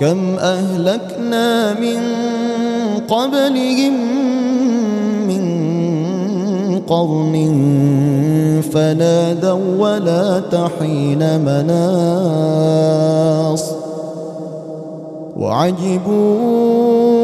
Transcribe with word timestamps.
كم 0.00 0.38
أهلكنا 0.38 1.74
من 1.74 2.00
قبلهم 3.08 3.92
من 5.28 5.42
قرن 6.88 7.34
فنادوا 8.72 9.76
ولا 9.78 10.40
تحين 10.40 11.40
مناص 11.40 12.60
وعجبوا 15.36 17.19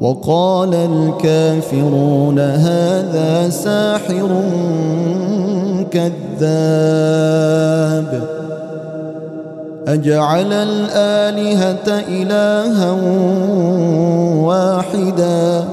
وقال 0.00 0.74
الكافرون 0.74 2.38
هذا 2.38 3.48
ساحر 3.48 4.42
كذاب. 5.90 6.10
أجعل 9.88 10.52
الآلهة 10.52 12.02
إلها 12.08 12.90
واحدا. 14.34 15.64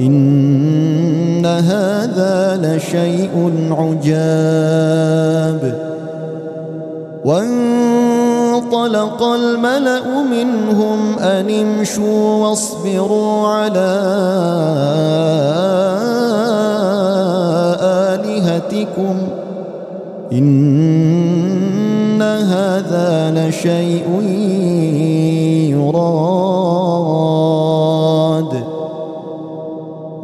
إن 0.00 1.46
هذا 1.46 2.60
لشيء 2.62 3.52
عجاب. 3.70 5.74
وانطلق 8.74 9.22
الملأ 9.22 10.22
منهم 10.22 11.18
أن 11.18 11.50
امشوا 11.50 12.46
واصبروا 12.46 13.48
على 13.48 13.90
آلهتكم. 17.80 19.16
إن 20.32 22.22
هذا 22.22 23.32
لشيء 23.36 24.22
يراد. 25.70 27.43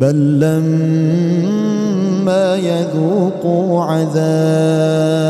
بل 0.00 0.40
لما 0.40 1.90
يذوقوا 2.56 3.84
عذاب 3.84 5.20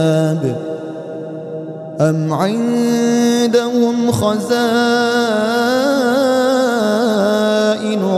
أم 2.00 2.32
عندهم 2.32 4.12
خزائن 4.12 4.40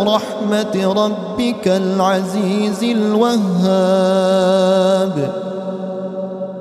رحمة 0.07 0.93
ربك 0.93 1.69
العزيز 1.69 2.83
الوهاب 2.83 4.23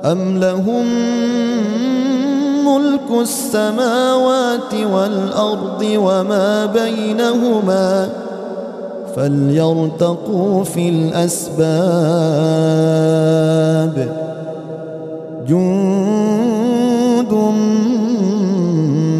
أم 0.04 0.38
لهم 0.38 0.86
ملك 2.64 3.20
السماوات 3.20 4.74
والأرض 4.74 5.82
وما 5.82 6.66
بينهما 6.66 8.08
فليرتقوا 9.16 10.64
في 10.64 10.88
الأسباب. 10.88 11.62
جند 15.48 17.32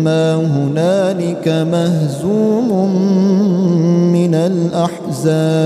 ما 0.05 0.35
هنالك 0.35 1.49
مهزوم 1.49 2.97
من 4.13 4.35
الأحزاب. 4.35 5.63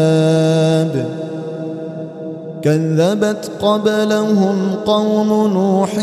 كذبت 2.63 3.51
قبلهم 3.63 4.57
قوم 4.87 5.29
نوح 5.53 5.99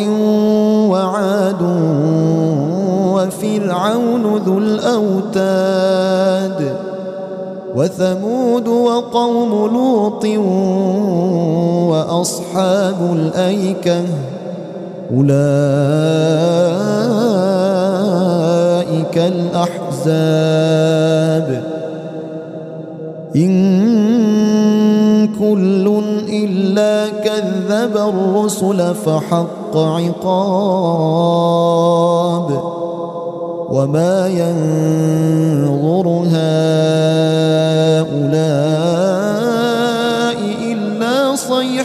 وعاد 0.91 1.61
وفرعون 3.13 4.23
ذو 4.45 4.57
الأوتاد. 4.57 5.33
وثمود 7.75 8.67
وقوم 8.67 9.49
لوط 9.73 10.25
وأصحاب 11.89 12.95
الأيكة 13.13 14.01
أولئك 15.17 15.33
الأحزاب. 19.17 20.63
إن 23.35 23.53
كل 25.27 26.03
إلا 26.29 27.07
كذب 27.09 27.97
الرسل 27.97 28.95
فحق 28.95 29.77
عقاب. 29.77 31.13
وما 33.69 34.27
ينظر 34.27 36.07
هؤلاء 36.07 37.52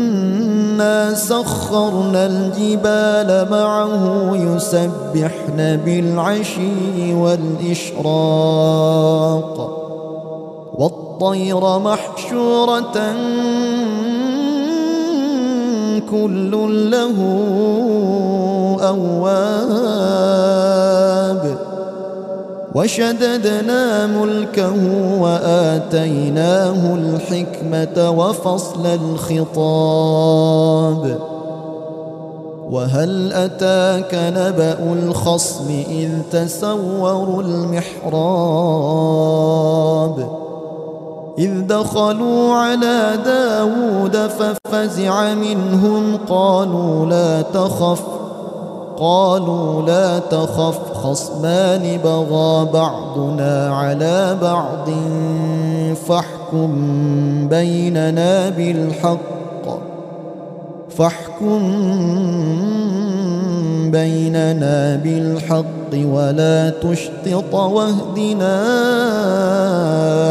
سخرنا 1.14 2.26
الجبال 2.26 3.50
معه 3.50 4.30
يسبحن 4.34 5.76
بالعشي 5.84 7.14
والإشراق. 7.14 8.24
والطير 10.78 11.78
محشورة 11.78 13.14
كل 16.10 16.50
له 16.90 17.16
أواب. 18.88 20.24
وشددنا 22.74 24.06
ملكه 24.06 24.74
وآتيناه 25.20 26.94
الحكمة 26.94 28.10
وفصل 28.10 28.86
الخطاب. 28.86 29.44
وهل 32.70 33.32
أتاك 33.32 34.14
نبأ 34.14 34.92
الخصم 34.92 35.82
إذ 35.90 36.10
تسوروا 36.32 37.42
المحراب؟ 37.42 38.14
إذ 41.38 41.60
دخلوا 41.66 42.54
على 42.54 43.18
داود 43.24 44.16
ففزع 44.16 45.34
منهم 45.34 46.16
قالوا 46.28 47.06
لا 47.06 47.42
تخف. 47.42 48.23
قالوا 48.98 49.82
لا 49.82 50.18
تخف 50.18 50.92
خصمان 50.94 51.98
بغى 52.04 52.68
بعضنا 52.72 53.76
على 53.76 54.36
بعض 54.42 54.90
فاحكم 56.08 56.68
بيننا 57.48 58.48
بالحق 58.48 59.18
فاحكم 60.90 61.60
بيننا 63.90 64.96
بالحق 64.96 65.64
ولا 65.94 66.70
تشطط 66.70 67.54
واهدنا 67.54 68.62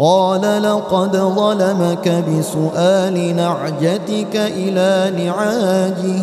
قال 0.00 0.62
لقد 0.62 1.16
ظلمك 1.16 2.24
بسؤال 2.28 3.36
نعجتك 3.36 4.36
إلى 4.36 5.12
نعاجه 5.24 6.22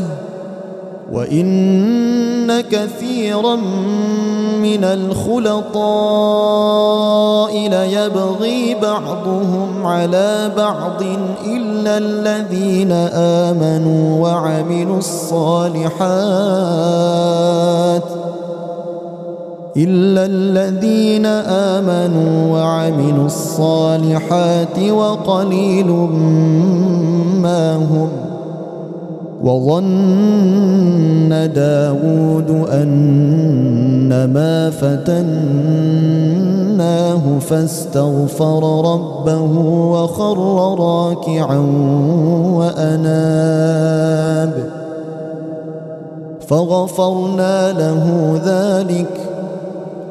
وإن 1.12 2.62
كثيرا 2.62 3.56
من 4.62 4.83
الخلطاء 4.83 5.77
ليبغي 7.69 8.75
بعضهم 8.81 9.85
على 9.85 10.51
بعض 10.57 11.01
إلا 11.45 11.97
الذين 11.97 12.91
آمنوا 13.13 14.24
وعملوا 14.24 14.97
الصالحات. 14.97 15.88
إلا 19.77 20.25
الذين 20.25 21.25
آمنوا 21.75 22.51
وعملوا 22.51 23.25
الصالحات 23.25 24.79
وقليل 24.79 25.88
ما 27.41 27.75
هم 27.75 28.09
وظن 29.44 31.29
داود 31.56 32.50
أن 32.71 34.29
ما 34.33 34.69
فتناه 34.69 35.19
فاستغفر 37.39 38.91
ربه 38.94 39.59
وخر 39.91 40.38
راكعا 40.79 41.57
وأناب 42.53 44.53
فغفرنا 46.47 47.71
له 47.71 48.33
ذلك 48.45 49.37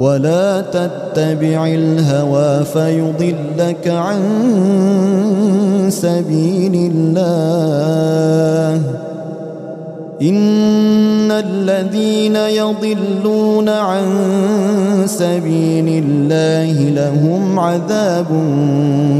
ولا 0.00 0.60
تتبع 0.60 1.66
الهوى 1.66 2.64
فيضلك 2.64 3.88
عن 3.88 4.20
سبيل 5.88 6.92
الله. 6.94 8.82
إن 10.22 11.30
الذين 11.30 12.36
يضلون 12.36 13.68
عن 13.68 14.04
سبيل 15.06 16.04
الله 16.04 16.72
لهم 16.72 17.58
عذاب 17.58 18.26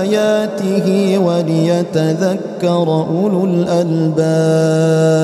آياته 0.00 1.18
وليتذكر 1.18 3.06
أولو 3.10 3.44
الألباب. 3.44 5.18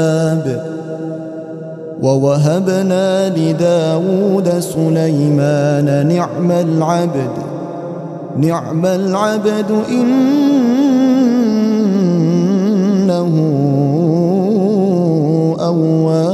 ووهبنا 2.03 3.29
لداود 3.29 4.49
سليمان 4.59 6.07
نعم 6.09 6.51
العبد 6.51 7.31
نعم 8.37 8.87
العبد 8.87 9.71
إنه 9.89 10.15
أواب. 15.61 16.34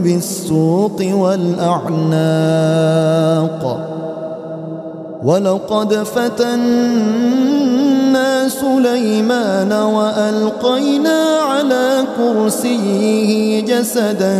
بالسوق 0.00 1.02
والأعناق. 1.12 2.12
ولقد 5.24 5.94
فتنا 5.94 6.52
سليمان 8.48 9.72
وألقينا 9.72 11.38
على 11.50 12.04
كرسيه 12.16 13.60
جسدا 13.60 14.36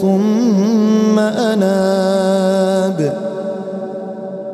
ثم 0.00 1.18
أناب. 1.18 3.16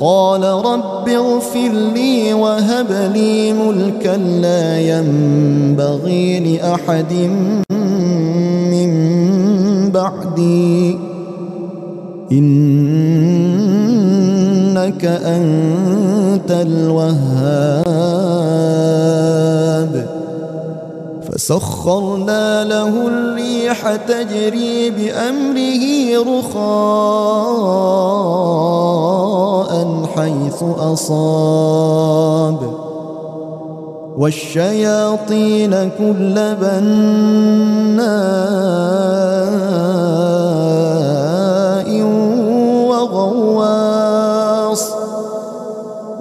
قال 0.00 0.42
رب 0.42 1.08
اغفر 1.08 1.72
لي 1.94 2.34
وهب 2.34 3.10
لي 3.14 3.52
ملكا 3.52 4.16
لا 4.16 4.78
ينبغي 4.80 6.40
لأحد 6.40 7.12
بعدي. 10.02 10.98
إنك 12.32 15.04
أنت 15.04 16.50
الوهاب. 16.50 17.82
فسخرنا 21.32 22.64
له 22.64 23.06
الريح 23.06 23.96
تجري 23.96 24.90
بأمره 24.90 25.84
رخاء 26.38 26.62
حيث 30.16 30.62
أصاب. 30.78 32.81
والشياطين 34.18 35.90
كل 35.98 36.34
بناء 36.54 36.82
وغواص. 42.88 44.84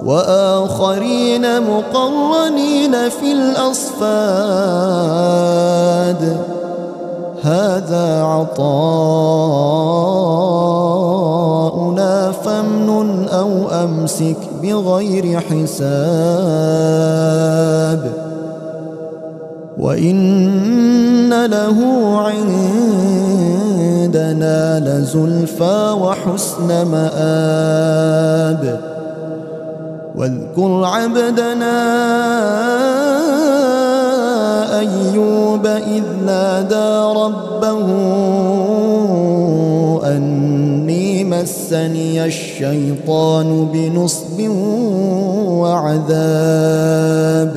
وآخرين 0.04 1.44
مقرنين 1.62 3.08
في 3.08 3.32
الأصفاد. 3.32 4.52
هذا 7.42 8.22
عطاؤنا 8.22 9.22
أو 13.82 13.88
أمسك 13.88 14.36
بغير 14.62 15.40
حساب. 15.40 15.72
وإن 19.78 21.46
له 21.46 21.78
عندنا 24.06 24.80
لزلفى 24.80 25.96
وحسن 26.00 26.68
مآب. 26.86 28.80
واذكر 30.16 30.84
عبدنا 30.84 31.78
أيوب 34.78 35.66
إذ 35.66 36.02
نادى 36.26 37.18
ربه 37.18 37.86
أني 40.04 40.51
مسني 41.42 42.24
الشيطان 42.24 43.68
بنصب 43.72 44.38
وعذاب. 45.60 47.54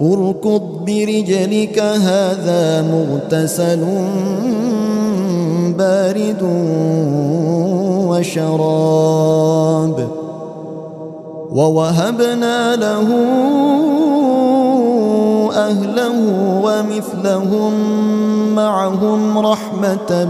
اركض 0.00 0.62
برجلك 0.86 1.78
هذا 1.78 2.82
مغتسل 2.82 3.80
بارد 5.78 6.42
وشراب. 8.08 10.08
ووهبنا 11.52 12.76
له 12.76 13.08
أهله 15.52 16.16
ومثلهم 16.64 17.72
معهم 18.54 19.38
رحمة 19.38 20.28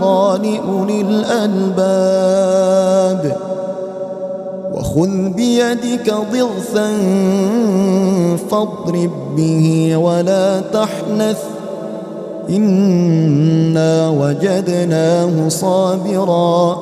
وذكرى 0.00 0.56
لأولي 0.56 1.00
الألباب 1.00 2.56
وخذ 4.74 5.28
بيدك 5.28 6.14
ضغثا 6.32 6.90
فاضرب 8.50 9.10
به 9.36 9.96
ولا 9.96 10.60
تحنث. 10.60 11.38
إنا 12.50 14.08
وجدناه 14.08 15.48
صابرا. 15.48 16.78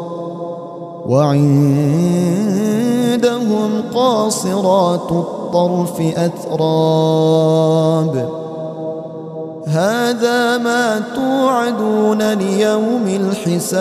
وعندهم 1.11 1.51
قاصرات 3.93 5.11
الطرف 5.11 6.01
أتراب. 6.17 8.29
هذا 9.67 10.57
ما 10.57 11.01
توعدون 11.15 12.33
ليوم 12.33 13.07
الحساب. 13.07 13.71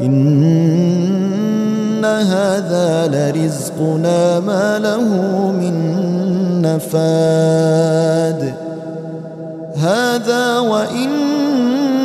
إن 0.00 2.04
هذا 2.04 3.06
لرزقنا 3.06 4.40
ما 4.40 4.78
له 4.78 5.02
من 5.60 5.74
نفاد. 6.62 8.54
هذا 9.76 10.58
وإن 10.58 11.08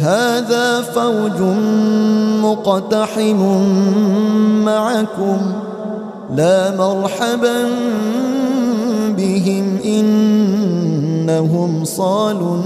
هذا 0.00 0.80
فوج 0.80 1.40
مقتحم 2.42 3.40
معكم 4.64 5.38
لا 6.34 6.76
مرحبا 6.76 7.68
بهم 9.16 9.78
إنهم 9.84 11.84
صالوا 11.84 12.56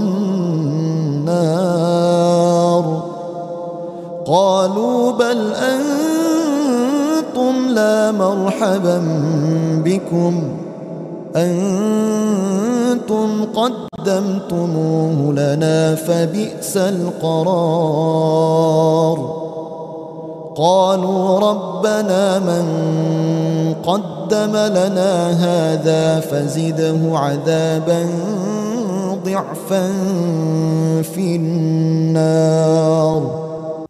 النار. 1.25 3.03
قالوا 4.25 5.11
بل 5.11 5.53
أنتم 5.53 7.53
لا 7.69 8.11
مرحبا 8.11 9.01
بكم. 9.85 10.64
أنتم 11.35 13.29
قدمتموه 13.55 15.33
لنا 15.33 15.95
فبئس 15.95 16.77
القرار. 16.77 18.35
قالوا 20.55 21.39
ربنا 21.39 22.39
من 22.39 22.65
قدم 23.83 24.55
لنا 24.55 25.29
هذا 25.31 26.19
فزده 26.19 27.17
عذابا 27.17 28.05
ضعفا 29.25 29.87
في 31.01 31.35
النار. 31.35 33.21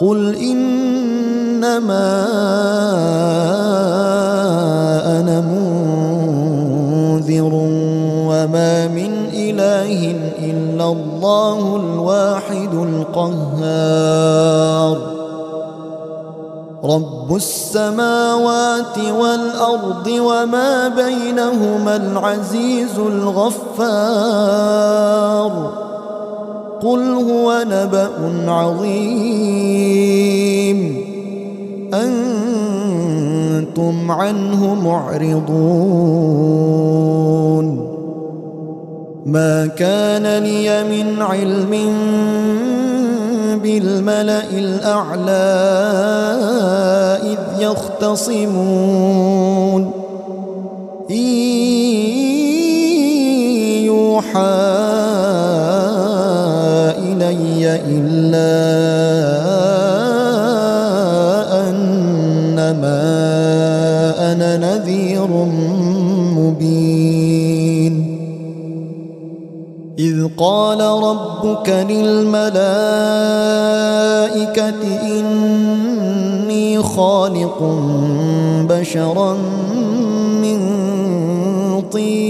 قل 0.00 0.34
إنما 0.36 2.16
أنا 5.20 5.40
منذر 5.40 6.40
وما 8.28 8.88
من 8.88 9.12
إله 9.32 10.10
إلا 10.38 10.84
الله 10.84 11.76
الواحد 11.76 12.74
القهار. 12.74 14.30
رب 16.84 17.36
السماوات 17.36 18.98
والأرض 18.98 20.06
وما 20.06 20.88
بينهما 20.88 21.96
العزيز 21.96 22.98
الغفار. 22.98 23.90
قل 26.82 27.14
هو 27.14 27.64
نبأ 27.70 28.10
عظيم. 28.52 30.00
أنتم 31.94 34.10
عنه 34.10 34.74
معرضون. 34.74 35.50
ما 39.26 39.66
كان 39.66 40.42
لي 40.42 40.84
من 40.84 41.22
علم 41.22 41.70
بالملأ 43.62 44.50
الأعلى 44.50 45.46
إذ 47.22 47.62
يختصمون. 47.62 49.10
إن 51.10 51.16
يوحى 53.84 54.89
إلا 57.76 58.50
أنما 61.68 63.02
أنا 64.32 64.56
نذير 64.56 65.28
مبين. 66.36 67.94
إذ 69.98 70.28
قال 70.36 70.80
ربك 70.80 71.68
للملائكة 71.68 72.60
إني 75.02 76.82
خالق 76.82 77.58
بشرا 78.68 79.32
من 80.42 80.60
طين 81.92 82.29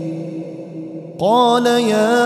قال 1.21 1.65
يا 1.65 2.21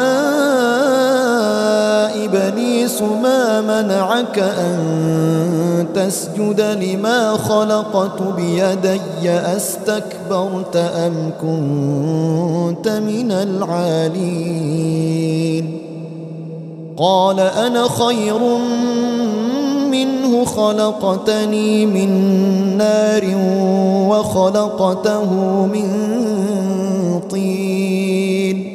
إبليس 2.25 3.01
ما 3.01 3.61
منعك 3.61 4.39
أن 4.39 5.87
تسجد 5.95 6.61
لما 6.61 7.37
خلقت 7.37 8.21
بيدي؟ 8.21 9.01
أستكبرت 9.29 10.75
أم 10.75 11.31
كنت 11.41 12.89
من 12.89 13.31
العالين؟ 13.31 14.85
قال 16.97 17.39
أنا 17.39 17.87
خير 17.87 18.39
منه 19.91 20.45
خلقتني 20.45 21.85
من 21.85 22.09
نار 22.77 23.23
وخلقته 24.09 25.33
من 25.65 25.91
طين. 27.29 28.74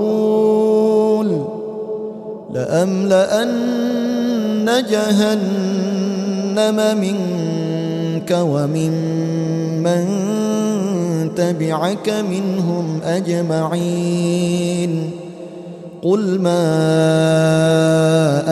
لأملأن 2.53 3.51
جهنم 4.89 6.77
منك 6.99 8.31
ومن 8.31 8.91
من 9.83 10.05
تبعك 11.35 12.09
منهم 12.09 12.99
أجمعين. 13.05 15.11
قل 16.01 16.41
ما 16.41 16.57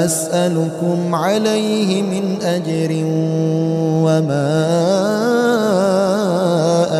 أسألكم 0.06 1.16
عليه 1.16 2.02
من 2.02 2.38
أجر 2.42 3.04
وما 4.06 4.66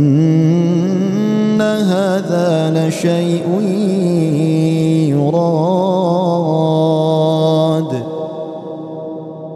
لشيء 3.01 3.49
يراد. 5.09 6.21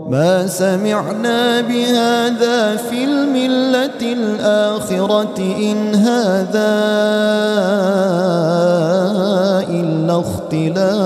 ما 0.10 0.48
سمعنا 0.48 1.62
بهذا 1.62 2.76
في 2.76 3.04
الملة 3.04 4.02
الآخرة 4.02 5.38
إن 5.38 5.96
هذا 5.96 6.76
إلا 9.70 10.20
اختلاق. 10.20 11.06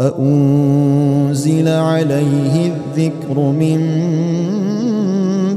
أأنزل 0.00 1.68
عليه 1.68 2.72
الذكر 2.72 3.38
من 3.38 3.80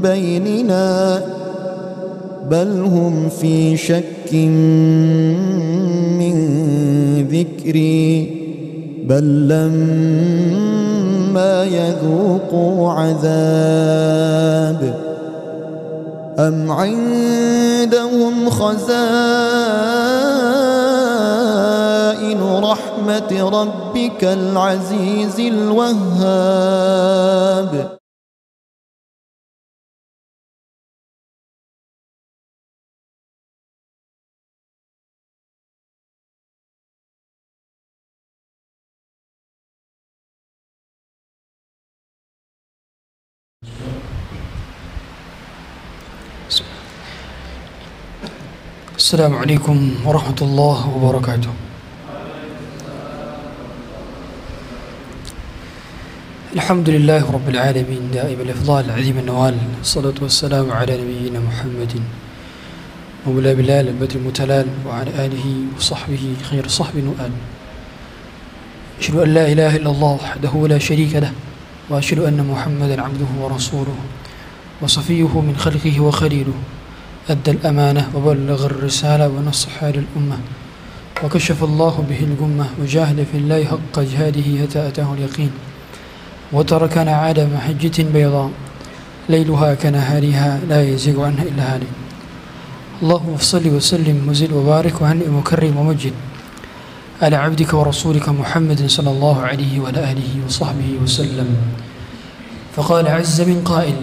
بيننا. 0.00 1.35
بل 2.50 2.80
هم 2.84 3.28
في 3.28 3.76
شك 3.76 4.34
من 6.18 6.36
ذكري 7.28 8.36
بل 9.04 9.48
لما 9.48 10.84
يذوقوا 11.64 12.92
عذاب 12.92 14.26
أم 16.38 16.70
عندهم 16.72 18.50
خزائن 18.50 18.76
رحمة 22.42 23.50
ربك 23.50 24.24
العزيز 24.24 25.40
الوهاب 25.40 26.86
السلام 48.96 49.36
عليكم 49.36 50.08
ورحمة 50.08 50.40
الله 50.42 50.78
وبركاته. 50.88 51.52
الحمد 56.56 56.88
لله 56.88 57.32
رب 57.32 57.48
العالمين. 57.48 58.10
دائم 58.12 58.40
الإفضال 58.40 58.90
عظيم 58.90 59.18
النوال. 59.18 59.56
الصلاة 59.80 60.14
والسلام 60.22 60.72
على 60.72 60.96
نبينا 60.96 61.40
محمد 61.40 62.00
مولى 63.26 63.54
بلال 63.54 63.88
البدر 63.88 64.16
المتلال 64.16 64.66
وعلى 64.88 65.10
آله 65.26 65.46
وصحبه 65.76 66.24
خير 66.48 66.68
صحب 66.68 66.96
وآل. 66.96 67.32
أشهد 69.00 69.16
أن 69.16 69.34
لا 69.34 69.52
إله 69.52 69.76
إلا 69.76 69.90
الله 69.90 70.12
وحده 70.24 70.68
لا 70.68 70.78
شريك 70.78 71.14
له 71.20 71.32
وأشهد 71.90 72.18
أن 72.18 72.40
محمدا 72.40 73.02
عبده 73.02 73.30
ورسوله 73.40 73.96
وصفيه 74.80 75.40
من 75.40 75.56
خلقه 75.56 76.00
وخليله. 76.00 76.56
أدى 77.30 77.50
الأمانة 77.50 78.10
وبلغ 78.14 78.66
الرسالة 78.66 79.28
ونصح 79.28 79.84
للأمة 79.84 80.38
وكشف 81.24 81.64
الله 81.64 82.04
به 82.08 82.20
الغمة 82.20 82.66
وجاهد 82.82 83.26
في 83.32 83.38
الله 83.38 83.64
حق 83.64 84.00
جهاده 84.00 84.46
حتى 84.62 84.88
أتاه 84.88 85.14
اليقين. 85.14 85.50
وتركنا 86.52 87.12
على 87.16 87.46
محجة 87.54 88.02
بيضاء. 88.14 88.50
ليلها 89.28 89.74
كنهارها 89.74 90.60
لا 90.68 90.82
يزيغ 90.82 91.24
عنها 91.24 91.42
إلا 91.42 91.74
هالك. 91.74 91.92
اللهم 93.02 93.36
صل 93.40 93.68
وسلم 93.68 94.28
وزد 94.28 94.52
وبارك 94.52 95.02
وهنئ 95.02 95.28
وكرم 95.28 95.76
ومجد 95.76 96.12
على 97.22 97.36
عبدك 97.36 97.74
ورسولك 97.74 98.28
محمد 98.28 98.86
صلى 98.86 99.10
الله 99.10 99.42
عليه 99.42 99.80
وعلى 99.80 100.12
آله 100.12 100.46
وصحبه 100.46 100.90
وسلم. 101.02 101.56
فقال 102.76 103.08
عز 103.08 103.40
من 103.40 103.62
قائل 103.64 103.96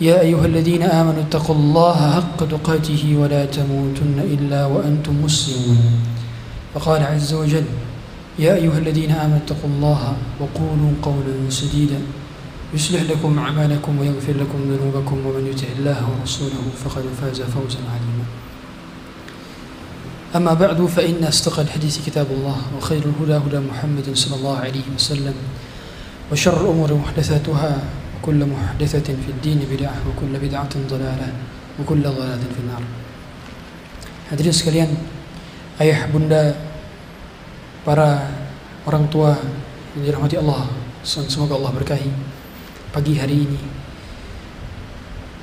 يا 0.00 0.20
أيها 0.20 0.46
الذين 0.46 0.82
آمنوا 0.82 1.22
اتقوا 1.22 1.54
الله 1.54 1.98
حق 2.14 2.48
تقاته 2.48 3.16
ولا 3.16 3.44
تموتن 3.48 4.18
إلا 4.18 4.66
وأنتم 4.66 5.24
مسلمون. 5.24 5.80
فقال 6.74 7.02
عز 7.02 7.32
وجل 7.32 7.64
يا 8.38 8.54
أيها 8.54 8.78
الذين 8.78 9.10
آمنوا 9.10 9.36
اتقوا 9.36 9.70
الله 9.70 10.16
وقولوا 10.40 10.92
قولا 11.02 11.34
سديدا 11.48 12.00
يصلح 12.74 13.02
لكم 13.02 13.38
أعمالكم 13.38 13.98
ويغفر 13.98 14.32
لكم 14.32 14.58
ذنوبكم 14.68 15.16
ومن 15.26 15.46
يطع 15.52 15.68
الله 15.78 15.98
ورسوله 16.12 16.64
فقد 16.84 17.04
فاز 17.20 17.40
فوزا 17.40 17.80
عظيما. 17.88 18.26
أما 20.36 20.54
بعد 20.54 20.86
فإن 20.86 21.24
أصدق 21.24 21.60
الحديث 21.60 22.06
كتاب 22.06 22.26
الله 22.30 22.56
وخير 22.76 23.02
الهدى 23.02 23.36
هدى 23.46 23.58
محمد 23.68 24.12
صلى 24.14 24.36
الله 24.36 24.56
عليه 24.58 24.86
وسلم 24.96 25.34
وشر 26.32 26.60
الأمور 26.60 26.94
محدثاتها 26.94 27.78
وكل 28.21 28.37
محدثة 28.45 29.07
في 29.17 29.29
الدين 29.33 29.65
بدعة 29.65 29.97
وكل 30.05 30.33
بدعة 30.37 30.73
ضلالة 30.85 31.29
وكل 31.81 32.03
ضلالة 32.05 32.45
في 32.53 32.61
النار 32.61 32.83
Hadirin 34.31 34.55
sekalian, 34.55 34.87
ayah, 35.83 36.07
bunda, 36.07 36.55
para 37.83 38.31
orang 38.87 39.03
tua 39.11 39.35
yang 39.91 40.07
dirahmati 40.07 40.39
Allah, 40.39 40.71
semoga 41.03 41.59
Allah 41.59 41.75
berkahi 41.75 42.07
pagi 42.95 43.19
hari 43.19 43.43
ini. 43.43 43.59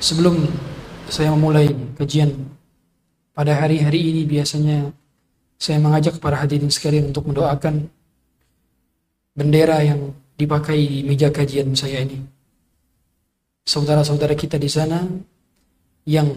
Sebelum 0.01 0.41
saya 1.05 1.29
memulai 1.37 1.69
kajian 2.01 2.33
pada 3.37 3.53
hari-hari 3.61 4.09
ini 4.09 4.21
biasanya 4.25 4.89
saya 5.61 5.77
mengajak 5.77 6.17
para 6.17 6.41
hadirin 6.41 6.73
sekalian 6.73 7.13
untuk 7.13 7.29
mendoakan 7.29 7.93
bendera 9.37 9.85
yang 9.85 10.17
dipakai 10.33 10.81
di 10.81 10.99
meja 11.05 11.29
kajian 11.29 11.77
saya 11.77 12.01
ini. 12.01 12.32
Saudara-saudara 13.64 14.36
kita 14.36 14.60
di 14.60 14.68
sana 14.68 15.08
yang 16.04 16.28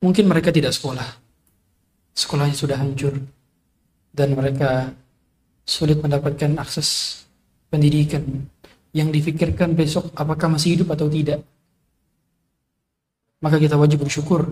mungkin 0.00 0.24
mereka 0.24 0.48
tidak 0.48 0.72
sekolah. 0.72 1.04
Sekolahnya 2.16 2.56
sudah 2.56 2.80
hancur 2.80 3.20
dan 4.12 4.32
mereka 4.32 4.92
sulit 5.68 6.00
mendapatkan 6.00 6.56
akses 6.56 7.22
pendidikan 7.68 8.24
yang 8.92 9.08
difikirkan 9.08 9.72
besok 9.72 10.12
apakah 10.16 10.52
masih 10.52 10.76
hidup 10.80 10.92
atau 10.92 11.08
tidak. 11.08 11.40
Maka 13.40 13.56
kita 13.60 13.76
wajib 13.76 14.04
bersyukur 14.04 14.48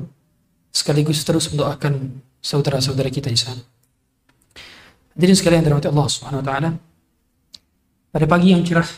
sekaligus 0.73 1.25
terus 1.25 1.49
mendoakan 1.53 2.21
saudara-saudara 2.41 3.09
kita 3.13 3.29
di 3.33 3.37
sana. 3.37 3.61
Jadi 5.17 5.33
sekalian 5.37 5.65
dirahmati 5.65 5.89
Allah 5.89 6.09
Subhanahu 6.09 6.41
wa 6.41 6.47
taala. 6.47 6.71
Pada 8.11 8.27
pagi 8.27 8.57
yang 8.57 8.65
cerah 8.65 8.89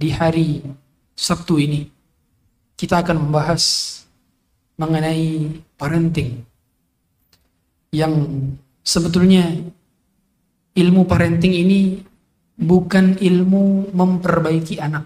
di 0.00 0.08
hari 0.08 0.64
Sabtu 1.12 1.60
ini 1.60 1.84
kita 2.72 3.04
akan 3.04 3.28
membahas 3.28 3.62
mengenai 4.80 5.60
parenting 5.76 6.40
yang 7.92 8.16
sebetulnya 8.80 9.60
ilmu 10.72 11.04
parenting 11.04 11.52
ini 11.52 12.00
bukan 12.56 13.20
ilmu 13.20 13.92
memperbaiki 13.92 14.80
anak. 14.80 15.04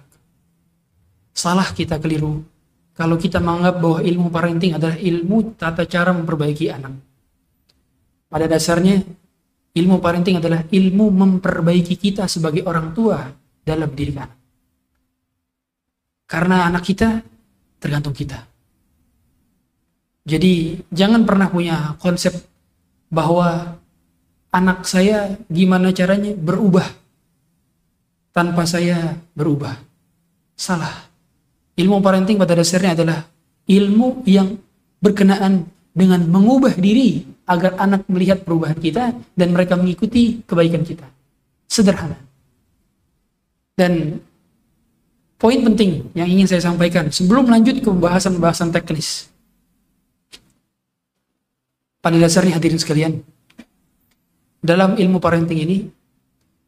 Salah 1.35 1.74
kita 1.74 1.98
keliru 1.98 2.46
kalau 2.94 3.18
kita 3.18 3.42
menganggap 3.42 3.83
bahwa 3.83 3.98
ilmu 3.98 4.30
parenting 4.30 4.78
adalah 4.78 4.94
ilmu 4.94 5.59
tata 5.59 5.83
cara 5.90 6.14
memperbaiki 6.14 6.70
anak. 6.70 6.94
Pada 8.30 8.46
dasarnya 8.46 9.02
ilmu 9.74 9.98
parenting 9.98 10.38
adalah 10.38 10.62
ilmu 10.70 11.11
memperbaiki 11.11 11.98
kita 11.98 12.30
sebagai 12.30 12.62
orang 12.62 12.94
tua 12.94 13.26
dalam 13.66 13.90
diri 13.90 14.14
anak. 14.14 14.43
Karena 16.24 16.68
anak 16.68 16.82
kita 16.88 17.20
tergantung 17.80 18.16
kita. 18.16 18.40
Jadi 20.24 20.80
jangan 20.88 21.28
pernah 21.28 21.52
punya 21.52 22.00
konsep 22.00 22.32
bahwa 23.12 23.76
anak 24.48 24.88
saya 24.88 25.37
gimana 25.52 25.92
caranya 25.92 26.32
berubah 26.32 26.88
tanpa 28.32 28.64
saya 28.64 29.20
berubah. 29.37 29.76
Salah. 30.56 31.12
Ilmu 31.74 32.00
parenting 32.00 32.38
pada 32.38 32.54
dasarnya 32.54 32.94
adalah 32.94 33.20
ilmu 33.66 34.24
yang 34.24 34.54
berkenaan 35.02 35.66
dengan 35.94 36.26
mengubah 36.26 36.74
diri 36.74 37.22
agar 37.46 37.76
anak 37.78 38.08
melihat 38.08 38.42
perubahan 38.42 38.78
kita 38.78 39.12
dan 39.12 39.48
mereka 39.54 39.76
mengikuti 39.76 40.40
kebaikan 40.46 40.82
kita. 40.82 41.06
Sederhana. 41.68 42.18
Dan 43.74 44.22
poin 45.44 45.61
penting 45.61 46.09
yang 46.16 46.24
ingin 46.24 46.48
saya 46.48 46.64
sampaikan 46.64 47.12
sebelum 47.12 47.52
lanjut 47.52 47.85
ke 47.85 47.88
pembahasan-pembahasan 47.92 48.72
teknis. 48.72 49.28
Pada 52.00 52.16
dasarnya 52.16 52.57
hadirin 52.57 52.80
sekalian, 52.80 53.20
dalam 54.64 54.96
ilmu 54.96 55.20
parenting 55.20 55.61
ini, 55.61 55.85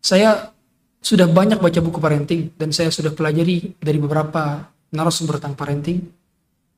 saya 0.05 0.53
sudah 1.01 1.25
banyak 1.25 1.57
baca 1.57 1.81
buku 1.81 1.97
parenting 1.97 2.53
dan 2.61 2.69
saya 2.69 2.93
sudah 2.93 3.17
pelajari 3.17 3.73
dari 3.81 3.97
beberapa 3.97 4.69
narasumber 4.93 5.41
tentang 5.41 5.57
parenting. 5.57 6.05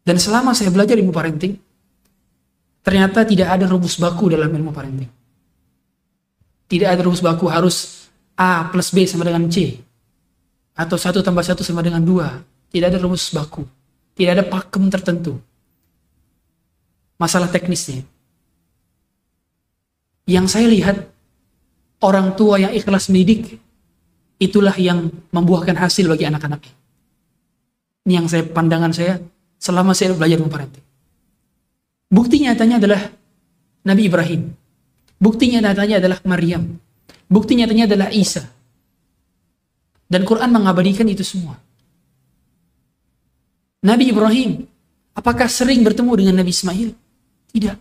Dan 0.06 0.22
selama 0.22 0.54
saya 0.54 0.70
belajar 0.70 0.94
ilmu 0.94 1.10
parenting, 1.10 1.58
ternyata 2.86 3.26
tidak 3.26 3.58
ada 3.58 3.66
rumus 3.66 3.98
baku 3.98 4.30
dalam 4.30 4.54
ilmu 4.54 4.70
parenting. 4.70 5.10
Tidak 6.70 6.86
ada 6.94 7.02
rumus 7.02 7.18
baku 7.18 7.50
harus 7.50 8.06
A 8.38 8.70
plus 8.70 8.94
B 8.94 9.02
sama 9.02 9.26
dengan 9.26 9.50
C 9.50 9.87
atau 10.78 10.94
satu 10.94 11.18
tambah 11.26 11.42
satu 11.42 11.66
sama 11.66 11.82
dengan 11.82 11.98
dua. 11.98 12.38
Tidak 12.70 12.86
ada 12.86 13.02
rumus 13.02 13.34
baku. 13.34 13.66
Tidak 14.14 14.30
ada 14.30 14.44
pakem 14.46 14.86
tertentu. 14.86 15.34
Masalah 17.18 17.50
teknisnya. 17.50 18.06
Yang 20.28 20.46
saya 20.54 20.66
lihat, 20.70 20.96
orang 21.98 22.38
tua 22.38 22.62
yang 22.62 22.70
ikhlas 22.70 23.10
mendidik, 23.10 23.58
itulah 24.38 24.76
yang 24.78 25.10
membuahkan 25.34 25.74
hasil 25.74 26.06
bagi 26.06 26.30
anak-anaknya. 26.30 26.74
Ini 28.06 28.12
yang 28.22 28.26
saya 28.30 28.46
pandangan 28.46 28.94
saya 28.94 29.18
selama 29.58 29.96
saya 29.98 30.14
belajar 30.14 30.38
parenting. 30.46 30.84
Bukti 32.08 32.40
nyatanya 32.40 32.78
adalah 32.78 33.02
Nabi 33.84 34.02
Ibrahim. 34.06 34.42
Bukti 35.18 35.50
nyatanya 35.50 35.98
adalah 35.98 36.18
Maryam. 36.22 36.78
Bukti 37.26 37.58
nyatanya 37.58 37.84
adalah 37.90 38.08
Isa. 38.14 38.46
Dan 40.08 40.24
Quran 40.24 40.48
mengabadikan 40.48 41.04
itu 41.04 41.20
semua. 41.20 41.60
Nabi 43.84 44.10
Ibrahim, 44.10 44.64
apakah 45.12 45.46
sering 45.46 45.84
bertemu 45.84 46.12
dengan 46.16 46.34
Nabi 46.40 46.50
Ismail? 46.50 46.90
Tidak. 47.52 47.76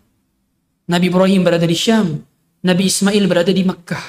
Nabi 0.92 1.06
Ibrahim 1.08 1.42
berada 1.42 1.64
di 1.64 1.76
Syam, 1.76 2.20
Nabi 2.64 2.84
Ismail 2.92 3.24
berada 3.32 3.52
di 3.52 3.64
Mekkah. 3.64 4.06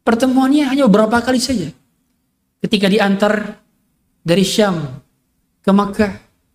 Pertemuannya 0.00 0.64
hanya 0.72 0.88
beberapa 0.88 1.20
kali 1.20 1.36
saja. 1.36 1.68
Ketika 2.60 2.88
diantar 2.88 3.60
dari 4.24 4.44
Syam 4.44 5.00
ke 5.60 5.70
Mekkah 5.72 6.12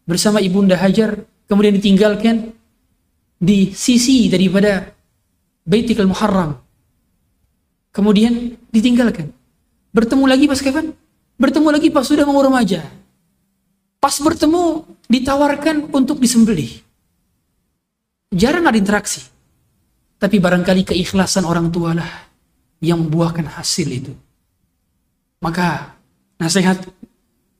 bersama 0.09 0.41
Ibunda 0.41 0.77
Hajar, 0.77 1.17
kemudian 1.45 1.77
ditinggalkan 1.77 2.53
di 3.37 3.69
sisi 3.75 4.31
daripada 4.31 4.93
Baitul 5.65 6.09
Muharram. 6.09 6.57
Kemudian 7.93 8.55
ditinggalkan. 8.73 9.34
Bertemu 9.95 10.27
lagi 10.27 10.43
pas 10.51 10.59
kapan? 10.59 10.91
Bertemu 11.39 11.67
lagi 11.71 11.87
pas 11.87 12.03
sudah 12.03 12.27
mau 12.27 12.43
remaja. 12.43 12.83
Pas 14.03 14.11
bertemu 14.19 14.83
ditawarkan 15.07 15.87
untuk 15.95 16.19
disembelih. 16.19 16.83
Jarang 18.35 18.67
ada 18.67 18.75
interaksi. 18.75 19.23
Tapi 20.19 20.35
barangkali 20.43 20.83
keikhlasan 20.83 21.47
orang 21.47 21.71
tua 21.71 21.95
lah 21.95 22.11
yang 22.83 23.07
membuahkan 23.07 23.47
hasil 23.55 23.87
itu. 23.87 24.11
Maka 25.39 25.95
nasihat 26.43 26.83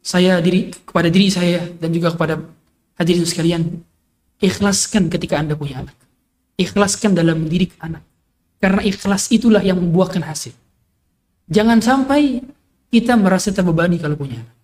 saya 0.04 0.44
diri 0.44 0.76
kepada 0.76 1.08
diri 1.08 1.32
saya 1.32 1.72
dan 1.80 1.96
juga 1.96 2.12
kepada 2.12 2.44
hadirin 3.00 3.24
sekalian, 3.24 3.64
ikhlaskan 4.44 5.08
ketika 5.08 5.40
Anda 5.40 5.56
punya 5.56 5.88
anak. 5.88 5.96
Ikhlaskan 6.60 7.16
dalam 7.16 7.48
mendidik 7.48 7.80
anak. 7.80 8.04
Karena 8.60 8.84
ikhlas 8.84 9.32
itulah 9.32 9.64
yang 9.64 9.80
membuahkan 9.80 10.20
hasil. 10.20 10.65
Jangan 11.46 11.78
sampai 11.78 12.42
kita 12.90 13.14
merasa 13.20 13.54
terbebani 13.54 14.02
kalau 14.02 14.18
punya 14.18 14.42
anak. 14.42 14.56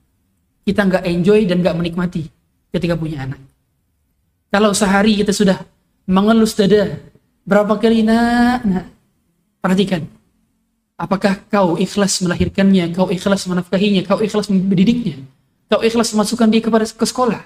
Kita 0.65 0.81
nggak 0.87 1.03
enjoy 1.05 1.45
dan 1.45 1.61
nggak 1.61 1.77
menikmati 1.77 2.25
ketika 2.73 2.97
punya 2.97 3.25
anak. 3.25 3.41
Kalau 4.51 4.73
sehari 4.73 5.15
kita 5.19 5.31
sudah 5.31 5.61
mengelus 6.09 6.57
dada 6.57 6.99
berapa 7.45 7.77
kali 7.77 8.03
nak, 8.03 8.61
nak. 8.65 8.85
perhatikan. 9.61 10.05
Apakah 10.97 11.37
kau 11.49 11.81
ikhlas 11.81 12.21
melahirkannya, 12.21 12.93
kau 12.93 13.09
ikhlas 13.09 13.49
menafkahinya, 13.49 14.05
kau 14.05 14.21
ikhlas 14.21 14.53
mendidiknya, 14.53 15.17
kau 15.65 15.81
ikhlas 15.81 16.13
memasukkan 16.13 16.49
dia 16.49 16.61
kepada 16.61 16.85
ke 16.85 17.05
sekolah. 17.05 17.41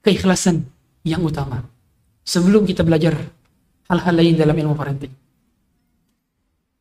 Keikhlasan 0.00 0.64
yang 1.04 1.20
utama. 1.20 1.64
Sebelum 2.24 2.64
kita 2.64 2.80
belajar 2.80 3.16
hal-hal 3.92 4.14
lain 4.16 4.34
dalam 4.40 4.56
ilmu 4.56 4.72
parenting. 4.72 5.12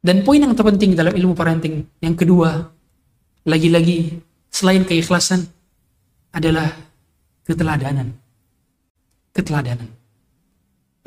Dan 0.05 0.21
poin 0.21 0.37
yang 0.37 0.53
terpenting 0.53 0.93
dalam 0.93 1.17
ilmu 1.17 1.33
parenting 1.33 1.81
yang 1.97 2.13
kedua, 2.13 2.61
lagi-lagi 3.49 4.21
selain 4.53 4.85
keikhlasan 4.85 5.41
adalah 6.29 6.69
keteladanan. 7.41 8.13
Keteladanan. 9.33 9.89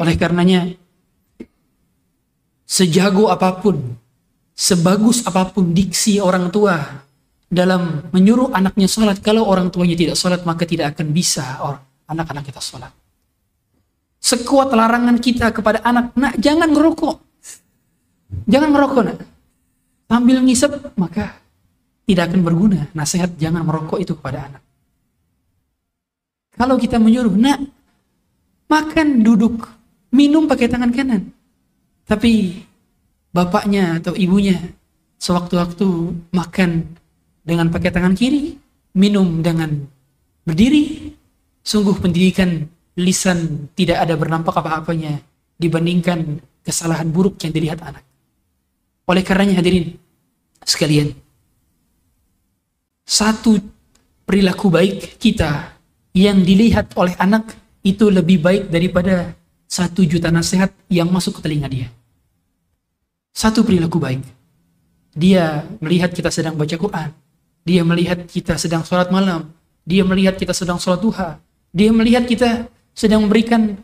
Oleh 0.02 0.18
karenanya, 0.18 0.74
sejago 2.66 3.30
apa 3.30 3.62
pun, 3.62 3.94
sebagus 4.58 5.22
apa 5.30 5.46
pun 5.46 5.70
diksi 5.70 6.18
orang 6.18 6.50
tua 6.50 6.82
dalam 7.46 8.02
menyuruh 8.10 8.50
anaknya 8.50 8.90
sholat, 8.90 9.22
kalau 9.22 9.46
orang 9.46 9.70
tuanya 9.70 9.94
tidak 9.94 10.18
sholat, 10.18 10.42
maka 10.42 10.66
tidak 10.66 10.98
akan 10.98 11.14
bisa 11.14 11.54
anak-anak 12.10 12.50
kita 12.50 12.58
sholat. 12.58 12.90
Sekuat 14.18 14.74
larangan 14.74 15.22
kita 15.22 15.54
kepada 15.54 15.86
anak, 15.86 16.18
nak 16.18 16.34
jangan 16.42 16.74
ngerokok. 16.74 17.27
Jangan 18.48 18.70
merokok 18.72 19.02
nak. 19.04 19.18
Sambil 20.08 20.40
ngisep 20.40 20.72
maka 20.96 21.36
tidak 22.08 22.32
akan 22.32 22.40
berguna. 22.44 22.80
Nasihat 22.96 23.36
jangan 23.36 23.64
merokok 23.64 24.00
itu 24.00 24.16
kepada 24.16 24.48
anak. 24.48 24.62
Kalau 26.58 26.74
kita 26.74 26.98
menyuruh, 26.98 27.38
nak, 27.38 27.62
makan, 28.66 29.22
duduk, 29.22 29.68
minum 30.10 30.50
pakai 30.50 30.66
tangan 30.66 30.90
kanan. 30.90 31.30
Tapi 32.02 32.64
bapaknya 33.30 34.02
atau 34.02 34.16
ibunya 34.18 34.58
sewaktu-waktu 35.20 35.86
makan 36.34 36.88
dengan 37.46 37.70
pakai 37.70 37.94
tangan 37.94 38.16
kiri, 38.16 38.58
minum 38.96 39.44
dengan 39.44 39.70
berdiri, 40.42 41.14
sungguh 41.62 42.00
pendidikan 42.00 42.64
lisan 42.98 43.70
tidak 43.76 44.02
ada 44.02 44.18
bernampak 44.18 44.58
apa-apanya 44.58 45.20
dibandingkan 45.60 46.42
kesalahan 46.64 47.12
buruk 47.12 47.38
yang 47.44 47.52
dilihat 47.52 47.78
anak. 47.84 48.07
Oleh 49.08 49.24
karenanya 49.24 49.64
hadirin 49.64 49.96
sekalian, 50.62 51.16
satu 53.08 53.56
perilaku 54.28 54.68
baik 54.68 55.16
kita 55.16 55.72
yang 56.12 56.44
dilihat 56.44 56.92
oleh 56.92 57.16
anak 57.16 57.56
itu 57.80 58.12
lebih 58.12 58.44
baik 58.44 58.68
daripada 58.68 59.32
satu 59.64 60.04
juta 60.04 60.28
nasihat 60.28 60.68
yang 60.92 61.08
masuk 61.08 61.40
ke 61.40 61.48
telinga 61.48 61.72
dia. 61.72 61.88
Satu 63.32 63.64
perilaku 63.64 63.96
baik. 63.96 64.20
Dia 65.16 65.64
melihat 65.80 66.12
kita 66.12 66.28
sedang 66.28 66.52
baca 66.52 66.76
Quran. 66.76 67.08
Dia 67.64 67.82
melihat 67.84 68.28
kita 68.28 68.60
sedang 68.60 68.84
sholat 68.84 69.08
malam. 69.08 69.48
Dia 69.88 70.04
melihat 70.04 70.36
kita 70.36 70.52
sedang 70.52 70.76
sholat 70.76 71.00
duha. 71.00 71.40
Dia 71.72 71.88
melihat 71.96 72.28
kita 72.28 72.68
sedang 72.92 73.24
memberikan 73.24 73.78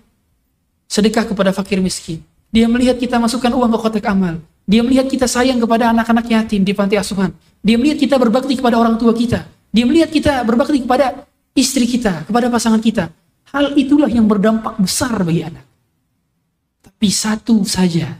sedekah 0.84 1.24
kepada 1.24 1.54
fakir 1.56 1.80
miskin. 1.80 2.20
Dia 2.52 2.68
melihat 2.68 3.00
kita 3.00 3.16
masukkan 3.16 3.52
uang 3.56 3.72
ke 3.72 3.78
kotak 3.80 4.06
amal. 4.10 4.37
Dia 4.64 4.81
melihat 4.81 5.07
kita 5.12 5.29
sayang 5.29 5.61
kepada 5.61 5.92
anak-anak 5.92 6.24
yatim 6.24 6.64
di 6.64 6.72
panti 6.72 6.96
asuhan. 6.96 7.33
Dia 7.61 7.77
melihat 7.77 8.00
kita 8.00 8.16
berbakti 8.16 8.57
kepada 8.57 8.81
orang 8.81 8.96
tua 8.96 9.12
kita. 9.12 9.44
Dia 9.68 9.85
melihat 9.85 10.09
kita 10.09 10.40
berbakti 10.46 10.81
kepada 10.81 11.29
istri 11.53 11.85
kita, 11.85 12.24
kepada 12.24 12.48
pasangan 12.48 12.81
kita. 12.81 13.12
Hal 13.53 13.77
itulah 13.77 14.09
yang 14.09 14.24
berdampak 14.24 14.81
besar 14.81 15.20
bagi 15.20 15.44
anak. 15.44 15.66
Tapi 16.81 17.09
satu 17.12 17.61
saja 17.68 18.16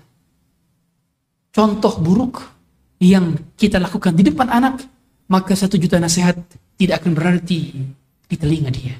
contoh 1.55 1.95
buruk 2.03 2.43
yang 2.99 3.39
kita 3.55 3.79
lakukan 3.79 4.13
di 4.13 4.27
depan 4.27 4.51
anak, 4.51 4.83
maka 5.31 5.55
satu 5.55 5.79
juta 5.79 5.97
nasihat 6.03 6.37
tidak 6.75 7.01
akan 7.01 7.13
berarti 7.15 7.61
di 8.27 8.37
telinga 8.37 8.71
dia. 8.75 8.99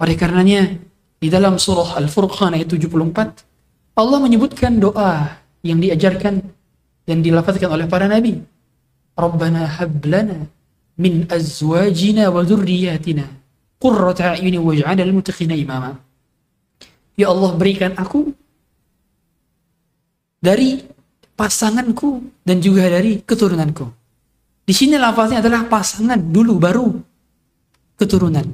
Oleh 0.00 0.16
karenanya, 0.16 0.76
di 1.20 1.28
dalam 1.28 1.60
surah 1.60 2.00
Al-Furqan 2.00 2.56
ayat 2.56 2.68
74, 2.72 3.96
Allah 3.96 4.18
menyebutkan 4.20 4.80
doa 4.80 5.39
yang 5.66 5.78
diajarkan 5.80 6.40
dan 7.04 7.16
dilafazkan 7.20 7.68
oleh 7.68 7.86
para 7.90 8.06
nabi. 8.08 8.40
Rabbana 9.16 9.66
hablana 9.66 10.48
min 10.96 11.28
azwajina 11.28 12.32
wa 12.32 12.40
dzurriyyatina 12.44 13.24
qurrata 13.80 14.36
a'yuni 14.36 14.56
waj'alna 14.60 15.02
lil 15.04 15.20
imama. 15.56 15.96
Ya 17.16 17.28
Allah 17.28 17.50
berikan 17.56 17.92
aku 17.96 18.32
dari 20.40 20.80
pasanganku 21.36 22.24
dan 22.44 22.60
juga 22.64 22.88
dari 22.88 23.20
keturunanku. 23.20 23.84
Di 24.64 24.72
sini 24.76 24.96
lafaznya 24.96 25.44
adalah 25.44 25.68
pasangan 25.68 26.20
dulu 26.20 26.56
baru 26.56 26.88
keturunan. 28.00 28.46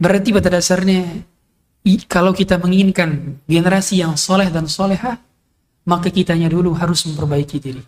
Berarti 0.00 0.28
pada 0.32 0.48
dasarnya 0.56 1.04
kalau 2.08 2.32
kita 2.32 2.56
menginginkan 2.62 3.42
generasi 3.44 4.00
yang 4.00 4.14
soleh 4.16 4.48
dan 4.48 4.70
soleha, 4.70 5.18
maka 5.86 6.08
kitanya 6.10 6.50
dulu 6.50 6.74
harus 6.74 7.04
memperbaiki 7.06 7.56
diri. 7.58 7.82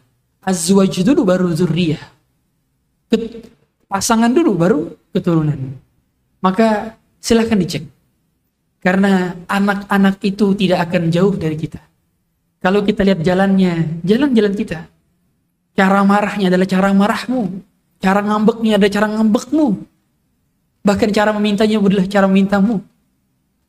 Azwaj 0.45 1.01
dulu 1.01 1.25
baru 1.25 1.49
zurriyah 1.53 2.15
pasangan 3.89 4.31
dulu 4.33 4.53
baru 4.59 4.81
keturunan. 5.15 5.79
Maka 6.43 6.99
silahkan 7.23 7.57
dicek. 7.57 7.87
Karena 8.83 9.33
anak-anak 9.49 10.21
itu 10.21 10.53
tidak 10.53 10.91
akan 10.91 11.09
jauh 11.09 11.33
dari 11.33 11.57
kita. 11.57 11.81
Kalau 12.61 12.85
kita 12.85 13.01
lihat 13.01 13.25
jalannya, 13.25 14.03
jalan-jalan 14.05 14.53
kita. 14.53 14.85
Cara 15.73 16.05
marahnya 16.05 16.53
adalah 16.53 16.69
cara 16.69 16.93
marahmu. 16.93 17.65
Cara 18.03 18.21
ngambeknya 18.21 18.77
adalah 18.77 18.93
cara 18.93 19.07
ngambekmu. 19.09 19.67
Bahkan 20.85 21.11
cara 21.17 21.33
memintanya 21.33 21.81
adalah 21.81 22.05
cara 22.05 22.27
memintamu. 22.29 22.85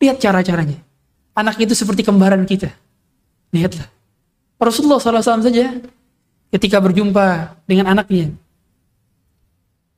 Lihat 0.04 0.20
cara-caranya. 0.20 0.84
Anak 1.32 1.64
itu 1.64 1.72
seperti 1.72 2.04
kembaran 2.04 2.44
kita. 2.44 2.68
Lihatlah. 3.56 3.88
Rasulullah 4.56 5.00
SAW 5.02 5.44
saja 5.44 5.84
ketika 6.52 6.80
berjumpa 6.80 7.60
dengan 7.68 7.92
anaknya, 7.92 8.32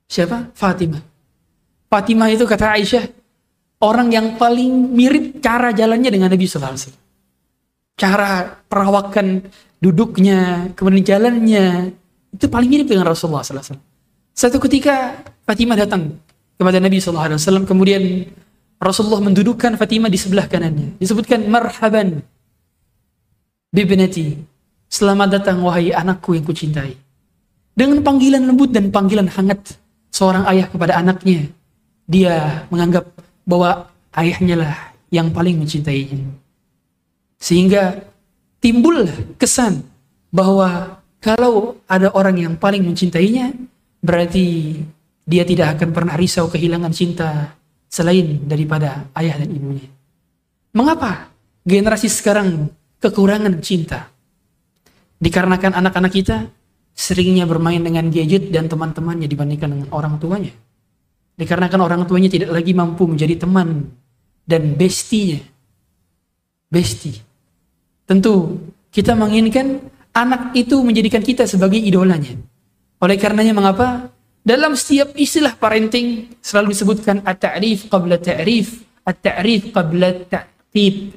Siapa? 0.07 0.55
Fatimah. 0.55 1.03
Fatimah 1.91 2.31
itu 2.31 2.47
kata 2.47 2.79
Aisyah, 2.79 3.03
orang 3.83 4.07
yang 4.11 4.39
paling 4.39 4.95
mirip 4.95 5.43
cara 5.43 5.75
jalannya 5.75 6.07
dengan 6.07 6.31
Nabi 6.31 6.47
Wasallam. 6.47 6.95
Cara 7.99 8.63
perawakan 8.71 9.43
duduknya, 9.83 10.71
kemudian 10.79 11.03
jalannya, 11.03 11.91
itu 12.31 12.45
paling 12.47 12.69
mirip 12.71 12.87
dengan 12.87 13.07
Rasulullah 13.07 13.43
Wasallam. 13.43 13.79
Satu 14.31 14.63
ketika 14.63 15.19
Fatimah 15.43 15.75
datang 15.75 16.15
kepada 16.55 16.79
Nabi 16.79 17.03
Wasallam, 17.03 17.67
kemudian 17.67 18.31
Rasulullah 18.79 19.19
mendudukkan 19.19 19.75
Fatimah 19.75 20.07
di 20.07 20.19
sebelah 20.19 20.47
kanannya. 20.47 20.95
Disebutkan 21.03 21.43
marhaban 21.51 22.23
bibnati. 23.77 24.33
Selamat 24.89 25.37
datang 25.37 25.61
wahai 25.61 25.93
anakku 25.93 26.33
yang 26.33 26.41
kucintai. 26.47 26.97
Dengan 27.77 28.01
panggilan 28.01 28.41
lembut 28.41 28.73
dan 28.73 28.89
panggilan 28.89 29.29
hangat 29.29 29.77
seorang 30.09 30.49
ayah 30.49 30.65
kepada 30.65 30.97
anaknya, 30.97 31.45
dia 32.09 32.65
menganggap 32.73 33.05
bahwa 33.45 33.85
ayahnya 34.17 34.55
lah 34.65 34.73
yang 35.13 35.29
paling 35.29 35.61
mencintainya. 35.61 36.25
Sehingga 37.37 38.01
timbul 38.57 39.05
kesan 39.37 39.85
bahwa 40.33 40.97
kalau 41.21 41.77
ada 41.85 42.09
orang 42.17 42.41
yang 42.41 42.53
paling 42.57 42.81
mencintainya, 42.81 43.53
berarti 44.01 44.73
dia 45.27 45.43
tidak 45.45 45.77
akan 45.77 45.93
pernah 45.93 46.15
risau 46.17 46.49
kehilangan 46.49 46.95
cinta 46.95 47.53
selain 47.91 48.41
daripada 48.47 49.05
ayah 49.13 49.37
dan 49.37 49.53
ibunya. 49.53 49.85
Mengapa 50.73 51.29
generasi 51.67 52.09
sekarang 52.09 52.71
kekurangan 53.01 53.59
cinta? 53.61 54.09
Dikarenakan 55.17 55.73
anak-anak 55.77 56.13
kita 56.13 56.37
seringnya 56.93 57.45
bermain 57.45 57.81
dengan 57.81 58.09
gadget 58.09 58.49
dan 58.49 58.69
teman-temannya 58.69 59.29
dibandingkan 59.29 59.69
dengan 59.69 59.89
orang 59.93 60.17
tuanya. 60.17 60.53
Dikarenakan 61.37 61.81
orang 61.81 62.01
tuanya 62.09 62.29
tidak 62.33 62.49
lagi 62.49 62.73
mampu 62.73 63.05
menjadi 63.05 63.37
teman 63.37 63.93
dan 64.45 64.73
bestinya. 64.73 65.37
Besti. 66.67 67.13
Tentu 68.09 68.57
kita 68.89 69.13
menginginkan 69.13 69.77
anak 70.17 70.57
itu 70.57 70.81
menjadikan 70.81 71.21
kita 71.21 71.45
sebagai 71.45 71.77
idolanya. 71.77 72.33
Oleh 72.97 73.15
karenanya 73.21 73.53
mengapa? 73.53 74.09
Dalam 74.41 74.73
setiap 74.73 75.13
istilah 75.13 75.53
parenting 75.59 76.33
selalu 76.39 76.73
disebutkan 76.73 77.21
at-ta'rif 77.21 77.91
qabla 77.91 78.17
ta'rif, 78.17 78.81
at-ta'rif 79.05 79.75
qabla 79.75 80.25
ta'tib. 80.25 81.13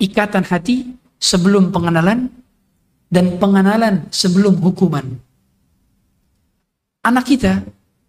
Ikatan 0.00 0.44
hati 0.44 0.90
sebelum 1.18 1.70
pengenalan 1.70 2.28
dan 3.08 3.38
pengenalan 3.38 4.10
sebelum 4.10 4.58
hukuman. 4.58 5.06
Anak 7.04 7.24
kita 7.28 7.62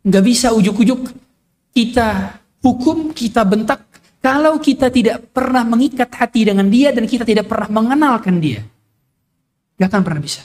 nggak 0.06 0.24
bisa 0.26 0.50
ujuk-ujuk 0.56 1.12
kita 1.76 2.40
hukum, 2.64 3.12
kita 3.12 3.44
bentak 3.46 3.84
kalau 4.26 4.58
kita 4.58 4.90
tidak 4.90 5.30
pernah 5.30 5.62
mengikat 5.62 6.10
hati 6.10 6.50
dengan 6.50 6.66
dia 6.66 6.90
dan 6.90 7.06
kita 7.06 7.22
tidak 7.22 7.46
pernah 7.46 7.70
mengenalkan 7.70 8.42
dia. 8.42 8.66
Gak 9.78 9.92
akan 9.92 10.02
pernah 10.02 10.22
bisa. 10.24 10.42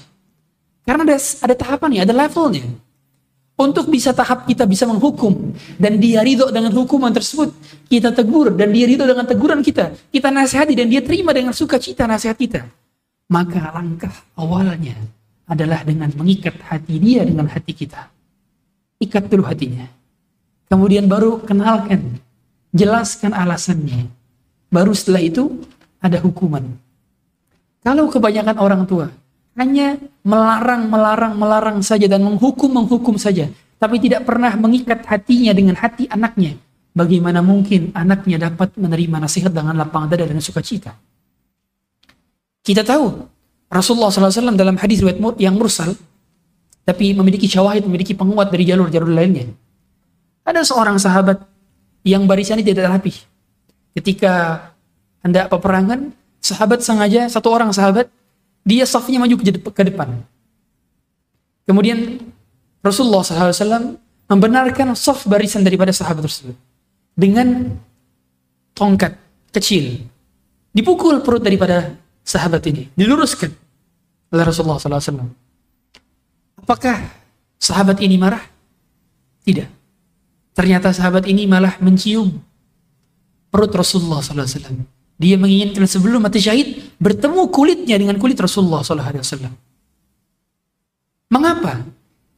Karena 0.85 1.07
ada, 1.07 1.17
ada 1.17 1.55
tahapannya, 1.57 2.05
ada 2.05 2.13
levelnya. 2.13 2.67
Untuk 3.61 3.93
bisa 3.93 4.17
tahap 4.17 4.49
kita 4.49 4.65
bisa 4.65 4.89
menghukum 4.89 5.53
dan 5.77 6.01
dia 6.01 6.25
ridho 6.25 6.49
dengan 6.49 6.73
hukuman 6.73 7.13
tersebut, 7.13 7.53
kita 7.93 8.09
tegur 8.17 8.57
dan 8.57 8.73
dia 8.73 8.89
ridho 8.89 9.05
dengan 9.05 9.29
teguran 9.29 9.61
kita. 9.61 9.93
Kita 10.09 10.33
nasihati 10.33 10.73
dan 10.73 10.89
dia 10.89 11.05
terima 11.05 11.37
dengan 11.37 11.53
sukacita 11.53 12.09
nasihat 12.09 12.41
kita 12.41 12.65
maka 13.31 13.71
langkah 13.71 14.11
awalnya 14.35 14.99
adalah 15.47 15.87
dengan 15.87 16.11
mengikat 16.19 16.59
hati 16.67 16.99
dia 16.99 17.23
dengan 17.23 17.47
hati 17.47 17.73
kita. 17.73 18.11
Ikat 18.99 19.31
dulu 19.31 19.47
hatinya. 19.47 19.87
Kemudian 20.67 21.07
baru 21.07 21.41
kenalkan, 21.41 22.19
jelaskan 22.75 23.33
alasannya. 23.33 24.11
Baru 24.71 24.95
setelah 24.95 25.23
itu 25.23 25.63
ada 26.03 26.19
hukuman. 26.19 26.63
Kalau 27.81 28.11
kebanyakan 28.11 28.57
orang 28.61 28.83
tua 28.85 29.09
hanya 29.59 29.99
melarang, 30.23 30.87
melarang, 30.87 31.35
melarang 31.35 31.79
saja 31.83 32.07
dan 32.07 32.23
menghukum, 32.23 32.71
menghukum 32.71 33.19
saja, 33.19 33.51
tapi 33.81 33.99
tidak 33.99 34.29
pernah 34.29 34.55
mengikat 34.55 35.03
hatinya 35.09 35.51
dengan 35.57 35.75
hati 35.75 36.07
anaknya, 36.07 36.55
bagaimana 36.95 37.41
mungkin 37.41 37.91
anaknya 37.97 38.51
dapat 38.51 38.77
menerima 38.77 39.17
nasihat 39.23 39.51
dengan 39.51 39.75
lapang 39.75 40.07
dada 40.07 40.27
dan 40.27 40.39
sukacita? 40.39 40.95
Kita 42.61 42.85
tahu 42.85 43.25
Rasulullah 43.73 44.13
SAW 44.13 44.55
dalam 44.55 44.77
hadis 44.77 45.01
riwayat 45.01 45.39
yang 45.41 45.57
mursal 45.57 45.97
tapi 46.85 47.15
memiliki 47.15 47.47
syawahid, 47.47 47.87
memiliki 47.87 48.19
penguat 48.19 48.51
dari 48.51 48.67
jalur-jalur 48.67 49.15
lainnya. 49.15 49.47
Ada 50.43 50.67
seorang 50.67 50.99
sahabat 50.99 51.39
yang 52.03 52.27
barisannya 52.27 52.67
tidak 52.67 52.91
rapi. 52.91 53.15
Ketika 53.95 54.67
hendak 55.23 55.47
peperangan, 55.53 56.11
sahabat 56.43 56.83
sengaja, 56.83 57.31
satu 57.31 57.53
orang 57.53 57.71
sahabat, 57.71 58.11
dia 58.71 58.87
safnya 58.87 59.19
maju 59.19 59.35
ke 59.43 59.83
depan. 59.83 60.23
Kemudian 61.67 62.23
Rasulullah 62.81 63.27
SAW 63.27 63.99
membenarkan 64.31 64.95
saf 64.95 65.27
barisan 65.27 65.67
daripada 65.67 65.91
sahabat 65.91 66.23
tersebut 66.23 66.55
dengan 67.19 67.75
tongkat 68.79 69.19
kecil. 69.51 70.07
Dipukul 70.71 71.19
perut 71.27 71.43
daripada 71.43 71.99
sahabat 72.23 72.63
ini, 72.71 72.87
diluruskan 72.95 73.51
oleh 74.31 74.45
Rasulullah 74.47 74.79
SAW. 74.79 75.27
Apakah 76.63 77.11
sahabat 77.59 77.99
ini 77.99 78.15
marah? 78.15 78.47
Tidak. 79.43 79.67
Ternyata 80.55 80.95
sahabat 80.95 81.27
ini 81.27 81.51
malah 81.51 81.75
mencium 81.83 82.39
perut 83.51 83.75
Rasulullah 83.75 84.23
SAW. 84.23 85.00
Dia 85.21 85.37
menginginkan 85.37 85.85
sebelum 85.85 86.25
mati 86.25 86.41
syahid 86.41 86.97
bertemu 86.97 87.53
kulitnya 87.53 88.01
dengan 88.01 88.17
kulit 88.17 88.41
Rasulullah 88.41 88.81
SAW. 88.81 89.53
Mengapa? 91.29 91.85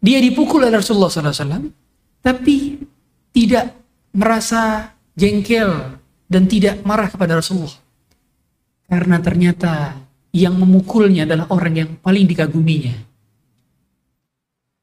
Dia 0.03 0.19
dipukul 0.19 0.67
oleh 0.67 0.83
Rasulullah 0.83 1.07
SAW, 1.07 1.71
tapi 2.19 2.83
tidak 3.31 3.71
merasa 4.11 4.91
jengkel 5.15 5.95
dan 6.27 6.51
tidak 6.51 6.83
marah 6.83 7.07
kepada 7.07 7.39
Rasulullah. 7.39 7.79
Karena 8.91 9.23
ternyata 9.23 9.95
yang 10.35 10.59
memukulnya 10.59 11.23
adalah 11.23 11.47
orang 11.55 11.75
yang 11.79 11.91
paling 12.03 12.27
dikaguminya. 12.27 12.99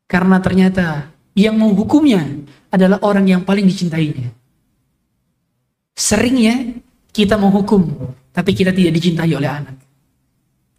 Karena 0.07 0.39
ternyata 0.39 1.11
yang 1.35 1.59
menghukumnya 1.59 2.47
adalah 2.71 3.03
orang 3.03 3.27
yang 3.27 3.41
paling 3.45 3.67
dicintainya. 3.67 4.33
Seringnya 5.93 6.79
kita 7.09 7.35
menghukum, 7.35 8.13
tapi 8.31 8.51
kita 8.53 8.69
tidak 8.73 8.93
dicintai 8.95 9.31
oleh 9.33 9.49
anak. 9.49 9.75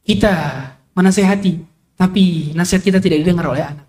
Kita 0.07 0.33
menasehati, 0.95 1.53
tapi 1.99 2.55
nasihat 2.57 2.83
kita 2.83 2.99
tidak 3.03 3.23
didengar 3.23 3.51
oleh 3.51 3.65
anak. 3.65 3.87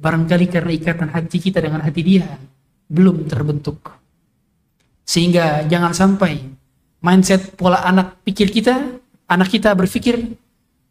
Barangkali 0.00 0.48
karena 0.48 0.72
ikatan 0.72 1.12
hati 1.12 1.36
kita 1.36 1.60
dengan 1.60 1.84
hati 1.84 2.00
dia 2.00 2.24
belum 2.88 3.28
terbentuk. 3.28 3.92
Sehingga 5.04 5.68
jangan 5.68 5.92
sampai 5.92 6.40
mindset 7.04 7.54
pola 7.54 7.84
anak 7.84 8.22
pikir 8.24 8.48
kita, 8.48 8.96
anak 9.28 9.48
kita 9.52 9.74
berpikir 9.76 10.38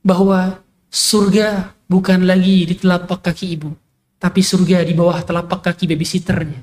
bahwa 0.06 0.62
surga 0.90 1.74
bukan 1.90 2.30
lagi 2.30 2.70
di 2.70 2.76
telapak 2.78 3.26
kaki 3.26 3.58
ibu, 3.58 3.74
tapi 4.22 4.46
surga 4.46 4.86
di 4.86 4.94
bawah 4.94 5.20
telapak 5.26 5.66
kaki 5.66 5.90
babysitternya. 5.90 6.62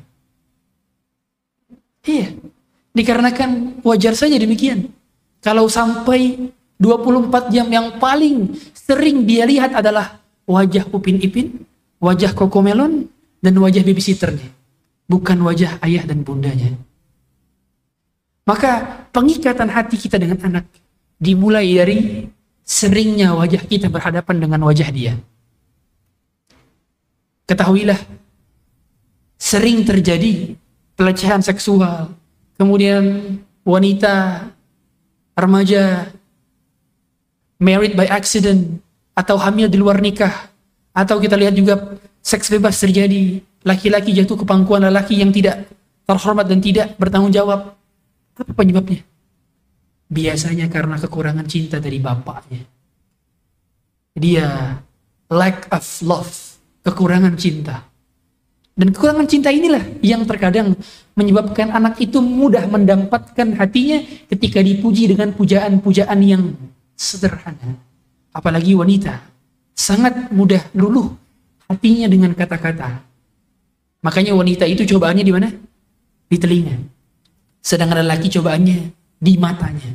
Iya, 2.06 2.38
dikarenakan 2.96 3.84
wajar 3.84 4.16
saja 4.16 4.40
demikian. 4.40 4.88
Kalau 5.44 5.68
sampai 5.68 6.48
24 6.80 7.52
jam 7.52 7.68
yang 7.68 8.00
paling 8.00 8.56
sering 8.72 9.28
dia 9.28 9.44
lihat 9.44 9.76
adalah 9.76 10.24
wajah 10.48 10.88
Upin 10.88 11.20
Ipin, 11.20 11.60
wajah 12.00 12.32
Kokomelon, 12.32 13.04
dan 13.44 13.54
wajah 13.60 13.84
babysitternya. 13.84 14.48
Bukan 15.06 15.38
wajah 15.44 15.78
ayah 15.84 16.02
dan 16.08 16.24
bundanya. 16.24 16.72
Maka 18.46 19.06
pengikatan 19.12 19.70
hati 19.70 20.00
kita 20.00 20.16
dengan 20.18 20.38
anak 20.42 20.66
dimulai 21.18 21.66
dari 21.66 22.26
seringnya 22.66 23.34
wajah 23.34 23.62
kita 23.66 23.86
berhadapan 23.86 24.36
dengan 24.42 24.60
wajah 24.66 24.88
dia. 24.90 25.14
Ketahuilah, 27.46 27.98
sering 29.38 29.86
terjadi 29.86 30.58
pelecehan 30.98 31.42
seksual, 31.42 32.10
kemudian 32.56 33.36
wanita, 33.62 34.48
remaja 35.36 36.12
married 37.60 37.96
by 37.96 38.08
accident 38.08 38.80
atau 39.16 39.40
hamil 39.40 39.68
di 39.68 39.80
luar 39.80 40.00
nikah 40.00 40.52
atau 40.92 41.16
kita 41.20 41.36
lihat 41.36 41.56
juga 41.56 41.96
seks 42.20 42.52
bebas 42.52 42.76
terjadi 42.76 43.40
laki-laki 43.64 44.12
jatuh 44.12 44.36
ke 44.40 44.44
pangkuan 44.44 44.84
lelaki 44.84 45.20
yang 45.20 45.32
tidak 45.32 45.68
terhormat 46.06 46.46
dan 46.46 46.60
tidak 46.60 46.94
bertanggung 46.96 47.32
jawab 47.32 47.76
apa 48.36 48.52
penyebabnya? 48.52 49.00
Biasanya 50.06 50.70
karena 50.70 51.00
kekurangan 51.00 51.46
cinta 51.48 51.82
dari 51.82 51.98
bapaknya. 51.98 52.62
Dia 54.16 54.78
lack 55.32 55.66
of 55.72 55.84
love 56.06 56.32
kekurangan 56.86 57.34
cinta. 57.34 57.82
Dan 58.76 58.92
kekurangan 58.92 59.26
cinta 59.26 59.48
inilah 59.50 59.82
yang 60.04 60.22
terkadang 60.28 60.76
menyebabkan 61.16 61.72
anak 61.72 61.96
itu 61.98 62.20
mudah 62.20 62.68
mendapatkan 62.68 63.56
hatinya 63.56 64.04
ketika 64.28 64.60
dipuji 64.60 65.08
dengan 65.08 65.32
pujaan-pujaan 65.32 66.20
yang 66.20 66.52
sederhana. 66.92 67.80
Apalagi 68.36 68.76
wanita. 68.76 69.24
Sangat 69.72 70.28
mudah 70.28 70.60
luluh 70.76 71.16
hatinya 71.72 72.06
dengan 72.08 72.36
kata-kata. 72.36 73.00
Makanya 74.04 74.36
wanita 74.36 74.68
itu 74.68 74.84
cobaannya 74.84 75.24
di 75.24 75.32
mana? 75.32 75.48
Di 76.28 76.36
telinga. 76.36 76.76
Sedangkan 77.64 78.04
lelaki 78.04 78.28
cobaannya 78.28 78.78
di 79.16 79.32
matanya. 79.40 79.90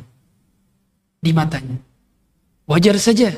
Di 1.22 1.30
matanya. 1.30 1.78
Wajar 2.66 2.98
saja 2.98 3.30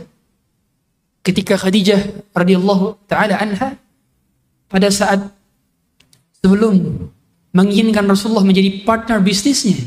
ketika 1.25 1.57
Khadijah 1.61 2.33
radhiyallahu 2.37 2.97
taala 3.09 3.41
anha 3.41 3.77
pada 4.69 4.89
saat 4.93 5.33
sebelum 6.41 7.09
menginginkan 7.55 8.05
Rasulullah 8.05 8.43
menjadi 8.43 8.83
partner 8.83 9.23
bisnisnya, 9.23 9.79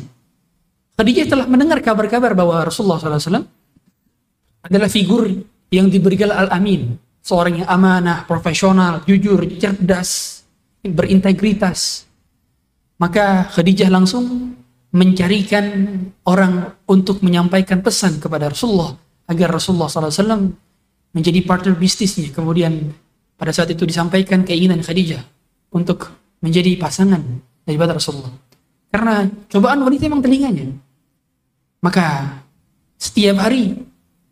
Khadijah 0.98 1.30
telah 1.30 1.46
mendengar 1.46 1.78
kabar-kabar 1.86 2.34
bahwa 2.34 2.66
Rasulullah 2.66 2.98
SAW 2.98 3.46
adalah 4.66 4.90
figur 4.90 5.30
yang 5.70 5.94
diberikan 5.94 6.34
al-amin. 6.34 6.98
Seorang 7.22 7.62
yang 7.62 7.70
amanah, 7.70 8.24
profesional, 8.26 9.04
jujur, 9.04 9.44
cerdas, 9.60 10.42
berintegritas. 10.82 12.08
Maka 12.98 13.46
Khadijah 13.54 13.92
langsung 13.94 14.58
mencarikan 14.90 15.66
orang 16.26 16.74
untuk 16.90 17.22
menyampaikan 17.22 17.84
pesan 17.84 18.18
kepada 18.18 18.50
Rasulullah 18.50 18.96
agar 19.28 19.54
Rasulullah 19.54 19.92
SAW 19.92 20.50
menjadi 21.14 21.46
partner 21.46 21.78
bisnisnya. 21.78 22.34
Kemudian 22.34 22.90
pada 23.38 23.54
saat 23.54 23.70
itu 23.70 23.86
disampaikan 23.86 24.42
keinginan 24.42 24.82
Khadijah 24.82 25.22
untuk 25.76 26.10
menjadi 26.42 26.74
pasangan 26.80 27.22
daripada 27.68 28.00
Rasulullah. 28.00 28.32
Karena 28.88 29.28
cobaan 29.52 29.84
wanita 29.84 30.08
memang 30.08 30.24
telinganya. 30.24 30.72
Maka 31.84 32.40
setiap 32.96 33.44
hari 33.44 33.76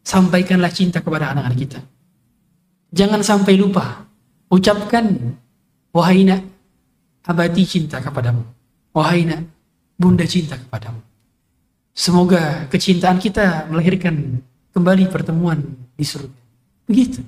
sampaikanlah 0.01 0.71
cinta 0.71 1.03
kepada 1.03 1.35
anak-anak 1.35 1.59
kita. 1.59 1.79
Jangan 2.95 3.19
sampai 3.19 3.59
lupa. 3.59 4.07
Ucapkan, 4.47 5.35
wahai 5.91 6.23
nak, 6.23 6.41
abadi 7.27 7.67
cinta 7.67 7.99
kepadamu. 7.99 8.45
Wahai 8.95 9.27
nak, 9.27 9.43
bunda 9.99 10.23
cinta 10.23 10.55
kepadamu. 10.55 11.03
Semoga 11.91 12.71
kecintaan 12.71 13.19
kita 13.19 13.67
melahirkan 13.67 14.39
kembali 14.71 15.11
pertemuan 15.11 15.59
di 15.95 16.05
surga. 16.07 16.39
Begitu. 16.87 17.19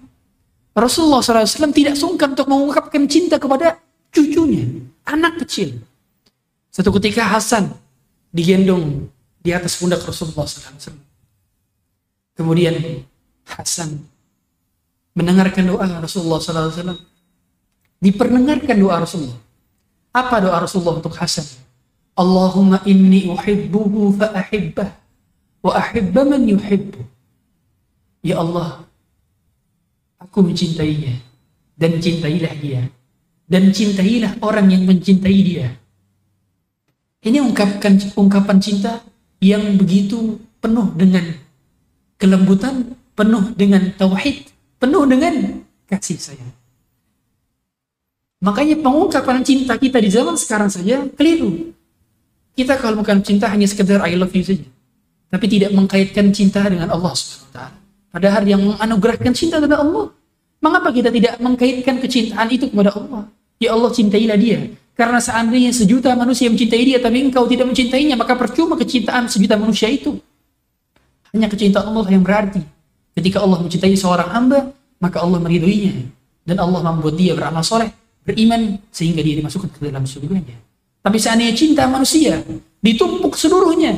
Rasulullah 0.78 1.26
SAW 1.26 1.74
tidak 1.74 1.98
sungkan 1.98 2.38
untuk 2.38 2.46
mengungkapkan 2.46 3.10
cinta 3.10 3.42
kepada 3.42 3.82
cucunya, 4.14 4.68
anak 5.10 5.42
kecil. 5.42 5.82
Satu 6.78 6.94
ketika 7.02 7.26
Hasan 7.26 7.74
digendong 8.30 9.10
di 9.42 9.50
atas 9.50 9.82
pundak 9.82 10.06
Rasulullah 10.06 10.46
SAW. 10.46 10.94
Kemudian 12.38 13.02
Hasan 13.50 14.06
mendengarkan 15.18 15.66
doa 15.66 15.90
Rasulullah 15.98 16.38
SAW. 16.38 17.02
Diperdengarkan 17.98 18.78
doa 18.78 19.02
Rasulullah. 19.02 19.42
Apa 20.14 20.38
doa 20.38 20.62
Rasulullah 20.62 21.02
untuk 21.02 21.18
Hasan? 21.18 21.50
Allahumma 22.14 22.86
inni 22.86 23.26
uhibbuhu 23.26 24.14
fa 24.14 24.38
ahibbah 24.38 24.94
wa 25.66 25.74
ahibba 25.74 26.30
man 26.30 26.46
yuhibbu. 26.46 27.02
Ya 28.22 28.38
Allah, 28.38 28.86
aku 30.22 30.46
mencintainya 30.46 31.26
dan 31.74 31.98
cintailah 31.98 32.54
dia 32.62 32.86
dan 33.50 33.74
cintailah 33.74 34.38
orang 34.46 34.70
yang 34.70 34.86
mencintai 34.86 35.40
dia. 35.42 35.74
Ini 37.28 37.44
ungkapkan 37.44 38.00
ungkapan 38.16 38.58
cinta 38.64 39.04
yang 39.44 39.76
begitu 39.76 40.40
penuh 40.64 40.88
dengan 40.96 41.28
kelembutan, 42.16 42.96
penuh 43.20 43.52
dengan 43.52 43.92
tauhid, 44.00 44.48
penuh 44.80 45.04
dengan 45.04 45.60
kasih 45.92 46.16
sayang. 46.16 46.56
Makanya 48.40 48.80
pengungkapan 48.80 49.44
cinta 49.44 49.76
kita 49.76 50.00
di 50.00 50.08
zaman 50.08 50.40
sekarang 50.40 50.72
saja 50.72 51.04
keliru. 51.20 51.76
Kita 52.56 52.80
kalau 52.80 53.04
bukan 53.04 53.20
cinta 53.20 53.52
hanya 53.52 53.68
sekedar 53.68 54.08
I 54.08 54.16
love 54.16 54.32
you 54.32 54.48
saja. 54.48 54.64
Tapi 55.28 55.46
tidak 55.52 55.76
mengkaitkan 55.76 56.32
cinta 56.32 56.64
dengan 56.64 56.88
Allah 56.88 57.12
SWT. 57.12 57.60
Padahal 58.08 58.48
yang 58.48 58.64
menganugerahkan 58.64 59.36
cinta 59.36 59.60
adalah 59.60 59.84
Allah. 59.84 60.16
Mengapa 60.64 60.90
kita 60.96 61.12
tidak 61.12 61.38
mengkaitkan 61.44 62.00
kecintaan 62.00 62.48
itu 62.50 62.72
kepada 62.72 62.96
Allah? 62.96 63.28
Ya 63.60 63.76
Allah 63.76 63.92
cintailah 63.92 64.40
dia. 64.40 64.72
Karena 64.98 65.22
seandainya 65.22 65.70
sejuta 65.70 66.18
manusia 66.18 66.50
mencintai 66.50 66.82
dia, 66.82 66.98
tapi 66.98 67.22
engkau 67.22 67.46
tidak 67.46 67.70
mencintainya, 67.70 68.18
maka 68.18 68.34
percuma 68.34 68.74
kecintaan 68.74 69.30
sejuta 69.30 69.54
manusia 69.54 69.86
itu. 69.94 70.18
Hanya 71.30 71.46
kecintaan 71.54 71.94
Allah 71.94 72.10
yang 72.10 72.26
berarti. 72.26 72.66
Ketika 73.14 73.46
Allah 73.46 73.62
mencintai 73.62 73.94
seorang 73.94 74.30
hamba, 74.34 74.74
maka 74.98 75.22
Allah 75.22 75.38
meridhoinya. 75.38 76.02
Dan 76.42 76.58
Allah 76.58 76.82
membuat 76.82 77.14
dia 77.14 77.38
beramal 77.38 77.62
soleh, 77.62 77.94
beriman, 78.26 78.82
sehingga 78.90 79.22
dia 79.22 79.38
dimasukkan 79.38 79.70
ke 79.70 79.86
dalam 79.86 80.02
surganya. 80.10 80.58
Tapi 81.06 81.18
seandainya 81.22 81.54
cinta 81.54 81.86
manusia, 81.86 82.42
ditumpuk 82.82 83.38
seluruhnya, 83.38 83.94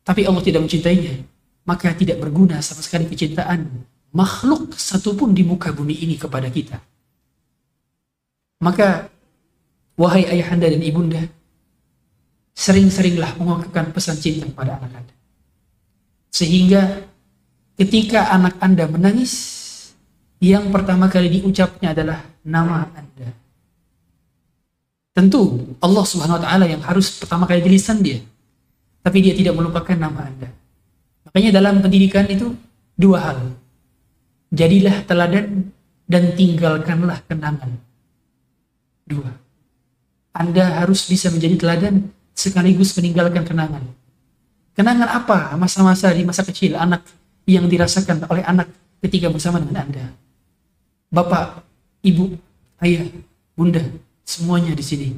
tapi 0.00 0.24
Allah 0.24 0.40
tidak 0.40 0.64
mencintainya, 0.64 1.22
maka 1.68 1.92
tidak 1.92 2.18
berguna 2.24 2.64
sama 2.64 2.80
sekali 2.80 3.04
kecintaan 3.04 3.68
makhluk 4.16 4.74
satupun 4.74 5.36
di 5.36 5.44
muka 5.46 5.70
bumi 5.70 6.02
ini 6.02 6.16
kepada 6.16 6.48
kita. 6.48 6.80
Maka, 8.64 9.06
wahai 10.00 10.24
ayahanda 10.24 10.64
dan 10.64 10.80
ibunda, 10.80 11.20
sering-seringlah 12.56 13.36
mengungkapkan 13.36 13.92
pesan 13.92 14.16
cinta 14.16 14.48
kepada 14.48 14.80
anak 14.80 15.04
anda. 15.04 15.14
Sehingga 16.32 17.04
ketika 17.76 18.32
anak 18.32 18.56
anda 18.64 18.88
menangis, 18.88 19.32
yang 20.40 20.72
pertama 20.72 21.12
kali 21.12 21.28
diucapnya 21.40 21.92
adalah 21.92 22.24
nama 22.40 22.88
anda. 22.96 23.28
Tentu 25.12 25.76
Allah 25.84 26.04
subhanahu 26.08 26.40
wa 26.40 26.44
ta'ala 26.48 26.64
yang 26.64 26.80
harus 26.80 27.12
pertama 27.20 27.44
kali 27.44 27.60
di 27.60 27.76
dia. 27.76 28.24
Tapi 29.04 29.18
dia 29.20 29.36
tidak 29.36 29.56
melupakan 29.56 29.96
nama 29.96 30.28
anda. 30.28 30.48
Makanya 31.28 31.60
dalam 31.60 31.84
pendidikan 31.84 32.24
itu 32.28 32.56
dua 32.96 33.32
hal. 33.32 33.38
Jadilah 34.52 35.04
teladan 35.04 35.72
dan 36.08 36.36
tinggalkanlah 36.36 37.20
kenangan. 37.28 37.80
Dua. 39.08 39.39
Anda 40.30 40.82
harus 40.82 41.10
bisa 41.10 41.28
menjadi 41.30 41.58
teladan 41.58 42.10
sekaligus 42.34 42.94
meninggalkan 42.94 43.42
kenangan. 43.42 43.82
Kenangan 44.72 45.10
apa 45.10 45.58
masa-masa 45.58 46.08
di 46.14 46.22
masa 46.22 46.46
kecil 46.46 46.78
anak 46.78 47.02
yang 47.44 47.66
dirasakan 47.66 48.24
oleh 48.30 48.46
anak 48.46 48.70
ketika 49.02 49.28
bersama 49.28 49.58
dengan 49.58 49.84
Anda? 49.84 50.04
Bapak, 51.10 51.66
ibu, 52.06 52.38
ayah, 52.78 53.10
bunda, 53.58 53.82
semuanya 54.22 54.72
di 54.72 54.84
sini. 54.86 55.08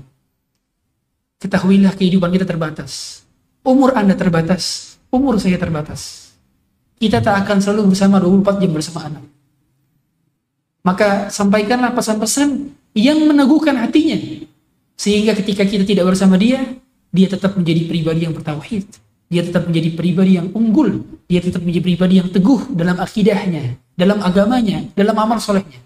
Ketahuilah 1.38 1.92
kehidupan 1.92 2.32
kita 2.32 2.48
terbatas. 2.48 3.22
Umur 3.62 3.92
Anda 3.92 4.16
terbatas, 4.16 4.96
umur 5.12 5.36
saya 5.36 5.60
terbatas. 5.60 6.32
Kita 6.96 7.20
tak 7.20 7.44
akan 7.44 7.58
selalu 7.60 7.92
bersama 7.92 8.22
24 8.22 8.62
jam 8.62 8.70
bersama 8.72 9.00
anak. 9.10 9.24
Maka 10.82 11.30
sampaikanlah 11.30 11.94
pesan-pesan 11.94 12.74
yang 12.94 13.18
meneguhkan 13.26 13.78
hatinya. 13.78 14.18
Sehingga 14.97 15.34
ketika 15.36 15.66
kita 15.66 15.82
tidak 15.82 16.09
bersama 16.09 16.38
dia, 16.38 16.62
dia 17.12 17.28
tetap 17.28 17.55
menjadi 17.55 17.84
pribadi 17.84 18.20
yang 18.24 18.34
bertauhid. 18.34 18.84
Dia 19.32 19.43
tetap 19.45 19.68
menjadi 19.68 19.93
pribadi 19.97 20.36
yang 20.36 20.49
unggul. 20.53 21.05
Dia 21.28 21.40
tetap 21.40 21.64
menjadi 21.64 21.84
pribadi 21.84 22.14
yang 22.20 22.28
teguh 22.28 22.72
dalam 22.72 23.01
akidahnya, 23.01 23.76
dalam 23.97 24.20
agamanya, 24.20 24.84
dalam 24.93 25.16
amal 25.16 25.40
solehnya. 25.40 25.80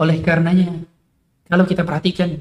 Oleh 0.00 0.20
karenanya, 0.22 0.72
kalau 1.48 1.64
kita 1.64 1.82
perhatikan, 1.82 2.38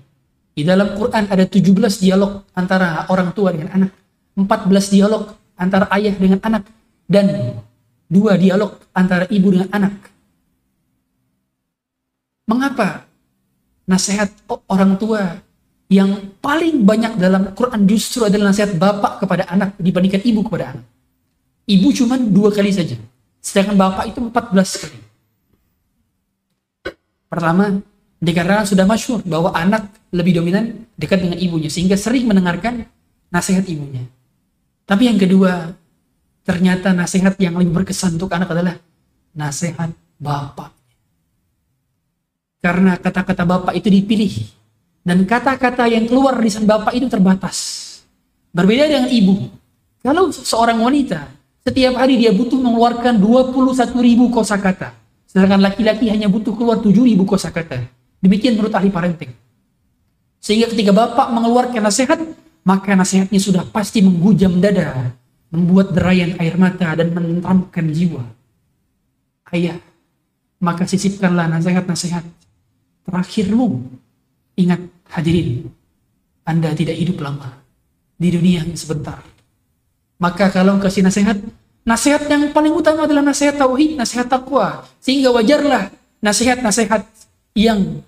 di 0.53 0.61
dalam 0.67 0.93
Quran 0.99 1.31
ada 1.31 1.45
17 1.47 2.03
dialog 2.03 2.43
antara 2.51 3.07
orang 3.07 3.31
tua 3.31 3.55
dengan 3.55 3.71
anak. 3.71 3.91
14 4.35 4.93
dialog 4.93 5.31
antara 5.55 5.87
ayah 5.95 6.13
dengan 6.13 6.43
anak. 6.43 6.67
Dan 7.07 7.55
dua 8.11 8.35
dialog 8.35 8.75
antara 8.91 9.23
ibu 9.31 9.47
dengan 9.55 9.71
anak. 9.71 9.95
Mengapa 12.47 13.06
nasihat 13.87 14.29
orang 14.67 14.99
tua 14.99 15.39
yang 15.87 16.35
paling 16.43 16.83
banyak 16.83 17.15
dalam 17.15 17.55
Quran 17.55 17.87
justru 17.87 18.27
adalah 18.27 18.51
nasihat 18.51 18.75
bapak 18.75 19.23
kepada 19.23 19.47
anak 19.47 19.79
dibandingkan 19.79 20.21
ibu 20.27 20.43
kepada 20.43 20.75
anak. 20.75 20.85
Ibu 21.67 21.87
cuma 21.95 22.19
dua 22.19 22.51
kali 22.51 22.75
saja. 22.75 22.99
Sedangkan 23.39 23.79
bapak 23.79 24.11
itu 24.11 24.19
14 24.19 24.83
kali. 24.83 24.99
Pertama, 27.27 27.79
dikarenakan 28.19 28.67
sudah 28.67 28.85
masyur 28.87 29.19
bahwa 29.23 29.51
anak 29.55 29.87
lebih 30.11 30.39
dominan 30.39 30.87
dekat 30.99 31.23
dengan 31.23 31.39
ibunya 31.39 31.71
sehingga 31.71 31.95
sering 31.95 32.27
mendengarkan 32.27 32.87
nasihat 33.31 33.63
ibunya. 33.67 34.03
Tapi 34.87 35.11
yang 35.11 35.19
kedua, 35.19 35.75
ternyata 36.47 36.95
nasihat 36.95 37.35
yang 37.39 37.59
lebih 37.59 37.83
berkesan 37.83 38.15
untuk 38.15 38.31
anak 38.31 38.51
adalah 38.51 38.75
nasihat 39.35 39.91
bapak. 40.19 40.76
Karena 42.57 42.97
kata-kata 42.97 43.43
Bapak 43.45 43.73
itu 43.77 43.87
dipilih. 43.89 44.33
Dan 45.07 45.23
kata-kata 45.23 45.87
yang 45.87 46.09
keluar 46.09 46.35
di 46.35 46.51
lisan 46.51 46.67
Bapak 46.67 46.91
itu 46.91 47.07
terbatas. 47.07 47.57
Berbeda 48.51 48.89
dengan 48.89 49.07
ibu. 49.07 49.47
Kalau 50.01 50.33
seorang 50.33 50.81
wanita, 50.81 51.29
setiap 51.63 51.99
hari 51.99 52.19
dia 52.19 52.33
butuh 52.33 52.59
mengeluarkan 52.59 53.19
21 53.19 53.95
ribu 54.03 54.31
kosakata. 54.33 54.91
Sedangkan 55.27 55.59
laki-laki 55.59 56.09
hanya 56.11 56.31
butuh 56.31 56.55
keluar 56.55 56.79
7 56.79 56.91
ribu 57.03 57.27
kosakata. 57.27 57.87
Demikian 58.23 58.57
menurut 58.57 58.73
ahli 58.73 58.89
parenting. 58.89 59.31
Sehingga 60.41 60.71
ketika 60.71 60.95
Bapak 60.95 61.27
mengeluarkan 61.29 61.83
nasihat, 61.83 62.19
maka 62.63 62.95
nasihatnya 62.95 63.39
sudah 63.39 63.63
pasti 63.67 64.03
menghujam 64.03 64.59
dada, 64.59 65.11
membuat 65.51 65.95
derayan 65.95 66.35
air 66.39 66.55
mata 66.59 66.95
dan 66.95 67.11
menenteramkan 67.11 67.85
jiwa. 67.91 68.23
Ayah, 69.51 69.79
maka 70.59 70.83
sisipkanlah 70.83 71.47
nasihat-nasihat 71.47 72.23
terakhirmu. 73.07 73.87
Ingat 74.57 74.81
hadirin, 75.15 75.71
Anda 76.43 76.75
tidak 76.75 76.97
hidup 76.99 77.23
lama 77.23 77.55
di 78.17 78.33
dunia 78.33 78.65
yang 78.65 78.75
sebentar. 78.75 79.21
Maka 80.17 80.49
kalau 80.49 80.81
kasih 80.81 81.05
nasihat, 81.05 81.37
nasihat 81.85 82.25
yang 82.27 82.49
paling 82.51 82.73
utama 82.73 83.05
adalah 83.05 83.21
nasihat 83.21 83.55
tauhid, 83.55 83.95
nasihat 83.95 84.27
takwa. 84.27 84.83
Sehingga 84.99 85.29
wajarlah 85.29 85.93
nasihat-nasihat 86.19 87.05
yang 87.53 88.01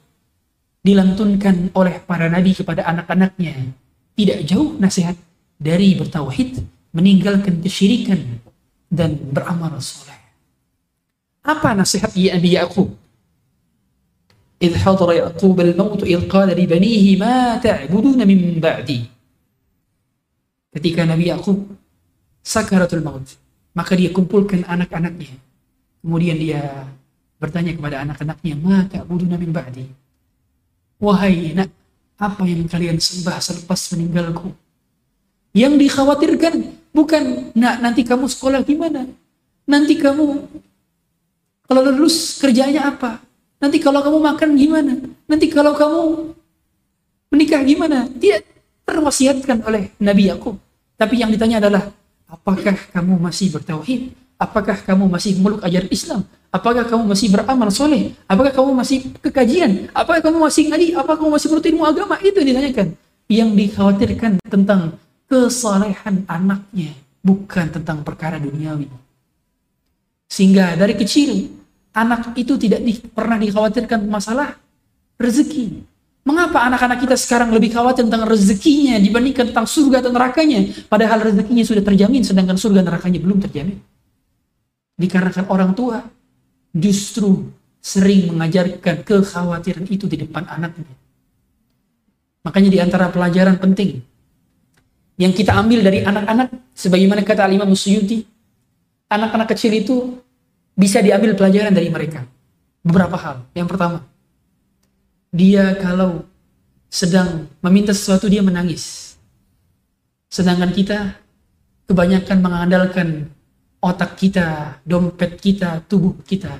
dilantunkan 0.81 1.69
oleh 1.77 2.01
para 2.03 2.25
nabi 2.27 2.57
kepada 2.57 2.83
anak-anaknya. 2.89 3.71
Tidak 4.17 4.39
jauh 4.43 4.75
nasihat 4.81 5.15
dari 5.55 5.95
bertauhid, 5.95 6.59
meninggalkan 6.91 7.61
kesyirikan, 7.61 8.41
dan 8.89 9.15
beramal 9.15 9.77
soleh. 9.79 10.17
Apa 11.45 11.77
nasihat 11.77 12.11
Nabi 12.11 12.57
Ya'qub? 12.57 12.89
إذ 14.62 14.72
حضر 14.80 15.12
يعقوب 15.12 15.60
الموت 15.60 16.02
إذ 16.08 16.20
قال 16.28 16.48
لبنيه 16.48 17.18
ما 17.20 17.56
تعبدون 17.58 18.18
من 18.24 18.60
بعدي 18.60 19.00
ketika 20.74 21.06
Nabi 21.06 21.30
Yakub 21.30 21.70
sakaratul 22.42 23.04
maut 23.04 23.38
maka 23.78 23.94
dia 23.94 24.10
kumpulkan 24.10 24.66
anak-anaknya 24.66 25.38
kemudian 26.02 26.34
dia 26.34 26.90
bertanya 27.38 27.78
kepada 27.78 28.02
anak-anaknya 28.02 28.54
ma 28.58 28.82
ta'buduna 28.90 29.38
min 29.38 29.54
ba'di 29.54 29.86
wahai 30.98 31.54
nak 31.54 31.70
apa 32.18 32.42
yang 32.42 32.66
kalian 32.66 32.98
sembah 32.98 33.38
selepas 33.38 33.80
meninggalku 33.94 34.50
yang 35.54 35.78
dikhawatirkan 35.78 36.74
bukan 36.90 37.54
nak 37.54 37.78
nanti 37.78 38.02
kamu 38.02 38.26
sekolah 38.26 38.66
gimana 38.66 39.06
nanti 39.70 39.94
kamu 39.94 40.42
kalau 41.70 41.80
lulus 41.86 42.42
kerjanya 42.42 42.90
apa 42.90 43.22
Nanti 43.59 43.77
kalau 43.83 43.99
kamu 43.99 44.17
makan 44.23 44.49
gimana? 44.55 44.93
Nanti 45.27 45.51
kalau 45.51 45.75
kamu 45.75 46.01
menikah 47.35 47.61
gimana? 47.67 48.07
Tidak 48.07 48.41
terwasiatkan 48.87 49.67
oleh 49.67 49.91
Nabi 49.99 50.31
Yakub. 50.31 50.55
Tapi 50.95 51.19
yang 51.19 51.29
ditanya 51.29 51.59
adalah, 51.59 51.91
apakah 52.25 52.75
kamu 52.95 53.19
masih 53.19 53.51
bertauhid? 53.51 54.15
Apakah 54.39 54.79
kamu 54.79 55.11
masih 55.11 55.35
meluk 55.43 55.59
ajar 55.59 55.83
Islam? 55.91 56.23
Apakah 56.49 56.87
kamu 56.87 57.03
masih 57.11 57.27
beramal 57.27 57.69
soleh? 57.69 58.15
Apakah 58.23 58.55
kamu 58.55 58.71
masih 58.71 59.11
kekajian? 59.19 59.91
Apakah 59.91 60.23
kamu 60.23 60.39
masih 60.39 60.63
ngaji? 60.71 60.87
Apakah 60.95 61.19
kamu 61.19 61.31
masih 61.35 61.47
menurut 61.51 61.65
ilmu 61.67 61.83
agama? 61.83 62.15
Itu 62.23 62.39
ditanyakan. 62.39 62.87
Yang 63.27 63.49
dikhawatirkan 63.59 64.31
tentang 64.47 64.95
kesalehan 65.27 66.25
anaknya, 66.25 66.95
bukan 67.21 67.69
tentang 67.69 68.01
perkara 68.01 68.39
duniawi. 68.39 68.87
Sehingga 70.31 70.73
dari 70.79 70.95
kecil 70.95 71.58
anak 71.99 72.31
itu 72.39 72.55
tidak 72.55 72.79
di, 72.79 72.95
pernah 73.11 73.35
dikhawatirkan 73.35 74.07
masalah 74.07 74.55
rezeki. 75.19 75.83
Mengapa 76.23 76.63
anak-anak 76.67 77.03
kita 77.03 77.15
sekarang 77.15 77.49
lebih 77.51 77.73
khawatir 77.73 78.05
tentang 78.05 78.27
rezekinya 78.27 78.99
dibandingkan 79.01 79.49
tentang 79.49 79.65
surga 79.65 80.03
atau 80.03 80.11
nerakanya? 80.13 80.59
Padahal 80.85 81.25
rezekinya 81.25 81.63
sudah 81.65 81.83
terjamin, 81.83 82.21
sedangkan 82.21 82.55
surga 82.59 82.85
nerakanya 82.85 83.19
belum 83.23 83.39
terjamin. 83.43 83.79
Dikarenakan 84.99 85.45
orang 85.49 85.71
tua 85.73 86.03
justru 86.75 87.49
sering 87.79 88.35
mengajarkan 88.35 89.07
kekhawatiran 89.07 89.87
itu 89.87 90.05
di 90.05 90.21
depan 90.21 90.43
anaknya. 90.45 90.91
Makanya 92.43 92.69
di 92.71 92.79
antara 92.83 93.07
pelajaran 93.09 93.57
penting 93.57 94.03
yang 95.19 95.35
kita 95.35 95.51
ambil 95.51 95.83
dari 95.83 95.99
anak-anak, 96.03 96.47
sebagaimana 96.71 97.27
kata 97.27 97.43
Alimah 97.43 97.67
Musyuti, 97.67 98.23
anak-anak 99.11 99.51
kecil 99.51 99.75
itu 99.75 99.95
bisa 100.79 101.03
diambil 101.03 101.35
pelajaran 101.35 101.75
dari 101.75 101.91
mereka. 101.91 102.23
beberapa 102.79 103.19
hal. 103.19 103.43
Yang 103.51 103.75
pertama, 103.75 104.07
dia 105.35 105.75
kalau 105.75 106.23
sedang 106.87 107.51
meminta 107.59 107.91
sesuatu 107.91 108.31
dia 108.31 108.39
menangis. 108.39 109.13
Sedangkan 110.31 110.71
kita 110.71 111.19
kebanyakan 111.91 112.37
mengandalkan 112.39 113.27
otak 113.83 114.15
kita, 114.15 114.79
dompet 114.87 115.35
kita, 115.43 115.83
tubuh 115.91 116.15
kita. 116.23 116.55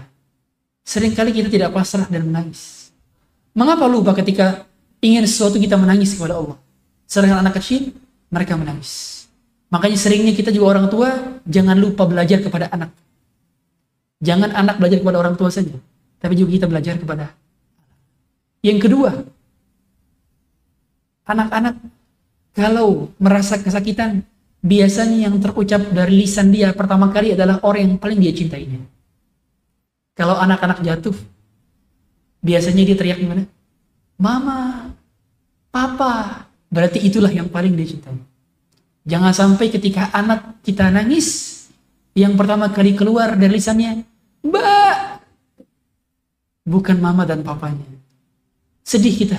Seringkali 0.84 1.32
kita 1.32 1.47
tidak 1.47 1.72
pasrah 1.72 2.11
dan 2.11 2.28
menangis. 2.28 2.91
Mengapa 3.55 3.88
lupa 3.88 4.11
ketika 4.20 4.67
ingin 4.99 5.24
sesuatu 5.24 5.55
kita 5.55 5.80
menangis 5.80 6.20
kepada 6.20 6.36
Allah? 6.36 6.59
Sedangkan 7.07 7.47
anak 7.47 7.63
kecil, 7.63 7.95
mereka 8.28 8.59
menangis. 8.59 9.24
Makanya 9.72 9.95
seringnya 9.95 10.34
kita 10.36 10.51
juga 10.51 10.78
orang 10.78 10.91
tua, 10.91 11.39
jangan 11.45 11.78
lupa 11.80 12.03
belajar 12.09 12.41
kepada 12.41 12.67
anak. 12.74 12.89
Jangan 14.20 14.51
anak 14.51 14.80
belajar 14.80 14.99
kepada 14.99 15.17
orang 15.20 15.36
tua 15.39 15.47
saja, 15.47 15.76
tapi 16.20 16.36
juga 16.36 16.51
kita 16.55 16.67
belajar 16.67 16.99
kepada 16.99 17.32
yang 18.59 18.80
kedua, 18.80 19.24
anak-anak 21.24 21.80
kalau 22.51 23.07
merasa 23.15 23.55
kesakitan, 23.55 24.28
biasanya 24.59 25.32
yang 25.32 25.39
terucap 25.39 25.80
dari 25.95 26.28
lisan 26.28 26.51
dia 26.51 26.76
pertama 26.76 27.07
kali 27.07 27.39
adalah 27.39 27.63
orang 27.63 27.95
yang 27.95 27.99
paling 28.01 28.20
dia 28.20 28.36
cintainya. 28.36 28.84
Kalau 30.11 30.36
anak-anak 30.36 30.84
jatuh, 30.84 31.15
biasanya 32.43 32.84
dia 32.84 32.97
teriak 32.99 33.24
gimana? 33.24 33.47
Mama, 34.20 34.91
papa, 35.72 36.43
berarti 36.67 36.99
itulah 36.99 37.32
yang 37.32 37.47
paling 37.47 37.72
dia 37.80 37.88
cintai. 37.88 38.20
Jangan 39.07 39.32
sampai 39.32 39.72
ketika 39.72 40.11
anak 40.11 40.59
kita 40.67 40.91
nangis, 40.91 41.49
yang 42.18 42.34
pertama 42.38 42.72
kali 42.74 42.97
keluar 42.97 43.38
dari 43.38 43.57
lisannya, 43.57 44.05
Mbak, 44.45 44.95
bukan 46.70 46.97
mama 47.01 47.26
dan 47.26 47.41
papanya 47.41 47.84
Sedih 48.86 49.14
kita. 49.14 49.38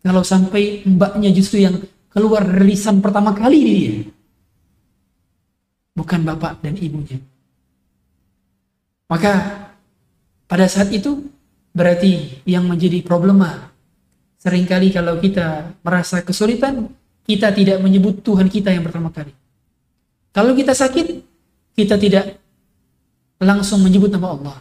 Kalau 0.00 0.22
sampai 0.22 0.86
mbaknya 0.86 1.34
justru 1.34 1.58
yang 1.60 1.82
keluar 2.06 2.46
lisan 2.62 3.02
pertama 3.02 3.34
kali 3.34 3.58
dia. 3.58 3.94
Bukan 5.98 6.22
bapak 6.22 6.62
dan 6.62 6.78
ibunya. 6.78 7.18
Maka 9.10 9.66
pada 10.46 10.70
saat 10.70 10.94
itu 10.94 11.26
berarti 11.74 12.42
yang 12.46 12.70
menjadi 12.70 13.02
problema 13.02 13.70
sering 14.38 14.64
kali 14.70 14.94
kalau 14.94 15.18
kita 15.18 15.74
merasa 15.82 16.22
kesulitan 16.22 16.88
kita 17.26 17.50
tidak 17.50 17.82
menyebut 17.82 18.22
Tuhan 18.22 18.46
kita 18.46 18.70
yang 18.70 18.86
pertama 18.86 19.10
kali. 19.10 19.34
Kalau 20.30 20.54
kita 20.54 20.78
sakit, 20.78 21.29
kita 21.80 21.96
tidak 21.96 22.36
langsung 23.40 23.80
menyebut 23.80 24.12
nama 24.12 24.36
Allah. 24.36 24.56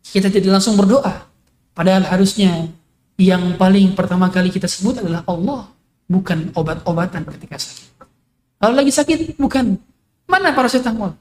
Kita 0.00 0.32
tidak 0.32 0.56
langsung 0.56 0.80
berdoa. 0.80 1.28
Padahal 1.76 2.08
harusnya 2.08 2.72
yang 3.20 3.60
paling 3.60 3.92
pertama 3.92 4.32
kali 4.32 4.48
kita 4.48 4.64
sebut 4.64 5.04
adalah 5.04 5.20
Allah, 5.28 5.68
bukan 6.08 6.56
obat-obatan 6.56 7.28
ketika 7.36 7.60
sakit. 7.60 8.08
Kalau 8.56 8.74
lagi 8.74 8.88
sakit, 8.88 9.36
bukan. 9.36 9.76
Mana 10.24 10.56
paracetamol? 10.56 11.12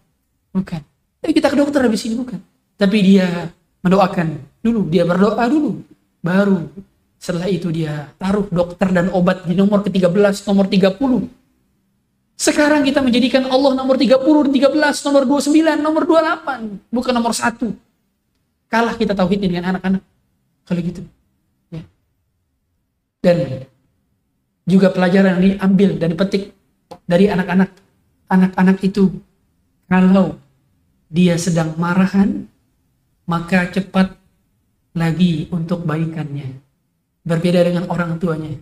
Bukan. 0.56 0.80
Tapi 1.20 1.32
kita 1.36 1.52
ke 1.52 1.60
dokter 1.60 1.84
habis 1.84 2.08
ini, 2.08 2.16
bukan. 2.16 2.40
Tapi 2.80 2.98
dia 3.04 3.52
mendoakan 3.84 4.40
dulu, 4.64 4.88
dia 4.88 5.04
berdoa 5.04 5.44
dulu. 5.52 5.84
Baru 6.24 6.72
setelah 7.20 7.52
itu 7.52 7.68
dia 7.72 8.12
taruh 8.16 8.48
dokter 8.48 8.88
dan 8.96 9.12
obat 9.12 9.44
di 9.44 9.56
nomor 9.60 9.84
ke-13, 9.84 10.48
nomor 10.48 10.72
30. 10.72 11.43
Sekarang 12.34 12.82
kita 12.84 13.00
menjadikan 13.00 13.46
Allah 13.48 13.78
nomor 13.78 13.96
30, 13.96 14.20
13, 14.20 15.06
nomor 15.06 15.24
29, 15.26 15.80
nomor 15.80 16.04
28. 16.04 16.92
Bukan 16.92 17.14
nomor 17.14 17.34
1. 17.34 17.72
Kalah 18.68 18.96
kita 18.98 19.14
tauhidnya 19.14 19.48
dengan 19.48 19.66
anak-anak. 19.76 20.02
Kalau 20.66 20.82
gitu. 20.82 21.02
Dan 23.24 23.64
juga 24.68 24.92
pelajaran 24.92 25.40
yang 25.40 25.44
diambil 25.56 25.90
dan 25.96 26.12
dipetik 26.12 26.52
dari 27.08 27.32
anak-anak. 27.32 27.72
Anak-anak 28.28 28.78
itu 28.84 29.16
kalau 29.88 30.36
dia 31.08 31.40
sedang 31.40 31.78
marahan, 31.80 32.50
maka 33.24 33.70
cepat 33.72 34.18
lagi 34.92 35.48
untuk 35.54 35.88
baikannya. 35.88 36.60
Berbeda 37.24 37.64
dengan 37.64 37.88
orang 37.88 38.20
tuanya. 38.20 38.60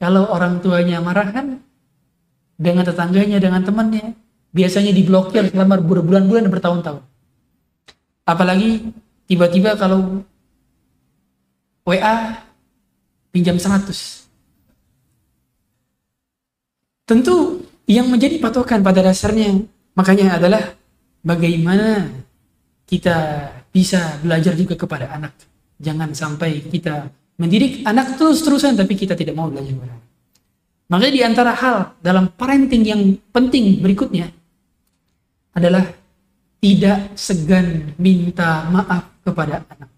Kalau 0.00 0.30
orang 0.30 0.64
tuanya 0.64 1.02
marahan, 1.04 1.60
dengan 2.58 2.82
tetangganya, 2.82 3.38
dengan 3.38 3.62
temannya, 3.62 4.18
biasanya 4.50 4.90
diblokir 4.90 5.54
selama 5.54 5.78
berbulan-bulan 5.78 6.50
dan 6.50 6.52
bertahun-tahun. 6.52 7.02
Apalagi 8.26 8.92
tiba-tiba 9.30 9.78
kalau 9.78 10.26
WA 11.86 12.44
pinjam 13.32 13.56
100. 13.56 14.26
Tentu 17.08 17.64
yang 17.88 18.10
menjadi 18.12 18.36
patokan 18.36 18.84
pada 18.84 19.00
dasarnya 19.00 19.64
makanya 19.96 20.36
adalah 20.36 20.76
bagaimana 21.24 22.12
kita 22.84 23.48
bisa 23.72 24.20
belajar 24.20 24.52
juga 24.52 24.76
kepada 24.76 25.08
anak. 25.08 25.32
Jangan 25.80 26.12
sampai 26.12 26.68
kita 26.68 27.08
mendidik 27.40 27.86
anak 27.88 28.20
terus-terusan 28.20 28.76
tapi 28.76 28.92
kita 28.98 29.16
tidak 29.16 29.32
mau 29.32 29.48
belajar 29.48 29.72
kepada 29.72 29.92
anak. 29.96 30.07
Makanya 30.88 31.12
di 31.12 31.22
antara 31.24 31.52
hal 31.52 32.00
dalam 32.00 32.32
parenting 32.32 32.80
yang 32.80 33.02
penting 33.28 33.84
berikutnya 33.84 34.32
adalah 35.52 35.84
tidak 36.58 37.12
segan 37.12 37.92
minta 38.00 38.64
maaf 38.72 39.20
kepada 39.20 39.62
anak. 39.68 39.90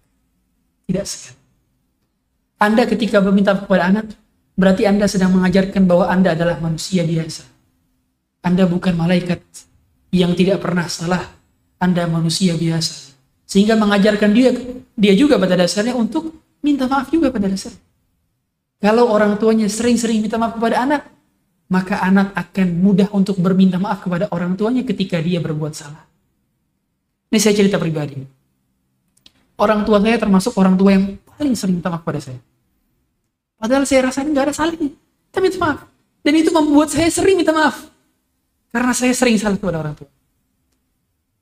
Tidak 0.85 1.05
segan. 1.07 1.39
Anda 2.61 2.83
ketika 2.85 3.23
meminta 3.23 3.55
kepada 3.57 3.87
anak, 3.87 4.13
berarti 4.59 4.85
Anda 4.85 5.07
sedang 5.07 5.33
mengajarkan 5.33 5.87
bahwa 5.87 6.11
Anda 6.11 6.35
adalah 6.35 6.59
manusia 6.59 7.07
biasa. 7.07 7.47
Anda 8.43 8.67
bukan 8.67 8.93
malaikat 8.93 9.41
yang 10.11 10.35
tidak 10.35 10.59
pernah 10.61 10.85
salah. 10.91 11.23
Anda 11.81 12.05
manusia 12.05 12.53
biasa. 12.53 13.15
Sehingga 13.47 13.79
mengajarkan 13.79 14.29
dia 14.35 14.53
dia 14.93 15.13
juga 15.17 15.39
pada 15.41 15.57
dasarnya 15.57 15.95
untuk 15.97 16.35
minta 16.61 16.85
maaf 16.85 17.09
juga 17.09 17.33
pada 17.33 17.49
dasarnya. 17.49 17.90
Kalau 18.81 19.13
orang 19.13 19.37
tuanya 19.37 19.69
sering-sering 19.69 20.25
minta 20.25 20.41
maaf 20.41 20.57
kepada 20.57 20.81
anak, 20.81 21.05
maka 21.69 22.01
anak 22.01 22.33
akan 22.33 22.67
mudah 22.81 23.07
untuk 23.13 23.37
berminta 23.37 23.77
maaf 23.77 24.01
kepada 24.01 24.25
orang 24.33 24.57
tuanya 24.57 24.81
ketika 24.81 25.21
dia 25.21 25.37
berbuat 25.37 25.71
salah. 25.77 26.03
Ini 27.29 27.37
saya 27.37 27.55
cerita 27.55 27.77
pribadi. 27.77 28.19
Orang 29.61 29.85
tua 29.85 30.01
saya 30.01 30.17
termasuk 30.17 30.57
orang 30.57 30.75
tua 30.75 30.97
yang 30.97 31.15
paling 31.37 31.53
sering 31.53 31.77
minta 31.77 31.93
maaf 31.93 32.01
kepada 32.01 32.19
saya. 32.19 32.41
Padahal 33.61 33.85
saya 33.85 34.09
rasa 34.09 34.25
nggak 34.25 34.45
ada 34.49 34.53
salahnya. 34.57 34.89
Tapi 35.29 35.41
minta 35.45 35.59
maaf. 35.61 35.79
Dan 36.25 36.33
itu 36.41 36.49
membuat 36.49 36.89
saya 36.89 37.07
sering 37.13 37.37
minta 37.37 37.53
maaf. 37.53 37.87
Karena 38.73 38.91
saya 38.97 39.13
sering 39.13 39.37
salah 39.37 39.61
kepada 39.61 39.77
orang 39.79 39.93
tua. 39.93 40.09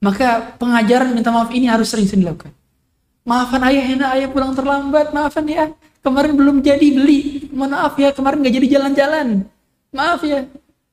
Maka 0.04 0.60
pengajaran 0.60 1.16
minta 1.16 1.32
maaf 1.32 1.50
ini 1.56 1.72
harus 1.72 1.88
sering-sering 1.88 2.28
dilakukan. 2.28 2.52
Maafkan 3.24 3.62
ayah, 3.72 3.86
enak 3.96 4.10
ayah 4.20 4.30
pulang 4.30 4.52
terlambat. 4.54 5.16
Maafkan 5.16 5.48
ya, 5.48 5.72
kemarin 6.04 6.34
belum 6.36 6.62
jadi 6.64 6.88
beli. 6.94 7.50
Mohon 7.52 7.72
maaf 7.76 7.94
ya, 8.00 8.10
kemarin 8.12 8.40
nggak 8.44 8.56
jadi 8.56 8.68
jalan-jalan. 8.80 9.28
Maaf 9.92 10.22
ya, 10.24 10.46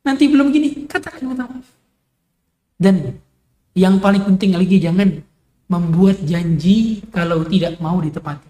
nanti 0.02 0.24
belum 0.26 0.50
gini. 0.50 0.88
Katakan 0.88 1.22
minta 1.26 1.46
maaf. 1.46 1.66
Dan 2.76 3.16
yang 3.76 4.00
paling 4.00 4.24
penting 4.24 4.56
lagi 4.56 4.76
jangan 4.80 5.20
membuat 5.66 6.22
janji 6.22 7.02
kalau 7.10 7.42
tidak 7.44 7.78
mau 7.82 7.98
ditepati. 7.98 8.48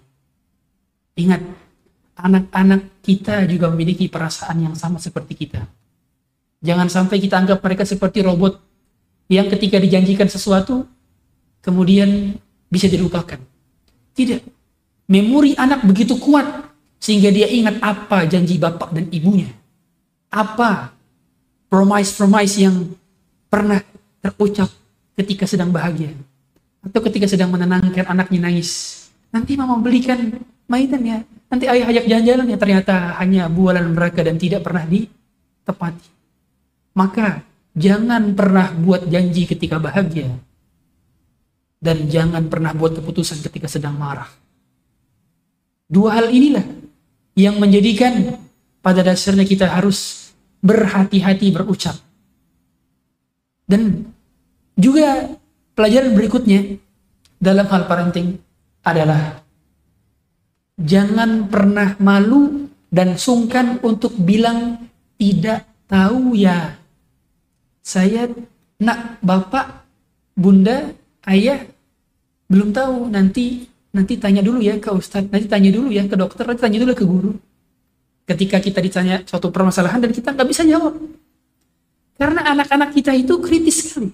Ingat, 1.17 1.43
anak-anak 2.17 3.01
kita 3.01 3.49
juga 3.49 3.73
memiliki 3.73 4.09
perasaan 4.09 4.69
yang 4.69 4.75
sama 4.77 5.01
seperti 5.01 5.33
kita. 5.33 5.65
Jangan 6.61 6.89
sampai 6.89 7.21
kita 7.21 7.41
anggap 7.41 7.61
mereka 7.61 7.85
seperti 7.85 8.25
robot 8.25 8.59
yang 9.29 9.51
ketika 9.51 9.77
dijanjikan 9.77 10.29
sesuatu 10.29 10.87
kemudian 11.61 12.37
bisa 12.71 12.87
dilupakan. 12.87 13.39
Tidak. 14.17 14.56
Memori 15.07 15.55
anak 15.55 15.87
begitu 15.87 16.19
kuat 16.19 16.67
sehingga 16.99 17.31
dia 17.31 17.47
ingat 17.47 17.79
apa 17.79 18.27
janji 18.27 18.59
bapak 18.59 18.91
dan 18.91 19.07
ibunya. 19.15 19.51
Apa 20.35 20.91
promise-promise 21.71 22.57
yang 22.59 22.91
pernah 23.47 23.79
terucap 24.19 24.67
ketika 25.15 25.47
sedang 25.47 25.71
bahagia 25.71 26.11
atau 26.83 27.01
ketika 27.07 27.27
sedang 27.27 27.51
menenangkan 27.51 28.07
anaknya 28.07 28.51
nangis. 28.51 29.03
Nanti 29.31 29.59
mama 29.59 29.79
belikan 29.79 30.39
mainan 30.67 31.03
ya. 31.03 31.19
Nanti 31.47 31.71
ayah 31.71 31.87
ajak 31.87 32.05
jalan-jalan 32.11 32.47
ya 32.51 32.59
ternyata 32.59 32.95
hanya 33.23 33.47
bualan 33.47 33.95
mereka 33.95 34.27
dan 34.27 34.39
tidak 34.39 34.67
pernah 34.67 34.83
ditepati. 34.87 36.09
Maka 36.99 37.43
jangan 37.75 38.35
pernah 38.35 38.75
buat 38.75 39.07
janji 39.07 39.47
ketika 39.47 39.79
bahagia. 39.79 40.31
Dan 41.77 42.11
jangan 42.11 42.51
pernah 42.51 42.73
buat 42.75 42.99
keputusan 42.99 43.45
ketika 43.47 43.71
sedang 43.71 43.95
marah. 43.95 44.27
Dua 45.87 46.19
hal 46.19 46.35
inilah 46.35 46.67
yang 47.39 47.63
menjadikan 47.63 48.43
pada 48.83 49.07
dasarnya 49.07 49.47
kita 49.47 49.71
harus 49.71 50.31
berhati-hati 50.63 51.55
berucap. 51.55 51.95
Dan 53.67 54.11
juga 54.79 55.37
pelajaran 55.75 56.15
berikutnya 56.15 56.79
dalam 57.39 57.67
hal 57.71 57.87
parenting 57.87 58.39
adalah 58.83 59.43
jangan 60.79 61.51
pernah 61.51 61.99
malu 61.99 62.71
dan 62.91 63.19
sungkan 63.19 63.83
untuk 63.83 64.15
bilang 64.17 64.87
tidak 65.19 65.67
tahu 65.91 66.35
ya. 66.39 66.79
Saya 67.83 68.27
nak 68.83 69.23
bapak, 69.23 69.87
bunda, 70.35 70.91
ayah 71.27 71.63
belum 72.47 72.71
tahu 72.71 73.11
nanti 73.11 73.67
nanti 73.97 74.21
tanya 74.21 74.45
dulu 74.45 74.61
ya 74.61 74.77
ke 74.77 74.93
ustadz, 74.93 75.33
nanti 75.33 75.49
tanya 75.49 75.73
dulu 75.73 75.89
ya 75.89 76.05
ke 76.05 76.13
dokter, 76.13 76.45
nanti 76.45 76.61
tanya 76.61 76.79
dulu 76.85 76.93
ke 76.93 77.05
guru. 77.09 77.33
Ketika 78.29 78.61
kita 78.61 78.85
ditanya 78.85 79.25
suatu 79.25 79.49
permasalahan 79.49 80.05
dan 80.05 80.13
kita 80.13 80.37
nggak 80.37 80.49
bisa 80.53 80.69
jawab. 80.69 81.01
Karena 82.21 82.45
anak-anak 82.53 82.93
kita 82.93 83.17
itu 83.17 83.41
kritis 83.41 83.89
sekali. 83.89 84.13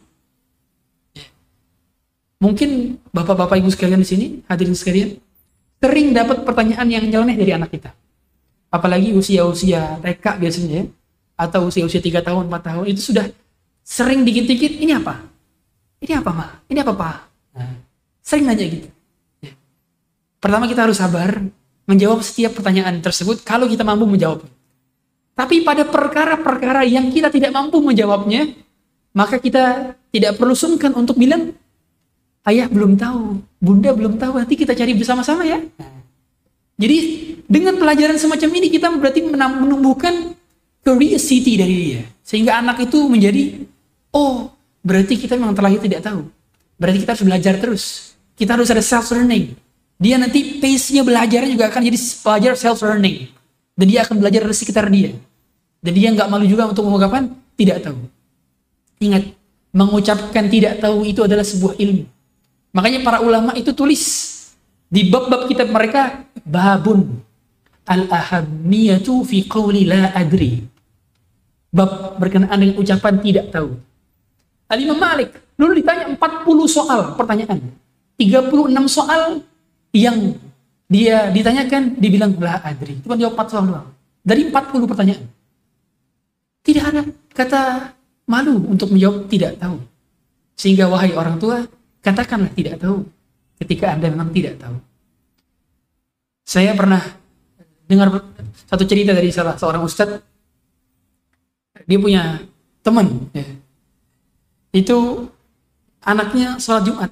Mungkin 2.42 2.98
bapak-bapak 3.14 3.58
ibu 3.58 3.70
sekalian 3.70 4.02
di 4.02 4.08
sini, 4.08 4.26
hadirin 4.50 4.74
sekalian, 4.74 5.18
sering 5.78 6.10
dapat 6.10 6.42
pertanyaan 6.42 6.86
yang 6.90 7.04
nyeleneh 7.06 7.38
dari 7.38 7.54
anak 7.54 7.70
kita. 7.70 7.94
Apalagi 8.70 9.14
usia-usia 9.14 9.98
TK 10.02 10.42
biasanya 10.42 10.70
ya, 10.82 10.84
atau 11.38 11.70
usia-usia 11.70 12.02
3 12.02 12.22
tahun, 12.22 12.50
4 12.50 12.58
tahun, 12.62 12.84
itu 12.90 13.14
sudah 13.14 13.30
sering 13.86 14.26
dikit-dikit, 14.26 14.78
ini 14.78 14.94
apa? 14.94 15.22
Ini 16.02 16.18
apa, 16.18 16.30
Ma? 16.34 16.46
Ini 16.66 16.78
apa, 16.82 16.92
Pak? 16.98 17.16
Nah, 17.54 17.74
sering 18.18 18.50
nanya 18.50 18.66
gitu. 18.66 18.90
Pertama 20.42 20.66
kita 20.66 20.90
harus 20.90 20.98
sabar 20.98 21.38
menjawab 21.86 22.18
setiap 22.26 22.58
pertanyaan 22.58 22.98
tersebut 22.98 23.46
kalau 23.46 23.70
kita 23.70 23.86
mampu 23.86 24.10
menjawab. 24.10 24.42
Tapi 25.38 25.62
pada 25.62 25.86
perkara-perkara 25.86 26.82
yang 26.82 27.08
kita 27.14 27.30
tidak 27.30 27.54
mampu 27.54 27.78
menjawabnya, 27.78 28.50
maka 29.14 29.38
kita 29.38 29.94
tidak 30.10 30.36
perlu 30.36 30.52
sungkan 30.52 30.92
untuk 30.98 31.14
bilang, 31.14 31.54
ayah 32.44 32.66
belum 32.66 32.98
tahu, 32.98 33.38
bunda 33.62 33.94
belum 33.94 34.18
tahu, 34.18 34.42
nanti 34.42 34.58
kita 34.58 34.74
cari 34.74 34.92
bersama-sama 34.98 35.46
ya. 35.46 35.62
Jadi 36.76 36.98
dengan 37.46 37.78
pelajaran 37.78 38.18
semacam 38.18 38.50
ini 38.58 38.68
kita 38.68 38.90
berarti 38.98 39.22
menumbuhkan 39.30 40.34
curiosity 40.82 41.54
dari 41.54 41.74
dia. 41.86 42.02
Sehingga 42.26 42.58
anak 42.58 42.82
itu 42.82 42.98
menjadi, 43.06 43.62
oh 44.10 44.50
berarti 44.82 45.14
kita 45.16 45.38
memang 45.38 45.54
terlahir 45.54 45.78
tidak 45.78 46.02
tahu. 46.02 46.26
Berarti 46.76 46.98
kita 47.06 47.14
harus 47.14 47.24
belajar 47.24 47.54
terus. 47.62 47.84
Kita 48.34 48.58
harus 48.58 48.68
ada 48.74 48.82
self-learning. 48.82 49.54
Dia 50.02 50.18
nanti 50.18 50.58
pace-nya 50.58 51.06
belajarnya 51.06 51.54
juga 51.54 51.70
akan 51.70 51.82
jadi 51.86 51.98
belajar 52.26 52.52
self-learning. 52.58 53.30
Dan 53.78 53.86
dia 53.86 54.02
akan 54.02 54.18
belajar 54.18 54.42
dari 54.42 54.56
sekitar 54.58 54.90
dia. 54.90 55.14
Dan 55.78 55.92
dia 55.94 56.10
nggak 56.10 56.26
malu 56.26 56.42
juga 56.42 56.66
untuk 56.66 56.90
mengungkapkan 56.90 57.30
tidak 57.54 57.86
tahu. 57.86 58.02
Ingat, 58.98 59.30
mengucapkan 59.70 60.50
tidak 60.50 60.82
tahu 60.82 61.06
itu 61.06 61.22
adalah 61.22 61.46
sebuah 61.46 61.78
ilmu. 61.78 62.04
Makanya 62.74 63.00
para 63.06 63.22
ulama 63.22 63.54
itu 63.54 63.70
tulis 63.70 64.02
di 64.90 65.06
bab-bab 65.06 65.46
kitab 65.46 65.70
mereka 65.70 66.26
babun 66.42 67.22
al-ahammiyatu 67.86 69.22
fi 69.22 69.46
qawli 69.46 69.86
la 69.86 70.10
adri. 70.18 70.66
Bab 71.72 72.18
berkenaan 72.18 72.58
dengan 72.58 72.76
ucapan 72.82 73.14
tidak 73.22 73.54
tahu. 73.54 73.78
Al-Imam 74.66 74.98
Malik 74.98 75.30
dulu 75.56 75.72
ditanya 75.78 76.10
40 76.10 76.18
soal 76.66 77.00
pertanyaan. 77.14 77.60
36 78.18 78.50
soal 78.90 79.40
yang 79.92 80.36
dia 80.88 81.28
ditanyakan 81.32 81.96
dibilang 81.96 82.36
la 82.40 82.60
adri. 82.64 83.00
Cuma 83.00 83.16
jawab 83.16 83.36
4 83.38 83.52
soal 83.52 83.64
doang. 83.68 83.88
Dari 84.24 84.48
40 84.48 84.90
pertanyaan. 84.90 85.24
Tidak 86.62 86.84
ada 86.84 87.00
kata 87.32 87.62
malu 88.28 88.60
untuk 88.68 88.92
menjawab 88.92 89.28
tidak 89.28 89.56
tahu. 89.56 89.80
Sehingga 90.56 90.86
wahai 90.86 91.16
orang 91.16 91.40
tua, 91.40 91.64
Katakanlah 92.02 92.50
tidak 92.50 92.82
tahu 92.82 93.06
ketika 93.62 93.94
Anda 93.94 94.10
memang 94.10 94.34
tidak 94.34 94.58
tahu. 94.58 94.74
Saya 96.42 96.74
pernah 96.74 96.98
dengar 97.86 98.10
satu 98.66 98.82
cerita 98.82 99.14
dari 99.14 99.30
salah 99.30 99.54
seorang 99.54 99.86
ustadz. 99.86 100.18
Dia 101.86 101.98
punya 102.02 102.42
teman. 102.82 103.30
Ya. 103.30 103.46
Itu 104.74 105.30
anaknya 106.02 106.58
sholat 106.58 106.90
Jumat. 106.90 107.10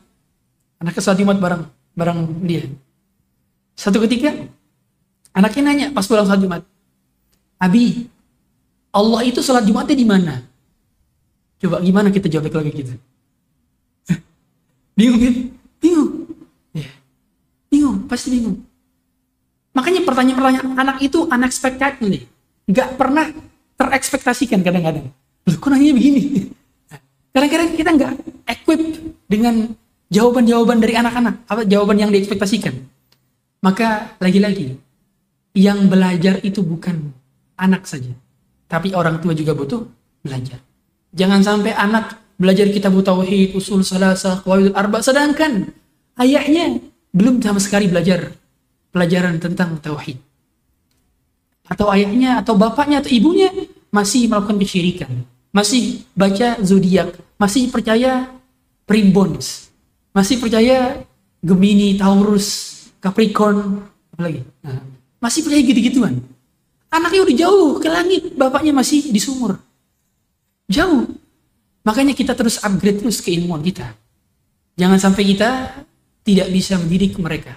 Anaknya 0.82 1.02
sholat 1.06 1.18
Jumat 1.22 1.38
bareng, 1.38 1.62
bareng 1.94 2.44
dia. 2.44 2.66
Satu 3.74 4.02
ketika, 4.04 4.34
anaknya 5.32 5.62
nanya 5.64 5.86
pas 5.90 6.04
pulang 6.04 6.28
sholat 6.28 6.40
Jumat. 6.42 6.62
Abi, 7.60 8.08
Allah 8.90 9.20
itu 9.22 9.40
sholat 9.44 9.64
Jumatnya 9.68 9.96
di 9.96 10.06
mana? 10.06 10.34
Coba 11.60 11.78
gimana 11.84 12.08
kita 12.08 12.26
jawab 12.26 12.50
lagi 12.50 12.72
gitu? 12.72 12.94
Bingung 14.98 15.20
kan? 15.20 15.34
Bingung. 15.78 16.10
Ya. 16.72 16.90
Bingung, 17.68 17.96
pasti 18.08 18.32
bingung. 18.32 18.64
Makanya 19.70 20.02
pertanyaan-pertanyaan 20.02 20.68
anak 20.74 20.96
itu 21.04 21.28
unexpected 21.28 22.02
nih. 22.02 22.24
Gak 22.72 22.98
pernah 22.98 23.30
terekspektasikan 23.78 24.60
kadang-kadang. 24.64 25.12
Loh, 25.46 25.56
kok 25.56 25.68
nanya 25.70 25.94
begini? 25.94 26.50
Kadang-kadang 27.34 27.68
kita 27.78 27.90
nggak 27.94 28.12
equip 28.50 28.80
dengan 29.30 29.70
jawaban-jawaban 30.10 30.82
dari 30.82 30.98
anak-anak, 30.98 31.46
apa 31.46 31.62
jawaban 31.64 31.96
yang 32.02 32.10
diekspektasikan. 32.10 32.74
Maka 33.62 34.18
lagi-lagi, 34.18 34.76
yang 35.54 35.86
belajar 35.86 36.42
itu 36.42 36.60
bukan 36.66 37.14
anak 37.56 37.86
saja, 37.86 38.10
tapi 38.66 38.90
orang 38.92 39.22
tua 39.22 39.32
juga 39.32 39.54
butuh 39.54 39.86
belajar. 40.22 40.58
Jangan 41.14 41.40
sampai 41.42 41.72
anak 41.74 42.18
belajar 42.38 42.66
kitab 42.70 42.94
tauhid, 43.02 43.54
usul 43.54 43.82
salasah, 43.86 44.42
qawaidul 44.42 44.74
arba 44.74 45.04
sedangkan 45.04 45.70
ayahnya 46.18 46.80
belum 47.12 47.42
sama 47.42 47.60
sekali 47.60 47.90
belajar 47.90 48.32
pelajaran 48.94 49.38
tentang 49.38 49.78
tauhid. 49.78 50.18
Atau 51.70 51.86
ayahnya 51.94 52.42
atau 52.42 52.58
bapaknya 52.58 52.98
atau 53.04 53.10
ibunya 53.12 53.50
masih 53.94 54.26
melakukan 54.26 54.58
kesyirikan, 54.58 55.12
masih 55.54 56.02
baca 56.14 56.58
zodiak, 56.62 57.14
masih 57.38 57.70
percaya 57.70 58.26
primbons, 58.86 59.69
masih 60.10 60.36
percaya 60.42 61.04
Gemini, 61.40 61.96
Taurus, 61.96 62.48
Capricorn, 63.00 63.80
apa 64.14 64.20
lagi? 64.20 64.40
Nah, 64.60 64.82
masih 65.22 65.40
percaya 65.46 65.62
gitu-gituan. 65.64 66.20
Anaknya 66.90 67.20
udah 67.22 67.36
jauh 67.38 67.70
ke 67.78 67.88
langit, 67.88 68.22
bapaknya 68.34 68.74
masih 68.74 69.08
di 69.08 69.20
sumur. 69.22 69.56
Jauh. 70.66 71.06
Makanya 71.86 72.12
kita 72.12 72.36
terus 72.36 72.60
upgrade 72.60 73.00
terus 73.00 73.24
keilmuan 73.24 73.64
kita. 73.64 73.94
Jangan 74.76 74.98
sampai 75.00 75.24
kita 75.24 75.80
tidak 76.26 76.48
bisa 76.52 76.76
mendidik 76.76 77.16
mereka. 77.16 77.56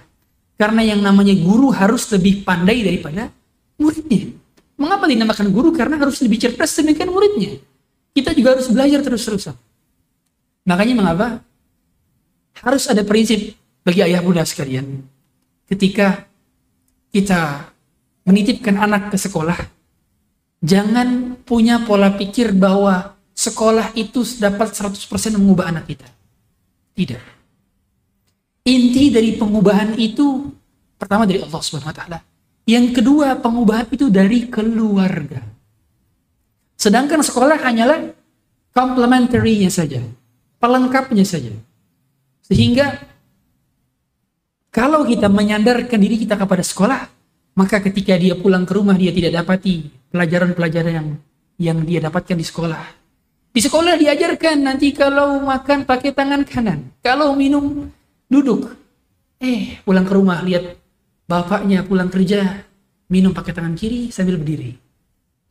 Karena 0.55 0.85
yang 0.85 1.01
namanya 1.03 1.33
guru 1.35 1.73
harus 1.73 2.07
lebih 2.13 2.45
pandai 2.45 2.85
daripada 2.85 3.27
muridnya. 3.75 4.31
Mengapa 4.79 5.05
dinamakan 5.09 5.51
guru? 5.51 5.75
Karena 5.75 5.99
harus 5.99 6.21
lebih 6.23 6.39
cerdas 6.39 6.71
demikian 6.79 7.09
muridnya. 7.11 7.59
Kita 8.13 8.31
juga 8.31 8.57
harus 8.57 8.69
belajar 8.69 9.01
terus-terusan. 9.01 9.55
Makanya 10.63 10.93
mengapa? 10.95 11.27
Harus 12.63 12.87
ada 12.87 13.03
prinsip 13.03 13.59
bagi 13.83 13.99
ayah 13.99 14.23
bunda 14.23 14.47
sekalian. 14.47 15.03
Ketika 15.67 16.23
kita 17.11 17.69
menitipkan 18.23 18.79
anak 18.79 19.11
ke 19.11 19.17
sekolah, 19.19 19.59
jangan 20.63 21.37
punya 21.43 21.83
pola 21.83 22.15
pikir 22.15 22.55
bahwa 22.55 23.19
sekolah 23.35 23.91
itu 23.99 24.23
dapat 24.39 24.71
100% 24.71 25.35
mengubah 25.35 25.75
anak 25.75 25.91
kita. 25.91 26.07
Tidak. 26.95 27.23
Inti 28.63 29.11
dari 29.11 29.35
pengubahan 29.35 29.99
itu 29.99 30.47
pertama 30.95 31.27
dari 31.27 31.43
Allah 31.43 31.59
Subhanahu 31.59 31.91
wa 31.91 31.97
taala. 31.99 32.19
Yang 32.63 33.03
kedua, 33.03 33.35
pengubahan 33.43 33.91
itu 33.91 34.07
dari 34.07 34.47
keluarga. 34.47 35.43
Sedangkan 36.79 37.19
sekolah 37.19 37.59
hanyalah 37.59 38.15
complementary-nya 38.71 39.67
saja, 39.67 39.99
pelengkapnya 40.63 41.27
saja. 41.27 41.51
Sehingga 42.43 42.99
kalau 44.73 45.07
kita 45.07 45.31
menyandarkan 45.31 45.99
diri 45.99 46.19
kita 46.21 46.35
kepada 46.35 46.61
sekolah, 46.61 47.07
maka 47.55 47.79
ketika 47.79 48.19
dia 48.19 48.35
pulang 48.35 48.67
ke 48.67 48.73
rumah 48.75 48.97
dia 48.99 49.13
tidak 49.15 49.43
dapati 49.43 49.87
pelajaran-pelajaran 50.11 50.93
yang 50.93 51.09
yang 51.61 51.77
dia 51.85 52.01
dapatkan 52.01 52.33
di 52.33 52.45
sekolah 52.45 53.03
di 53.53 53.61
sekolah 53.61 54.01
diajarkan 54.01 54.65
nanti 54.65 54.89
kalau 54.97 55.37
makan 55.45 55.85
pakai 55.85 56.09
tangan 56.09 56.41
kanan, 56.41 56.89
kalau 57.05 57.37
minum 57.37 57.85
duduk. 58.25 58.73
Eh, 59.37 59.77
pulang 59.85 60.09
ke 60.09 60.13
rumah 60.17 60.41
lihat 60.41 60.73
bapaknya 61.29 61.85
pulang 61.85 62.09
kerja 62.09 62.65
minum 63.13 63.29
pakai 63.29 63.53
tangan 63.53 63.77
kiri 63.77 64.09
sambil 64.09 64.41
berdiri. 64.41 64.73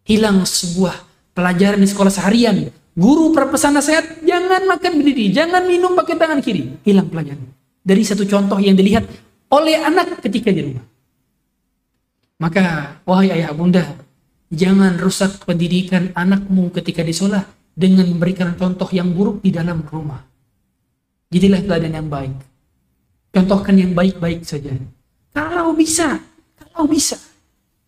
Hilang 0.03 0.43
sebuah 0.43 0.99
pelajaran 1.31 1.79
di 1.79 1.87
sekolah 1.87 2.11
seharian. 2.11 2.75
Guru 2.93 3.33
berpesan 3.33 3.73
nasihat, 3.73 4.21
jangan 4.21 4.69
makan 4.69 5.01
berdiri, 5.01 5.33
jangan 5.33 5.65
minum 5.65 5.97
pakai 5.97 6.21
tangan 6.21 6.45
kiri. 6.45 6.77
Hilang 6.85 7.09
pelajaran. 7.09 7.49
Dari 7.81 8.05
satu 8.05 8.29
contoh 8.29 8.61
yang 8.61 8.77
dilihat 8.77 9.09
oleh 9.49 9.81
anak 9.81 10.21
ketika 10.21 10.53
di 10.53 10.61
rumah. 10.61 10.85
Maka, 12.37 12.99
wahai 13.09 13.33
ayah 13.33 13.57
bunda, 13.57 13.97
jangan 14.53 15.01
rusak 15.01 15.41
pendidikan 15.49 16.13
anakmu 16.13 16.69
ketika 16.77 17.01
di 17.01 17.17
sekolah 17.17 17.49
dengan 17.73 18.05
memberikan 18.13 18.53
contoh 18.61 18.87
yang 18.93 19.09
buruk 19.17 19.41
di 19.41 19.49
dalam 19.49 19.81
rumah. 19.89 20.21
Jadilah 21.33 21.65
teladan 21.65 21.97
yang 21.97 22.09
baik. 22.13 22.37
Contohkan 23.33 23.73
yang 23.81 23.97
baik-baik 23.97 24.45
saja. 24.45 24.77
Kalau 25.33 25.73
bisa, 25.73 26.21
kalau 26.61 26.85
bisa 26.85 27.17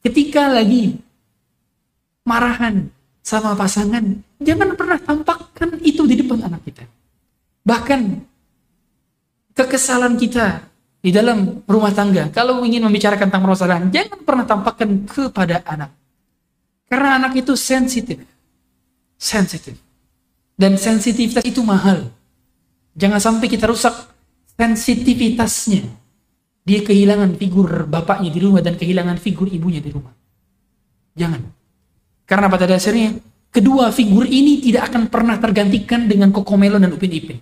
ketika 0.00 0.48
lagi 0.48 0.96
marahan 2.24 2.88
sama 3.20 3.52
pasangan, 3.52 4.23
jangan 4.40 4.74
pernah 4.74 4.98
tampakkan 4.98 5.78
itu 5.82 6.02
di 6.06 6.14
depan 6.18 6.46
anak 6.46 6.62
kita. 6.66 6.84
Bahkan 7.64 8.00
kekesalan 9.54 10.18
kita 10.20 10.66
di 11.04 11.12
dalam 11.12 11.60
rumah 11.68 11.92
tangga, 11.92 12.32
kalau 12.32 12.64
ingin 12.64 12.80
membicarakan 12.80 13.28
tentang 13.28 13.44
permasalahan, 13.44 13.92
jangan 13.92 14.18
pernah 14.24 14.44
tampakkan 14.48 14.88
kepada 15.04 15.60
anak. 15.68 15.92
Karena 16.88 17.20
anak 17.20 17.36
itu 17.36 17.52
sensitif. 17.56 18.24
Sensitif. 19.20 19.76
Dan 20.54 20.80
sensitivitas 20.80 21.44
itu 21.44 21.60
mahal. 21.60 22.08
Jangan 22.94 23.20
sampai 23.20 23.50
kita 23.50 23.66
rusak 23.68 23.92
sensitivitasnya. 24.54 25.82
Dia 26.64 26.80
kehilangan 26.80 27.36
figur 27.36 27.84
bapaknya 27.84 28.32
di 28.32 28.40
rumah 28.40 28.64
dan 28.64 28.78
kehilangan 28.80 29.20
figur 29.20 29.50
ibunya 29.52 29.84
di 29.84 29.92
rumah. 29.92 30.14
Jangan. 31.12 31.42
Karena 32.24 32.48
pada 32.48 32.64
dasarnya, 32.64 33.20
kedua 33.54 33.94
figur 33.94 34.26
ini 34.26 34.58
tidak 34.58 34.90
akan 34.90 35.06
pernah 35.06 35.38
tergantikan 35.38 36.10
dengan 36.10 36.34
Kokomelo 36.34 36.82
dan 36.82 36.90
Upin 36.90 37.14
Ipin. 37.14 37.38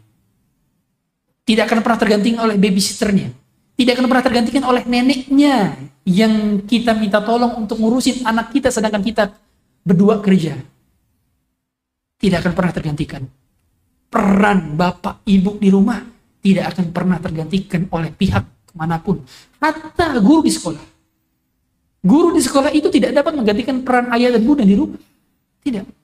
Tidak 1.42 1.64
akan 1.64 1.80
pernah 1.80 1.98
tergantikan 1.98 2.44
oleh 2.44 2.60
babysitternya. 2.60 3.32
Tidak 3.72 3.92
akan 3.96 4.06
pernah 4.06 4.24
tergantikan 4.28 4.62
oleh 4.68 4.84
neneknya 4.84 5.74
yang 6.04 6.60
kita 6.68 6.92
minta 6.92 7.24
tolong 7.24 7.56
untuk 7.56 7.80
ngurusin 7.80 8.28
anak 8.28 8.52
kita 8.52 8.68
sedangkan 8.68 9.00
kita 9.00 9.32
berdua 9.80 10.20
kerja. 10.20 10.60
Tidak 12.20 12.38
akan 12.38 12.52
pernah 12.52 12.72
tergantikan. 12.76 13.22
Peran 14.12 14.76
bapak 14.76 15.24
ibu 15.24 15.56
di 15.56 15.72
rumah 15.72 15.98
tidak 16.44 16.76
akan 16.76 16.86
pernah 16.92 17.18
tergantikan 17.18 17.88
oleh 17.88 18.12
pihak 18.12 18.44
mana 18.76 19.00
pun. 19.00 19.24
Hatta 19.58 20.20
guru 20.20 20.44
di 20.44 20.52
sekolah. 20.52 20.84
Guru 22.02 22.36
di 22.36 22.42
sekolah 22.44 22.70
itu 22.74 22.92
tidak 22.92 23.16
dapat 23.16 23.32
menggantikan 23.34 23.80
peran 23.80 24.12
ayah 24.12 24.36
dan 24.36 24.42
bunda 24.44 24.62
di 24.68 24.76
rumah. 24.76 25.00
Tidak. 25.62 26.01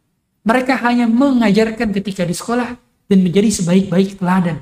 Mereka 0.49 0.81
hanya 0.81 1.05
mengajarkan 1.05 1.93
ketika 1.93 2.25
di 2.25 2.33
sekolah 2.33 2.73
dan 3.05 3.19
menjadi 3.21 3.53
sebaik-baik 3.53 4.17
teladan 4.17 4.57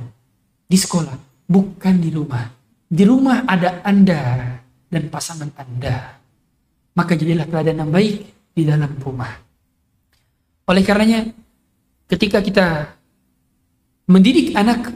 di 0.66 0.74
sekolah, 0.74 1.14
bukan 1.46 2.02
di 2.02 2.10
rumah. 2.10 2.50
Di 2.90 3.06
rumah 3.06 3.46
ada 3.46 3.86
Anda 3.86 4.50
dan 4.90 5.06
pasangan 5.06 5.54
Anda. 5.54 6.18
Maka 6.98 7.14
jadilah 7.14 7.46
teladan 7.46 7.86
yang 7.86 7.90
baik 7.94 8.16
di 8.50 8.62
dalam 8.66 8.98
rumah. 8.98 9.30
Oleh 10.66 10.82
karenanya, 10.82 11.30
ketika 12.10 12.42
kita 12.42 12.90
mendidik 14.10 14.58
anak, 14.58 14.90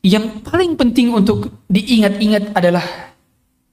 yang 0.00 0.40
paling 0.40 0.72
penting 0.72 1.12
untuk 1.12 1.52
diingat-ingat 1.68 2.56
adalah 2.56 3.12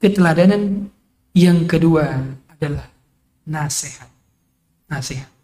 keteladanan 0.04 0.92
yang 1.32 1.64
kedua 1.64 2.12
adalah 2.52 2.92
nasihat. 3.48 4.12
Nasihat. 4.92 5.35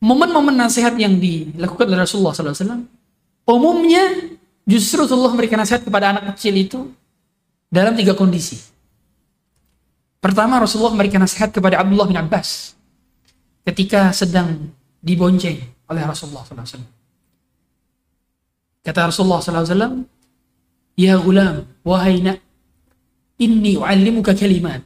Momen-momen 0.00 0.56
nasihat 0.56 0.96
yang 0.96 1.20
dilakukan 1.20 1.84
oleh 1.84 2.00
Rasulullah 2.00 2.32
SAW, 2.32 2.88
umumnya 3.44 4.32
justru 4.64 5.04
Rasulullah 5.04 5.36
memberikan 5.36 5.60
nasihat 5.60 5.84
kepada 5.84 6.16
anak 6.16 6.32
kecil 6.34 6.56
itu 6.56 6.80
dalam 7.68 7.92
tiga 7.92 8.16
kondisi. 8.16 8.56
Pertama, 10.20 10.60
Rasulullah 10.60 10.96
memberikan 10.96 11.20
nasihat 11.20 11.52
kepada 11.52 11.80
Abdullah 11.84 12.08
bin 12.08 12.16
Abbas 12.16 12.72
ketika 13.68 14.12
sedang 14.16 14.72
dibonceng 15.04 15.60
oleh 15.88 16.02
Rasulullah 16.04 16.44
SAW. 16.44 16.84
Kata 18.80 19.12
Rasulullah 19.12 19.40
SAW, 19.44 20.04
Ya 20.96 21.16
gulam, 21.16 21.64
wahai 21.80 22.20
nak, 22.20 22.40
inni 23.40 23.76
u'allimuka 23.80 24.36
kalimat 24.36 24.84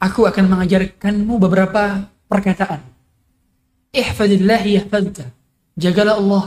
aku 0.00 0.28
akan 0.28 0.44
mengajarkanmu 0.52 1.34
beberapa 1.40 2.06
perkataan. 2.28 2.95
Ihfadillah 3.96 4.60
yahfadka. 4.60 5.24
Jagalah 5.80 6.20
Allah, 6.20 6.44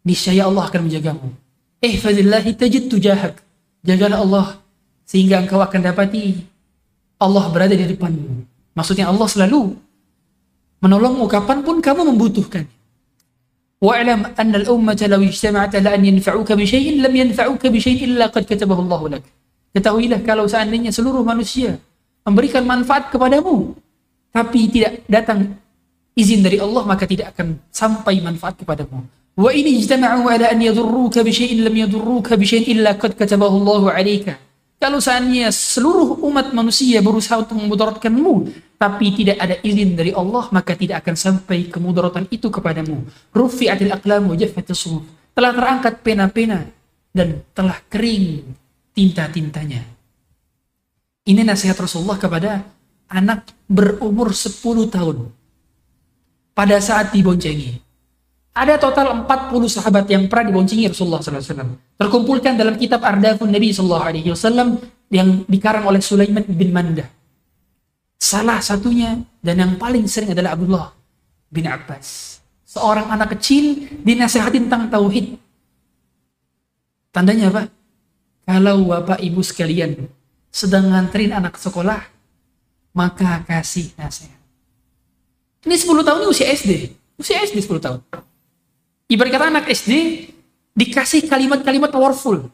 niscaya 0.00 0.48
Allah 0.48 0.64
akan 0.64 0.88
menjagamu. 0.88 1.28
Ihfadillah 1.84 2.44
tajid 2.56 2.88
tujahak. 2.88 3.36
Jagalah 3.84 4.24
Allah, 4.24 4.46
sehingga 5.04 5.44
engkau 5.44 5.60
akan 5.60 5.80
dapati 5.84 6.40
Allah 7.20 7.44
berada 7.52 7.76
di 7.76 7.84
depanmu. 7.84 8.48
Maksudnya 8.72 9.12
Allah 9.12 9.28
selalu 9.28 9.76
menolongmu 10.80 11.28
kapan 11.28 11.60
pun 11.60 11.84
kamu 11.84 12.16
membutuhkan. 12.16 12.64
Wa'lam 13.80 14.36
anna 14.36 14.56
al-ummata 14.60 15.08
law 15.08 15.20
ijtama'at 15.20 15.72
ala 15.80 15.96
an 15.96 16.04
yanfa'uka 16.04 16.52
bi 16.56 16.64
syai'in 16.68 17.00
lam 17.00 17.12
yanfa'uka 17.12 17.72
bi 17.72 17.80
syai'in 17.80 18.16
illa 18.16 18.28
qad 18.28 18.44
katabahu 18.48 18.88
Allah 18.88 19.16
lak. 19.16 19.24
Ketahuilah 19.72 20.20
kalau 20.24 20.44
seandainya 20.44 20.92
seluruh 20.92 21.24
manusia 21.24 21.80
memberikan 22.24 22.64
manfaat 22.68 23.08
kepadamu 23.08 23.72
tapi 24.30 24.68
tidak 24.68 25.00
datang 25.08 25.56
izin 26.16 26.40
dari 26.42 26.58
Allah 26.58 26.82
maka 26.86 27.04
tidak 27.06 27.36
akan 27.36 27.58
sampai 27.70 28.22
manfaat 28.24 28.58
kepadamu. 28.58 29.04
Wa 29.36 29.50
ini 29.54 29.78
ijtama'u 29.80 30.26
ala 30.26 30.50
an 30.50 30.58
yadurruka 30.58 31.22
bi 31.22 31.32
syai'in 31.32 31.64
lam 31.64 31.74
yadurruka 31.74 32.34
bi 32.36 32.44
syai'in 32.44 32.78
illa 32.78 32.98
qad 32.98 33.14
katabahu 33.14 33.62
Allah 33.62 33.82
'alaika 33.94 34.34
kalau 34.80 34.96
seandainya 34.96 35.52
seluruh 35.52 36.24
umat 36.24 36.56
manusia 36.56 37.04
berusaha 37.04 37.44
untuk 37.44 37.60
memudaratkanmu 37.60 38.34
tapi 38.80 39.12
tidak 39.12 39.36
ada 39.36 39.60
izin 39.60 39.92
dari 39.92 40.08
Allah 40.16 40.48
maka 40.48 40.72
tidak 40.72 41.04
akan 41.04 41.20
sampai 41.20 41.68
kemudaratan 41.68 42.24
itu 42.32 42.48
kepadamu. 42.48 43.04
Rufi'atil 43.36 43.92
aqlam 43.92 44.32
wa 44.32 44.36
jaffatis 44.40 44.88
telah 45.36 45.52
terangkat 45.52 46.00
pena-pena 46.00 46.64
dan 47.12 47.44
telah 47.52 47.76
kering 47.92 48.40
tinta-tintanya. 48.96 49.84
Ini 51.28 51.44
nasihat 51.44 51.76
Rasulullah 51.76 52.16
kepada 52.16 52.64
anak 53.12 53.52
berumur 53.68 54.32
10 54.32 54.64
tahun. 54.88 55.28
Pada 56.60 56.76
saat 56.76 57.08
diboncengi. 57.16 57.80
Ada 58.52 58.76
total 58.76 59.24
40 59.24 59.64
sahabat 59.64 60.04
yang 60.12 60.28
pernah 60.28 60.52
diboncengi 60.52 60.92
Rasulullah 60.92 61.24
SAW. 61.24 61.72
Terkumpulkan 61.96 62.52
dalam 62.52 62.76
kitab 62.76 63.00
Ardafun 63.00 63.48
Nabi 63.48 63.72
SAW 63.72 64.76
yang 65.08 65.48
dikarang 65.48 65.88
oleh 65.88 66.04
Sulaiman 66.04 66.44
bin 66.44 66.68
Mandah. 66.68 67.08
Salah 68.20 68.60
satunya 68.60 69.24
dan 69.40 69.56
yang 69.56 69.72
paling 69.80 70.04
sering 70.04 70.36
adalah 70.36 70.52
Abdullah 70.52 70.92
bin 71.48 71.64
Abbas. 71.64 72.36
Seorang 72.68 73.08
anak 73.08 73.40
kecil 73.40 73.96
dinasihatin 74.04 74.68
tentang 74.68 74.92
tauhid. 74.92 75.40
Tandanya 77.08 77.56
apa? 77.56 77.72
Kalau 78.44 78.84
bapak 78.84 79.24
ibu 79.24 79.40
sekalian 79.40 79.96
sedang 80.52 80.92
nganterin 80.92 81.32
anak 81.32 81.56
sekolah, 81.56 82.04
maka 82.92 83.48
kasih 83.48 83.96
nasihat. 83.96 84.39
Ini 85.60 85.76
10 85.76 86.00
tahun 86.00 86.24
ini 86.24 86.28
usia 86.28 86.48
SD. 86.48 86.70
Usia 87.20 87.44
SD 87.44 87.60
10 87.60 87.84
tahun. 87.84 88.00
Ibarat 89.10 89.30
kata 89.34 89.46
anak 89.52 89.68
SD 89.68 90.24
dikasih 90.72 91.28
kalimat-kalimat 91.28 91.92
powerful. 91.92 92.48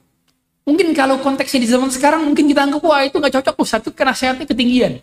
Mungkin 0.66 0.90
kalau 0.98 1.22
konteksnya 1.22 1.62
di 1.62 1.68
zaman 1.70 1.94
sekarang 1.94 2.26
mungkin 2.26 2.50
kita 2.50 2.66
anggap 2.66 2.82
wah 2.82 3.06
itu 3.06 3.22
nggak 3.22 3.38
cocok 3.38 3.54
tuh 3.54 3.68
satu 3.68 3.88
nasihatnya 3.94 4.42
ketinggian. 4.42 4.98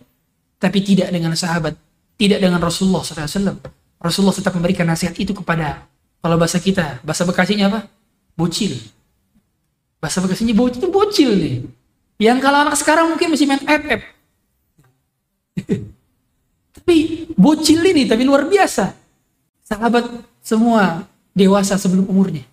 Tapi 0.59 0.79
tidak 0.83 1.07
dengan 1.07 1.31
sahabat, 1.39 1.79
tidak 2.19 2.43
dengan 2.43 2.59
Rasulullah 2.59 2.99
SAW. 2.99 3.63
Rasulullah 4.03 4.35
tetap 4.35 4.51
memberikan 4.51 4.83
nasihat 4.83 5.15
itu 5.15 5.31
kepada 5.31 5.87
kalau 6.19 6.35
bahasa 6.35 6.59
kita, 6.59 6.99
bahasa 7.07 7.23
Bekasinya 7.23 7.71
apa? 7.71 7.87
Bocil. 8.35 8.75
Bahasa 10.03 10.19
Bekasinya 10.19 10.51
bocil, 10.51 10.91
bocil 10.91 11.31
nih. 11.31 11.55
Yang 12.19 12.37
kalau 12.43 12.67
anak 12.67 12.75
sekarang 12.75 13.15
mungkin 13.15 13.31
masih 13.31 13.47
main. 13.47 13.63
tapi 16.83 17.31
bocil 17.39 17.79
ini 17.79 18.03
tapi 18.03 18.27
luar 18.27 18.43
biasa. 18.43 18.91
Sahabat 19.63 20.03
semua 20.43 21.07
dewasa 21.31 21.79
sebelum 21.79 22.11
umurnya. 22.11 22.43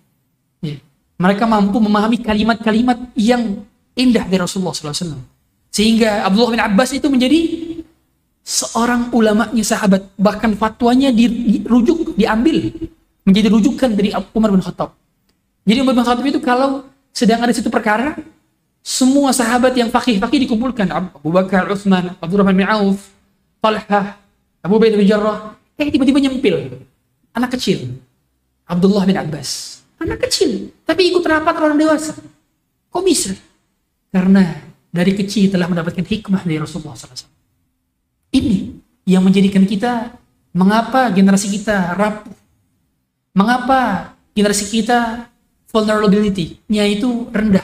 Ya. 0.63 0.79
Mereka 1.19 1.43
mampu 1.43 1.83
memahami 1.83 2.23
kalimat-kalimat 2.23 3.11
yang 3.19 3.59
indah 3.91 4.23
dari 4.23 4.39
Rasulullah 4.39 4.71
SAW. 4.71 5.19
Sehingga 5.67 6.23
Abdullah 6.23 6.55
bin 6.55 6.63
Abbas 6.63 6.95
itu 6.95 7.11
menjadi 7.11 7.39
seorang 8.39 9.11
ulamanya 9.11 9.67
sahabat. 9.67 10.07
Bahkan 10.15 10.55
fatwanya 10.55 11.11
dirujuk, 11.11 12.15
diambil. 12.15 12.71
Menjadi 13.27 13.51
rujukan 13.51 13.91
dari 13.91 14.15
Umar 14.31 14.49
bin 14.55 14.63
Khattab. 14.63 14.95
Jadi 15.67 15.77
Umar 15.83 15.93
bin 15.99 16.07
Khattab 16.07 16.23
itu 16.23 16.39
kalau 16.39 16.87
sedang 17.11 17.43
ada 17.43 17.51
situ 17.51 17.67
perkara, 17.67 18.15
semua 18.79 19.35
sahabat 19.35 19.75
yang 19.75 19.91
fakih-fakih 19.91 20.47
dikumpulkan. 20.47 20.87
Abu 20.89 21.29
Bakar, 21.35 21.67
Utsman, 21.67 22.15
Abdurrahman 22.17 22.55
bin 22.55 22.65
Auf, 22.65 23.11
Talha, 23.61 24.17
Abu 24.65 24.81
Bakar 24.81 24.97
bin 24.97 25.07
Jarrah. 25.07 25.53
Eh 25.77 25.87
tiba-tiba 25.93 26.17
nyempil. 26.17 26.81
Anak 27.37 27.55
kecil. 27.55 28.01
Abdullah 28.65 29.05
bin 29.05 29.15
Abbas. 29.15 29.81
Anak 30.01 30.25
kecil. 30.27 30.73
Tapi 30.83 31.13
ikut 31.13 31.21
rapat 31.21 31.55
orang 31.61 31.77
dewasa. 31.77 32.17
Kok 32.89 33.03
bisa? 33.05 33.37
Karena 34.09 34.43
dari 34.89 35.13
kecil 35.13 35.53
telah 35.53 35.69
mendapatkan 35.69 36.03
hikmah 36.03 36.43
dari 36.43 36.57
Rasulullah 36.57 36.97
SAW. 36.97 37.29
Ini 38.33 38.75
yang 39.05 39.21
menjadikan 39.21 39.63
kita 39.63 40.17
mengapa 40.51 41.13
generasi 41.13 41.47
kita 41.53 41.93
rapuh. 41.95 42.33
Mengapa 43.31 44.11
generasi 44.35 44.67
kita 44.67 45.29
vulnerability-nya 45.71 46.83
itu 46.83 47.31
rendah 47.31 47.63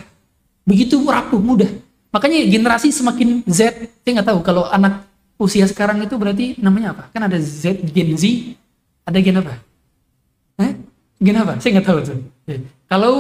Begitu 0.68 1.00
rapuh 1.00 1.40
mudah. 1.40 1.72
Makanya 2.12 2.44
generasi 2.44 2.92
semakin 2.92 3.48
Z, 3.48 3.72
saya 4.04 4.12
nggak 4.20 4.28
tahu 4.28 4.40
kalau 4.44 4.68
anak 4.68 5.07
usia 5.38 5.66
sekarang 5.70 6.02
itu 6.02 6.18
berarti 6.18 6.58
namanya 6.58 6.98
apa? 6.98 7.04
Kan 7.14 7.30
ada 7.30 7.38
Z, 7.38 7.86
Gen 7.94 8.18
Z, 8.18 8.58
ada 9.06 9.18
Gen 9.22 9.38
apa? 9.40 9.54
Eh? 10.58 10.74
Gen 11.22 11.38
apa? 11.38 11.62
Saya 11.62 11.78
nggak 11.78 11.88
tahu 11.88 12.00
tuh. 12.02 12.18
Ya. 12.50 12.58
Kalau 12.90 13.14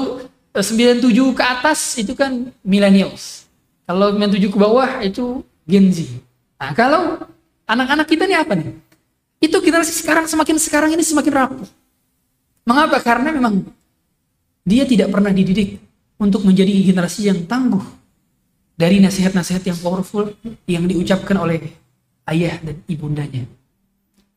eh, 0.53 0.65
97 0.65 1.37
ke 1.37 1.43
atas 1.45 1.79
itu 2.01 2.17
kan 2.17 2.49
millennials. 2.65 3.45
Kalau 3.85 4.11
97 4.17 4.51
ke 4.51 4.57
bawah 4.57 4.89
itu 5.05 5.45
Gen 5.69 5.93
Z. 5.93 6.09
Nah, 6.57 6.73
kalau 6.73 7.21
anak-anak 7.69 8.09
kita 8.09 8.25
nih 8.25 8.41
apa 8.41 8.57
nih? 8.57 8.73
Itu 9.37 9.61
generasi 9.61 9.93
sekarang 9.93 10.25
semakin 10.25 10.57
sekarang 10.57 10.89
ini 10.97 11.05
semakin 11.05 11.33
rapuh. 11.33 11.69
Mengapa? 12.65 12.97
Karena 12.99 13.29
memang 13.29 13.61
dia 14.65 14.83
tidak 14.83 15.13
pernah 15.13 15.29
dididik 15.29 15.77
untuk 16.17 16.41
menjadi 16.43 16.73
generasi 16.83 17.29
yang 17.29 17.45
tangguh 17.45 17.85
dari 18.73 18.97
nasihat-nasihat 18.99 19.63
yang 19.63 19.77
powerful 19.79 20.33
yang 20.65 20.83
diucapkan 20.89 21.37
oleh 21.37 21.86
ayah 22.29 22.59
dan 22.61 22.77
ibundanya. 22.87 23.47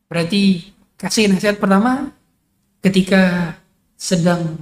Berarti 0.07 0.71
kasih 0.99 1.31
nasihat 1.31 1.59
pertama 1.59 2.11
ketika 2.83 3.55
sedang 3.95 4.57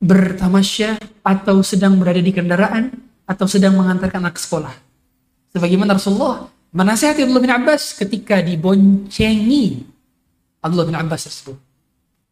bertamasya 0.00 1.00
atau 1.24 1.60
sedang 1.60 1.96
berada 1.96 2.20
di 2.20 2.32
kendaraan 2.32 2.92
atau 3.26 3.46
sedang 3.48 3.74
mengantarkan 3.74 4.22
anak 4.22 4.38
sekolah. 4.38 4.72
Sebagaimana 5.52 5.96
Rasulullah 5.96 6.48
menasihati 6.70 7.24
Abdullah 7.24 7.44
bin 7.44 7.54
Abbas 7.54 7.96
ketika 7.96 8.38
diboncengi 8.44 9.82
Abdullah 10.60 10.88
bin 10.88 10.96
Abbas 10.98 11.26
tersebut. 11.26 11.56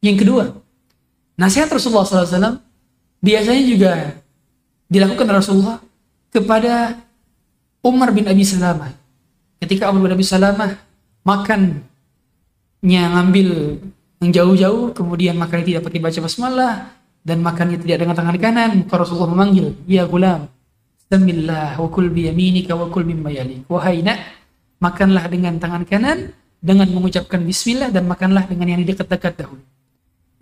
Yang 0.05 0.17
kedua, 0.27 0.45
nasihat 1.41 1.73
Rasulullah 1.73 2.05
SAW 2.05 2.61
biasanya 3.25 3.65
juga 3.65 3.93
dilakukan 4.93 5.27
Rasulullah 5.33 5.81
kepada 6.29 7.01
Umar 7.81 8.13
bin 8.13 8.29
Abi 8.29 8.45
Salamah. 8.45 9.04
Ketika 9.65 9.89
Umar 9.89 10.05
bin 10.05 10.21
Abi 10.21 10.29
Salamah 10.29 10.77
makannya 11.25 11.73
ngambil 12.85 13.49
yang 14.21 14.31
jauh-jauh, 14.37 14.93
kemudian 14.93 15.41
makannya 15.41 15.73
tidak 15.73 15.89
pakai 15.89 16.05
baca 16.05 16.19
basmalah, 16.21 16.75
dan 17.25 17.41
makannya 17.41 17.81
tidak 17.81 18.05
dengan 18.05 18.13
tangan 18.13 18.37
kanan, 18.37 18.71
maka 18.85 19.01
Rasulullah 19.01 19.33
memanggil, 19.33 19.73
Ya 19.89 20.05
gulam, 20.05 20.53
Bismillah 21.09 21.81
wa 21.81 21.89
kul 21.89 22.13
biyaminika 22.13 22.77
wa 22.77 22.93
kul 22.93 23.09
mimma 23.09 23.33
yali. 23.33 23.65
Wahai 23.73 24.05
nak, 24.05 24.21
makanlah 24.85 25.33
dengan 25.33 25.57
tangan 25.57 25.89
kanan, 25.89 26.37
dengan 26.61 26.93
mengucapkan 26.93 27.41
bismillah, 27.41 27.89
dan 27.89 28.05
makanlah 28.05 28.45
dengan 28.45 28.69
yang 28.69 28.85
dekat-dekat 28.85 29.33
dahulu. 29.41 29.65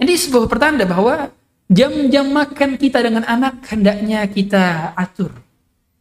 Ini 0.02 0.18
sebuah 0.18 0.50
pertanda 0.50 0.82
bahwa 0.82 1.30
jam-jam 1.70 2.26
makan 2.26 2.74
kita 2.74 2.98
dengan 3.06 3.22
anak 3.22 3.70
hendaknya 3.70 4.26
kita 4.26 4.90
atur. 4.98 5.30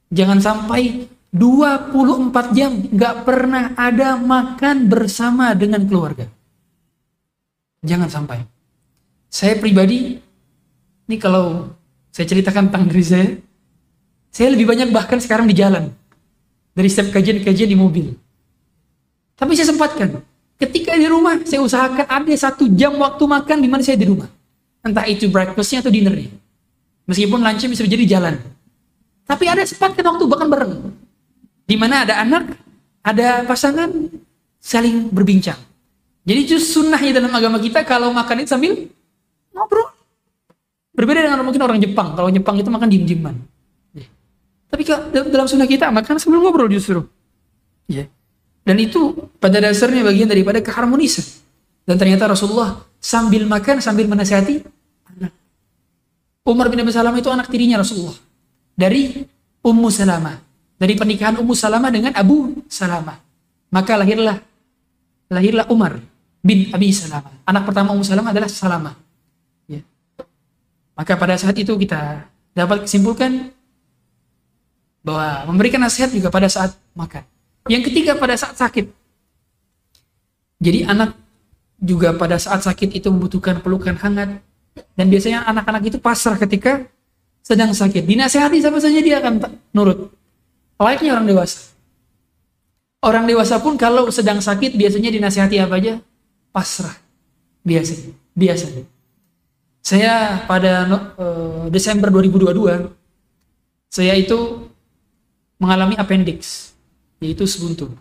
Jangan 0.10 0.42
sampai 0.42 1.06
24 1.32 2.52
jam 2.52 2.76
nggak 2.76 3.16
pernah 3.24 3.72
ada 3.80 4.20
makan 4.20 4.92
bersama 4.92 5.56
dengan 5.56 5.80
keluarga. 5.88 6.28
Jangan 7.88 8.12
sampai. 8.12 8.44
Saya 9.32 9.56
pribadi, 9.56 10.20
ini 11.08 11.16
kalau 11.16 11.72
saya 12.12 12.28
ceritakan 12.28 12.68
tentang 12.68 12.92
diri 12.92 13.06
saya, 13.08 13.28
saya 14.28 14.52
lebih 14.52 14.68
banyak 14.68 14.92
bahkan 14.92 15.24
sekarang 15.24 15.48
di 15.48 15.56
jalan. 15.56 15.88
Dari 16.76 16.88
setiap 16.92 17.16
kajian-kajian 17.16 17.68
di 17.68 17.80
mobil. 17.80 18.12
Tapi 19.40 19.52
saya 19.56 19.72
sempatkan. 19.72 20.24
Ketika 20.60 20.94
di 21.00 21.08
rumah, 21.08 21.42
saya 21.48 21.64
usahakan 21.64 22.06
ada 22.12 22.34
satu 22.36 22.68
jam 22.76 22.96
waktu 23.00 23.24
makan 23.24 23.58
di 23.60 23.68
mana 23.72 23.82
saya 23.82 23.98
di 23.98 24.08
rumah. 24.08 24.28
Entah 24.84 25.08
itu 25.08 25.32
breakfastnya 25.32 25.80
atau 25.80 25.92
dinnernya. 25.92 26.32
Meskipun 27.08 27.40
lunchnya 27.40 27.72
bisa 27.72 27.84
jadi 27.88 28.06
jalan. 28.08 28.36
Tapi 29.26 29.48
ada 29.48 29.64
sempatkan 29.64 30.06
waktu 30.06 30.24
bahkan 30.28 30.48
bareng. 30.52 31.01
Di 31.72 31.80
mana 31.80 32.04
ada 32.04 32.20
anak, 32.20 32.52
ada 33.00 33.48
pasangan, 33.48 33.88
saling 34.60 35.08
berbincang. 35.08 35.56
Jadi 36.28 36.42
justru 36.44 36.84
sunnahnya 36.84 37.24
dalam 37.24 37.32
agama 37.32 37.64
kita 37.64 37.88
kalau 37.88 38.12
makan 38.12 38.44
itu 38.44 38.52
sambil 38.52 38.92
ngobrol. 39.56 39.88
Berbeda 40.92 41.24
dengan 41.24 41.48
mungkin 41.48 41.64
orang 41.64 41.80
Jepang. 41.80 42.12
Kalau 42.12 42.28
Jepang 42.28 42.60
itu 42.60 42.68
makan 42.68 42.92
diem-dieman. 42.92 43.40
Ya. 43.96 44.04
Tapi 44.68 44.84
dalam 45.32 45.48
sunnah 45.48 45.64
kita 45.64 45.88
makan 45.96 46.20
sambil 46.20 46.44
ngobrol 46.44 46.68
justru. 46.68 47.08
Ya. 47.88 48.12
Dan 48.68 48.76
itu 48.84 49.32
pada 49.40 49.64
dasarnya 49.64 50.04
bagian 50.04 50.28
daripada 50.28 50.60
keharmonisan. 50.60 51.24
Dan 51.88 51.96
ternyata 51.96 52.28
Rasulullah 52.28 52.84
sambil 53.00 53.48
makan 53.48 53.80
sambil 53.80 54.12
menasihati 54.12 54.60
anak. 55.08 55.32
Umar 56.44 56.68
bin 56.68 56.84
Abi 56.84 56.92
Salamah 56.92 57.24
itu 57.24 57.32
anak 57.32 57.48
tirinya 57.48 57.80
Rasulullah. 57.80 58.20
Dari 58.76 59.24
Ummu 59.64 59.88
Salamah. 59.88 60.51
Dari 60.82 60.98
pernikahan 60.98 61.38
Ummu 61.38 61.54
Salamah 61.54 61.94
dengan 61.94 62.10
Abu 62.18 62.58
Salamah. 62.66 63.22
Maka 63.70 64.02
lahirlah 64.02 64.42
lahirlah 65.30 65.70
Umar 65.70 66.02
bin 66.42 66.74
Abi 66.74 66.90
Salamah. 66.90 67.46
Anak 67.46 67.70
pertama 67.70 67.94
Ummu 67.94 68.02
Salamah 68.02 68.34
adalah 68.34 68.50
Salamah. 68.50 68.98
Ya. 69.70 69.86
Maka 70.98 71.14
pada 71.22 71.38
saat 71.38 71.54
itu 71.62 71.78
kita 71.78 72.26
dapat 72.58 72.90
kesimpulkan 72.90 73.54
bahwa 75.06 75.54
memberikan 75.54 75.78
nasihat 75.78 76.10
juga 76.10 76.34
pada 76.34 76.50
saat 76.50 76.74
makan. 76.98 77.30
Yang 77.70 77.94
ketiga 77.94 78.18
pada 78.18 78.34
saat 78.34 78.58
sakit. 78.58 78.90
Jadi 80.62 80.86
anak 80.90 81.14
juga 81.78 82.14
pada 82.18 82.42
saat 82.42 82.66
sakit 82.66 82.98
itu 82.98 83.10
membutuhkan 83.14 83.62
pelukan 83.62 83.98
hangat. 84.02 84.42
Dan 84.98 85.14
biasanya 85.14 85.46
anak-anak 85.46 85.94
itu 85.94 85.98
pasrah 86.02 86.42
ketika 86.42 86.90
sedang 87.46 87.70
sakit. 87.70 88.02
Dinasehati 88.02 88.62
sama 88.66 88.82
saja 88.82 88.98
dia 88.98 89.22
akan 89.22 89.42
nurut. 89.78 90.21
Layaknya 90.82 91.14
orang 91.14 91.28
dewasa. 91.30 91.60
Orang 93.02 93.26
dewasa 93.30 93.62
pun 93.62 93.78
kalau 93.78 94.10
sedang 94.10 94.42
sakit 94.42 94.74
biasanya 94.74 95.14
dinasehati 95.14 95.62
apa 95.62 95.78
aja? 95.78 96.02
Pasrah. 96.50 96.98
Biasa. 97.62 98.10
Biasa. 98.34 98.66
Saya 99.82 100.46
pada 100.50 100.86
uh, 101.18 101.66
Desember 101.70 102.10
2022 102.10 102.90
saya 103.92 104.14
itu 104.18 104.70
mengalami 105.62 105.94
appendix 105.98 106.72
yaitu 107.22 107.46
sebuntu. 107.46 107.94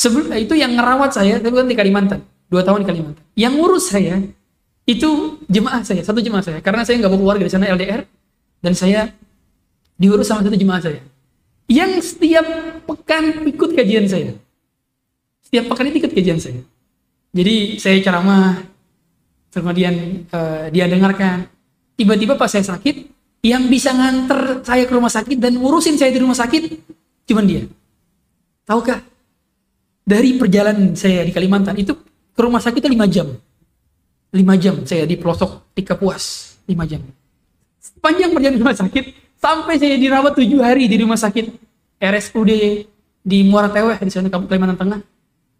Sebelum 0.00 0.32
itu 0.40 0.56
yang 0.56 0.72
ngerawat 0.72 1.12
saya, 1.12 1.36
itu 1.36 1.52
kan 1.52 1.68
di 1.68 1.76
Kalimantan, 1.76 2.24
dua 2.48 2.64
tahun 2.64 2.80
di 2.80 2.88
Kalimantan. 2.88 3.22
Yang 3.36 3.52
ngurus 3.60 3.84
saya 3.92 4.16
itu 4.88 5.36
jemaah 5.44 5.84
saya, 5.84 6.00
satu 6.00 6.24
jemaah 6.24 6.40
saya, 6.40 6.64
karena 6.64 6.88
saya 6.88 6.96
nggak 7.04 7.12
bawa 7.12 7.20
keluarga 7.20 7.44
di 7.44 7.52
sana 7.52 7.68
LDR, 7.68 8.08
dan 8.64 8.72
saya 8.72 9.12
diurus 10.00 10.32
sama 10.32 10.40
satu 10.40 10.56
jemaah 10.56 10.80
saya, 10.80 11.04
yang 11.70 12.02
setiap 12.02 12.42
pekan 12.82 13.46
ikut 13.46 13.70
kajian 13.78 14.10
saya, 14.10 14.34
setiap 15.46 15.70
pekan 15.70 15.86
itu 15.86 16.02
ikut 16.02 16.10
kajian 16.10 16.42
saya. 16.42 16.58
Jadi 17.30 17.78
saya 17.78 18.02
ceramah, 18.02 18.58
kemudian 19.54 20.26
uh, 20.34 20.66
dia 20.74 20.90
dengarkan. 20.90 21.46
Tiba-tiba 21.94 22.34
pas 22.34 22.50
saya 22.50 22.66
sakit, 22.66 23.06
yang 23.46 23.70
bisa 23.70 23.94
nganter 23.94 24.66
saya 24.66 24.82
ke 24.82 24.92
rumah 24.92 25.12
sakit 25.12 25.38
dan 25.38 25.54
ngurusin 25.54 25.94
saya 25.94 26.10
di 26.10 26.18
rumah 26.18 26.34
sakit, 26.34 26.74
cuman 27.30 27.44
dia. 27.46 27.62
Tahukah? 28.66 29.06
Dari 30.02 30.34
perjalanan 30.42 30.98
saya 30.98 31.22
di 31.22 31.30
Kalimantan 31.30 31.78
itu 31.78 31.94
ke 32.34 32.40
rumah 32.40 32.58
sakit 32.58 32.82
itu 32.82 32.90
5 32.90 33.06
jam. 33.06 33.28
5 34.34 34.42
jam 34.58 34.74
saya 34.82 35.06
di 35.06 35.14
pelosok 35.14 35.70
di 35.76 35.86
Kapuas. 35.86 36.56
5 36.66 36.90
jam. 36.90 36.98
Panjang 38.02 38.34
perjalanan 38.34 38.58
rumah 38.58 38.74
sakit 38.74 39.29
sampai 39.40 39.80
saya 39.80 39.96
dirawat 39.96 40.36
7 40.36 40.60
hari 40.60 40.84
di 40.86 41.00
rumah 41.00 41.16
sakit 41.16 41.48
RSUD 41.96 42.50
di 43.24 43.38
Muara 43.48 43.72
Teweh 43.72 43.96
di 43.96 44.12
sana 44.12 44.28
Kalimantan 44.28 44.76
Tengah. 44.76 45.00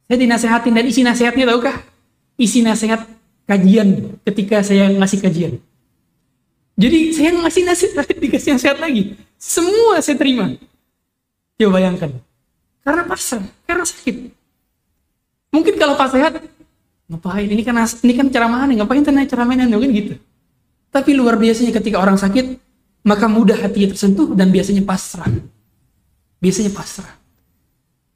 Saya 0.06 0.18
dinasehatin 0.20 0.72
dan 0.76 0.84
isi 0.84 1.00
nasihatnya 1.00 1.48
tahukah? 1.48 1.76
Isi 2.36 2.60
nasihat 2.60 3.08
kajian 3.48 4.20
ketika 4.28 4.60
saya 4.60 4.92
ngasih 4.92 5.18
kajian. 5.24 5.52
Jadi 6.80 6.98
saya 7.12 7.36
ngasih 7.36 7.62
nasihat, 7.68 8.08
dikasih 8.24 8.56
nasihat 8.56 8.78
lagi. 8.80 9.16
Semua 9.36 10.00
saya 10.00 10.16
terima. 10.16 10.56
Coba 11.60 11.76
bayangkan. 11.76 12.16
Karena 12.80 13.04
pasrah, 13.04 13.44
karena 13.68 13.84
sakit. 13.84 14.32
Mungkin 15.52 15.74
kalau 15.76 16.00
pas 16.00 16.08
sehat, 16.08 16.40
ngapain? 17.04 17.44
Ini 17.44 17.62
kan 17.66 17.76
ini 17.76 18.12
kan 18.16 18.26
ceramahan, 18.32 18.72
ngapain 18.72 19.04
tanya 19.04 19.28
ceramahan 19.28 19.68
mungkin 19.68 19.92
gitu. 19.92 20.14
Tapi 20.88 21.12
luar 21.12 21.36
biasanya 21.36 21.76
ketika 21.76 22.00
orang 22.00 22.16
sakit, 22.16 22.56
maka 23.00 23.24
mudah 23.26 23.56
hatinya 23.56 23.96
tersentuh 23.96 24.36
dan 24.36 24.52
biasanya 24.52 24.84
pasrah. 24.84 25.28
Biasanya 26.40 26.72
pasrah. 26.72 27.20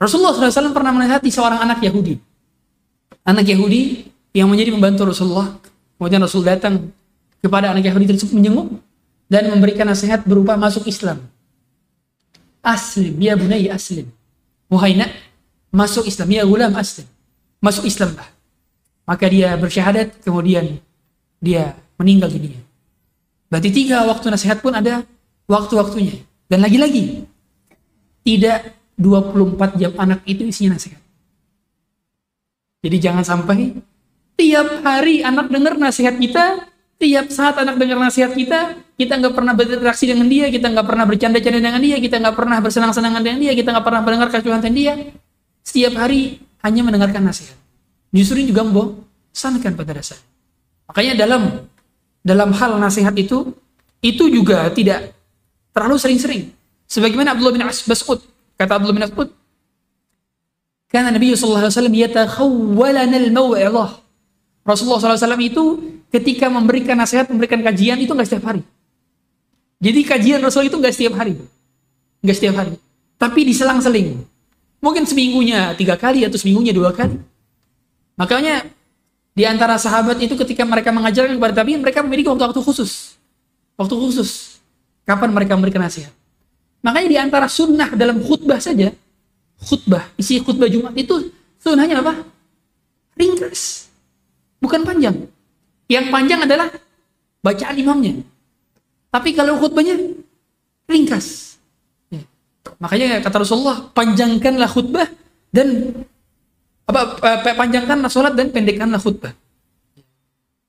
Rasulullah 0.00 0.36
SAW 0.36 0.76
pernah 0.76 0.92
menasihati 0.92 1.30
seorang 1.32 1.60
anak 1.64 1.80
Yahudi. 1.80 2.20
Anak 3.24 3.48
Yahudi 3.48 4.10
yang 4.36 4.50
menjadi 4.52 4.74
pembantu 4.74 5.08
Rasulullah. 5.08 5.56
Kemudian 5.96 6.20
Rasul 6.20 6.44
datang 6.44 6.92
kepada 7.40 7.72
anak 7.72 7.84
Yahudi 7.88 8.12
tersebut 8.12 8.36
menjenguk 8.36 8.80
dan 9.28 9.48
memberikan 9.48 9.88
nasihat 9.88 10.24
berupa 10.24 10.56
masuk 10.56 10.84
Islam. 10.84 11.24
Aslim, 12.64 13.16
ya 13.20 13.36
bunai 13.36 13.68
aslim. 13.68 14.08
Wahai 14.72 14.96
masuk 15.68 16.08
Islam. 16.08 16.28
Ya 16.32 16.42
gulam 16.48 16.72
aslim. 16.76 17.04
Masuk 17.60 17.84
Islam 17.84 18.16
lah. 18.16 18.28
Maka 19.04 19.28
dia 19.28 19.52
bersyahadat, 19.60 20.24
kemudian 20.24 20.80
dia 21.36 21.76
meninggal 22.00 22.32
dunia. 22.32 22.56
Berarti 23.48 23.70
tiga 23.70 24.04
waktu 24.08 24.32
nasihat 24.32 24.58
pun 24.64 24.72
ada 24.74 25.04
waktu-waktunya. 25.46 26.20
Dan 26.48 26.64
lagi-lagi, 26.64 27.24
tidak 28.24 28.72
24 28.96 29.80
jam 29.80 29.92
anak 29.98 30.20
itu 30.24 30.46
isinya 30.48 30.76
nasihat. 30.76 31.00
Jadi 32.84 32.96
jangan 33.00 33.24
sampai 33.24 33.80
tiap 34.36 34.84
hari 34.84 35.24
anak 35.24 35.48
dengar 35.48 35.74
nasihat 35.80 36.20
kita, 36.20 36.68
tiap 37.00 37.32
saat 37.32 37.56
anak 37.56 37.80
dengar 37.80 37.96
nasihat 37.96 38.36
kita, 38.36 38.76
kita 38.94 39.12
nggak 39.18 39.34
pernah 39.34 39.52
berinteraksi 39.56 40.04
dengan 40.04 40.28
dia, 40.28 40.46
kita 40.52 40.68
nggak 40.70 40.86
pernah 40.86 41.04
bercanda-canda 41.08 41.58
dengan 41.58 41.80
dia, 41.80 41.96
kita 41.98 42.16
nggak 42.20 42.36
pernah 42.36 42.58
bersenang-senang 42.60 43.12
dengan 43.18 43.40
dia, 43.40 43.52
kita 43.56 43.68
nggak 43.72 43.86
pernah 43.86 44.00
mendengar 44.04 44.28
kecuhan 44.30 44.60
dia. 44.70 44.94
Setiap 45.64 45.96
hari 45.96 46.44
hanya 46.60 46.80
mendengarkan 46.84 47.24
nasihat. 47.24 47.56
Justru 48.12 48.44
juga 48.44 48.62
membosankan 48.62 49.74
pada 49.74 49.96
dasar. 49.96 50.20
Makanya 50.86 51.24
dalam 51.24 51.66
dalam 52.24 52.50
hal 52.56 52.80
nasihat 52.80 53.12
itu, 53.14 53.52
itu 54.00 54.24
juga 54.32 54.72
tidak 54.72 55.12
terlalu 55.76 56.00
sering-sering. 56.00 56.42
Sebagaimana 56.88 57.36
Abdullah 57.36 57.52
bin 57.52 57.62
Mas'ud, 57.68 58.18
kata 58.56 58.72
Abdullah 58.80 58.96
bin 58.96 59.04
Mas'ud, 59.04 59.28
karena 60.88 61.12
Nabi 61.12 61.36
sallallahu 61.36 61.68
alaihi 61.68 61.74
wasallam 61.76 61.96
yatakhawwalana 62.00 63.16
al-mau'izah. 63.28 63.90
Rasulullah 64.64 64.96
SAW 64.96 65.44
itu 65.44 65.64
ketika 66.08 66.48
memberikan 66.48 66.96
nasihat, 66.96 67.28
memberikan 67.28 67.60
kajian 67.60 68.00
itu 68.00 68.16
nggak 68.16 68.24
setiap 68.24 68.48
hari. 68.48 68.64
Jadi 69.76 70.00
kajian 70.08 70.40
Rasul 70.40 70.72
itu 70.72 70.80
nggak 70.80 70.94
setiap 70.96 71.20
hari, 71.20 71.36
nggak 72.24 72.36
setiap 72.40 72.56
hari, 72.56 72.72
tapi 73.20 73.44
diselang-seling. 73.44 74.24
Mungkin 74.80 75.04
seminggunya 75.04 75.76
tiga 75.76 76.00
kali 76.00 76.24
atau 76.24 76.40
seminggunya 76.40 76.72
dua 76.72 76.96
kali. 76.96 77.20
Makanya 78.16 78.64
di 79.34 79.42
antara 79.42 79.74
sahabat 79.74 80.22
itu 80.22 80.38
ketika 80.38 80.62
mereka 80.62 80.94
mengajarkan 80.94 81.34
kepada 81.34 81.54
tabiin, 81.58 81.82
mereka 81.82 82.06
memiliki 82.06 82.30
waktu-waktu 82.30 82.62
khusus, 82.62 83.18
waktu 83.74 83.94
khusus. 83.98 84.62
Kapan 85.04 85.34
mereka 85.34 85.58
memberikan 85.58 85.84
nasihat? 85.84 86.14
Makanya 86.80 87.08
di 87.10 87.18
antara 87.20 87.50
sunnah 87.50 87.92
dalam 87.92 88.22
khutbah 88.22 88.56
saja, 88.62 88.94
khutbah, 89.58 90.06
isi 90.16 90.38
khutbah 90.40 90.70
Jumat 90.70 90.94
itu 90.94 91.34
sunnahnya 91.60 92.00
apa? 92.00 92.24
Ringkas, 93.18 93.90
bukan 94.62 94.86
panjang. 94.86 95.28
Yang 95.90 96.06
panjang 96.08 96.40
adalah 96.46 96.72
bacaan 97.44 97.76
imamnya. 97.76 98.24
Tapi 99.12 99.34
kalau 99.34 99.58
khutbahnya 99.60 99.98
ringkas. 100.88 101.58
Ya. 102.08 102.22
Makanya 102.78 103.18
kata 103.20 103.42
Rasulullah, 103.42 103.90
panjangkanlah 103.92 104.70
khutbah 104.70 105.10
dan 105.50 105.92
apa 106.84 107.52
panjangkanlah 107.56 108.10
sholat 108.12 108.36
dan 108.36 108.52
pendekkanlah 108.52 109.00
khutbah. 109.00 109.32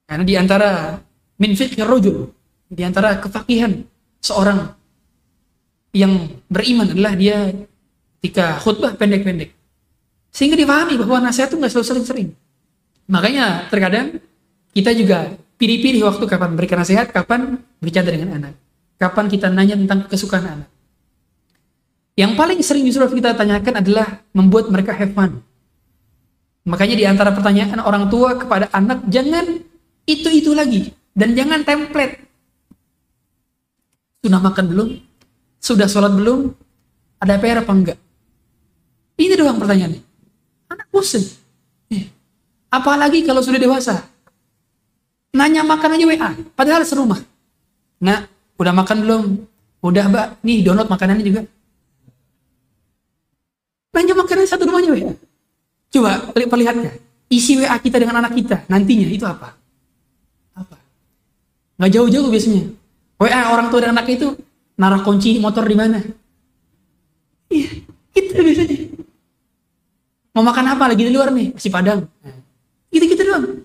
Karena 0.05 0.23
di 0.23 0.35
antara 0.37 1.01
min 1.41 1.51
rojul, 1.83 2.31
di 2.71 2.81
antara 2.85 3.19
kefakihan 3.19 3.83
seorang 4.23 4.71
yang 5.95 6.27
beriman 6.51 6.91
adalah 6.91 7.13
dia 7.15 7.51
ketika 8.19 8.57
khutbah 8.59 8.97
pendek-pendek. 8.97 9.53
Sehingga 10.33 10.59
dipahami 10.59 10.99
bahwa 10.99 11.31
nasihat 11.31 11.47
itu 11.53 11.61
nggak 11.61 11.71
selalu 11.71 11.87
sering-sering. 11.87 12.29
Makanya 13.07 13.69
terkadang 13.71 14.19
kita 14.75 14.91
juga 14.91 15.31
pilih-pilih 15.55 16.03
waktu 16.03 16.25
kapan 16.25 16.49
memberikan 16.51 16.83
nasihat, 16.83 17.07
kapan 17.13 17.61
bercanda 17.79 18.11
dengan 18.11 18.29
anak. 18.43 18.53
Kapan 18.99 19.25
kita 19.29 19.47
nanya 19.53 19.77
tentang 19.77 20.09
kesukaan 20.09 20.45
anak. 20.59 20.69
Yang 22.17 22.31
paling 22.33 22.59
sering 22.65 22.83
justru 22.87 23.19
kita 23.19 23.37
tanyakan 23.37 23.83
adalah 23.83 24.23
membuat 24.33 24.73
mereka 24.73 24.95
have 24.95 25.13
fun. 25.13 25.44
Makanya 26.65 26.95
di 26.97 27.05
antara 27.05 27.29
pertanyaan 27.29 27.77
orang 27.81 28.09
tua 28.09 28.33
kepada 28.41 28.73
anak, 28.73 29.05
jangan 29.05 29.61
itu-itu 30.09 30.51
lagi. 30.57 30.89
Dan 31.13 31.37
jangan 31.37 31.61
template. 31.61 32.25
Sudah 34.25 34.41
makan 34.41 34.65
belum? 34.73 34.89
Sudah 35.61 35.85
sholat 35.85 36.11
belum? 36.17 36.49
Ada 37.21 37.37
PR 37.37 37.61
apa 37.61 37.71
enggak? 37.71 37.97
Ini 39.15 39.33
doang 39.37 39.61
pertanyaannya. 39.61 40.01
Anak 40.73 40.87
bosan. 40.89 41.23
Eh, 41.93 42.09
apalagi 42.73 43.21
kalau 43.23 43.45
sudah 43.45 43.61
dewasa. 43.61 44.01
Nanya 45.35 45.61
makan 45.67 45.99
aja 45.99 46.05
WA, 46.07 46.29
padahal 46.55 46.83
serumah. 46.87 47.19
Nah, 47.99 48.23
udah 48.55 48.73
makan 48.73 48.97
belum? 49.03 49.23
Udah, 49.83 50.07
Mbak. 50.07 50.27
Nih, 50.41 50.63
download 50.63 50.89
makanannya 50.89 51.23
juga. 51.27 51.41
Nanya 53.95 54.13
makanan 54.15 54.47
satu 54.47 54.67
rumahnya 54.67 54.91
WA. 54.95 55.11
Coba 55.91 56.31
perlihatkan. 56.33 57.01
Isi 57.25 57.57
WA 57.57 57.73
kita 57.81 57.97
dengan 57.97 58.21
anak 58.21 58.37
kita 58.37 58.69
nantinya 58.69 59.09
itu 59.09 59.25
apa? 59.25 59.57
Apa? 60.53 60.77
Nggak 61.81 61.91
jauh-jauh 61.91 62.29
biasanya. 62.29 62.63
WA 63.17 63.41
orang 63.49 63.67
tua 63.73 63.79
dan 63.81 63.97
anak 63.97 64.07
itu 64.13 64.37
naruh 64.77 65.01
kunci 65.01 65.41
motor 65.41 65.65
di 65.65 65.75
mana? 65.75 65.99
Iya, 67.49 67.69
itu 68.13 68.31
biasanya. 68.35 68.77
Mau 70.35 70.43
makan 70.43 70.65
apa 70.75 70.91
lagi 70.91 71.07
di 71.07 71.11
luar 71.15 71.31
nih? 71.31 71.55
Masih 71.55 71.71
Padang. 71.71 72.05
Gitu-gitu 72.91 73.23
doang. 73.23 73.63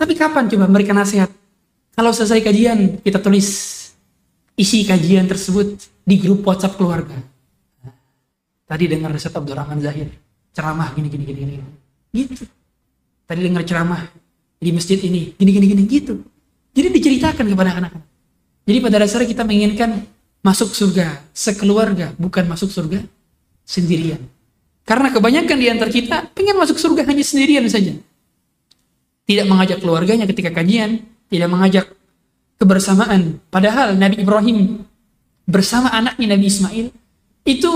Tapi 0.00 0.12
kapan 0.16 0.48
coba 0.48 0.64
memberikan 0.66 0.96
nasihat? 0.96 1.30
Kalau 1.92 2.10
selesai 2.10 2.40
kajian, 2.40 2.98
kita 3.04 3.20
tulis 3.20 3.46
isi 4.56 4.88
kajian 4.88 5.28
tersebut 5.28 5.76
di 6.02 6.16
grup 6.16 6.42
WhatsApp 6.48 6.80
keluarga. 6.80 7.20
Tadi 8.64 8.84
dengar 8.88 9.12
Ustaz 9.12 9.36
Abdurrahman 9.36 9.84
Zahir, 9.84 10.08
ceramah 10.52 10.92
gini 10.96 11.08
gini 11.08 11.24
gini 11.24 11.40
gini. 11.44 11.54
Gitu. 12.12 12.44
Tadi 13.24 13.40
dengar 13.40 13.64
ceramah 13.64 14.00
di 14.62 14.70
masjid 14.70 15.00
ini, 15.00 15.32
gini 15.34 15.50
gini 15.50 15.66
gini 15.66 15.82
gitu. 15.88 16.14
Jadi 16.72 16.88
diceritakan 16.92 17.44
kepada 17.48 17.68
anak-anak. 17.76 17.92
Jadi 18.62 18.78
pada 18.78 18.96
dasarnya 19.02 19.28
kita 19.28 19.42
menginginkan 19.42 19.90
masuk 20.44 20.72
surga 20.72 21.20
sekeluarga, 21.34 22.14
bukan 22.16 22.46
masuk 22.46 22.70
surga 22.70 23.02
sendirian. 23.66 24.22
Karena 24.82 25.10
kebanyakan 25.10 25.56
di 25.58 25.66
antara 25.70 25.90
kita 25.90 26.30
pengen 26.34 26.58
masuk 26.58 26.78
surga 26.78 27.06
hanya 27.06 27.22
sendirian 27.22 27.66
saja 27.70 27.94
tidak 29.26 29.46
mengajak 29.46 29.78
keluarganya 29.78 30.26
ketika 30.26 30.50
kajian, 30.50 31.06
tidak 31.30 31.48
mengajak 31.50 31.86
kebersamaan. 32.58 33.38
Padahal 33.48 33.94
Nabi 33.94 34.22
Ibrahim 34.22 34.82
bersama 35.46 35.90
anaknya 35.90 36.36
Nabi 36.36 36.46
Ismail 36.46 36.86
itu 37.46 37.72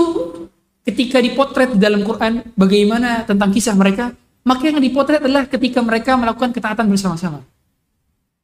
ketika 0.87 1.19
dipotret 1.19 1.75
di 1.75 1.79
dalam 1.83 1.99
Quran 2.07 2.47
bagaimana 2.55 3.27
tentang 3.27 3.51
kisah 3.51 3.75
mereka, 3.75 4.15
maka 4.47 4.71
yang 4.71 4.79
dipotret 4.79 5.19
adalah 5.19 5.43
ketika 5.43 5.83
mereka 5.83 6.15
melakukan 6.15 6.55
ketaatan 6.55 6.87
bersama-sama. 6.87 7.43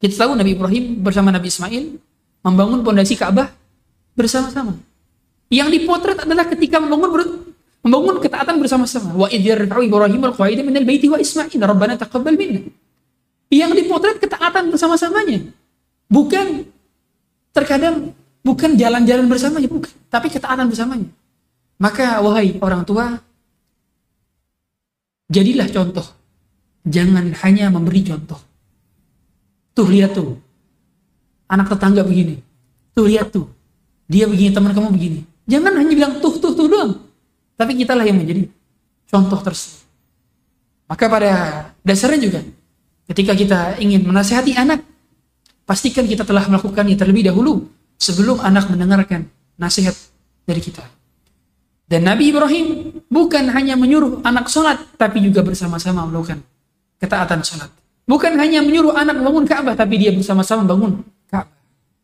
Kita 0.04 0.28
tahu 0.28 0.36
Nabi 0.36 0.52
Ibrahim 0.52 1.00
bersama 1.00 1.32
Nabi 1.32 1.48
Ismail 1.48 1.96
membangun 2.44 2.84
pondasi 2.84 3.16
Ka'bah 3.16 3.48
bersama-sama. 4.12 4.76
Yang 5.48 5.80
dipotret 5.80 6.20
adalah 6.28 6.44
ketika 6.52 6.84
membangun 6.84 7.48
membangun 7.80 8.20
ketaatan 8.20 8.60
bersama-sama. 8.60 9.16
Wa 9.16 9.32
idh 9.32 9.48
yarfa'u 9.48 9.88
Ibrahim 9.88 10.22
al-qawaida 10.28 10.60
minal 10.68 10.84
baiti 10.84 11.08
wa 11.08 11.16
Ismail 11.16 11.56
rabbana 11.56 11.96
taqabbal 11.96 12.36
minna. 12.36 12.68
Yang 13.48 13.72
dipotret 13.80 14.20
ketaatan 14.20 14.76
bersama-samanya. 14.76 15.48
Bukan 16.12 16.68
terkadang 17.56 18.12
bukan 18.44 18.76
jalan-jalan 18.76 19.32
bersamanya, 19.32 19.72
bukan, 19.72 19.92
tapi 20.12 20.28
ketaatan 20.28 20.68
bersamanya. 20.68 21.08
Maka 21.82 22.22
wahai 22.22 22.58
orang 22.62 22.84
tua, 22.86 23.18
jadilah 25.30 25.68
contoh. 25.70 26.06
Jangan 26.84 27.32
hanya 27.46 27.72
memberi 27.72 28.04
contoh. 28.04 28.40
Tuh 29.74 29.88
lihat 29.88 30.14
tuh. 30.14 30.38
Anak 31.48 31.72
tetangga 31.72 32.04
begini. 32.04 32.44
Tuh 32.92 33.08
lihat 33.08 33.32
tuh. 33.32 33.48
Dia 34.12 34.28
begini, 34.28 34.52
teman 34.52 34.76
kamu 34.76 34.92
begini. 34.92 35.20
Jangan 35.48 35.74
hanya 35.80 35.94
bilang 35.96 36.14
tuh 36.20 36.36
tuh 36.38 36.54
tuh 36.54 36.68
doang. 36.68 37.00
Tapi 37.56 37.72
kitalah 37.80 38.04
yang 38.04 38.20
menjadi 38.20 38.52
contoh 39.08 39.40
tersebut. 39.40 39.82
Maka 40.92 41.06
pada 41.08 41.32
dasarnya 41.82 42.20
juga 42.20 42.42
Ketika 43.04 43.36
kita 43.36 43.60
ingin 43.84 44.08
menasehati 44.08 44.56
anak, 44.56 44.80
pastikan 45.68 46.08
kita 46.08 46.24
telah 46.24 46.48
melakukannya 46.48 46.96
terlebih 46.96 47.28
dahulu 47.28 47.68
sebelum 48.00 48.40
anak 48.40 48.72
mendengarkan 48.72 49.28
nasihat 49.60 49.92
dari 50.48 50.64
kita. 50.64 50.88
Dan 51.94 52.10
Nabi 52.10 52.34
Ibrahim 52.34 52.90
bukan 53.06 53.54
hanya 53.54 53.78
menyuruh 53.78 54.26
anak 54.26 54.50
sholat, 54.50 54.82
tapi 54.98 55.22
juga 55.22 55.46
bersama-sama 55.46 56.10
melakukan 56.10 56.42
ketaatan 56.98 57.46
sholat. 57.46 57.70
Bukan 58.10 58.34
hanya 58.42 58.66
menyuruh 58.66 58.98
anak 58.98 59.22
bangun 59.22 59.46
Ka'bah, 59.46 59.78
tapi 59.78 60.02
dia 60.02 60.10
bersama-sama 60.10 60.66
bangun 60.66 61.06
Ka'bah. 61.30 61.54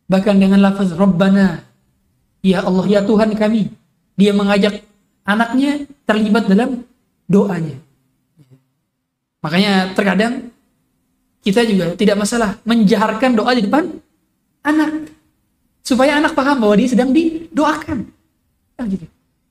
Bahkan 0.05 0.37
dengan 0.37 0.61
lafaz 0.61 0.93
Rabbana, 0.93 1.65
Ya 2.45 2.61
Allah, 2.61 2.85
Ya 2.85 3.01
Tuhan 3.01 3.33
kami. 3.33 3.73
Dia 4.13 4.29
mengajak 4.29 4.85
anaknya 5.25 5.89
terlibat 6.05 6.45
dalam 6.45 6.85
doanya. 7.25 7.81
Makanya 9.41 9.97
terkadang 9.97 10.53
kita 11.41 11.65
juga 11.65 11.97
tidak 11.97 12.29
masalah 12.29 12.61
menjaharkan 12.61 13.33
doa 13.33 13.57
di 13.57 13.65
depan 13.65 13.89
anak 14.61 15.09
supaya 15.81 16.21
anak 16.21 16.37
paham 16.37 16.61
bahwa 16.61 16.77
dia 16.77 16.93
sedang 16.93 17.09
didoakan. 17.09 18.05
Nah, 18.77 18.85
gitu. 18.85 19.09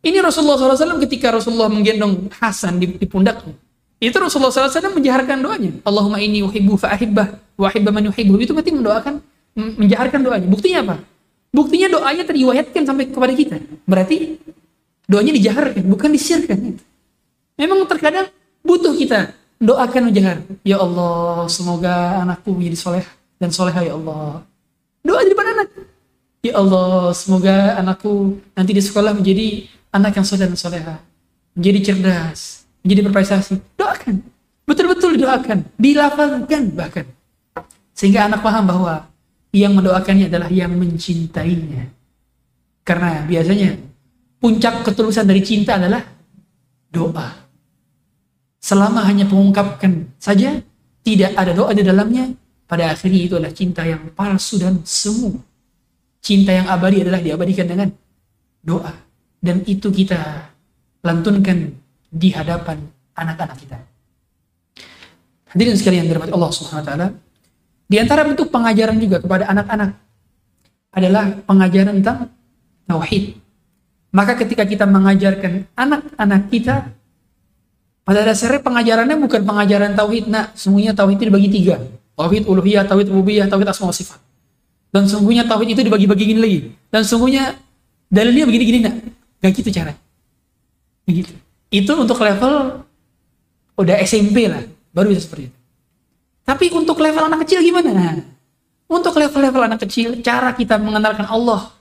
Ini 0.09 0.25
Rasulullah 0.25 0.57
SAW 0.57 1.05
ketika 1.05 1.29
Rasulullah 1.29 1.69
menggendong 1.69 2.33
Hasan 2.41 2.81
di, 2.81 2.97
di 2.97 3.05
pundaknya. 3.05 3.53
Itu 4.01 4.17
Rasulullah 4.17 4.49
SAW 4.49 4.97
menjaharkan 4.97 5.37
doanya. 5.45 5.77
Allahumma 5.85 6.17
inni 6.17 6.41
uhibbu 6.41 6.81
fa'ahibbah 6.81 7.61
wa 7.61 7.67
ahibba 7.69 7.91
man 7.93 8.09
yuhibbu. 8.09 8.41
Itu 8.41 8.57
berarti 8.57 8.73
mendoakan, 8.73 9.15
menjaharkan 9.53 10.21
doanya. 10.25 10.47
Buktinya 10.49 10.79
apa? 10.87 10.97
Buktinya 11.53 11.93
doanya 11.93 12.25
teriwayatkan 12.25 12.83
sampai 12.89 13.05
kepada 13.13 13.33
kita. 13.37 13.57
Berarti 13.85 14.41
doanya 15.05 15.33
dijaharkan, 15.37 15.85
bukan 15.85 16.11
disirkan. 16.15 16.59
Memang 17.59 17.85
terkadang 17.85 18.33
butuh 18.65 18.95
kita 18.97 19.35
doakan 19.61 20.09
menjahar. 20.09 20.41
Ya 20.63 20.79
Allah, 20.79 21.51
semoga 21.51 22.23
anakku 22.23 22.55
menjadi 22.55 22.79
soleh 22.79 23.05
dan 23.43 23.51
soleha 23.51 23.83
ya 23.83 23.93
Allah. 23.99 24.47
Doa 25.03 25.21
di 25.27 25.31
depan 25.35 25.59
anak. 25.59 25.69
Ya 26.39 26.55
Allah, 26.55 27.11
semoga 27.19 27.75
anakku 27.83 28.39
nanti 28.55 28.71
di 28.71 28.79
sekolah 28.79 29.11
menjadi 29.11 29.67
anak 29.93 30.13
yang 30.19 30.27
soleh 30.27 30.47
dan 30.49 30.59
soleha. 30.59 30.97
Menjadi 31.59 31.93
cerdas, 31.93 32.69
menjadi 32.85 33.01
berprestasi. 33.11 33.55
Doakan. 33.75 34.23
Betul-betul 34.69 35.17
didoakan. 35.17 35.59
Dilafalkan 35.81 36.63
bahkan. 36.77 37.07
Sehingga 37.97 38.29
anak 38.31 38.45
paham 38.45 38.69
bahwa 38.69 39.09
yang 39.51 39.73
mendoakannya 39.75 40.29
adalah 40.29 40.53
yang 40.53 40.71
mencintainya. 40.77 41.89
Karena 42.85 43.25
biasanya 43.25 43.77
puncak 44.39 44.87
ketulusan 44.87 45.27
dari 45.27 45.43
cinta 45.43 45.77
adalah 45.81 46.05
doa. 46.93 47.49
Selama 48.61 49.03
hanya 49.09 49.25
mengungkapkan 49.25 50.13
saja, 50.21 50.61
tidak 51.01 51.33
ada 51.35 51.57
doa 51.57 51.73
di 51.73 51.81
dalamnya, 51.81 52.29
pada 52.69 52.93
akhirnya 52.93 53.21
itu 53.25 53.35
adalah 53.41 53.55
cinta 53.57 53.83
yang 53.83 54.13
palsu 54.13 54.61
dan 54.61 54.85
semu. 54.85 55.41
Cinta 56.21 56.53
yang 56.53 56.69
abadi 56.69 57.01
adalah 57.01 57.23
diabadikan 57.23 57.65
dengan 57.65 57.89
doa. 58.61 59.08
Dan 59.39 59.63
itu 59.65 59.89
kita 59.95 60.51
lantunkan 61.07 61.71
di 62.11 62.29
hadapan 62.35 62.83
anak-anak 63.15 63.57
kita. 63.59 63.79
Hadirin 65.55 65.79
sekalian 65.79 66.05
dirahmati 66.05 66.35
Allah 66.35 66.51
Subhanahu 66.53 66.83
wa 66.83 66.87
taala, 66.87 67.09
di 67.89 67.97
antara 67.97 68.27
bentuk 68.27 68.53
pengajaran 68.53 69.01
juga 69.01 69.17
kepada 69.23 69.49
anak-anak 69.49 69.97
adalah 70.93 71.25
pengajaran 71.49 72.05
tentang 72.05 72.29
tauhid. 72.85 73.39
Maka 74.13 74.37
ketika 74.41 74.65
kita 74.65 74.85
mengajarkan 74.85 75.69
anak-anak 75.73 76.43
kita, 76.53 76.75
pada 78.09 78.25
dasarnya 78.25 78.65
pengajarannya 78.65 79.17
bukan 79.21 79.45
pengajaran 79.45 79.93
tauhid. 79.93 80.33
Nah, 80.33 80.49
semuanya 80.57 80.97
tauhid 80.97 81.21
itu 81.21 81.27
dibagi 81.29 81.49
tiga. 81.53 81.77
Tauhid 82.17 82.49
uluhiyah, 82.49 82.89
tauhid 82.89 83.13
rububiyah, 83.13 83.47
tauhid 83.53 83.69
asma 83.69 83.93
sifat. 83.93 84.17
Dan 84.89 85.05
sungguhnya 85.05 85.45
tauhid 85.45 85.77
itu 85.77 85.85
dibagi-bagi 85.85 86.25
gini 86.25 86.41
lagi. 86.41 86.61
Dan 86.89 87.05
sungguhnya 87.05 87.61
dalilnya 88.09 88.49
begini-gini 88.49 88.79
nak. 88.81 88.97
Gak 89.39 89.53
gitu 89.55 89.71
cara. 89.71 89.95
Begitu. 91.07 91.33
Itu 91.71 91.93
untuk 91.95 92.19
level 92.19 92.85
udah 93.79 93.97
SMP 94.03 94.51
lah, 94.51 94.65
baru 94.91 95.15
bisa 95.15 95.23
seperti 95.23 95.53
itu. 95.53 95.59
Tapi 96.43 96.73
untuk 96.73 96.99
level 96.99 97.29
anak 97.29 97.45
kecil 97.45 97.61
gimana? 97.61 97.91
Nah, 97.93 98.17
untuk 98.89 99.13
level-level 99.21 99.69
anak 99.69 99.85
kecil, 99.85 100.25
cara 100.25 100.57
kita 100.57 100.81
mengenalkan 100.81 101.29
Allah 101.29 101.77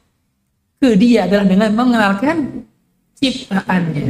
ke 0.77 0.91
dia 0.99 1.23
adalah 1.23 1.47
dengan 1.47 1.71
mengenalkan 1.71 2.67
ciptaannya. 3.15 4.07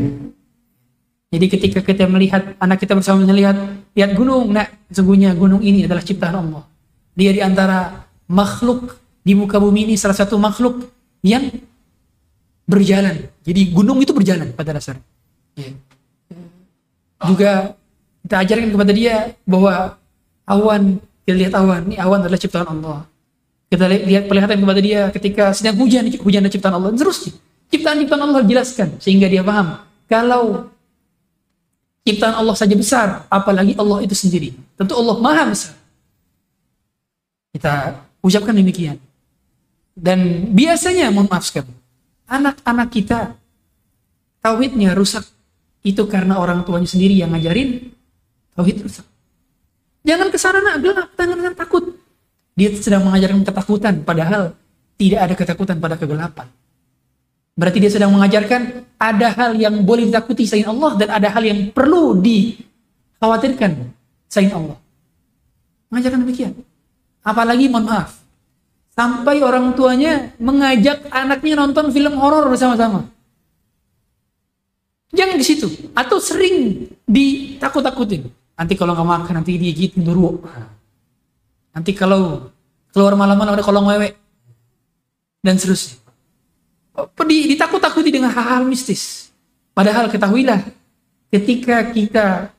Jadi 1.30 1.46
ketika 1.46 1.80
kita 1.86 2.10
melihat 2.10 2.58
anak 2.58 2.82
kita 2.82 2.98
bersama 2.98 3.22
melihat 3.22 3.54
lihat 3.94 4.18
gunung, 4.18 4.50
nah 4.50 4.66
sesungguhnya 4.90 5.38
gunung 5.38 5.62
ini 5.62 5.86
adalah 5.86 6.02
ciptaan 6.02 6.42
Allah. 6.42 6.66
Dia 7.14 7.32
di 7.38 7.42
antara 7.46 8.10
makhluk 8.26 8.98
di 9.22 9.38
muka 9.38 9.62
bumi 9.62 9.92
ini 9.92 9.94
salah 9.94 10.18
satu 10.18 10.42
makhluk 10.42 10.90
yang 11.22 11.54
berjalan. 12.68 13.32
Jadi 13.48 13.72
gunung 13.72 13.98
itu 14.04 14.12
berjalan 14.12 14.52
pada 14.52 14.76
dasarnya. 14.76 15.04
Ya. 15.56 15.72
Juga 17.24 17.74
kita 18.28 18.36
ajarkan 18.44 18.70
kepada 18.76 18.92
dia 18.92 19.34
bahwa 19.48 19.96
awan, 20.44 21.00
kita 21.24 21.36
lihat 21.40 21.54
awan, 21.56 21.82
ini 21.88 21.96
awan 21.96 22.20
adalah 22.28 22.38
ciptaan 22.38 22.68
Allah. 22.68 23.08
Kita 23.68 23.88
lihat 23.88 24.28
perlihatan 24.28 24.60
kepada 24.64 24.80
dia 24.84 25.02
ketika 25.12 25.44
sedang 25.56 25.80
hujan, 25.80 26.08
hujan 26.20 26.44
adalah 26.44 26.54
ciptaan 26.54 26.76
Allah, 26.76 26.92
terusnya. 26.94 27.34
Ciptaan-ciptaan 27.68 28.24
Allah 28.24 28.40
dijelaskan, 28.48 29.00
sehingga 29.00 29.28
dia 29.28 29.44
paham. 29.44 29.84
Kalau 30.08 30.72
ciptaan 32.08 32.36
Allah 32.36 32.56
saja 32.56 32.76
besar, 32.80 33.28
apalagi 33.28 33.76
Allah 33.76 34.04
itu 34.08 34.16
sendiri. 34.16 34.56
Tentu 34.80 34.96
Allah 34.96 35.16
maha 35.20 35.44
besar. 35.52 35.76
Kita 37.52 38.04
ucapkan 38.24 38.56
demikian. 38.56 39.00
Dan 39.98 40.52
biasanya, 40.56 41.12
mohon 41.12 41.28
maaf 41.28 41.44
sekali, 41.44 41.68
anak-anak 42.28 42.88
kita 42.92 43.20
tauhidnya 44.44 44.94
rusak 44.94 45.24
itu 45.84 46.04
karena 46.12 46.40
orang 46.40 46.68
tuanya 46.68 46.88
sendiri 46.88 47.16
yang 47.16 47.32
ngajarin 47.32 47.96
tauhid 48.56 48.84
rusak. 48.84 49.08
Jangan 50.08 50.28
ke 50.32 50.38
sana 50.40 50.60
nak, 50.64 50.76
gelap, 50.80 51.10
jangan 51.20 51.56
takut. 51.56 51.84
Dia 52.56 52.72
sedang 52.74 53.04
mengajarkan 53.04 53.44
ketakutan, 53.44 53.96
padahal 54.08 54.56
tidak 54.96 55.20
ada 55.20 55.34
ketakutan 55.36 55.78
pada 55.78 55.96
kegelapan. 56.00 56.48
Berarti 57.58 57.78
dia 57.82 57.92
sedang 57.92 58.14
mengajarkan 58.14 58.86
ada 58.98 59.28
hal 59.34 59.52
yang 59.58 59.82
boleh 59.82 60.08
ditakuti 60.10 60.46
selain 60.46 60.70
Allah 60.70 60.94
dan 60.98 61.10
ada 61.10 61.28
hal 61.34 61.44
yang 61.44 61.74
perlu 61.74 62.18
dikhawatirkan 62.22 63.72
selain 64.30 64.54
Allah. 64.54 64.78
Mengajarkan 65.90 66.20
demikian. 66.24 66.54
Apalagi 67.22 67.68
mohon 67.68 67.90
maaf, 67.90 68.16
sampai 68.98 69.46
orang 69.46 69.78
tuanya 69.78 70.34
mengajak 70.42 71.06
anaknya 71.14 71.54
nonton 71.54 71.94
film 71.94 72.18
horor 72.18 72.50
bersama-sama. 72.50 73.06
Jangan 75.14 75.38
di 75.38 75.46
situ. 75.46 75.70
Atau 75.94 76.18
sering 76.18 76.90
ditakut-takutin. 77.06 78.26
Nanti 78.58 78.74
kalau 78.74 78.98
nggak 78.98 79.06
makan 79.06 79.34
nanti 79.46 79.54
digigit 79.54 80.02
dulu. 80.02 80.42
Nanti 81.78 81.94
kalau 81.94 82.50
keluar 82.90 83.14
malam-malam 83.14 83.54
ada 83.54 83.62
kolong 83.62 83.86
wewe 83.86 84.18
dan 85.46 85.62
seterusnya. 85.62 86.02
Ditakut-takuti 87.22 88.10
dengan 88.10 88.34
hal-hal 88.34 88.66
mistis. 88.66 89.30
Padahal 89.78 90.10
ketahuilah 90.10 90.66
ketika 91.30 91.86
kita 91.94 92.50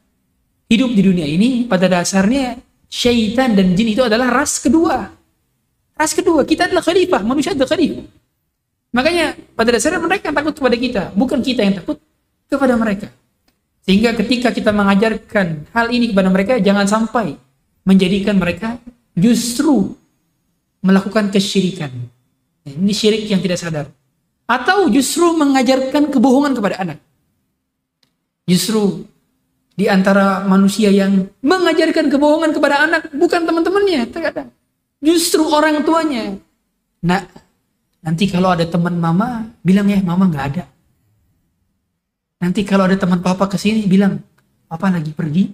hidup 0.70 0.94
di 0.94 1.02
dunia 1.02 1.26
ini 1.26 1.66
pada 1.66 1.90
dasarnya 1.90 2.62
syaitan 2.86 3.58
dan 3.58 3.74
jin 3.74 3.90
itu 3.90 4.06
adalah 4.06 4.30
ras 4.30 4.62
kedua. 4.62 5.17
Ras 5.98 6.14
kedua, 6.14 6.46
kita 6.46 6.70
adalah 6.70 6.86
khalifah, 6.86 7.26
manusia 7.26 7.58
adalah 7.58 7.74
khalifah. 7.74 8.06
Makanya 8.94 9.34
pada 9.58 9.74
dasarnya 9.74 9.98
mereka 9.98 10.30
yang 10.30 10.36
takut 10.38 10.54
kepada 10.54 10.76
kita, 10.78 11.02
bukan 11.12 11.38
kita 11.42 11.60
yang 11.66 11.74
takut 11.82 11.98
kepada 12.46 12.78
mereka. 12.78 13.10
Sehingga 13.82 14.14
ketika 14.14 14.54
kita 14.54 14.70
mengajarkan 14.70 15.68
hal 15.74 15.86
ini 15.90 16.14
kepada 16.14 16.28
mereka, 16.30 16.54
jangan 16.62 16.86
sampai 16.86 17.34
menjadikan 17.82 18.38
mereka 18.38 18.78
justru 19.18 19.96
melakukan 20.84 21.34
kesyirikan. 21.34 21.90
Ini 22.68 22.92
syirik 22.94 23.26
yang 23.26 23.40
tidak 23.40 23.58
sadar. 23.58 23.86
Atau 24.48 24.88
justru 24.92 25.34
mengajarkan 25.36 26.08
kebohongan 26.12 26.52
kepada 26.56 26.76
anak. 26.80 26.98
Justru 28.48 29.04
di 29.76 29.88
antara 29.88 30.44
manusia 30.46 30.88
yang 30.88 31.28
mengajarkan 31.44 32.08
kebohongan 32.08 32.56
kepada 32.56 32.86
anak 32.88 33.02
bukan 33.12 33.44
teman-temannya, 33.44 34.00
terkadang. 34.08 34.48
Justru 34.98 35.46
orang 35.46 35.86
tuanya. 35.86 36.34
Nah, 37.06 37.22
nanti 38.02 38.26
kalau 38.26 38.50
ada 38.50 38.66
teman 38.66 38.98
mama, 38.98 39.46
bilang 39.62 39.86
ya 39.86 40.02
mama 40.02 40.26
nggak 40.26 40.46
ada. 40.54 40.64
Nanti 42.38 42.62
kalau 42.62 42.86
ada 42.86 42.98
teman 42.98 43.22
papa 43.22 43.46
ke 43.50 43.58
sini 43.58 43.86
bilang, 43.86 44.18
papa 44.66 44.90
lagi 44.90 45.10
pergi, 45.14 45.50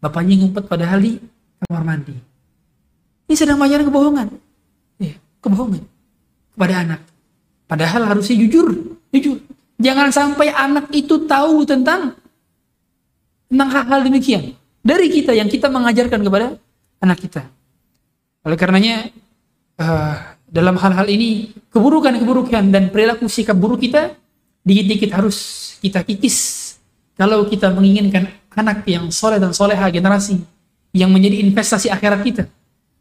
bapaknya 0.00 0.44
ngumpet 0.44 0.64
padahal 0.68 1.00
di 1.00 1.16
kamar 1.64 1.84
mandi. 1.84 2.16
Ini 3.26 3.34
sedang 3.36 3.60
mengajarkan 3.60 3.88
kebohongan. 3.88 4.28
Ya, 5.00 5.16
kebohongan 5.40 5.84
kepada 6.56 6.74
anak. 6.84 7.00
Padahal 7.66 8.02
harusnya 8.08 8.36
jujur, 8.38 8.96
jujur. 9.12 9.42
Jangan 9.76 10.08
sampai 10.08 10.48
anak 10.52 10.88
itu 10.96 11.28
tahu 11.28 11.68
tentang 11.68 12.16
tentang 13.50 13.68
hal-hal 13.70 14.00
demikian 14.08 14.56
dari 14.80 15.12
kita 15.12 15.36
yang 15.36 15.50
kita 15.52 15.68
mengajarkan 15.68 16.20
kepada 16.24 16.56
anak 17.02 17.18
kita. 17.20 17.44
Oleh 18.46 18.54
karenanya 18.54 19.10
uh, 19.82 20.14
dalam 20.46 20.78
hal-hal 20.78 21.10
ini 21.10 21.50
keburukan-keburukan 21.74 22.70
dan 22.70 22.94
perilaku 22.94 23.26
sikap 23.26 23.58
buruk 23.58 23.82
kita 23.82 24.14
dikit-dikit 24.62 25.10
harus 25.18 25.36
kita 25.82 26.06
kikis 26.06 26.78
kalau 27.18 27.50
kita 27.50 27.74
menginginkan 27.74 28.30
anak 28.54 28.86
yang 28.86 29.10
soleh 29.10 29.42
dan 29.42 29.50
soleha 29.50 29.90
generasi 29.90 30.38
yang 30.94 31.10
menjadi 31.10 31.42
investasi 31.42 31.90
akhirat 31.90 32.22
kita. 32.22 32.42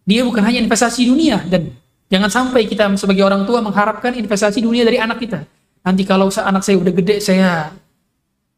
Dia 0.05 0.25
bukan 0.25 0.41
hanya 0.41 0.65
investasi 0.65 1.05
dunia 1.05 1.45
dan 1.45 1.71
jangan 2.09 2.29
sampai 2.33 2.65
kita 2.65 2.89
sebagai 2.97 3.21
orang 3.21 3.45
tua 3.45 3.61
mengharapkan 3.61 4.17
investasi 4.17 4.65
dunia 4.65 4.81
dari 4.81 4.97
anak 4.97 5.21
kita. 5.21 5.45
Nanti 5.85 6.01
kalau 6.03 6.33
anak 6.33 6.65
saya 6.65 6.81
udah 6.81 6.93
gede 6.93 7.21
saya 7.21 7.69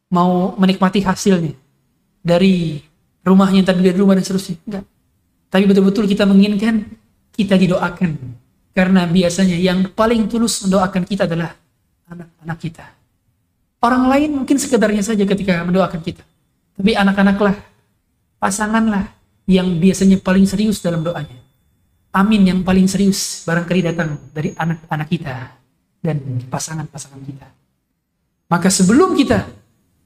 mau 0.08 0.56
menikmati 0.56 1.04
hasilnya 1.04 1.52
dari 2.24 2.80
rumahnya 3.20 3.60
tadi 3.60 3.84
dari 3.84 3.96
rumah 4.00 4.16
dan 4.16 4.24
seterusnya. 4.24 4.56
Enggak. 4.64 4.84
Tapi 5.48 5.64
betul-betul 5.64 6.04
kita 6.04 6.28
menginginkan 6.28 6.84
kita 7.32 7.56
didoakan. 7.56 8.16
Karena 8.76 9.08
biasanya 9.08 9.58
yang 9.58 9.90
paling 9.90 10.28
tulus 10.30 10.62
mendoakan 10.62 11.02
kita 11.02 11.26
adalah 11.26 11.50
anak-anak 12.06 12.58
kita. 12.60 12.86
Orang 13.78 14.10
lain 14.10 14.42
mungkin 14.42 14.58
sekedarnya 14.58 15.02
saja 15.02 15.22
ketika 15.22 15.62
mendoakan 15.62 16.02
kita. 16.02 16.22
Tapi 16.78 16.94
anak-anaklah, 16.94 17.58
pasanganlah 18.38 19.18
yang 19.50 19.80
biasanya 19.80 20.20
paling 20.22 20.46
serius 20.46 20.78
dalam 20.78 21.02
doanya. 21.02 21.46
amin 22.08 22.40
yang 22.40 22.60
paling 22.64 22.88
serius 22.88 23.44
barangkali 23.44 23.80
datang 23.84 24.16
dari 24.32 24.50
anak-anak 24.56 25.08
kita 25.12 25.34
dan 26.02 26.18
pasangan-pasangan 26.48 27.20
kita. 27.22 27.46
Maka 28.48 28.72
sebelum 28.72 29.12
kita 29.12 29.44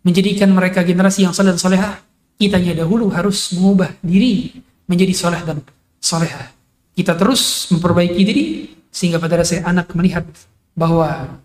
menjadikan 0.02 0.51
mereka 0.51 0.82
generasi 0.82 1.23
yang 1.23 1.32
soleh 1.32 1.55
dan 1.55 1.62
solehah, 1.62 1.94
kitanya 2.36 2.82
dahulu 2.82 3.06
harus 3.14 3.55
mengubah 3.55 3.94
diri 4.02 4.60
menjadi 4.93 5.16
soleh 5.16 5.40
dan 5.40 5.64
solehah. 5.97 6.52
Kita 6.93 7.16
terus 7.16 7.73
memperbaiki 7.73 8.20
diri 8.20 8.44
sehingga 8.93 9.16
pada 9.16 9.40
dasarnya 9.40 9.64
anak 9.64 9.89
melihat 9.97 10.28
bahwa 10.77 11.40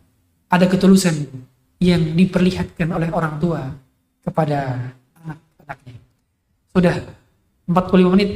ada 0.52 0.65
ketulusan 0.68 1.24
yang 1.80 2.03
diperlihatkan 2.19 2.91
oleh 2.91 3.07
orang 3.15 3.40
tua 3.40 3.72
kepada 4.28 4.91
anak-anaknya. 5.24 5.95
Sudah 6.76 6.95
45 7.72 8.14
menit 8.14 8.30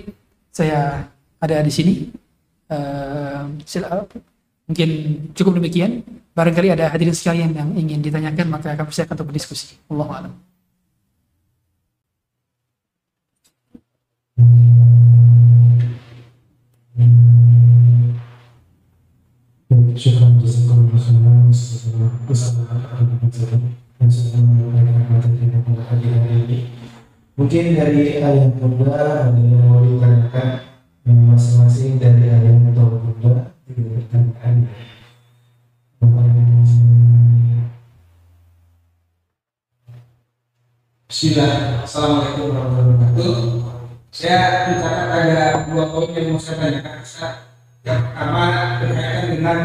saya 0.56 1.04
ada 1.44 1.58
di 1.60 1.72
sini. 1.74 1.94
Uh, 2.72 3.52
mungkin 4.72 4.90
cukup 5.36 5.60
demikian. 5.60 6.00
Barangkali 6.32 6.72
ada 6.72 6.88
hadirin 6.88 7.12
sekalian 7.12 7.52
yang 7.52 7.76
ingin 7.76 8.00
ditanyakan, 8.00 8.48
maka 8.48 8.72
kami 8.80 8.96
silakan 8.96 9.20
untuk 9.20 9.36
berdiskusi. 9.36 9.76
Allah 9.92 10.32
alam. 10.32 10.34
Mungkin 27.42 27.76
dari 27.76 28.22
ayat 28.22 28.54
bunda 28.62 28.96
ada 28.96 29.34
yang 29.36 29.66
mau 29.66 29.82
ditanyakan 29.82 30.62
masing-masing 31.04 31.98
dari 31.98 32.30
ayat 32.30 32.70
atau 32.70 33.02
bunda 33.02 33.58
tidak 33.66 34.08
pertanyaan. 34.08 34.70
Bismillah, 41.12 41.84
Assalamualaikum 41.84 42.56
warahmatullahi 42.56 42.88
wabarakatuh. 42.94 43.61
Saya 44.12 44.68
mencatat 44.68 45.08
ada 45.08 45.72
dua 45.72 45.88
poin 45.88 46.12
yang 46.12 46.36
mau 46.36 46.42
saya 46.44 46.60
tanyakan. 46.60 47.00
Ustaz 47.00 47.48
yang 47.88 48.04
pertama 48.04 48.44
berkaitan 48.84 49.26
dengan 49.32 49.60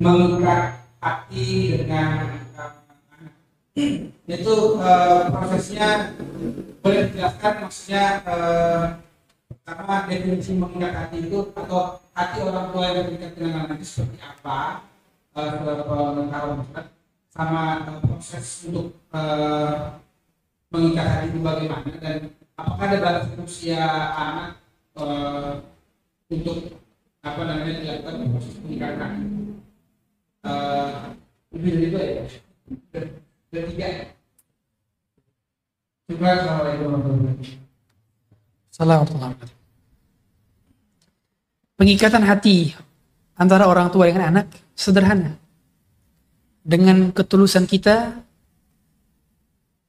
mengikat 0.00 0.64
hati 0.96 1.48
dengan 1.76 2.40
itu 4.32 4.56
uh, 4.80 5.28
prosesnya 5.28 6.16
boleh 6.80 7.12
dijelaskan 7.12 7.54
maksudnya 7.68 8.04
uh, 8.24 8.96
definisi 10.08 10.56
mengikat 10.56 10.92
hati 10.96 11.28
itu 11.28 11.52
atau 11.52 12.00
hati 12.16 12.38
orang 12.48 12.72
tua 12.72 12.96
yang 12.96 13.12
terikat 13.12 13.30
dengan 13.36 13.68
anak 13.68 13.76
itu 13.76 13.84
seperti 13.92 14.24
apa? 14.24 14.88
Uh, 15.36 16.64
sama 17.28 17.64
uh, 17.84 18.00
proses 18.08 18.72
untuk 18.72 18.96
uh, 19.12 20.00
mengikat 20.72 21.04
hati 21.04 21.26
itu 21.28 21.38
bagaimana 21.44 21.92
dan 22.00 22.32
apakah 22.56 22.84
ada 22.88 22.98
batas 23.00 23.26
usia 23.40 23.84
anak 24.12 24.50
uh, 24.98 25.60
untuk 26.28 26.76
apa 27.22 27.40
namanya 27.46 27.78
dilakukan 27.80 28.30
proses 28.34 28.54
pernikahan 28.58 29.14
uh, 30.42 31.14
lebih 31.54 31.70
dari 31.70 31.86
itu 31.86 31.98
ya? 31.98 32.24
Dari 33.52 33.64
tiga 33.76 33.86
ya 33.86 34.04
Assalamualaikum 36.12 36.86
warahmatullahi 36.92 37.36
wabarakatuh. 38.76 39.56
Pengikatan 41.80 42.22
hati 42.28 42.76
antara 43.34 43.64
orang 43.66 43.88
tua 43.88 44.06
dengan 44.12 44.28
anak 44.28 44.46
sederhana. 44.76 45.40
Dengan 46.62 47.10
ketulusan 47.10 47.66
kita 47.66 48.22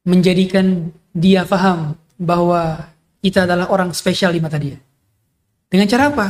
menjadikan 0.08 0.90
dia 1.14 1.46
faham 1.46 1.94
bahwa 2.18 2.90
kita 3.24 3.48
adalah 3.48 3.72
orang 3.72 3.96
spesial 3.96 4.36
di 4.36 4.44
mata 4.44 4.60
dia. 4.60 4.78
Dengan 5.72 5.88
cara 5.90 6.12
apa? 6.12 6.28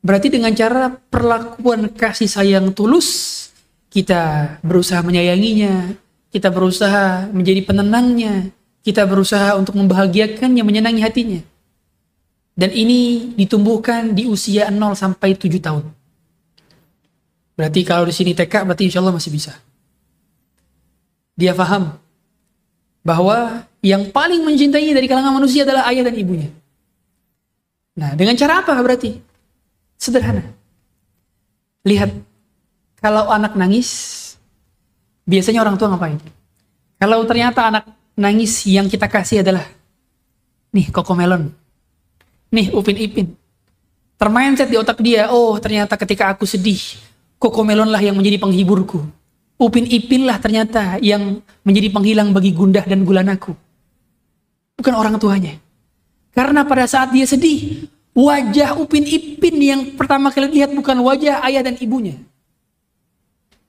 Berarti 0.00 0.30
dengan 0.30 0.54
cara 0.54 0.88
perlakuan 0.88 1.90
kasih 1.90 2.30
sayang 2.30 2.70
tulus, 2.70 3.50
kita 3.90 4.56
berusaha 4.62 5.02
menyayanginya, 5.02 5.98
kita 6.30 6.48
berusaha 6.54 7.26
menjadi 7.34 7.66
penenangnya, 7.66 8.54
kita 8.86 9.02
berusaha 9.02 9.58
untuk 9.58 9.74
membahagiakannya, 9.74 10.62
menyenangi 10.62 11.02
hatinya. 11.02 11.40
Dan 12.56 12.72
ini 12.72 13.34
ditumbuhkan 13.36 14.16
di 14.16 14.24
usia 14.30 14.70
0 14.72 14.96
sampai 14.96 15.36
7 15.36 15.60
tahun. 15.60 15.84
Berarti 17.56 17.80
kalau 17.84 18.08
di 18.08 18.14
sini 18.14 18.32
TK 18.36 18.64
berarti 18.68 18.88
insya 18.88 19.00
Allah 19.00 19.16
masih 19.16 19.32
bisa. 19.32 19.52
Dia 21.36 21.52
faham 21.52 21.96
bahwa 23.04 23.64
yang 23.86 24.10
paling 24.10 24.42
mencintainya 24.42 24.98
dari 24.98 25.06
kalangan 25.06 25.38
manusia 25.38 25.62
adalah 25.62 25.86
ayah 25.86 26.10
dan 26.10 26.18
ibunya. 26.18 26.50
Nah, 27.94 28.18
dengan 28.18 28.34
cara 28.34 28.66
apa 28.66 28.74
berarti? 28.82 29.14
Sederhana. 29.94 30.42
Lihat, 31.86 32.10
kalau 32.98 33.30
anak 33.30 33.54
nangis, 33.54 33.88
biasanya 35.22 35.62
orang 35.62 35.78
tua 35.78 35.94
ngapain? 35.94 36.18
Kalau 36.98 37.22
ternyata 37.30 37.70
anak 37.70 37.84
nangis 38.18 38.66
yang 38.66 38.90
kita 38.90 39.06
kasih 39.06 39.46
adalah, 39.46 39.62
nih 40.74 40.90
koko 40.90 41.14
melon, 41.14 41.54
nih 42.50 42.74
upin 42.74 42.98
ipin. 42.98 43.38
Termindset 44.18 44.66
di 44.66 44.76
otak 44.80 44.98
dia, 44.98 45.30
oh 45.30 45.54
ternyata 45.62 45.94
ketika 45.94 46.34
aku 46.34 46.42
sedih, 46.42 46.98
koko 47.38 47.62
melon 47.62 47.94
lah 47.94 48.02
yang 48.02 48.18
menjadi 48.18 48.42
penghiburku. 48.42 48.98
Upin 49.56 49.86
ipin 49.88 50.26
lah 50.26 50.42
ternyata 50.42 50.98
yang 51.00 51.40
menjadi 51.62 51.88
penghilang 51.94 52.34
bagi 52.34 52.50
gundah 52.52 52.84
dan 52.84 53.06
gulanaku. 53.06 53.65
Bukan 54.76 54.94
orang 54.94 55.16
tuanya. 55.16 55.56
Karena 56.36 56.68
pada 56.68 56.84
saat 56.84 57.10
dia 57.16 57.24
sedih, 57.24 57.88
Wajah 58.16 58.80
Upin 58.80 59.04
Ipin 59.04 59.56
yang 59.60 59.80
pertama 59.92 60.32
kali 60.32 60.48
lihat 60.48 60.72
bukan 60.72 60.96
wajah 61.04 61.44
ayah 61.44 61.60
dan 61.60 61.76
ibunya. 61.76 62.16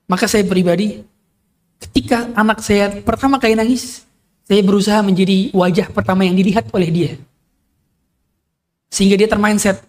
Maka 0.08 0.24
saya 0.24 0.40
pribadi, 0.48 1.04
ketika 1.76 2.32
anak 2.32 2.64
saya 2.64 2.88
pertama 3.04 3.36
kali 3.36 3.52
nangis, 3.52 4.08
saya 4.48 4.64
berusaha 4.64 5.04
menjadi 5.04 5.52
wajah 5.52 5.92
pertama 5.92 6.24
yang 6.24 6.32
dilihat 6.32 6.64
oleh 6.72 6.88
dia. 6.88 7.12
Sehingga 8.88 9.20
dia 9.20 9.28
termindset. 9.28 9.84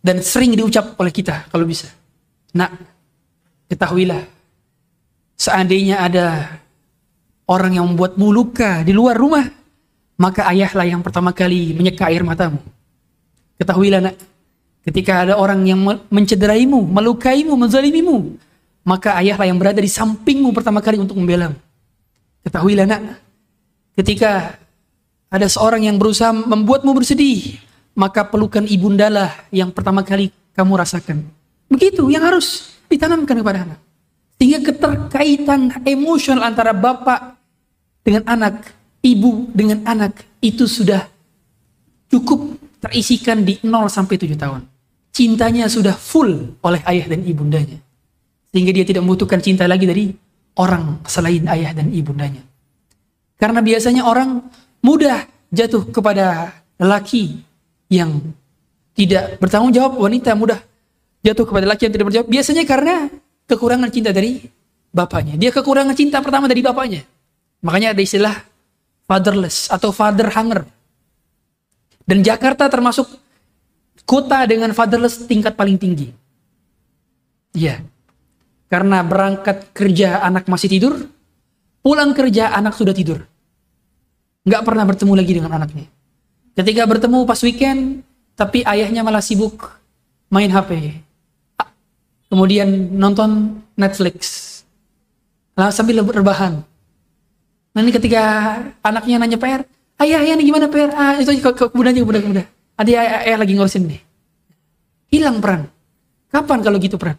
Dan 0.00 0.24
sering 0.24 0.56
diucap 0.56 0.96
oleh 0.96 1.12
kita 1.12 1.52
kalau 1.52 1.68
bisa. 1.68 1.92
Nak, 2.56 2.72
ketahuilah, 3.68 4.24
seandainya 5.36 6.00
ada 6.00 6.56
orang 7.44 7.76
yang 7.76 7.84
membuatmu 7.92 8.32
luka 8.32 8.80
di 8.80 8.96
luar 8.96 9.20
rumah, 9.20 9.44
maka 10.18 10.50
ayahlah 10.50 10.84
yang 10.84 11.00
pertama 11.00 11.30
kali 11.30 11.72
menyeka 11.78 12.10
air 12.10 12.26
matamu. 12.26 12.58
Ketahuilah 13.62 14.02
nak, 14.02 14.14
ketika 14.82 15.22
ada 15.22 15.34
orang 15.38 15.62
yang 15.62 15.78
mencederaimu, 16.10 16.82
melukaimu, 16.90 17.54
menzalimimu, 17.54 18.34
maka 18.82 19.14
ayahlah 19.22 19.46
yang 19.46 19.58
berada 19.62 19.78
di 19.78 19.90
sampingmu 19.90 20.50
pertama 20.50 20.82
kali 20.82 20.98
untuk 20.98 21.14
membela. 21.14 21.54
Ketahuilah 22.42 22.86
nak, 22.86 23.02
ketika 23.94 24.58
ada 25.30 25.46
seorang 25.46 25.86
yang 25.86 25.96
berusaha 26.02 26.34
membuatmu 26.34 26.90
bersedih, 26.98 27.62
maka 27.94 28.26
pelukan 28.26 28.66
ibundalah 28.66 29.34
yang 29.54 29.70
pertama 29.70 30.02
kali 30.02 30.34
kamu 30.54 30.72
rasakan. 30.78 31.22
Begitu 31.70 32.10
yang 32.10 32.26
harus 32.26 32.74
ditanamkan 32.88 33.38
kepada 33.38 33.68
anak. 33.68 33.80
Sehingga 34.38 34.62
keterkaitan 34.70 35.82
emosional 35.82 36.46
antara 36.46 36.70
bapak 36.70 37.36
dengan 38.06 38.22
anak, 38.24 38.77
ibu 39.02 39.50
dengan 39.54 39.84
anak, 39.86 40.24
itu 40.42 40.66
sudah 40.66 41.06
cukup 42.08 42.56
terisikan 42.82 43.42
di 43.42 43.58
0 43.62 43.90
sampai 43.90 44.16
7 44.16 44.34
tahun. 44.38 44.62
Cintanya 45.10 45.66
sudah 45.66 45.94
full 45.98 46.56
oleh 46.62 46.80
ayah 46.86 47.10
dan 47.10 47.26
ibundanya. 47.26 47.78
Sehingga 48.54 48.70
dia 48.70 48.86
tidak 48.86 49.02
membutuhkan 49.04 49.42
cinta 49.42 49.66
lagi 49.66 49.84
dari 49.84 50.14
orang 50.58 51.02
selain 51.04 51.44
ayah 51.50 51.74
dan 51.74 51.90
ibundanya. 51.90 52.42
Karena 53.38 53.62
biasanya 53.62 54.06
orang 54.06 54.42
mudah 54.82 55.26
jatuh 55.50 55.90
kepada 55.90 56.54
lelaki 56.78 57.38
yang 57.90 58.18
tidak 58.94 59.38
bertanggung 59.38 59.70
jawab, 59.74 59.98
wanita 59.98 60.34
mudah 60.34 60.58
jatuh 61.22 61.46
kepada 61.46 61.66
lelaki 61.66 61.86
yang 61.86 61.94
tidak 61.94 62.06
berjawab. 62.10 62.28
Biasanya 62.30 62.64
karena 62.66 62.94
kekurangan 63.46 63.90
cinta 63.90 64.10
dari 64.10 64.42
bapaknya. 64.90 65.34
Dia 65.38 65.50
kekurangan 65.54 65.94
cinta 65.94 66.18
pertama 66.22 66.50
dari 66.50 66.62
bapaknya. 66.62 67.02
Makanya 67.62 67.94
ada 67.94 68.02
istilah 68.02 68.34
fatherless 69.08 69.72
atau 69.72 69.88
father 69.88 70.28
hunger 70.28 70.68
dan 72.08 72.24
Jakarta 72.24 72.68
termasuk 72.72 73.04
kota 74.08 74.40
dengan 74.48 74.72
fatherless 74.72 75.28
tingkat 75.28 75.52
paling 75.52 75.76
tinggi. 75.76 76.08
Iya. 77.52 77.84
Karena 78.68 79.04
berangkat 79.04 79.72
kerja 79.76 80.24
anak 80.24 80.48
masih 80.48 80.68
tidur, 80.72 80.94
pulang 81.84 82.16
kerja 82.16 82.52
anak 82.52 82.76
sudah 82.76 82.96
tidur. 82.96 83.24
Nggak 84.48 84.64
pernah 84.64 84.84
bertemu 84.88 85.12
lagi 85.12 85.32
dengan 85.36 85.52
anaknya. 85.56 85.88
Ketika 86.56 86.88
bertemu 86.88 87.28
pas 87.28 87.40
weekend, 87.44 88.00
tapi 88.36 88.64
ayahnya 88.64 89.04
malah 89.04 89.24
sibuk 89.24 89.68
main 90.28 90.48
HP, 90.52 91.00
kemudian 92.28 92.68
nonton 92.96 93.60
Netflix, 93.76 94.48
Lalu 95.58 95.74
sambil 95.74 95.96
rebahan. 96.06 96.62
Nanti 97.78 97.94
ketika 97.94 98.22
anaknya 98.82 99.22
nanya 99.22 99.38
PR, 99.38 99.62
ayah 100.02 100.18
ayah 100.26 100.34
nih 100.34 100.50
gimana 100.50 100.66
PR? 100.66 100.90
Ah 100.98 101.14
itu 101.14 101.30
ke, 101.38 101.54
ke 101.54 101.64
kemudian 101.70 101.94
aja 101.94 102.02
kemudian 102.02 102.22
kemudian. 102.26 102.46
Adi 102.74 102.98
ayah, 102.98 103.22
ayah 103.22 103.38
lagi 103.38 103.54
ngurusin 103.54 103.86
nih. 103.86 104.02
Hilang 105.14 105.38
peran. 105.38 105.70
Kapan 106.26 106.58
kalau 106.58 106.82
gitu 106.82 106.98
peran? 106.98 107.14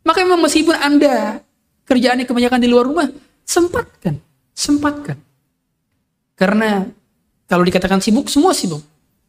Maka 0.00 0.24
memang 0.24 0.40
meskipun 0.48 0.72
anda 0.80 1.44
kerjaannya 1.84 2.24
kebanyakan 2.24 2.60
di 2.64 2.68
luar 2.72 2.88
rumah, 2.88 3.12
sempatkan, 3.44 4.16
sempatkan. 4.56 5.20
Karena 6.40 6.88
kalau 7.44 7.60
dikatakan 7.60 8.00
sibuk, 8.00 8.32
semua 8.32 8.56
sibuk. 8.56 8.80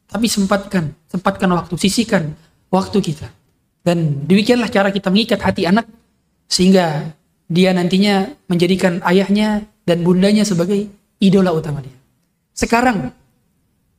Tapi 0.08 0.32
sempatkan, 0.32 0.96
sempatkan 1.12 1.52
waktu, 1.60 1.76
sisihkan 1.76 2.32
waktu 2.72 3.04
kita. 3.04 3.28
Dan 3.84 4.24
demikianlah 4.24 4.72
cara 4.72 4.96
kita 4.96 5.12
mengikat 5.12 5.44
hati 5.44 5.68
anak 5.68 5.92
sehingga 6.48 7.12
dia 7.52 7.76
nantinya 7.76 8.32
menjadikan 8.48 9.04
ayahnya 9.04 9.68
dan 9.84 10.04
bundanya 10.04 10.48
sebagai 10.48 10.88
idola 11.20 11.52
utama 11.52 11.84
dia. 11.84 11.96
Sekarang 12.56 13.12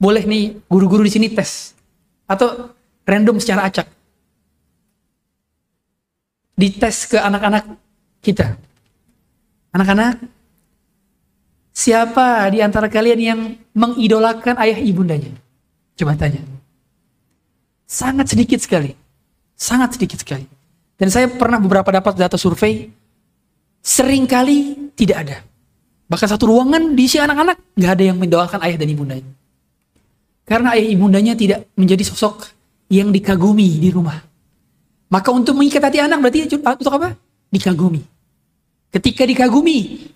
boleh 0.01 0.25
nih 0.25 0.61
guru-guru 0.69 1.05
di 1.05 1.13
sini 1.13 1.29
tes 1.33 1.73
atau 2.29 2.73
random 3.05 3.37
secara 3.41 3.69
acak. 3.69 3.89
Dites 6.55 7.11
ke 7.11 7.19
anak-anak 7.19 7.65
kita. 8.23 8.55
Anak-anak, 9.75 10.23
siapa 11.75 12.47
di 12.55 12.63
antara 12.63 12.87
kalian 12.87 13.21
yang 13.21 13.41
mengidolakan 13.75 14.55
ayah 14.63 14.79
ibundanya? 14.79 15.35
Coba 15.99 16.15
tanya. 16.15 16.41
Sangat 17.91 18.31
sedikit 18.31 18.63
sekali. 18.63 18.95
Sangat 19.59 19.99
sedikit 19.99 20.23
sekali. 20.23 20.47
Dan 20.95 21.11
saya 21.11 21.27
pernah 21.27 21.59
beberapa 21.59 21.91
dapat 21.91 22.15
data 22.15 22.39
survei, 22.39 22.87
sering 23.83 24.31
kali 24.31 24.91
tidak 24.95 25.19
ada. 25.27 25.37
Bahkan 26.05 26.29
satu 26.29 26.53
ruangan 26.53 26.93
diisi 26.93 27.17
anak-anak, 27.17 27.77
nggak 27.77 27.93
ada 27.97 28.05
yang 28.05 28.19
mendoakan 28.21 28.61
ayah 28.69 28.77
dan 28.77 28.89
ibundanya. 28.93 29.31
Karena 30.45 30.77
ayah 30.77 30.89
ibundanya 30.93 31.33
tidak 31.33 31.65
menjadi 31.73 32.05
sosok 32.05 32.53
yang 32.93 33.09
dikagumi 33.09 33.81
di 33.81 33.89
rumah. 33.89 34.21
Maka 35.09 35.33
untuk 35.33 35.57
mengikat 35.57 35.81
hati 35.81 36.05
anak 36.05 36.21
berarti 36.21 36.45
untuk 36.61 36.93
apa? 36.93 37.17
Dikagumi. 37.49 38.05
Ketika 38.93 39.25
dikagumi, 39.25 40.11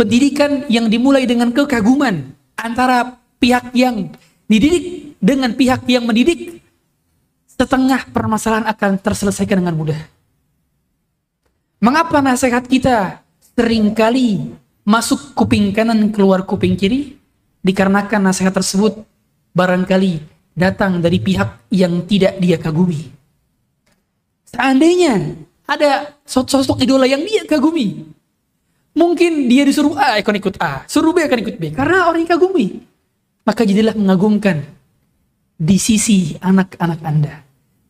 pendidikan 0.00 0.64
yang 0.72 0.88
dimulai 0.88 1.28
dengan 1.28 1.52
kekaguman 1.52 2.32
antara 2.56 3.20
pihak 3.36 3.76
yang 3.76 4.08
dididik 4.48 5.14
dengan 5.20 5.52
pihak 5.52 5.84
yang 5.84 6.08
mendidik, 6.08 6.64
setengah 7.44 8.08
permasalahan 8.08 8.64
akan 8.72 8.96
terselesaikan 8.96 9.60
dengan 9.60 9.76
mudah. 9.76 10.00
Mengapa 11.80 12.24
nasihat 12.24 12.64
kita 12.64 13.20
sering 13.52 13.92
kali 13.92 14.56
masuk 14.90 15.38
kuping 15.38 15.70
kanan 15.70 16.10
keluar 16.10 16.42
kuping 16.42 16.74
kiri? 16.74 17.14
Dikarenakan 17.62 18.26
nasihat 18.26 18.50
tersebut 18.50 19.06
barangkali 19.54 20.18
datang 20.58 20.98
dari 20.98 21.22
pihak 21.22 21.70
yang 21.70 22.02
tidak 22.08 22.40
dia 22.42 22.58
kagumi. 22.58 23.12
Seandainya 24.50 25.38
ada 25.68 26.18
sosok 26.26 26.82
idola 26.82 27.06
yang 27.06 27.22
dia 27.22 27.46
kagumi, 27.46 28.02
mungkin 28.96 29.46
dia 29.46 29.62
disuruh 29.62 29.94
A 29.94 30.18
akan 30.18 30.34
ikut 30.40 30.56
A, 30.58 30.82
suruh 30.90 31.14
B 31.14 31.22
akan 31.22 31.38
ikut 31.46 31.56
B, 31.60 31.70
karena 31.70 32.10
orang 32.10 32.26
yang 32.26 32.32
kagumi. 32.34 32.82
Maka 33.46 33.62
jadilah 33.62 33.94
mengagumkan 33.94 34.66
di 35.54 35.76
sisi 35.76 36.34
anak-anak 36.40 37.00
Anda. 37.04 37.34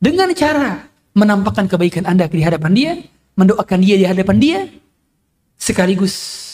Dengan 0.02 0.34
cara 0.34 0.84
menampakkan 1.14 1.70
kebaikan 1.70 2.10
Anda 2.10 2.26
di 2.26 2.42
hadapan 2.42 2.72
dia, 2.74 2.92
mendoakan 3.38 3.80
dia 3.80 3.96
di 3.96 4.04
hadapan 4.04 4.36
dia, 4.36 4.58
sekaligus 5.56 6.49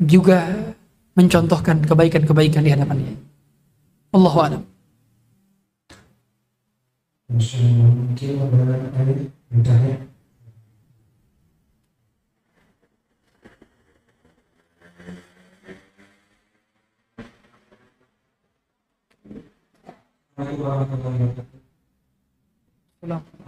juga 0.00 0.72
mencontohkan 1.12 1.84
kebaikan-kebaikan 1.84 2.64
di 2.64 2.72
hadapan 2.72 2.96
dia. 3.04 3.14
Allahu 4.16 4.38
a'lam. 4.40 4.62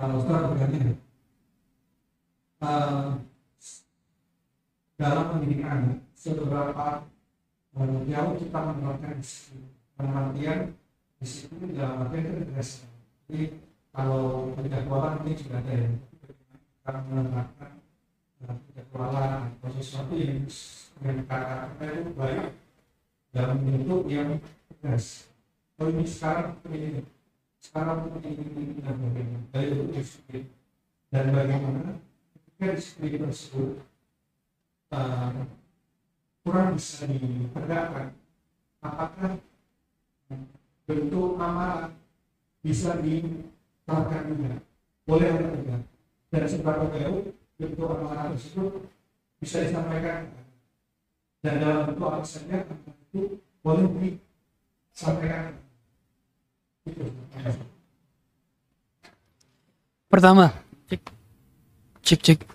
Kalau 0.02 0.14
Ustaz 0.18 0.42
eh, 2.62 3.31
dalam 5.02 5.24
pendidikan 5.34 5.98
seberapa 6.14 7.02
jauh 8.06 8.32
kita 8.38 8.58
menerapkan 8.62 9.18
artian 9.98 10.60
disiplin 11.18 11.74
dalam 11.74 12.06
artian 12.06 12.24
ketegasan 12.38 12.86
jadi 13.26 13.44
kalau 13.90 14.54
penjadwalan 14.54 15.26
ini 15.26 15.32
sudah 15.34 15.58
ada 15.58 15.72
ya 15.74 15.90
kita 15.90 16.92
menerapkan 17.10 17.72
penjadwalan 18.46 19.50
atau 19.58 19.70
sesuatu 19.74 20.14
yang 20.14 20.46
yang 21.02 21.18
kata 21.26 21.82
itu 21.82 22.10
baik 22.14 22.46
dalam 23.32 23.58
bentuk 23.64 24.06
yang 24.06 24.38
tegas. 24.68 25.26
Oh 25.80 25.88
ini 25.88 26.04
sekarang 26.06 26.58
ini 26.70 27.02
sekarang 27.58 28.12
ini 28.22 28.30
ini 28.38 28.78
dan 28.84 28.96
bagaimana? 29.00 29.46
Dari 29.50 29.72
disiplin 29.90 30.44
dan 31.10 31.26
bagaimana? 31.32 31.96
Ketika 32.36 32.66
disiplin 32.76 33.22
tersebut 33.26 33.70
uh, 34.92 35.32
kurang 36.44 36.76
bisa 36.76 37.08
ditegakkan 37.08 38.12
apakah 38.82 39.38
bentuk 40.84 41.38
amalan 41.38 41.94
bisa 42.60 42.98
diterapkan 42.98 44.22
juga 44.34 44.52
boleh 45.06 45.28
atau 45.30 45.50
tidak? 45.54 45.80
Dan 46.32 46.42
seberapa 46.48 46.84
jauh 46.90 47.32
bentuk 47.56 47.88
amalan 47.88 48.34
tersebut 48.36 48.72
bisa 49.38 49.56
disampaikan. 49.64 50.30
Dan 51.42 51.54
dalam 51.58 51.90
bentuk 51.90 52.06
amalan 52.06 52.62
itu 53.10 53.20
boleh 53.62 53.86
disampaikan. 54.90 55.56
Itu. 56.82 57.06
Pertama, 60.10 60.52
cek, 60.90 61.02
cek, 62.04 62.20
cek. 62.20 62.51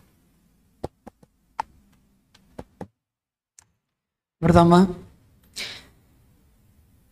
Pertama, 4.37 4.85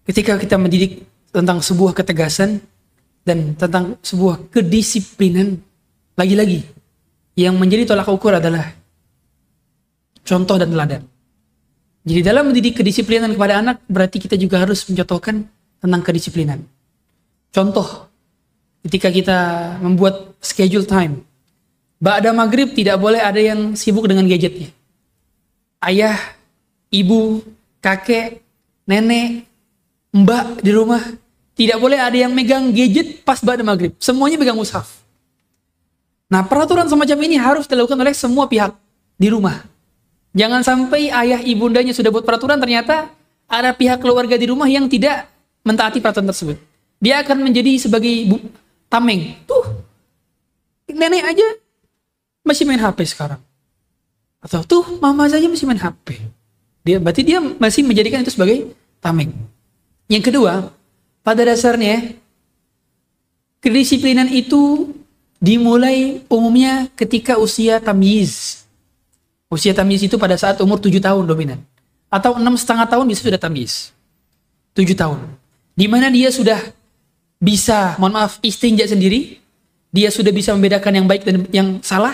ketika 0.05 0.37
kita 0.37 0.61
mendidik 0.61 1.01
tentang 1.33 1.57
sebuah 1.57 1.97
ketegasan 1.97 2.61
dan 3.25 3.57
tentang 3.57 3.97
sebuah 4.05 4.53
kedisiplinan, 4.53 5.57
lagi-lagi 6.13 6.61
yang 7.33 7.57
menjadi 7.57 7.89
tolak 7.89 8.07
ukur 8.13 8.37
adalah 8.37 8.69
contoh 10.21 10.55
dan 10.61 10.69
teladan. 10.69 11.01
Jadi 12.05 12.21
dalam 12.21 12.53
mendidik 12.53 12.77
kedisiplinan 12.77 13.33
kepada 13.33 13.57
anak 13.57 13.81
berarti 13.89 14.21
kita 14.21 14.37
juga 14.37 14.61
harus 14.61 14.85
mencontohkan 14.85 15.49
tentang 15.81 16.01
kedisiplinan. 16.05 16.61
Contoh, 17.49 18.05
ketika 18.85 19.09
kita 19.09 19.37
membuat 19.81 20.37
schedule 20.37 20.85
time, 20.85 21.25
Ba'da 21.97 22.35
maghrib 22.35 22.75
tidak 22.77 23.01
boleh 23.01 23.17
ada 23.17 23.41
yang 23.41 23.73
sibuk 23.73 24.05
dengan 24.05 24.29
gadgetnya. 24.29 24.69
Ayah, 25.81 26.34
ibu, 26.95 27.43
kakek, 27.83 28.39
nenek, 28.87 29.43
mbak 30.15 30.63
di 30.63 30.71
rumah, 30.71 31.03
tidak 31.55 31.77
boleh 31.79 31.99
ada 31.99 32.15
yang 32.15 32.31
megang 32.31 32.71
gadget 32.71 33.23
pas 33.23 33.39
Ba'da 33.39 33.63
maghrib. 33.63 33.95
Semuanya 33.99 34.39
pegang 34.39 34.59
mushaf. 34.59 35.03
Nah 36.31 36.43
peraturan 36.43 36.87
semacam 36.87 37.17
ini 37.27 37.35
harus 37.39 37.67
dilakukan 37.67 37.95
oleh 37.95 38.15
semua 38.15 38.47
pihak 38.47 38.75
di 39.15 39.27
rumah. 39.31 39.63
Jangan 40.35 40.67
sampai 40.67 41.07
ayah 41.07 41.39
ibundanya 41.39 41.95
sudah 41.95 42.11
buat 42.11 42.27
peraturan 42.27 42.59
ternyata 42.59 43.07
ada 43.47 43.71
pihak 43.71 44.03
keluarga 44.03 44.35
di 44.35 44.51
rumah 44.51 44.67
yang 44.67 44.91
tidak 44.91 45.31
mentaati 45.63 46.03
peraturan 46.03 46.27
tersebut. 46.27 46.59
Dia 46.99 47.23
akan 47.23 47.45
menjadi 47.45 47.79
sebagai 47.79 48.11
bu, 48.27 48.41
tameng. 48.91 49.37
Tuh, 49.47 49.63
nenek 50.91 51.23
aja 51.23 51.47
masih 52.43 52.67
main 52.67 52.81
HP 52.83 53.15
sekarang. 53.15 53.39
Atau 54.43 54.61
tuh 54.67 54.83
mama 54.99 55.25
saja 55.31 55.47
masih 55.47 55.65
main 55.65 55.79
HP. 55.79 56.19
Dia 56.85 57.01
berarti 57.01 57.25
dia 57.25 57.41
masih 57.41 57.81
menjadikan 57.81 58.21
itu 58.21 58.29
sebagai 58.29 58.71
tameng. 59.01 59.33
Yang 60.05 60.29
kedua, 60.29 60.69
pada 61.25 61.41
dasarnya 61.41 62.13
kedisiplinan 63.57 64.29
itu 64.29 64.93
dimulai 65.41 66.21
umumnya 66.29 66.85
ketika 66.93 67.41
usia 67.41 67.81
tamyiz. 67.81 68.63
Usia 69.49 69.73
tamyiz 69.73 70.05
itu 70.05 70.21
pada 70.21 70.37
saat 70.37 70.61
umur 70.61 70.77
7 70.77 71.01
tahun 71.01 71.25
dominan. 71.25 71.57
Atau 72.13 72.37
enam 72.37 72.53
setengah 72.53 72.85
tahun 72.85 73.09
bisa 73.09 73.25
sudah 73.25 73.41
tamyiz. 73.41 73.89
7 74.77 74.93
tahun. 74.93 75.25
Di 75.73 75.89
mana 75.89 76.13
dia 76.13 76.29
sudah 76.29 76.61
bisa, 77.41 77.97
mohon 77.97 78.13
maaf, 78.13 78.37
istinja 78.45 78.85
sendiri, 78.85 79.41
dia 79.89 80.13
sudah 80.13 80.29
bisa 80.29 80.53
membedakan 80.53 81.01
yang 81.01 81.07
baik 81.09 81.25
dan 81.25 81.35
yang 81.49 81.67
salah, 81.81 82.13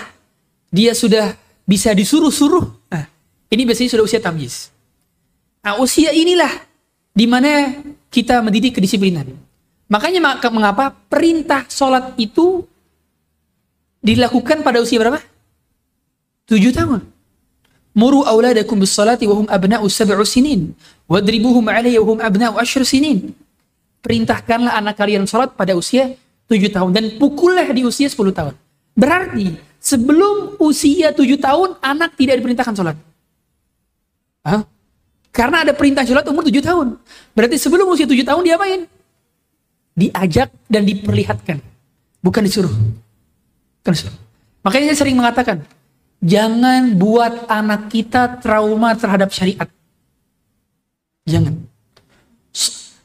dia 0.72 0.96
sudah 0.96 1.36
bisa 1.68 1.92
disuruh-suruh. 1.92 2.64
Nah, 2.88 3.11
ini 3.52 3.68
biasanya 3.68 3.90
sudah 3.92 4.04
usia 4.08 4.20
tamyiz. 4.24 4.72
Nah, 5.60 5.76
usia 5.76 6.08
inilah 6.10 6.50
di 7.12 7.28
mana 7.28 7.84
kita 8.08 8.40
mendidik 8.40 8.80
kedisiplinan. 8.80 9.28
Makanya 9.92 10.24
maka 10.24 10.48
mengapa 10.48 10.96
perintah 11.12 11.68
sholat 11.68 12.16
itu 12.16 12.64
dilakukan 14.00 14.64
pada 14.64 14.80
usia 14.80 14.96
berapa? 14.96 15.20
Tujuh 16.48 16.72
tahun. 16.72 17.04
Muru 17.92 18.24
awladakum 18.24 18.80
bis 18.80 18.96
salati 18.96 19.28
wa 19.28 19.44
hum 19.44 19.46
abna'u 19.52 19.84
sab'u 19.84 20.24
sinin. 20.24 20.72
Wadribuhum 21.04 21.68
alaihi 21.68 22.00
wa 22.00 22.16
hum 22.16 22.18
abna'u 22.24 22.56
asyr 22.56 22.88
sinin. 22.88 23.36
Perintahkanlah 24.00 24.80
anak 24.80 24.96
kalian 24.96 25.28
sholat 25.28 25.52
pada 25.52 25.76
usia 25.76 26.16
tujuh 26.48 26.72
tahun. 26.72 26.96
Dan 26.96 27.04
pukullah 27.20 27.68
di 27.68 27.84
usia 27.84 28.08
sepuluh 28.08 28.32
tahun. 28.32 28.56
Berarti 28.96 29.60
sebelum 29.76 30.56
usia 30.56 31.12
tujuh 31.12 31.36
tahun 31.36 31.76
anak 31.84 32.16
tidak 32.16 32.40
diperintahkan 32.40 32.74
sholat. 32.80 32.96
Hah? 34.42 34.66
Karena 35.32 35.64
ada 35.64 35.72
perintah 35.72 36.04
sholat 36.04 36.28
umur 36.28 36.44
tujuh 36.44 36.60
tahun. 36.60 37.00
Berarti 37.32 37.56
sebelum 37.56 37.88
usia 37.88 38.04
tujuh 38.04 38.26
tahun 38.26 38.42
diapain? 38.44 38.84
Diajak 39.96 40.52
dan 40.68 40.82
diperlihatkan. 40.84 41.58
Bukan 42.20 42.42
disuruh. 42.44 42.72
Bukan 43.80 43.92
disuruh. 43.96 44.16
Makanya 44.62 44.92
saya 44.92 45.08
sering 45.08 45.16
mengatakan, 45.16 45.64
jangan 46.20 46.94
buat 47.00 47.48
anak 47.48 47.88
kita 47.88 48.44
trauma 48.44 48.92
terhadap 48.94 49.32
syariat. 49.32 49.66
Jangan. 51.24 51.56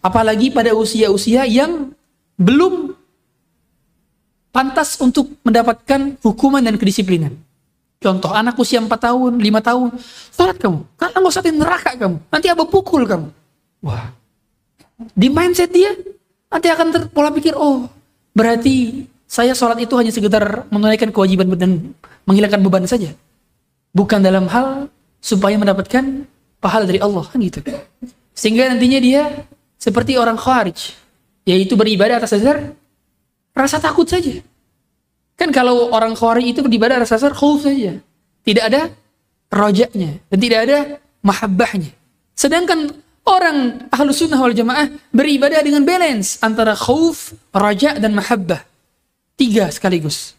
Apalagi 0.04 0.52
pada 0.52 0.76
usia-usia 0.76 1.48
yang 1.48 1.96
belum 2.38 2.94
pantas 4.52 5.00
untuk 5.00 5.34
mendapatkan 5.48 6.20
hukuman 6.22 6.62
dan 6.62 6.76
kedisiplinan. 6.76 7.34
Contoh 7.98 8.30
anak 8.30 8.54
usia 8.62 8.78
4 8.78 8.90
tahun, 8.94 9.42
5 9.42 9.68
tahun, 9.68 9.90
sholat 10.30 10.58
kamu. 10.62 10.80
Karena 11.02 11.18
mau 11.18 11.32
di 11.34 11.52
neraka 11.54 11.92
kamu. 11.98 12.18
Nanti 12.30 12.48
abah 12.54 12.68
pukul 12.70 13.10
kamu. 13.10 13.28
Wah. 13.82 14.14
Di 15.18 15.28
mindset 15.30 15.74
dia, 15.74 15.94
nanti 16.50 16.68
akan 16.70 16.88
terpola 16.94 17.30
pikir, 17.34 17.58
oh 17.58 17.90
berarti 18.38 19.06
saya 19.26 19.58
sholat 19.58 19.82
itu 19.82 19.98
hanya 19.98 20.14
sekedar 20.14 20.70
menunaikan 20.70 21.10
kewajiban 21.10 21.50
dan 21.58 21.92
menghilangkan 22.30 22.62
beban 22.62 22.86
saja. 22.86 23.18
Bukan 23.98 24.22
dalam 24.22 24.46
hal 24.46 24.94
supaya 25.18 25.58
mendapatkan 25.58 26.26
pahala 26.62 26.86
dari 26.86 27.02
Allah. 27.02 27.26
Kan 27.26 27.42
gitu. 27.42 27.66
Sehingga 28.38 28.70
nantinya 28.70 29.02
dia 29.02 29.22
seperti 29.82 30.22
orang 30.22 30.38
khawarij. 30.38 30.94
Yaitu 31.50 31.74
beribadah 31.74 32.22
atas 32.22 32.38
dasar 32.38 32.78
rasa 33.58 33.82
takut 33.82 34.06
saja. 34.06 34.38
Kan 35.38 35.54
kalau 35.54 35.94
orang 35.94 36.18
Khawarij 36.18 36.58
itu 36.58 36.66
beribadah 36.66 36.98
rasa 36.98 37.22
dasar 37.22 37.32
khauf 37.38 37.62
saja. 37.62 38.02
Tidak 38.42 38.64
ada 38.66 38.90
rojaknya 39.54 40.18
dan 40.34 40.38
tidak 40.42 40.60
ada 40.66 40.78
mahabbahnya. 41.22 41.94
Sedangkan 42.34 42.90
orang 43.22 43.86
ahlu 43.94 44.10
sunnah 44.10 44.42
wal 44.42 44.58
jamaah 44.58 44.90
beribadah 45.14 45.62
dengan 45.62 45.86
balance 45.86 46.42
antara 46.42 46.74
khauf, 46.74 47.38
raja 47.54 48.02
dan 48.02 48.18
mahabbah. 48.18 48.66
Tiga 49.38 49.70
sekaligus. 49.70 50.34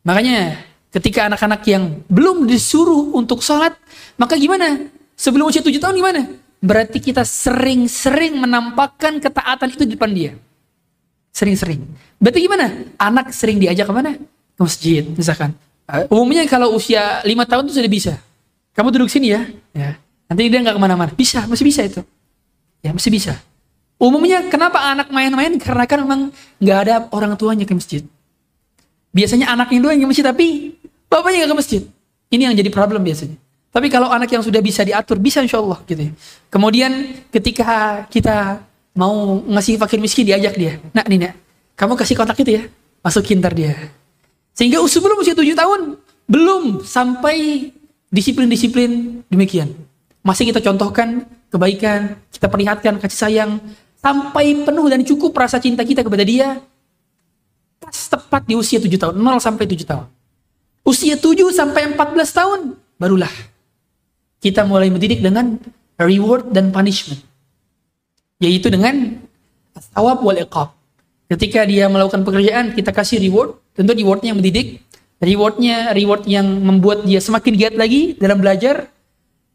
Makanya 0.00 0.64
ketika 0.88 1.28
anak-anak 1.28 1.60
yang 1.68 2.00
belum 2.08 2.48
disuruh 2.48 3.12
untuk 3.12 3.44
sholat, 3.44 3.76
maka 4.16 4.32
gimana? 4.40 4.88
Sebelum 5.18 5.52
usia 5.52 5.60
tujuh 5.60 5.82
tahun 5.82 5.98
gimana? 5.98 6.20
Berarti 6.64 7.02
kita 7.04 7.26
sering-sering 7.26 8.38
menampakkan 8.38 9.20
ketaatan 9.20 9.68
itu 9.76 9.84
di 9.84 9.92
depan 9.98 10.10
dia. 10.14 10.32
Sering-sering. 11.36 11.84
Berarti 12.16 12.38
gimana? 12.40 12.66
Anak 12.96 13.34
sering 13.36 13.60
diajak 13.60 13.84
ke 13.84 13.92
mana? 13.92 14.16
Ke 14.58 14.60
masjid 14.66 15.06
misalkan. 15.06 15.54
Uh, 15.86 16.04
umumnya 16.12 16.42
kalau 16.50 16.74
usia 16.74 17.22
lima 17.22 17.46
tahun 17.46 17.70
itu 17.70 17.78
sudah 17.78 17.88
bisa. 17.88 18.14
Kamu 18.74 18.90
duduk 18.90 19.08
sini 19.08 19.32
ya, 19.32 19.46
ya. 19.72 19.94
Nanti 20.28 20.50
dia 20.50 20.60
nggak 20.60 20.76
ke 20.76 20.82
mana-mana. 20.82 21.10
Bisa, 21.14 21.46
masih 21.48 21.64
bisa 21.64 21.86
itu. 21.86 22.02
Ya 22.84 22.92
masih 22.92 23.08
bisa. 23.08 23.38
Umumnya 23.98 24.46
kenapa 24.46 24.78
anak 24.78 25.10
main-main? 25.10 25.58
Karena 25.58 25.88
kan 25.88 25.98
memang 26.04 26.20
nggak 26.62 26.78
ada 26.86 26.94
orang 27.10 27.34
tuanya 27.34 27.64
ke 27.66 27.74
masjid. 27.74 28.02
Biasanya 29.10 29.50
anaknya 29.50 29.78
doang 29.82 29.96
yang 29.98 30.06
ke 30.06 30.10
masjid, 30.14 30.26
tapi 30.28 30.76
bapaknya 31.08 31.42
nggak 31.42 31.50
ke 31.50 31.58
masjid. 31.58 31.82
Ini 32.28 32.52
yang 32.52 32.54
jadi 32.54 32.70
problem 32.70 33.02
biasanya. 33.02 33.34
Tapi 33.72 33.86
kalau 33.90 34.12
anak 34.12 34.30
yang 34.30 34.44
sudah 34.44 34.62
bisa 34.62 34.84
diatur, 34.84 35.18
bisa 35.18 35.42
insya 35.42 35.58
Allah 35.58 35.80
gitu 35.88 35.98
ya. 36.08 36.12
Kemudian 36.52 36.92
ketika 37.32 38.04
kita 38.06 38.62
mau 38.94 39.42
ngasih 39.48 39.80
fakir 39.80 39.98
miskin 39.98 40.28
diajak 40.28 40.54
dia. 40.54 40.78
Nak 40.94 41.06
nih 41.08 41.18
nak, 41.24 41.34
kamu 41.74 41.98
kasih 41.98 42.14
kontak 42.14 42.38
itu 42.38 42.58
ya. 42.58 42.62
Masukin 43.02 43.42
ntar 43.42 43.56
dia. 43.56 43.74
Sehingga 44.58 44.82
sebelum 44.82 45.22
usia 45.22 45.38
tujuh 45.38 45.54
tahun 45.54 45.94
belum 46.26 46.82
sampai 46.82 47.70
disiplin-disiplin 48.10 49.22
demikian. 49.30 49.70
Masih 50.26 50.50
kita 50.50 50.58
contohkan 50.58 51.30
kebaikan, 51.46 52.18
kita 52.34 52.50
perlihatkan 52.50 52.98
kasih 52.98 53.18
sayang 53.22 53.50
sampai 54.02 54.66
penuh 54.66 54.86
dan 54.90 55.06
cukup 55.06 55.30
rasa 55.38 55.62
cinta 55.62 55.86
kita 55.86 56.02
kepada 56.02 56.26
dia 56.26 56.58
pas 57.78 57.94
tepat 57.94 58.42
di 58.50 58.58
usia 58.58 58.82
tujuh 58.82 58.98
tahun, 58.98 59.14
0 59.14 59.38
sampai 59.38 59.64
tujuh 59.70 59.86
tahun. 59.86 60.10
Usia 60.82 61.14
tujuh 61.14 61.54
sampai 61.54 61.94
empat 61.94 62.10
belas 62.10 62.34
tahun 62.34 62.74
barulah 62.98 63.30
kita 64.42 64.66
mulai 64.66 64.90
mendidik 64.90 65.22
dengan 65.22 65.58
reward 65.98 66.50
dan 66.50 66.70
punishment. 66.74 67.22
Yaitu 68.38 68.70
dengan 68.70 69.18
awab 69.94 70.22
wal 70.22 70.38
iqab. 70.38 70.77
Ketika 71.28 71.68
dia 71.68 71.92
melakukan 71.92 72.24
pekerjaan, 72.24 72.72
kita 72.72 72.88
kasih 72.90 73.20
reward, 73.20 73.60
Tentu 73.78 73.94
rewardnya 73.94 74.34
yang 74.34 74.42
mendidik, 74.42 74.82
rewardnya 75.22 75.94
reward 75.94 76.26
yang 76.26 76.42
membuat 76.42 77.06
dia 77.06 77.22
semakin 77.22 77.54
giat 77.54 77.74
lagi 77.78 78.18
dalam 78.18 78.42
belajar, 78.42 78.90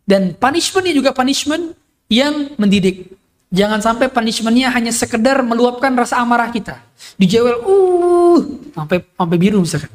dan 0.08 0.32
punishmentnya 0.40 0.95
juga 0.95 1.12
punishment 1.12 1.76
yang 2.08 2.56
mendidik. 2.56 3.12
Jangan 3.52 3.84
sampai 3.84 4.08
punishmentnya 4.08 4.72
hanya 4.72 4.95
sekedar 4.95 5.44
meluapkan 5.44 5.91
rasa 5.91 6.24
amarah 6.24 6.56
kita. 6.56 6.80
Dijewel, 7.20 7.60
uh, 7.68 8.40
sampai 8.72 9.04
sampai 9.04 9.36
biru 9.36 9.60
misalkan. 9.60 9.91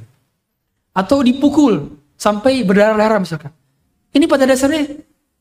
Atau 0.92 1.24
dipukul 1.24 1.88
sampai 2.20 2.68
berdarah-darah 2.68 3.24
misalkan. 3.24 3.50
Ini 4.12 4.28
pada 4.28 4.44
dasarnya 4.44 4.92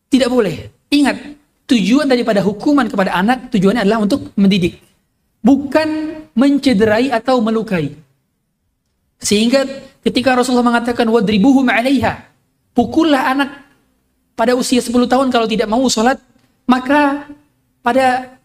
tidak 0.07 0.31
boleh. 0.31 0.72
Ingat, 0.95 1.35
tujuan 1.68 2.07
daripada 2.07 2.39
hukuman 2.39 2.88
kepada 2.88 3.19
anak 3.19 3.51
tujuannya 3.51 3.84
adalah 3.84 3.99
untuk 3.99 4.31
mendidik. 4.39 4.80
Bukan 5.41 6.19
mencederai 6.38 7.09
atau 7.14 7.39
melukai. 7.39 7.95
Sehingga 9.18 9.65
ketika 10.05 10.38
Rasulullah 10.38 10.65
mengatakan 10.65 11.09
wadribuhum 11.09 11.65
'alaiha, 11.65 12.30
pukullah 12.77 13.34
anak 13.34 13.49
pada 14.38 14.53
usia 14.53 14.77
10 14.77 15.09
tahun 15.09 15.34
kalau 15.34 15.49
tidak 15.49 15.65
mau 15.65 15.81
sholat, 15.89 16.22
maka 16.69 17.26
pada 17.81 18.38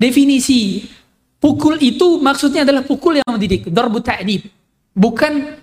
definisi 0.00 0.88
pukul 1.36 1.76
itu 1.82 2.16
maksudnya 2.22 2.64
adalah 2.64 2.86
pukul 2.86 3.20
yang 3.20 3.28
mendidik, 3.28 3.68
darbu 3.68 4.00
ta'dib. 4.00 4.48
Bukan 4.96 5.58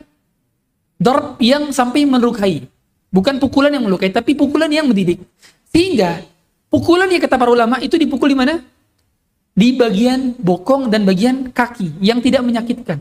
darb 1.02 1.42
yang 1.42 1.74
sampai 1.74 2.06
melukai. 2.06 2.68
Bukan 3.10 3.40
pukulan 3.40 3.72
yang 3.72 3.88
melukai, 3.88 4.12
tapi 4.12 4.36
pukulan 4.36 4.68
yang 4.68 4.92
mendidik. 4.92 5.24
Sehingga 5.72 6.24
pukulan 6.68 7.08
yang 7.08 7.24
kata 7.24 7.40
para 7.40 7.52
ulama 7.52 7.80
itu 7.80 7.96
dipukul 7.96 8.28
di 8.28 8.38
mana? 8.38 8.60
Di 9.56 9.72
bagian 9.72 10.36
bokong 10.36 10.92
dan 10.92 11.08
bagian 11.08 11.48
kaki 11.48 12.04
yang 12.04 12.20
tidak 12.20 12.44
menyakitkan. 12.44 13.00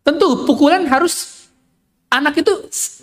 Tentu 0.00 0.48
pukulan 0.48 0.88
harus 0.88 1.46
anak 2.08 2.40
itu 2.40 2.52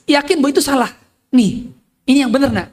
yakin 0.09 0.41
bahwa 0.41 0.51
itu 0.57 0.63
salah. 0.65 0.89
Nih, 1.29 1.69
ini 2.09 2.25
yang 2.25 2.34
benar 2.34 2.49
nak. 2.49 2.67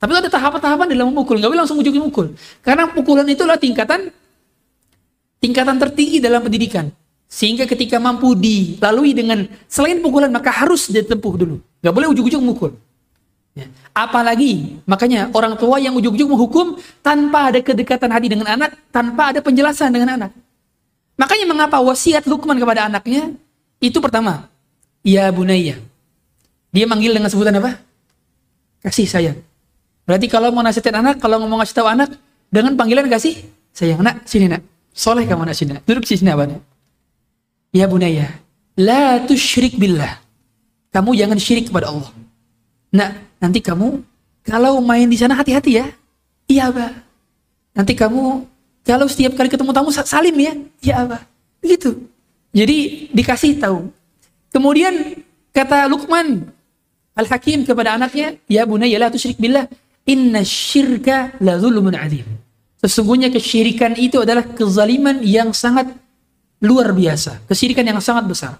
Tapi 0.00 0.12
ada 0.12 0.28
tahapan-tahapan 0.32 0.86
dalam 0.92 1.12
memukul, 1.12 1.36
nggak 1.36 1.50
boleh 1.52 1.60
langsung 1.64 1.80
ujungin 1.80 2.00
mukul. 2.04 2.32
Karena 2.64 2.88
pukulan 2.88 3.28
itu 3.28 3.44
adalah 3.44 3.60
tingkatan 3.60 4.08
tingkatan 5.40 5.76
tertinggi 5.76 6.18
dalam 6.20 6.40
pendidikan. 6.40 6.88
Sehingga 7.26 7.68
ketika 7.68 8.00
mampu 8.00 8.32
dilalui 8.38 9.12
dengan 9.12 9.44
selain 9.66 10.00
pukulan 10.00 10.32
maka 10.32 10.48
harus 10.48 10.88
ditempuh 10.88 11.34
dulu. 11.36 11.56
Nggak 11.84 11.92
boleh 11.92 12.08
ujung-ujung 12.12 12.40
mukul. 12.40 12.72
Apalagi 13.96 14.76
makanya 14.84 15.32
orang 15.32 15.56
tua 15.56 15.80
yang 15.80 15.96
ujung-ujung 15.96 16.28
menghukum 16.28 16.76
tanpa 17.00 17.48
ada 17.48 17.64
kedekatan 17.64 18.12
hati 18.12 18.28
dengan 18.28 18.44
anak, 18.52 18.76
tanpa 18.92 19.32
ada 19.32 19.40
penjelasan 19.40 19.88
dengan 19.88 20.20
anak. 20.20 20.36
Makanya 21.16 21.48
mengapa 21.48 21.80
wasiat 21.80 22.28
Lukman 22.28 22.60
kepada 22.60 22.92
anaknya 22.92 23.32
itu 23.80 23.96
pertama. 24.04 24.52
Ya 25.00 25.32
bunaya. 25.32 25.80
Dia 26.76 26.84
manggil 26.84 27.16
dengan 27.16 27.32
sebutan 27.32 27.56
apa? 27.56 27.80
Kasih 28.84 29.08
sayang. 29.08 29.40
Berarti 30.04 30.28
kalau 30.28 30.52
mau 30.52 30.60
nasihatin 30.60 31.00
anak, 31.00 31.16
kalau 31.16 31.40
ngomong 31.40 31.64
ngasih 31.64 31.80
tahu 31.80 31.88
anak, 31.88 32.12
dengan 32.52 32.76
panggilan 32.76 33.08
kasih 33.08 33.48
sayang. 33.72 34.04
Nak, 34.04 34.28
sini 34.28 34.44
nak. 34.44 34.60
Soleh 34.92 35.24
kamu 35.24 35.48
nak 35.48 35.56
sini. 35.56 35.80
Duduk 35.88 36.04
sini 36.04 36.28
apa? 36.28 36.52
Ya 37.72 37.88
bunaya. 37.88 38.28
La 38.76 39.24
tusyrik 39.24 39.80
billah. 39.80 40.20
Kamu 40.92 41.16
jangan 41.16 41.40
syirik 41.40 41.72
kepada 41.72 41.88
Allah. 41.88 42.25
Nak, 42.94 43.40
nanti 43.42 43.58
kamu 43.62 44.02
kalau 44.46 44.78
main 44.82 45.06
di 45.10 45.18
sana 45.18 45.34
hati-hati 45.34 45.82
ya. 45.82 45.86
Iya, 46.46 46.70
Abah. 46.70 46.92
Nanti 47.74 47.92
kamu 47.98 48.46
kalau 48.86 49.06
setiap 49.10 49.34
kali 49.34 49.50
ketemu 49.50 49.74
tamu 49.74 49.90
salim 49.90 50.36
ya. 50.38 50.52
Iya, 50.82 50.94
Abah. 51.02 51.22
Begitu. 51.58 52.06
Jadi 52.54 53.10
dikasih 53.12 53.58
tahu 53.60 53.90
Kemudian 54.56 55.20
kata 55.52 55.84
Luqman 55.84 56.48
Al-Hakim 57.12 57.68
kepada 57.68 57.92
anaknya, 57.92 58.40
"Ya 58.48 58.64
bunayya 58.64 58.96
la 58.96 59.12
tusyrik 59.12 59.36
billah, 59.36 59.68
inna 60.08 60.40
syirka 60.40 61.36
la 61.44 61.60
zulmun 61.60 61.92
adzim." 61.92 62.24
Sesungguhnya 62.80 63.28
kesyirikan 63.28 63.92
itu 64.00 64.20
adalah 64.20 64.48
kezaliman 64.48 65.20
yang 65.20 65.52
sangat 65.52 65.92
luar 66.64 66.96
biasa, 66.96 67.44
kesyirikan 67.44 67.84
yang 67.84 68.00
sangat 68.00 68.24
besar. 68.24 68.56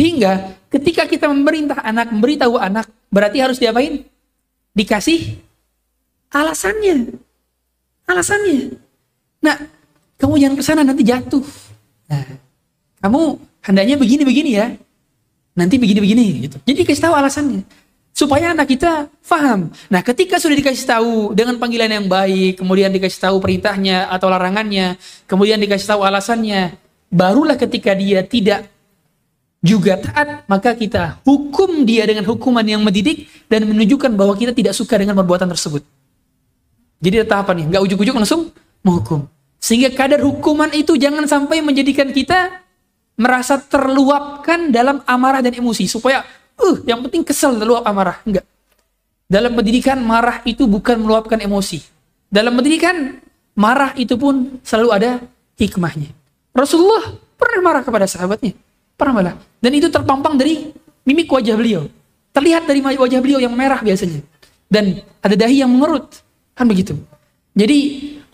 Sehingga 0.00 0.56
ketika 0.72 1.04
kita 1.04 1.28
memerintah 1.28 1.76
anak, 1.84 2.08
memberitahu 2.08 2.56
anak, 2.56 2.88
berarti 3.12 3.36
harus 3.36 3.60
diapain? 3.60 4.00
Dikasih 4.72 5.36
alasannya. 6.32 7.20
Alasannya. 8.08 8.80
Nah, 9.44 9.60
kamu 10.16 10.40
jangan 10.40 10.56
ke 10.56 10.64
sana 10.64 10.88
nanti 10.88 11.04
jatuh. 11.04 11.44
Nah, 12.08 12.24
kamu 13.04 13.44
hendaknya 13.60 14.00
begini-begini 14.00 14.50
ya. 14.56 14.72
Nanti 15.52 15.76
begini-begini 15.76 16.48
gitu. 16.48 16.56
Jadi 16.64 16.80
kasih 16.88 17.04
tahu 17.04 17.14
alasannya 17.20 17.60
supaya 18.16 18.56
anak 18.56 18.72
kita 18.72 19.04
faham. 19.20 19.68
Nah, 19.92 20.00
ketika 20.00 20.40
sudah 20.40 20.56
dikasih 20.56 20.88
tahu 20.88 21.36
dengan 21.36 21.60
panggilan 21.60 21.92
yang 21.92 22.08
baik, 22.08 22.56
kemudian 22.56 22.88
dikasih 22.88 23.28
tahu 23.28 23.36
perintahnya 23.36 24.08
atau 24.08 24.32
larangannya, 24.32 24.96
kemudian 25.28 25.60
dikasih 25.60 25.92
tahu 25.92 26.08
alasannya, 26.08 26.72
barulah 27.12 27.60
ketika 27.60 27.92
dia 27.92 28.24
tidak 28.24 28.79
juga 29.60 30.00
taat, 30.00 30.48
maka 30.48 30.72
kita 30.72 31.20
hukum 31.24 31.84
dia 31.84 32.08
dengan 32.08 32.24
hukuman 32.24 32.64
yang 32.64 32.80
mendidik 32.80 33.28
dan 33.46 33.68
menunjukkan 33.68 34.16
bahwa 34.16 34.32
kita 34.36 34.56
tidak 34.56 34.72
suka 34.72 34.96
dengan 34.96 35.12
perbuatan 35.20 35.48
tersebut. 35.52 35.84
Jadi 37.00 37.24
ada 37.24 37.28
tahapan 37.28 37.64
nih, 37.64 37.66
nggak 37.76 37.82
ujuk-ujuk 37.88 38.14
langsung 38.16 38.52
menghukum. 38.80 39.28
Sehingga 39.60 39.92
kadar 39.92 40.24
hukuman 40.24 40.72
itu 40.72 40.96
jangan 40.96 41.28
sampai 41.28 41.60
menjadikan 41.60 42.08
kita 42.12 42.64
merasa 43.20 43.60
terluapkan 43.60 44.72
dalam 44.72 45.04
amarah 45.04 45.44
dan 45.44 45.52
emosi. 45.52 45.84
Supaya 45.84 46.24
uh 46.56 46.76
yang 46.88 47.04
penting 47.04 47.20
kesel 47.20 47.60
luap 47.60 47.84
amarah. 47.84 48.16
Enggak 48.24 48.48
dalam 49.30 49.54
pendidikan 49.54 50.02
marah 50.02 50.42
itu 50.42 50.66
bukan 50.66 50.98
meluapkan 50.98 51.38
emosi. 51.38 51.78
Dalam 52.26 52.58
pendidikan 52.58 53.22
marah 53.54 53.94
itu 53.94 54.18
pun 54.18 54.58
selalu 54.66 54.88
ada 54.90 55.10
hikmahnya. 55.54 56.10
Rasulullah 56.50 57.14
pernah 57.38 57.60
marah 57.62 57.82
kepada 57.86 58.10
sahabatnya 58.10 58.58
pernah 59.00 59.14
malah 59.16 59.34
dan 59.64 59.72
itu 59.72 59.88
terpampang 59.88 60.36
dari 60.36 60.68
mimik 61.08 61.32
wajah 61.32 61.56
beliau 61.56 61.88
terlihat 62.36 62.68
dari 62.68 62.84
wajah 62.84 63.20
beliau 63.24 63.40
yang 63.40 63.56
merah 63.56 63.80
biasanya 63.80 64.20
dan 64.68 65.00
ada 65.24 65.34
dahi 65.34 65.64
yang 65.64 65.72
mengerut 65.72 66.20
kan 66.52 66.68
begitu 66.68 66.92
jadi 67.56 67.78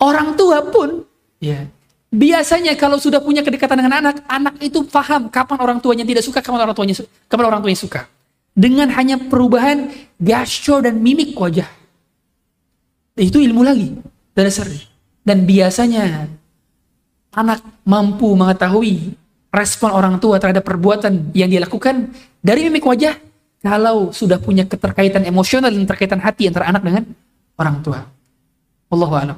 orang 0.03 0.35
tua 0.35 0.67
pun 0.67 1.07
ya 1.39 1.63
Biasanya 2.07 2.79
kalau 2.79 2.95
sudah 2.95 3.19
punya 3.19 3.43
kedekatan 3.43 3.83
dengan 3.83 3.99
anak, 3.99 4.23
anak 4.31 4.55
itu 4.63 4.87
paham 4.87 5.27
kapan 5.27 5.59
orang 5.59 5.77
tuanya 5.83 6.07
tidak 6.07 6.23
suka, 6.23 6.39
kapan 6.39 6.63
orang 6.63 6.75
tuanya 6.75 6.95
kapan 7.27 7.45
orang 7.51 7.59
tuanya 7.59 7.79
suka. 7.79 8.01
Dengan 8.55 8.87
hanya 8.95 9.19
perubahan 9.19 9.91
gesture 10.15 10.87
dan 10.87 11.03
mimik 11.03 11.35
wajah. 11.35 11.67
Itu 13.19 13.43
ilmu 13.43 13.59
lagi 13.59 13.91
dasarnya. 14.31 14.87
Dan 15.27 15.43
biasanya 15.43 16.31
anak 17.35 17.59
mampu 17.83 18.31
mengetahui 18.39 19.11
respon 19.57 19.89
orang 19.89 20.21
tua 20.21 20.37
terhadap 20.37 20.61
perbuatan 20.61 21.33
yang 21.33 21.49
dia 21.49 21.57
lakukan 21.57 22.13
dari 22.39 22.69
mimik 22.69 22.85
wajah 22.85 23.17
kalau 23.65 24.13
sudah 24.13 24.37
punya 24.37 24.69
keterkaitan 24.69 25.25
emosional 25.25 25.73
dan 25.73 25.83
terkaitan 25.89 26.21
hati 26.21 26.45
antara 26.45 26.69
anak 26.69 26.85
dengan 26.85 27.03
orang 27.57 27.81
tua. 27.81 27.99
Allahu 28.93 29.13
a'lam. 29.17 29.37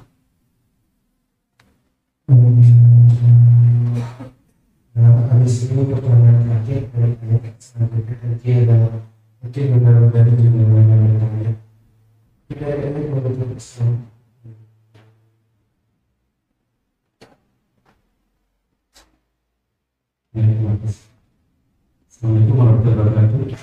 Assalamualaikum 20.39 22.55
warahmatullahi 22.55 22.95
wabarakatuh. 22.95 23.59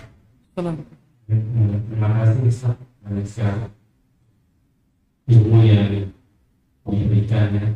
Terima 1.24 2.08
kasih 2.20 2.44
Ustaz 2.44 2.76
Malaysia 3.00 3.48
ilmu 5.24 5.64
yang 5.64 6.12
diberikan 6.84 7.56
ya. 7.56 7.66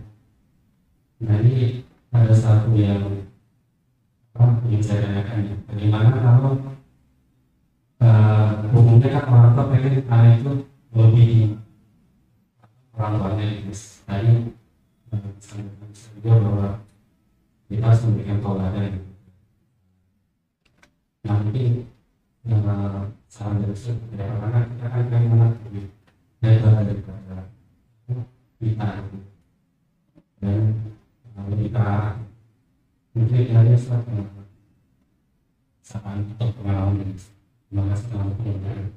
Nah 1.25 1.41
ini 1.41 1.81
ada 2.13 2.35
satu 2.37 2.77
yang 2.77 3.25
apa 4.37 4.69
yang 4.69 4.85
saya 4.85 5.09
tanyakan 5.09 5.49
ya. 5.49 5.57
Bagaimana 5.65 6.09
kalau 6.21 6.61
uh, 8.05 8.53
umumnya 8.77 9.17
kan 9.17 9.25
orang 9.33 9.57
tua 9.57 9.65
pengen 9.73 10.05
anak 10.13 10.45
itu 10.45 10.53
lebih 10.93 11.57
orang 12.93 13.17
tuanya 13.17 13.45
itu. 13.49 13.73
Nah 14.05 14.17
ini 14.21 14.53
juga 16.21 16.37
bahwa 16.37 16.69
kita 17.71 17.87
harus 17.87 18.03
memberikan 18.03 18.43
toladan 18.43 18.99
gitu. 18.99 19.11
Nah 21.23 21.37
mungkin 21.39 21.87
uh, 22.51 23.07
saran 23.31 23.63
dari 23.63 23.79
itu 23.79 23.95
karena 24.19 24.61
kita 24.67 24.87
kan 24.91 25.03
pengen 25.07 25.35
anak 25.39 25.55
lebih 25.71 25.87
daripada 26.43 26.83
daripada 26.83 27.39
kita 28.59 28.91
dan 30.43 30.61
kita 31.55 31.87
mungkin 33.15 33.55
hanya 33.55 33.77
satu 33.79 34.19
saat 35.87 36.27
untuk 36.27 36.51
pengalaman 36.59 37.15
terima 37.71 37.83
kasih 37.95 38.07
telah 38.11 38.27
pengalaman 38.35 38.91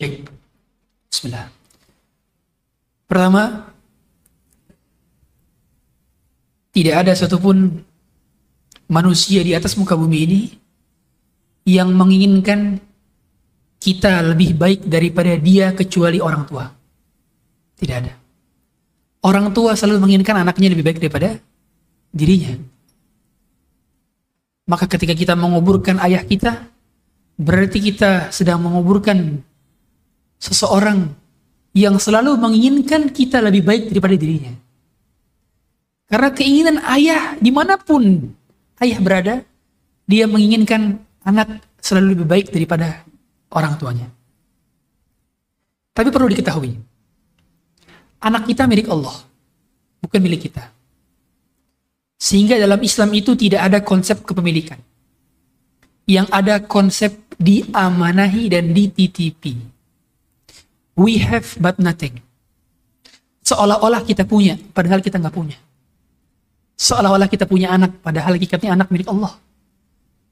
Oke. 0.00 0.24
Bismillah. 1.12 1.52
Pertama, 3.04 3.70
tidak 6.80 7.04
ada 7.04 7.12
satupun 7.12 7.84
manusia 8.88 9.44
di 9.44 9.52
atas 9.52 9.76
muka 9.76 9.92
bumi 9.92 10.18
ini 10.24 10.40
yang 11.68 11.92
menginginkan 11.92 12.80
kita 13.76 14.24
lebih 14.24 14.56
baik 14.56 14.88
daripada 14.88 15.36
dia 15.36 15.76
kecuali 15.76 16.16
orang 16.24 16.48
tua. 16.48 16.64
Tidak 17.76 17.96
ada. 17.96 18.12
Orang 19.20 19.52
tua 19.52 19.76
selalu 19.76 20.08
menginginkan 20.08 20.40
anaknya 20.40 20.72
lebih 20.72 20.84
baik 20.88 20.98
daripada 21.04 21.36
dirinya. 22.08 22.56
Maka 24.64 24.88
ketika 24.88 25.12
kita 25.12 25.36
menguburkan 25.36 26.00
ayah 26.00 26.24
kita, 26.24 26.64
berarti 27.36 27.92
kita 27.92 28.32
sedang 28.32 28.64
menguburkan 28.64 29.40
seseorang 30.40 31.12
yang 31.76 32.00
selalu 32.00 32.40
menginginkan 32.40 33.12
kita 33.12 33.44
lebih 33.44 33.68
baik 33.68 33.92
daripada 33.92 34.16
dirinya. 34.16 34.69
Karena 36.10 36.28
keinginan 36.34 36.82
ayah 36.90 37.38
di 37.38 37.54
mana 37.54 37.78
pun 37.78 38.34
ayah 38.82 38.98
berada, 38.98 39.34
dia 40.10 40.26
menginginkan 40.26 40.98
anak 41.22 41.62
selalu 41.78 42.18
lebih 42.18 42.26
baik 42.26 42.46
daripada 42.50 43.06
orang 43.54 43.78
tuanya. 43.78 44.10
Tapi 45.94 46.10
perlu 46.10 46.26
diketahui, 46.26 46.74
anak 48.18 48.42
kita 48.50 48.66
milik 48.66 48.90
Allah, 48.90 49.22
bukan 50.02 50.18
milik 50.18 50.50
kita. 50.50 50.66
Sehingga 52.18 52.58
dalam 52.58 52.82
Islam 52.82 53.14
itu 53.14 53.38
tidak 53.38 53.70
ada 53.70 53.78
konsep 53.80 54.26
kepemilikan. 54.26 54.82
Yang 56.10 56.26
ada 56.34 56.58
konsep 56.58 57.14
diamanahi 57.38 58.50
dan 58.50 58.74
dititipi. 58.74 59.56
We 60.98 61.22
have 61.22 61.54
but 61.62 61.78
nothing. 61.78 62.18
Seolah-olah 63.46 64.02
kita 64.02 64.26
punya, 64.26 64.58
padahal 64.74 65.00
kita 65.00 65.16
nggak 65.16 65.32
punya. 65.32 65.56
Seolah-olah 66.80 67.28
kita 67.28 67.44
punya 67.44 67.76
anak, 67.76 68.00
padahal 68.00 68.40
hakikatnya 68.40 68.72
anak 68.72 68.88
milik 68.88 69.12
Allah. 69.12 69.36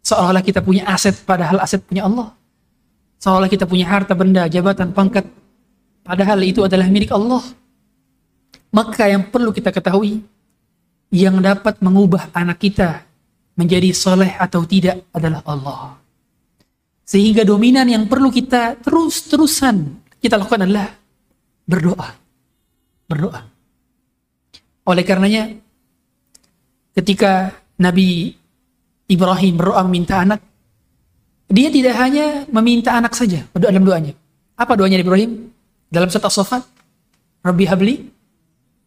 Seolah-olah 0.01 0.41
kita 0.41 0.65
punya 0.65 0.89
aset, 0.89 1.13
padahal 1.29 1.61
aset 1.61 1.85
punya 1.85 2.09
Allah. 2.09 2.33
Seolah-olah 3.21 3.53
kita 3.53 3.69
punya 3.69 3.85
harta 3.85 4.17
benda, 4.17 4.49
jabatan, 4.49 4.97
pangkat, 4.97 5.29
padahal 6.01 6.41
itu 6.41 6.65
adalah 6.65 6.89
milik 6.89 7.13
Allah. 7.13 7.45
Maka 8.73 9.13
yang 9.13 9.29
perlu 9.29 9.53
kita 9.53 9.69
ketahui, 9.69 10.25
yang 11.13 11.37
dapat 11.45 11.85
mengubah 11.85 12.33
anak 12.33 12.65
kita 12.65 13.05
menjadi 13.53 13.93
soleh 13.93 14.33
atau 14.33 14.65
tidak 14.65 15.05
adalah 15.13 15.45
Allah. 15.45 16.01
Sehingga 17.05 17.45
dominan 17.45 17.89
yang 17.93 18.09
perlu 18.09 18.33
kita 18.33 18.81
terus-terusan 18.81 19.77
kita 20.17 20.41
lakukan 20.41 20.65
adalah 20.65 20.97
berdoa. 21.69 22.09
Berdoa. 23.05 23.41
Oleh 24.89 25.05
karenanya, 25.05 25.68
ketika 26.99 27.55
Nabi 27.79 28.35
Ibrahim 29.07 29.55
berdoa 29.55 29.87
meminta 29.87 30.19
anak, 30.19 30.43
dia 31.47 31.71
tidak 31.71 31.95
hanya 31.97 32.45
meminta 32.51 32.99
anak 32.99 33.15
saja 33.15 33.47
dalam 33.55 33.87
doanya. 33.87 34.13
Apa 34.59 34.75
doanya 34.75 34.99
Ibrahim? 34.99 35.55
Dalam 35.89 36.11
surat 36.13 36.29
As-Saffat, 36.29 36.67
Rabbi 37.41 37.65
habli 37.65 37.95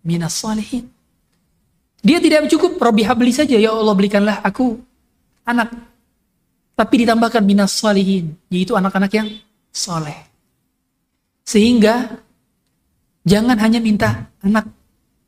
minas 0.06 0.38
salihin. 0.38 0.86
Dia 2.02 2.22
tidak 2.22 2.50
cukup 2.50 2.78
Robi 2.82 3.06
habli 3.06 3.30
saja 3.34 3.58
ya 3.58 3.74
Allah 3.74 3.94
belikanlah 3.94 4.42
aku 4.46 4.78
anak. 5.46 5.70
Tapi 6.78 7.06
ditambahkan 7.06 7.46
minas 7.46 7.78
salihin, 7.78 8.34
yaitu 8.50 8.74
anak-anak 8.74 9.12
yang 9.14 9.30
soleh. 9.70 10.18
Sehingga 11.46 12.22
jangan 13.22 13.58
hanya 13.62 13.78
minta 13.78 14.34
anak, 14.42 14.66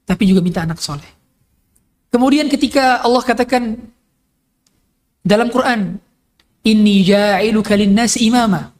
tapi 0.05 0.25
juga 0.25 0.41
minta 0.41 0.65
anak 0.65 0.81
soleh. 0.81 1.22
Kemudian 2.13 2.45
ketika 2.45 3.01
Allah 3.01 3.25
katakan 3.25 3.81
dalam 5.25 5.49
Quran, 5.49 5.97
Inni 6.63 7.03
ja'iluka 7.03 7.75
linnasi 7.75 8.23
imama. 8.31 8.71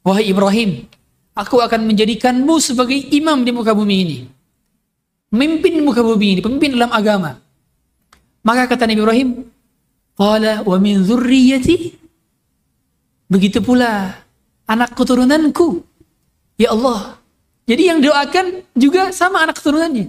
Wahai 0.00 0.32
Ibrahim, 0.32 0.88
aku 1.36 1.60
akan 1.60 1.84
menjadikanmu 1.84 2.56
sebagai 2.56 2.96
imam 3.12 3.44
di 3.44 3.52
muka 3.52 3.76
bumi 3.76 3.96
ini. 4.00 4.18
Memimpin 5.28 5.84
muka 5.84 6.00
bumi 6.00 6.38
ini, 6.38 6.40
pemimpin 6.40 6.72
dalam 6.72 6.88
agama. 6.88 7.36
Maka 8.40 8.64
kata 8.64 8.88
Nabi 8.88 9.04
Ibrahim, 9.04 9.28
Qala 10.16 10.64
wa 10.64 10.76
min 10.80 11.04
dzurriyyati 11.04 11.94
Begitu 13.28 13.60
pula 13.60 14.16
anak 14.64 14.96
keturunanku. 14.96 15.84
Ya 16.56 16.72
Allah. 16.72 17.20
Jadi 17.68 17.92
yang 17.92 18.00
doakan 18.00 18.64
juga 18.72 19.12
sama 19.12 19.44
anak 19.44 19.60
keturunannya. 19.60 20.08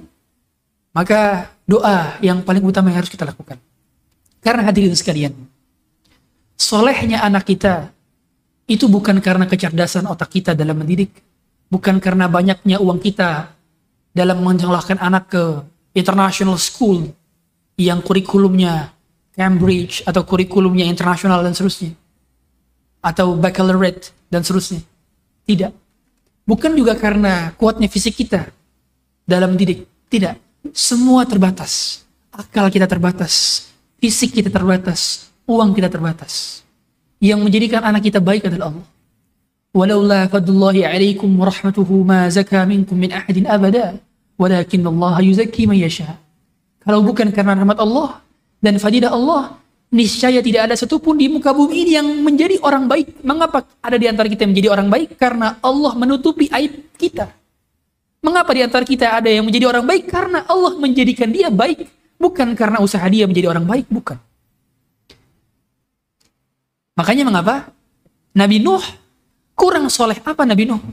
Maka 0.96 1.52
doa 1.70 2.18
yang 2.26 2.42
paling 2.42 2.66
utama 2.66 2.90
yang 2.90 3.06
harus 3.06 3.14
kita 3.14 3.30
lakukan. 3.30 3.62
Karena 4.42 4.66
hadirin 4.66 4.98
sekalian, 4.98 5.38
solehnya 6.58 7.22
anak 7.22 7.46
kita 7.46 7.94
itu 8.66 8.90
bukan 8.90 9.22
karena 9.22 9.46
kecerdasan 9.46 10.10
otak 10.10 10.34
kita 10.34 10.58
dalam 10.58 10.82
mendidik, 10.82 11.14
bukan 11.70 12.02
karena 12.02 12.26
banyaknya 12.26 12.82
uang 12.82 12.98
kita 12.98 13.54
dalam 14.10 14.42
menyekolahkan 14.42 14.98
anak 14.98 15.30
ke 15.30 15.44
international 15.94 16.58
school 16.58 17.06
yang 17.78 18.02
kurikulumnya 18.02 18.90
Cambridge 19.38 20.04
atau 20.04 20.26
kurikulumnya 20.26 20.84
internasional 20.84 21.40
dan 21.46 21.56
seterusnya 21.56 21.96
atau 23.00 23.40
baccalaureate 23.40 24.12
dan 24.28 24.44
seterusnya. 24.44 24.84
Tidak. 25.48 25.72
Bukan 26.44 26.76
juga 26.76 26.98
karena 26.98 27.54
kuatnya 27.56 27.88
fisik 27.88 28.20
kita 28.20 28.52
dalam 29.24 29.56
didik. 29.56 29.88
Tidak. 30.12 30.49
Semua 30.76 31.24
terbatas. 31.24 32.04
Akal 32.36 32.68
kita 32.68 32.84
terbatas. 32.86 33.66
Fisik 34.00 34.36
kita 34.36 34.52
terbatas. 34.52 35.32
Uang 35.48 35.72
kita 35.72 35.88
terbatas. 35.88 36.62
Yang 37.24 37.40
menjadikan 37.48 37.82
anak 37.84 38.04
kita 38.04 38.20
baik 38.20 38.48
adalah 38.48 38.72
Allah. 38.76 38.88
Walaula 39.70 40.22
fadlullahi 40.28 40.84
alaikum 40.84 41.30
wa 41.32 41.48
rahmatuhu 41.48 42.04
ma 42.04 42.28
zaka 42.28 42.68
minkum 42.68 43.00
min 43.00 43.16
ahadin 43.16 43.48
abada. 43.48 43.96
Walakin 44.36 44.84
Allah 44.88 45.20
man 45.20 45.78
yasha. 45.80 46.16
Kalau 46.84 47.04
bukan 47.04 47.32
karena 47.32 47.56
rahmat 47.60 47.80
Allah 47.80 48.24
dan 48.60 48.80
fadilah 48.80 49.12
Allah, 49.16 49.60
niscaya 49.94 50.44
tidak 50.44 50.72
ada 50.72 50.76
satupun 50.76 51.16
di 51.16 51.28
muka 51.28 51.56
bumi 51.56 51.88
ini 51.88 51.92
yang 51.96 52.08
menjadi 52.24 52.60
orang 52.64 52.88
baik. 52.88 53.24
Mengapa 53.24 53.64
ada 53.80 53.96
di 53.96 54.08
antara 54.12 54.28
kita 54.28 54.44
yang 54.48 54.52
menjadi 54.56 54.70
orang 54.76 54.88
baik? 54.92 55.16
Karena 55.16 55.56
Allah 55.64 55.92
menutupi 55.96 56.52
aib 56.52 56.92
kita. 57.00 57.39
Mengapa 58.20 58.52
di 58.52 58.62
antara 58.64 58.84
kita 58.84 59.16
ada 59.16 59.32
yang 59.32 59.48
menjadi 59.48 59.72
orang 59.72 59.88
baik? 59.88 60.12
Karena 60.12 60.44
Allah 60.44 60.76
menjadikan 60.76 61.32
dia 61.32 61.48
baik. 61.48 61.88
Bukan 62.20 62.52
karena 62.52 62.84
usaha 62.84 63.04
dia 63.08 63.24
menjadi 63.24 63.48
orang 63.48 63.64
baik, 63.64 63.88
bukan. 63.88 64.20
Makanya 67.00 67.24
mengapa? 67.24 67.72
Nabi 68.36 68.60
Nuh 68.60 68.84
kurang 69.56 69.88
soleh 69.88 70.20
apa 70.20 70.44
Nabi 70.44 70.68
Nuh? 70.68 70.84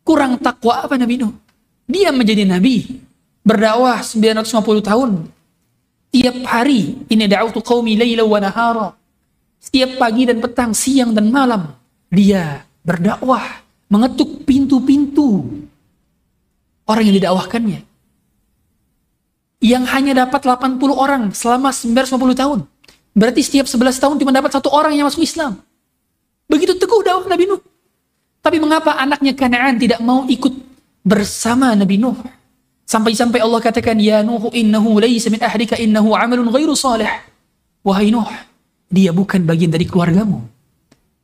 Kurang 0.00 0.40
takwa 0.40 0.80
apa 0.80 0.96
Nabi 0.96 1.20
Nuh? 1.20 1.36
Dia 1.84 2.08
menjadi 2.08 2.48
Nabi, 2.48 3.04
berdakwah 3.44 4.00
950 4.00 4.80
tahun, 4.80 5.10
Tiap 6.10 6.42
hari 6.42 7.06
ini 7.06 7.30
da'utu 7.30 7.62
qaumi 7.62 7.94
laila 7.94 8.26
wa 8.26 8.38
nahara. 8.42 8.88
Setiap 9.62 9.94
pagi 9.94 10.26
dan 10.26 10.42
petang, 10.42 10.74
siang 10.74 11.14
dan 11.14 11.30
malam 11.30 11.70
dia 12.10 12.66
berdakwah, 12.82 13.62
mengetuk 13.86 14.42
pintu-pintu 14.42 15.46
orang 16.90 17.06
yang 17.06 17.16
didakwahkannya. 17.22 17.80
Yang 19.62 19.84
hanya 19.94 20.12
dapat 20.26 20.42
80 20.42 20.82
orang 20.90 21.22
selama 21.30 21.70
950 21.70 22.34
tahun. 22.34 22.60
Berarti 23.14 23.40
setiap 23.46 23.70
11 23.70 24.02
tahun 24.02 24.16
cuma 24.18 24.34
dapat 24.34 24.50
satu 24.50 24.72
orang 24.74 24.98
yang 24.98 25.06
masuk 25.06 25.22
Islam. 25.22 25.62
Begitu 26.50 26.74
teguh 26.74 27.02
dakwah 27.06 27.30
Nabi 27.30 27.46
Nuh. 27.46 27.62
Tapi 28.40 28.56
mengapa 28.58 28.96
anaknya 28.96 29.36
Kanaan 29.36 29.76
tidak 29.78 30.00
mau 30.02 30.26
ikut 30.26 30.50
bersama 31.06 31.76
Nabi 31.78 32.00
Nuh? 32.00 32.16
Sampai-sampai 32.88 33.38
Allah 33.38 33.60
katakan, 33.62 33.94
Ya 34.02 34.26
Nuh 34.26 34.50
innahu 34.50 34.98
laysa 34.98 35.30
min 35.30 35.38
ahlika 35.38 35.78
innahu 35.78 36.10
amalun 36.16 36.50
ghairu 36.50 36.74
salih. 36.74 37.06
Wahai 37.86 38.10
Nuh, 38.10 38.26
dia 38.90 39.14
bukan 39.14 39.46
bagian 39.46 39.70
dari 39.70 39.86
keluargamu. 39.86 40.42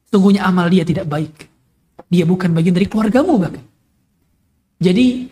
Sungguhnya 0.06 0.46
amal 0.46 0.70
dia 0.70 0.86
tidak 0.86 1.10
baik. 1.10 1.50
Dia 2.06 2.22
bukan 2.22 2.54
bagian 2.54 2.74
dari 2.76 2.86
keluargamu 2.86 3.34
bahkan. 3.42 3.64
Jadi, 4.78 5.26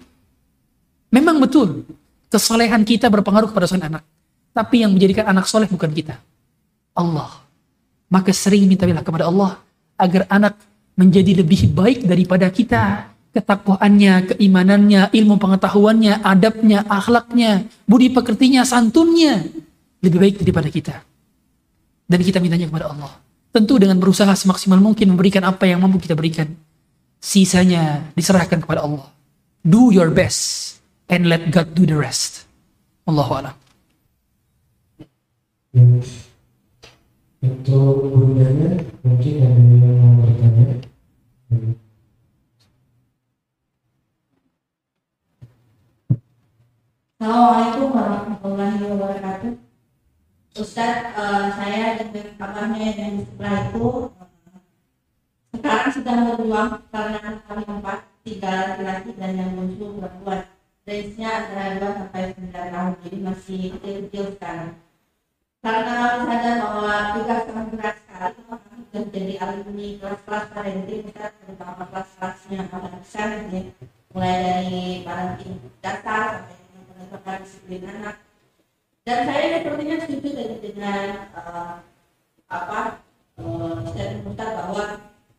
memang 1.15 1.39
betul, 1.39 1.87
kesalehan 2.27 2.83
kita 2.83 3.07
berpengaruh 3.07 3.55
kepada 3.55 3.71
sang 3.71 3.87
anak. 3.87 4.03
Tapi 4.51 4.83
yang 4.83 4.91
menjadikan 4.91 5.31
anak 5.31 5.47
soleh 5.47 5.71
bukan 5.71 5.91
kita. 5.95 6.19
Allah. 6.99 7.31
Maka 8.11 8.35
sering 8.35 8.67
minta 8.67 8.87
kepada 8.87 9.31
Allah 9.31 9.63
agar 9.95 10.27
anak 10.27 10.59
menjadi 10.95 11.43
lebih 11.43 11.71
baik 11.71 12.07
daripada 12.07 12.51
kita 12.51 13.15
ketakwaannya, 13.35 14.35
keimanannya, 14.35 15.11
ilmu 15.11 15.43
pengetahuannya, 15.43 16.23
adabnya, 16.23 16.87
akhlaknya, 16.87 17.67
budi 17.83 18.15
pekertinya, 18.15 18.63
santunnya 18.63 19.43
lebih 19.99 20.19
baik 20.23 20.35
daripada 20.39 20.71
kita. 20.71 21.03
Dan 22.07 22.23
kita 22.23 22.39
mintanya 22.39 22.71
kepada 22.71 22.95
Allah. 22.95 23.11
Tentu 23.51 23.75
dengan 23.83 23.99
berusaha 23.99 24.31
semaksimal 24.31 24.79
mungkin 24.79 25.15
memberikan 25.15 25.43
apa 25.43 25.67
yang 25.67 25.83
mampu 25.83 25.99
kita 25.99 26.15
berikan. 26.15 26.47
Sisanya 27.19 28.07
diserahkan 28.15 28.63
kepada 28.63 28.87
Allah. 28.87 29.11
Do 29.67 29.91
your 29.91 30.15
best 30.15 30.64
and 31.09 31.29
let 31.29 31.51
God 31.51 31.75
do 31.75 31.85
the 31.85 31.97
rest. 31.97 32.47
Allahu 33.05 33.33
a'lam. 33.37 33.57
Untuk 37.45 37.97
bundanya 38.09 38.81
mungkin 39.05 39.35
ada 39.45 39.61
yang 39.61 39.97
mau 40.01 40.25
bertanya. 40.25 40.67
Assalamualaikum 47.21 47.89
warahmatullahi 47.93 48.85
wabarakatuh. 48.85 49.53
Ustadz, 50.55 51.19
uh, 51.19 51.51
saya 51.59 51.99
dengan 51.99 52.31
kabarnya 52.39 52.89
yang 52.95 53.27
sebelah 53.27 53.75
itu 53.75 54.13
uh, 54.15 54.29
sekarang 55.57 55.91
sedang 55.91 56.21
berjuang 56.31 56.71
karena 56.95 57.43
kami 57.49 57.65
empat, 57.67 57.99
tiga 58.23 58.51
laki-laki 58.55 59.11
dan 59.19 59.33
yang 59.35 59.51
bungsu 59.59 59.99
perempuan. 59.99 60.47
Range-nya 60.85 61.31
antara 61.33 61.81
2 61.81 61.97
sampai 61.97 62.23
9 62.37 62.53
tahun, 62.53 62.93
jadi 63.01 63.19
masih 63.25 63.61
kecil-kecil 63.73 64.25
sekarang. 64.37 64.73
Karena 65.65 65.95
kami 65.97 66.25
sadar 66.29 66.57
bahwa 66.61 66.97
tugas 67.17 67.41
sangat 67.49 67.67
berat 67.73 67.97
sekali, 68.05 68.41
kami 68.45 68.83
sudah 68.85 69.05
jadi 69.09 69.35
alumni 69.41 69.89
kelas-kelas 69.97 70.45
parenting, 70.53 71.03
kita 71.09 71.25
terutama 71.41 71.83
kelas-kelasnya 71.89 72.61
besar, 73.01 73.29
ya. 73.49 73.63
mulai 74.15 74.37
dari 74.39 74.79
parenting 75.03 75.55
dasar 75.83 76.47
sampai 76.47 77.07
tentang 77.11 77.39
disiplin 77.43 77.83
anak 77.91 78.17
dan 79.05 79.19
saya 79.27 79.59
sepertinya 79.59 79.97
setuju 80.07 80.29
dengan, 80.33 80.59
dengan 80.63 81.09
uh, 81.35 81.75
apa 82.47 82.81
uh, 83.43 83.83
statement 83.91 84.39
bahwa 84.39 84.87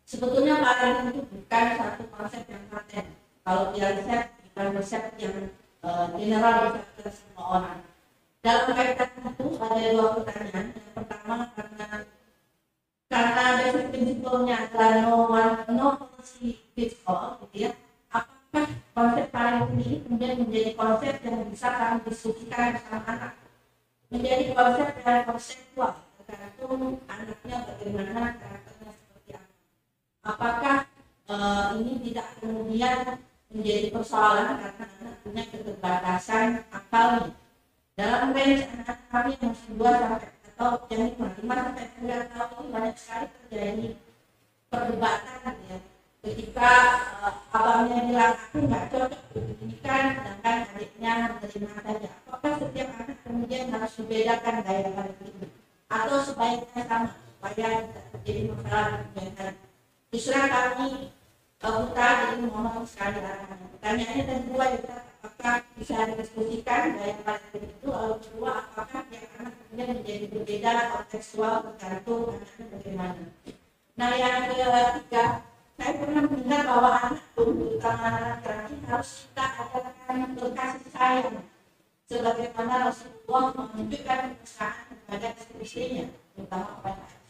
sebetulnya 0.04 0.54
parenting 0.60 1.08
itu 1.16 1.22
bukan 1.24 1.66
satu 1.80 2.04
konsep 2.12 2.42
yang 2.52 2.64
paten 2.68 3.06
kalau 3.48 3.72
resep 3.72 3.96
bukan 3.96 4.35
resep 4.56 5.04
yang 5.20 5.52
uh, 5.84 6.08
general 6.16 6.80
bisa 6.96 7.12
semua 7.12 7.44
orang. 7.60 7.78
Dalam 8.40 8.72
kaitan 8.72 9.10
itu 9.20 9.46
ada 9.60 9.80
dua 9.92 10.08
pertanyaan. 10.16 10.66
Yang 10.72 10.92
pertama 10.96 11.34
karena 11.52 11.88
karena 13.06 13.44
basic 13.60 13.84
prinsipnya 13.92 14.56
adalah 14.66 14.92
no 15.04 15.14
one 15.28 15.54
no 15.76 15.86
policy 16.00 16.56
fits 16.72 16.96
all 17.04 17.36
gitu 17.52 17.68
ya. 17.68 17.70
Apakah 18.08 18.66
konsep 18.96 19.26
parenting 19.28 19.76
ini 19.76 19.96
kemudian 20.02 20.34
menjadi 20.40 20.70
konsep 20.72 21.14
yang 21.20 21.38
bisa 21.52 21.68
kami 21.68 21.98
diskusikan 22.08 22.66
bersama 22.80 23.04
anak? 23.12 23.32
Menjadi 24.08 24.44
konsep 24.56 24.88
yang 25.04 25.20
konseptual 25.28 25.92
tergantung 26.24 26.98
anaknya 27.06 27.56
bagaimana 27.66 28.34
karakternya 28.40 28.92
seperti 28.94 29.30
apa. 29.36 29.52
Apakah 30.26 30.78
uh, 31.28 31.68
ini 31.76 31.92
tidak 32.10 32.26
kemudian 32.40 32.98
menjadi 33.56 33.88
persoalan 33.88 34.46
karena 34.60 34.84
anak 35.00 35.16
punya 35.24 35.42
keterbatasan 35.48 36.48
akalnya 36.68 37.32
dalam 37.96 38.28
range 38.36 38.64
anak 38.68 38.98
kami 39.08 39.32
yang 39.40 39.56
masih 39.56 39.72
dua 39.80 39.92
sampai 39.96 40.28
atau 40.56 40.72
yang 40.88 41.12
lima 41.12 41.28
sampai 41.36 41.86
sembilan 41.92 42.22
tahun 42.32 42.48
ini 42.56 42.68
banyak 42.72 42.96
sekali 42.96 43.26
terjadi 43.28 43.86
perdebatan 44.72 45.54
ya. 45.68 45.78
Ketika 46.26 46.72
uh, 47.22 47.56
abangnya 47.56 47.98
bilang 48.08 48.34
aku 48.34 48.56
nggak 48.64 48.84
cocok 48.88 49.22
pendidikan 49.36 50.04
sedangkan 50.16 50.58
adiknya 50.72 51.12
menerima 51.36 51.68
saja. 51.76 52.08
Apakah 52.24 52.52
setiap 52.60 52.88
anak 53.00 53.18
kemudian 53.24 53.64
harus 53.72 53.92
dibedakan 54.00 54.54
gaya 54.64 54.80
itu? 55.24 55.46
Atau 55.92 56.18
sebaiknya 56.24 56.82
sama 56.88 57.08
supaya 57.14 57.68
tidak 57.84 58.04
terjadi 58.12 58.40
masalah. 58.52 58.88
Di 60.08 60.18
surat 60.24 60.48
kami 60.48 60.88
putra 61.74 62.08
jadi 62.30 62.46
mohon 62.46 62.84
sekali 62.86 63.18
arahannya. 63.18 63.66
Pertanyaannya 63.74 64.22
dan 64.26 64.38
kedua 64.46 64.64
ya 64.70 64.78
Ustaz, 64.78 65.02
apakah 65.22 65.56
bisa 65.74 65.96
didiskusikan 66.06 66.82
gaya 66.94 67.14
parenting 67.26 67.64
itu 67.66 67.86
lalu 67.90 68.16
kedua 68.22 68.50
apakah 68.62 69.00
tiap 69.10 69.30
anak 69.40 69.52
kemudian 69.58 69.88
menjadi 69.98 70.26
berbeda 70.30 70.70
kontekstual 70.94 71.54
tergantung 71.76 72.22
anaknya 72.30 72.64
bagaimana. 72.70 73.22
Nah 73.96 74.10
yang 74.14 74.34
ketiga 74.46 75.26
saya 75.76 75.92
pernah 76.00 76.22
mendengar 76.24 76.62
bahwa 76.64 76.90
anak 77.02 77.24
pun 77.36 77.48
terutama 77.58 78.06
anak 78.08 78.22
laki-laki 78.40 78.76
harus 78.88 79.10
kita 79.28 79.46
adakan 79.74 80.18
berkasih 80.38 80.90
sayang 80.94 81.38
sebagaimana 82.06 82.74
Rasulullah 82.88 83.44
menunjukkan 83.54 84.18
kemesraan 84.38 84.86
kepada 84.94 85.28
istri-istrinya 85.34 86.06
terutama 86.32 86.66
kepada. 86.78 87.25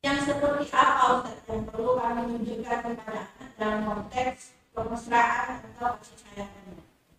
Yang 0.00 0.32
seperti 0.32 0.72
apa 0.72 1.20
Ustaz 1.20 1.44
yang 1.44 1.68
perlu 1.68 2.00
kami 2.00 2.20
tunjukkan 2.32 2.80
kepada 2.96 3.20
anak 3.36 3.50
dalam 3.60 3.80
konteks 3.84 4.56
kemesraan 4.72 5.60
atau 5.60 6.00
kasih? 6.00 6.48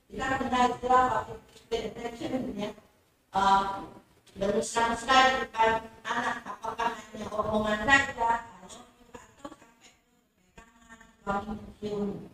Kita 0.09 0.25
mengenal 0.33 0.65
istilah 0.73 1.05
public 1.29 1.81
attention 1.93 2.41
ya. 2.57 2.69
Uh, 3.31 3.85
bermesra-mesra 4.33 5.17
di 5.29 5.35
depan 5.45 5.85
anak 6.01 6.37
apakah 6.41 6.89
hanya 6.97 7.27
omongan 7.29 7.79
saja 7.85 8.31
atau 8.49 8.69
sampai 9.45 9.91
suami 11.21 11.53
mencium 11.53 12.31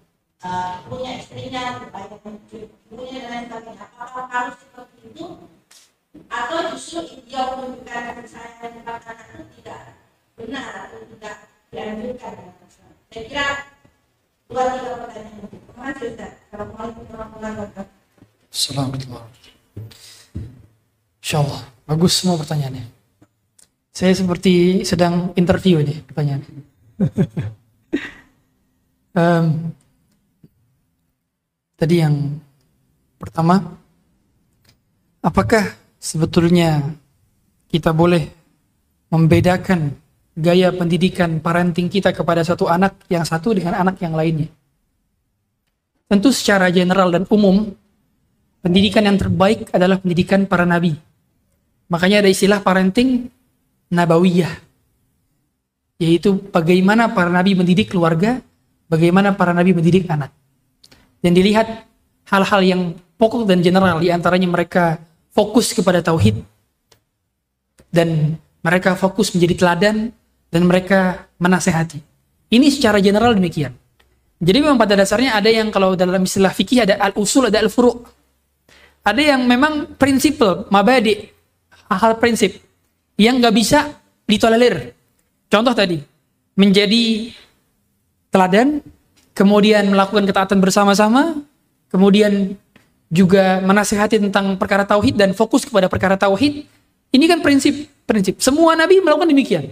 uh, 0.47 0.73
punya 0.87 1.11
istrinya 1.19 1.75
supaya 1.81 2.15
mencium 2.23 2.71
ibunya 2.87 3.19
dan 3.19 3.29
lain 3.29 3.45
sebagainya 3.51 3.85
apakah 3.99 4.25
harus 4.31 4.55
seperti 4.63 4.97
itu 5.11 5.25
atau 6.31 6.57
justru 6.71 7.19
dia 7.27 7.43
menunjukkan 7.51 8.25
sayang 8.31 8.73
kepada 8.79 9.11
anak 9.11 9.45
tidak 9.59 10.06
benar 10.37 10.85
atau 10.85 11.01
tidak 11.17 11.35
dianjurkan 11.73 12.33
saya 13.09 13.23
kira 13.25 13.47
dua 14.45 14.63
tiga 14.69 14.93
pertanyaan 15.01 15.41
itu 15.41 15.57
terima 15.57 15.83
kasih 15.89 16.05
Ustaz. 16.13 16.31
Assalamualaikum 16.47 17.03
warahmatullahi 17.09 17.53
wabarakatuh. 17.57 17.95
Assalamualaikum 18.53 19.17
Insya 21.17 21.37
Allah, 21.43 21.61
bagus 21.89 22.13
semua 22.15 22.37
pertanyaannya. 22.37 22.85
Saya 23.89 24.13
seperti 24.13 24.85
sedang 24.85 25.33
interview 25.33 25.81
ini 25.81 26.05
pertanyaannya. 26.05 26.53
Em, 29.17 29.73
tadi 31.73 31.95
yang 31.97 32.37
pertama, 33.17 33.57
apakah 35.25 35.73
sebetulnya 35.97 36.85
kita 37.65 37.89
boleh 37.89 38.29
membedakan 39.09 39.97
gaya 40.37 40.69
pendidikan 40.69 41.41
parenting 41.41 41.89
kita 41.89 42.13
kepada 42.13 42.45
satu 42.45 42.69
anak 42.69 42.93
yang 43.09 43.25
satu 43.25 43.57
dengan 43.57 43.73
anak 43.81 43.97
yang 43.97 44.13
lainnya? 44.13 44.47
Tentu 46.07 46.29
secara 46.29 46.69
general 46.69 47.09
dan 47.09 47.25
umum, 47.27 47.73
pendidikan 48.61 49.03
yang 49.03 49.17
terbaik 49.17 49.67
adalah 49.73 49.97
pendidikan 49.97 50.45
para 50.45 50.63
nabi. 50.63 50.95
Makanya 51.89 52.23
ada 52.23 52.29
istilah 52.29 52.61
parenting 52.61 53.27
nabawiyah. 53.89 54.53
Yaitu 55.97 56.37
bagaimana 56.53 57.09
para 57.11 57.33
nabi 57.33 57.57
mendidik 57.57 57.91
keluarga, 57.91 58.39
bagaimana 58.87 59.33
para 59.33 59.51
nabi 59.51 59.73
mendidik 59.73 60.05
anak. 60.07 60.31
Dan 61.19 61.33
dilihat 61.33 61.89
hal-hal 62.29 62.61
yang 62.61 62.81
pokok 63.17 63.49
dan 63.49 63.65
general 63.65 63.97
di 63.97 64.13
antaranya 64.13 64.47
mereka 64.47 65.01
fokus 65.33 65.73
kepada 65.73 65.99
tauhid 66.05 66.39
dan 67.89 68.37
mereka 68.61 68.93
fokus 68.93 69.33
menjadi 69.33 69.55
teladan 69.57 70.13
dan 70.51 70.63
mereka 70.65 71.27
menasehati. 71.39 71.99
Ini 72.47 72.67
secara 72.71 73.03
general 73.03 73.35
demikian. 73.35 73.75
Jadi 74.37 74.57
memang 74.61 74.77
pada 74.77 74.93
dasarnya 74.93 75.33
ada 75.33 75.49
yang 75.49 75.73
kalau 75.73 75.97
dalam 75.97 76.21
istilah 76.21 76.53
fikih 76.53 76.85
ada 76.85 76.95
al-usul, 77.01 77.49
ada 77.49 77.59
al-furu'. 77.59 78.05
Ada 79.01 79.35
yang 79.35 79.47
memang 79.47 79.97
prinsipal, 79.97 80.67
mabadi, 80.67 81.31
hal 81.89 82.19
prinsip 82.19 82.59
yang 83.15 83.39
nggak 83.39 83.55
bisa 83.55 83.97
ditolerir. 84.27 84.93
Contoh 85.47 85.71
tadi, 85.71 85.97
menjadi 86.59 87.31
teladan, 88.29 88.83
kemudian 89.31 89.87
melakukan 89.87 90.27
ketaatan 90.27 90.59
bersama-sama, 90.59 91.39
kemudian 91.87 92.59
juga 93.07 93.63
menasehati 93.63 94.19
tentang 94.19 94.59
perkara 94.59 94.83
tauhid 94.83 95.15
dan 95.15 95.31
fokus 95.31 95.63
kepada 95.63 95.87
perkara 95.87 96.19
tauhid. 96.19 96.67
Ini 97.07 97.25
kan 97.31 97.39
prinsip 97.39 97.87
prinsip. 98.03 98.43
Semua 98.43 98.75
nabi 98.75 98.99
melakukan 98.99 99.31
demikian. 99.31 99.71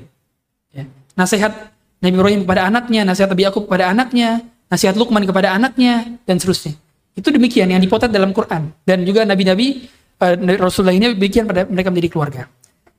Nasihat 1.15 1.71
Nabi 2.03 2.13
Ibrahim 2.19 2.41
kepada 2.43 2.67
anaknya, 2.67 3.01
nasihat 3.07 3.31
Nabi 3.31 3.43
Yakub 3.47 3.63
kepada 3.65 3.89
anaknya, 3.89 4.43
nasihat 4.67 4.95
Luqman 4.99 5.23
kepada 5.23 5.55
anaknya 5.55 6.19
dan 6.27 6.35
seterusnya. 6.37 6.75
Itu 7.15 7.31
demikian 7.31 7.71
yang 7.71 7.79
dipotret 7.79 8.11
dalam 8.11 8.35
Quran 8.35 8.75
dan 8.83 9.07
juga 9.07 9.23
nabi-nabi 9.23 9.87
uh, 10.19 10.35
Rasulullah 10.59 10.91
ini 10.91 11.15
demikian 11.15 11.47
pada 11.47 11.63
mereka 11.63 11.87
menjadi 11.87 12.09
keluarga. 12.11 12.41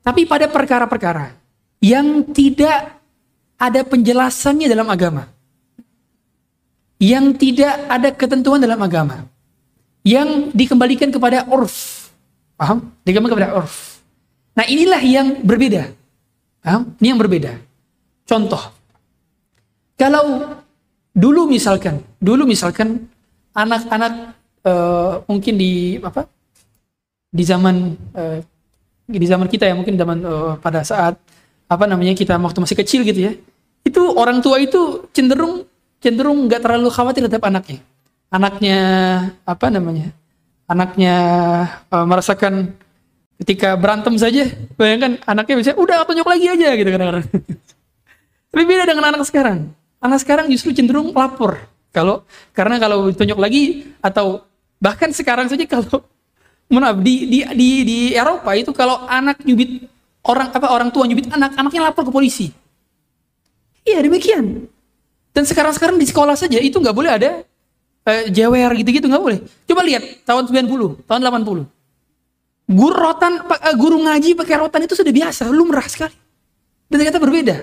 Tapi 0.00 0.24
pada 0.24 0.48
perkara-perkara 0.48 1.36
yang 1.84 2.24
tidak 2.32 2.96
ada 3.60 3.80
penjelasannya 3.84 4.66
dalam 4.72 4.88
agama, 4.88 5.28
yang 6.96 7.36
tidak 7.36 7.76
ada 7.92 8.08
ketentuan 8.16 8.56
dalam 8.56 8.80
agama, 8.80 9.28
yang 10.00 10.48
dikembalikan 10.56 11.12
kepada 11.12 11.44
urf, 11.52 12.08
paham? 12.56 12.88
Dikembalikan 13.04 13.36
kepada 13.36 13.52
urf. 13.60 14.00
Nah 14.56 14.64
inilah 14.64 15.02
yang 15.04 15.44
berbeda, 15.44 15.92
paham? 16.64 16.96
Ini 16.96 17.06
yang 17.12 17.20
berbeda. 17.20 17.52
Contoh, 18.26 18.58
kalau 19.94 20.58
dulu 21.14 21.46
misalkan, 21.46 22.02
dulu 22.18 22.42
misalkan 22.42 23.06
anak-anak 23.54 24.34
uh, 24.66 25.22
mungkin 25.30 25.54
di 25.54 26.02
apa? 26.02 26.26
Di 27.30 27.46
zaman 27.46 27.94
uh, 28.18 28.42
di 29.06 29.26
zaman 29.30 29.46
kita 29.46 29.70
ya 29.70 29.78
mungkin 29.78 29.94
zaman 29.94 30.18
uh, 30.26 30.52
pada 30.58 30.82
saat 30.82 31.14
apa 31.70 31.84
namanya 31.86 32.18
kita 32.18 32.34
waktu 32.34 32.58
masih 32.58 32.76
kecil 32.82 33.06
gitu 33.06 33.30
ya. 33.30 33.32
Itu 33.86 34.18
orang 34.18 34.42
tua 34.42 34.58
itu 34.58 35.06
cenderung 35.14 35.62
cenderung 36.02 36.50
nggak 36.50 36.66
terlalu 36.66 36.90
khawatir 36.90 37.30
terhadap 37.30 37.46
anaknya. 37.46 37.78
Anaknya 38.26 38.78
apa 39.46 39.66
namanya? 39.70 40.10
Anaknya 40.66 41.14
uh, 41.94 42.02
merasakan 42.02 42.74
ketika 43.38 43.78
berantem 43.78 44.18
saja, 44.18 44.50
bayangkan 44.74 45.22
anaknya 45.30 45.54
bisa 45.62 45.70
udah 45.78 46.02
tunjuk 46.02 46.26
lagi 46.26 46.46
aja 46.50 46.74
gitu 46.74 46.90
kadang-kadang. 46.90 47.26
Tapi 48.50 48.62
beda 48.64 48.84
dengan 48.88 49.14
anak 49.14 49.26
sekarang. 49.26 49.70
Anak 50.00 50.20
sekarang 50.22 50.46
justru 50.52 50.72
cenderung 50.76 51.12
lapor. 51.12 51.60
Kalau 51.90 52.26
karena 52.52 52.76
kalau 52.76 53.08
ditunjuk 53.08 53.38
lagi 53.40 53.88
atau 54.04 54.44
bahkan 54.76 55.08
sekarang 55.10 55.48
saja 55.48 55.64
kalau 55.64 56.04
maaf 56.72 57.00
di 57.00 57.24
di 57.24 57.38
di 57.56 57.68
di 57.86 57.98
Eropa 58.12 58.52
itu 58.52 58.74
kalau 58.76 59.06
anak 59.08 59.40
nyubit 59.46 59.88
orang 60.26 60.52
apa 60.52 60.66
orang 60.68 60.88
tua 60.92 61.08
nyubit 61.08 61.30
anak, 61.32 61.56
anaknya 61.56 61.88
lapor 61.88 62.04
ke 62.04 62.12
polisi. 62.12 62.52
Iya 63.86 64.02
demikian. 64.02 64.66
Dan 65.30 65.44
sekarang-sekarang 65.44 66.00
di 66.00 66.06
sekolah 66.08 66.34
saja 66.34 66.58
itu 66.58 66.76
nggak 66.76 66.96
boleh 66.96 67.12
ada 67.12 67.30
uh, 68.06 68.24
jewer 68.32 68.70
gitu-gitu 68.78 69.06
nggak 69.06 69.22
boleh. 69.22 69.38
Coba 69.68 69.80
lihat 69.84 70.24
tahun 70.24 70.48
90, 70.48 71.04
tahun 71.04 71.20
80. 71.22 71.66
Guru 72.66 72.96
rotan, 72.96 73.32
uh, 73.46 73.74
guru 73.78 74.00
ngaji 74.02 74.34
pakai 74.34 74.56
rotan 74.58 74.88
itu 74.88 74.94
sudah 74.98 75.12
biasa, 75.12 75.46
lumrah 75.52 75.86
sekali. 75.86 76.14
Dan 76.90 77.02
ternyata 77.02 77.18
berbeda. 77.20 77.56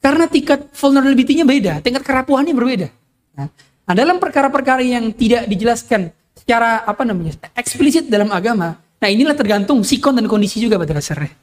Karena 0.00 0.24
tingkat 0.24 0.72
vulnerability-nya 0.72 1.44
beda, 1.44 1.72
tingkat 1.84 2.00
kerapuhannya 2.00 2.56
berbeda. 2.56 2.88
Nah, 3.36 3.52
nah 3.84 3.94
dalam 3.94 4.16
perkara-perkara 4.16 4.80
yang 4.80 5.12
tidak 5.12 5.44
dijelaskan 5.44 6.08
secara 6.32 6.88
apa 6.88 7.04
namanya 7.04 7.36
eksplisit 7.52 8.08
dalam 8.08 8.32
agama, 8.32 8.80
nah 8.80 9.08
inilah 9.12 9.36
tergantung 9.36 9.84
sikon 9.84 10.16
dan 10.16 10.24
kondisi 10.24 10.56
juga 10.56 10.80
pada 10.80 10.96
dasarnya. 10.96 11.36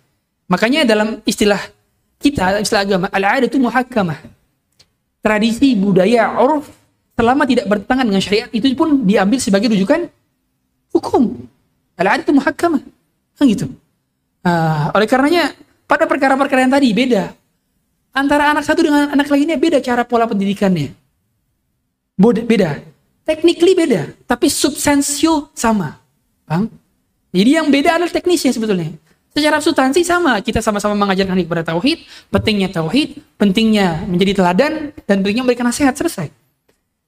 Makanya 0.49 0.89
dalam 0.89 1.21
istilah 1.21 1.61
kita, 2.17 2.57
istilah 2.65 2.81
agama, 2.81 3.05
al-adatu 3.13 3.61
muhakkamah 3.61 4.17
tradisi, 5.27 5.75
budaya, 5.75 6.39
uruf 6.39 6.71
selama 7.17 7.43
tidak 7.43 7.65
bertentangan 7.67 8.05
dengan 8.07 8.21
syariat 8.23 8.49
itu 8.55 8.71
pun 8.77 9.03
diambil 9.03 9.43
sebagai 9.43 9.67
rujukan 9.73 10.07
hukum. 10.95 11.35
Al-adat 11.99 12.23
itu 12.23 12.33
muhakkamah. 12.33 12.81
Kan 13.35 13.43
gitu. 13.49 13.67
Uh, 14.45 14.93
oleh 14.95 15.09
karenanya 15.09 15.51
pada 15.89 16.07
perkara-perkara 16.07 16.63
yang 16.63 16.73
tadi 16.73 16.93
beda. 16.93 17.33
Antara 18.17 18.49
anak 18.49 18.65
satu 18.65 18.81
dengan 18.81 19.13
anak 19.13 19.29
lainnya 19.29 19.61
beda 19.61 19.77
cara 19.77 20.01
pola 20.01 20.25
pendidikannya. 20.25 20.89
Beda. 22.17 22.81
Technically 23.21 23.77
beda, 23.77 24.17
tapi 24.25 24.49
substansial 24.49 25.53
sama. 25.53 26.01
Paham? 26.49 26.71
Jadi 27.29 27.59
yang 27.59 27.69
beda 27.69 27.99
adalah 27.99 28.09
teknisnya 28.09 28.55
sebetulnya. 28.55 28.97
Secara 29.35 29.61
substansi 29.61 30.01
sama, 30.01 30.41
kita 30.41 30.63
sama-sama 30.65 30.97
mengajarkan 30.97 31.37
kepada 31.45 31.61
tauhid, 31.61 32.07
pentingnya 32.33 32.73
tauhid, 32.73 33.21
pentingnya 33.37 34.07
menjadi 34.09 34.41
teladan, 34.41 34.95
dan 35.05 35.15
pentingnya 35.21 35.43
memberikan 35.45 35.67
nasihat, 35.69 35.93
selesai. 35.93 36.33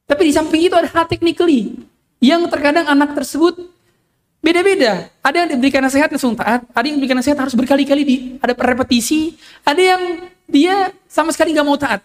Tapi 0.06 0.22
di 0.30 0.34
samping 0.36 0.62
itu 0.62 0.76
ada 0.78 0.92
hal 0.92 1.10
technically, 1.10 1.82
yang 2.22 2.46
terkadang 2.52 2.86
anak 2.86 3.18
tersebut 3.18 3.58
Beda-beda. 4.40 5.12
Ada 5.20 5.44
yang 5.44 5.50
diberikan 5.60 5.84
nasihat 5.84 6.08
langsung 6.08 6.32
taat, 6.32 6.64
ada 6.72 6.86
yang 6.88 6.96
diberikan 6.96 7.20
nasihat 7.20 7.36
harus 7.36 7.52
berkali-kali 7.52 8.04
di 8.08 8.16
ada 8.40 8.56
repetisi, 8.56 9.36
ada 9.68 9.84
yang 9.84 10.02
dia 10.50 10.92
sama 11.06 11.32
sekali 11.32 11.54
nggak 11.54 11.68
mau 11.68 11.78
taat. 11.80 12.02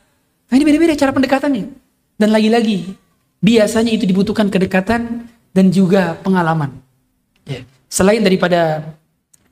Nah 0.48 0.54
ini 0.54 0.64
beda-beda 0.64 0.94
cara 0.94 1.10
pendekatannya. 1.10 1.66
Dan 2.14 2.28
lagi-lagi 2.30 2.94
biasanya 3.42 3.90
itu 3.90 4.06
dibutuhkan 4.06 4.46
kedekatan 4.48 5.26
dan 5.50 5.66
juga 5.72 6.16
pengalaman. 6.22 6.72
Ya. 7.42 7.66
Selain 7.90 8.22
daripada 8.22 8.94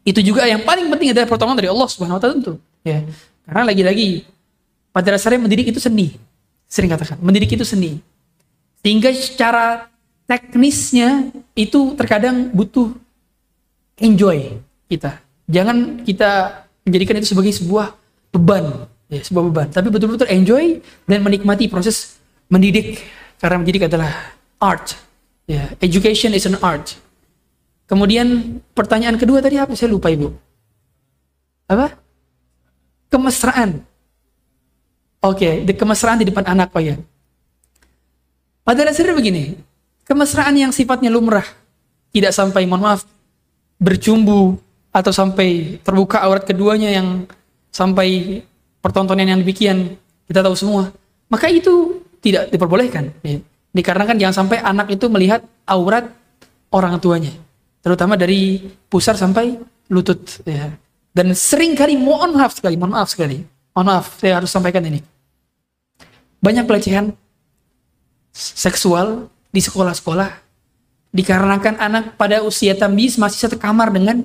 itu 0.02 0.18
juga 0.22 0.46
yang 0.46 0.62
paling 0.62 0.90
penting 0.90 1.14
adalah 1.14 1.28
pertolongan 1.28 1.58
dari 1.58 1.70
Allah 1.70 1.88
Subhanahu 1.90 2.18
wa 2.18 2.22
tentu. 2.22 2.52
Ya. 2.86 3.02
Karena 3.48 3.62
lagi-lagi 3.66 4.26
pada 4.94 5.14
dasarnya 5.16 5.42
mendidik 5.42 5.72
itu 5.74 5.80
seni. 5.82 6.14
Sering 6.70 6.88
katakan, 6.88 7.20
mendidik 7.20 7.52
itu 7.52 7.66
seni. 7.66 8.00
Sehingga 8.80 9.12
secara 9.12 9.92
teknisnya 10.24 11.30
itu 11.52 11.92
terkadang 11.98 12.48
butuh 12.50 12.96
enjoy 14.00 14.56
kita. 14.88 15.20
Jangan 15.46 16.02
kita 16.02 16.64
menjadikan 16.82 17.20
itu 17.20 17.28
sebagai 17.30 17.52
sebuah 17.54 17.94
beban, 18.32 18.88
ya, 19.12 19.20
sebuah 19.20 19.44
beban. 19.52 19.68
Tapi 19.68 19.88
betul-betul 19.92 20.26
enjoy 20.32 20.80
dan 21.04 21.20
menikmati 21.20 21.68
proses 21.68 22.16
mendidik. 22.48 22.98
Karena 23.38 23.60
mendidik 23.60 23.86
adalah 23.86 24.34
art. 24.58 24.96
Ya, 25.44 25.70
education 25.78 26.32
is 26.32 26.48
an 26.48 26.56
art. 26.64 26.96
Kemudian 27.84 28.58
pertanyaan 28.72 29.20
kedua 29.20 29.44
tadi 29.44 29.60
apa? 29.60 29.76
Saya 29.76 29.92
lupa 29.92 30.08
ibu. 30.08 30.32
Apa? 31.68 31.92
Kemesraan. 33.12 33.84
Oke, 35.22 35.62
okay, 35.62 35.76
kemesraan 35.76 36.18
di 36.18 36.26
depan 36.26 36.42
anak 36.48 36.74
pak 36.74 36.82
ya. 36.82 36.96
Pada 38.66 38.86
dasarnya 38.86 39.14
begini, 39.14 39.54
kemesraan 40.02 40.54
yang 40.58 40.74
sifatnya 40.74 41.14
lumrah, 41.14 41.46
tidak 42.10 42.34
sampai 42.34 42.66
mohon 42.66 42.82
maaf 42.82 43.06
bercumbu 43.82 44.58
atau 44.94 45.10
sampai 45.10 45.78
terbuka 45.82 46.22
aurat 46.22 46.46
keduanya 46.46 46.90
yang 46.94 47.26
sampai 47.72 48.40
pertontonan 48.84 49.26
yang 49.26 49.40
demikian 49.40 49.96
kita 50.28 50.44
tahu 50.44 50.54
semua, 50.54 50.92
maka 51.26 51.48
itu 51.48 52.04
tidak 52.22 52.52
diperbolehkan. 52.52 53.10
Ya. 53.24 53.40
Dikarenakan 53.72 54.20
jangan 54.20 54.36
sampai 54.44 54.60
anak 54.60 54.92
itu 54.92 55.08
melihat 55.08 55.42
aurat 55.64 56.12
orang 56.68 57.00
tuanya 57.00 57.32
terutama 57.82 58.14
dari 58.14 58.70
pusar 58.86 59.18
sampai 59.18 59.58
lutut 59.90 60.40
ya. 60.46 60.70
Dan 61.12 61.36
sering 61.36 61.76
kali 61.76 61.98
mohon 61.98 62.32
maaf 62.32 62.56
sekali, 62.56 62.78
mohon 62.78 62.96
maaf 62.96 63.12
sekali. 63.12 63.44
Mohon 63.76 63.86
maaf, 63.92 64.16
saya 64.16 64.40
harus 64.40 64.48
sampaikan 64.48 64.80
ini. 64.88 65.04
Banyak 66.40 66.64
pelecehan 66.64 67.12
seksual 68.32 69.28
di 69.52 69.60
sekolah-sekolah 69.60 70.32
dikarenakan 71.12 71.76
anak 71.76 72.04
pada 72.16 72.40
usia 72.40 72.72
tambis 72.72 73.20
masih 73.20 73.44
satu 73.44 73.60
kamar 73.60 73.92
dengan 73.92 74.24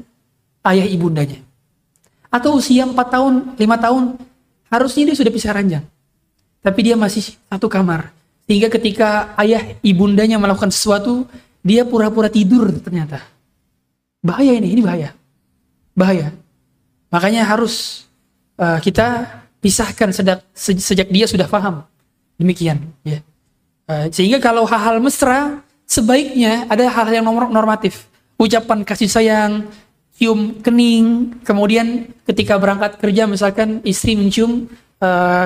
ayah 0.63 0.87
ibundanya. 0.87 1.43
Atau 2.27 2.59
usia 2.59 2.83
4 2.83 2.93
tahun, 2.95 3.33
5 3.55 3.85
tahun, 3.85 4.03
harusnya 4.67 5.03
dia 5.11 5.15
sudah 5.15 5.31
pisah 5.31 5.55
ranjang. 5.55 5.83
Tapi 6.59 6.79
dia 6.83 6.95
masih 6.99 7.35
satu 7.47 7.71
kamar. 7.71 8.11
Sehingga 8.47 8.71
ketika 8.71 9.35
ayah 9.39 9.75
ibundanya 9.83 10.39
melakukan 10.39 10.71
sesuatu, 10.71 11.27
dia 11.63 11.83
pura-pura 11.83 12.31
tidur 12.31 12.71
ternyata. 12.79 13.19
Bahaya 14.23 14.55
ini, 14.55 14.71
ini 14.71 14.81
bahaya. 14.83 15.11
Bahaya. 15.95 16.31
Makanya 17.11 17.47
harus 17.47 18.07
uh, 18.59 18.79
kita 18.79 19.27
pisahkan 19.63 20.11
sejak, 20.11 20.43
sejak 20.55 21.07
dia 21.11 21.27
sudah 21.27 21.47
paham. 21.47 21.83
Demikian. 22.39 22.83
Ya. 23.03 23.23
Uh, 23.87 24.07
sehingga 24.11 24.39
kalau 24.43 24.67
hal-hal 24.67 24.99
mesra, 24.99 25.63
sebaiknya 25.87 26.67
ada 26.67 26.87
hal 26.91 27.07
yang 27.11 27.27
normatif. 27.27 28.07
Ucapan 28.37 28.83
kasih 28.83 29.09
sayang, 29.09 29.65
cium 30.17 30.59
kening, 30.65 31.37
kemudian 31.45 32.09
ketika 32.25 32.57
berangkat 32.57 32.97
kerja 32.97 33.29
misalkan 33.29 33.85
istri 33.85 34.17
mencium 34.17 34.65
uh, 34.97 35.45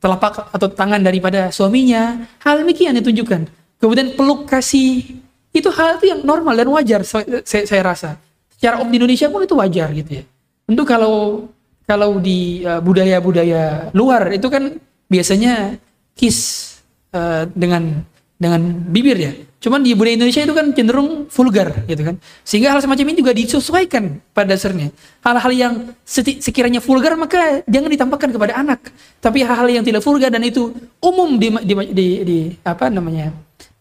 telapak 0.00 0.48
atau 0.56 0.68
tangan 0.72 1.04
daripada 1.04 1.52
suaminya, 1.52 2.24
hal 2.40 2.64
demikian 2.64 2.96
ditunjukkan. 2.96 3.44
Kemudian 3.76 4.16
peluk 4.16 4.48
kasih 4.48 5.20
itu 5.52 5.68
hal 5.68 6.00
itu 6.00 6.16
yang 6.16 6.20
normal 6.24 6.56
dan 6.56 6.68
wajar 6.72 7.04
saya, 7.04 7.44
saya 7.44 7.82
rasa. 7.84 8.10
Secara 8.56 8.80
umum 8.80 8.88
di 8.88 8.96
Indonesia 9.04 9.28
pun 9.28 9.44
itu 9.44 9.52
wajar 9.52 9.92
gitu 9.92 10.10
ya. 10.20 10.24
Tentu 10.64 10.82
kalau 10.88 11.44
kalau 11.84 12.16
di 12.16 12.64
uh, 12.64 12.80
budaya-budaya 12.80 13.92
luar 13.92 14.32
itu 14.32 14.48
kan 14.48 14.80
biasanya 15.12 15.76
kiss 16.16 16.72
uh, 17.12 17.44
dengan 17.52 18.00
dengan 18.36 18.60
bibir 18.92 19.16
ya. 19.16 19.32
Cuman 19.56 19.82
di 19.82 19.96
budaya 19.96 20.14
Indonesia 20.14 20.44
itu 20.44 20.54
kan 20.54 20.66
cenderung 20.76 21.26
vulgar 21.26 21.84
gitu 21.88 22.02
kan. 22.06 22.16
Sehingga 22.46 22.70
hal 22.76 22.84
semacam 22.84 23.04
ini 23.10 23.16
juga 23.18 23.32
disesuaikan 23.32 24.20
pada 24.30 24.54
dasarnya. 24.54 24.92
Hal-hal 25.24 25.52
yang 25.56 25.74
sekiranya 26.06 26.78
vulgar 26.78 27.16
maka 27.18 27.64
jangan 27.66 27.90
ditampakkan 27.90 28.30
kepada 28.30 28.52
anak. 28.60 28.92
Tapi 29.18 29.42
hal-hal 29.42 29.80
yang 29.80 29.84
tidak 29.84 30.04
vulgar 30.04 30.30
dan 30.30 30.44
itu 30.44 30.70
umum 31.00 31.40
di 31.40 31.48
di, 31.64 31.74
di, 31.90 32.06
di 32.22 32.38
apa 32.62 32.92
namanya? 32.92 33.32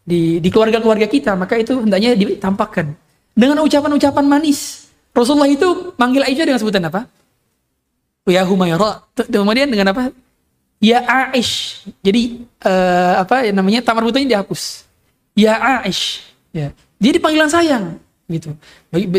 di 0.05 0.37
di 0.37 0.49
keluarga-keluarga 0.53 1.09
kita, 1.09 1.33
maka 1.33 1.57
itu 1.57 1.81
hendaknya 1.81 2.13
ditampakkan 2.13 2.93
dengan 3.33 3.59
ucapan-ucapan 3.65 4.25
manis. 4.29 4.85
Rasulullah 5.11 5.49
itu 5.49 5.97
manggil 5.97 6.21
Aisyah 6.21 6.45
dengan 6.45 6.61
sebutan 6.61 6.85
apa? 6.85 7.09
Ya 8.29 8.45
Humayra. 8.45 9.01
Kemudian 9.17 9.69
dengan 9.73 9.91
apa? 9.91 10.13
Ya 10.79 11.01
Aish. 11.31 11.85
Jadi 12.03 12.45
uh, 12.61 13.23
apa 13.23 13.47
yang 13.47 13.57
namanya 13.57 13.81
tamar 13.81 14.03
butuhnya 14.05 14.39
dihapus. 14.39 14.85
Ya 15.33 15.57
Aish. 15.81 16.23
Ya. 16.51 16.71
Jadi 16.99 17.17
panggilan 17.19 17.51
sayang 17.51 17.99
gitu. 18.25 18.55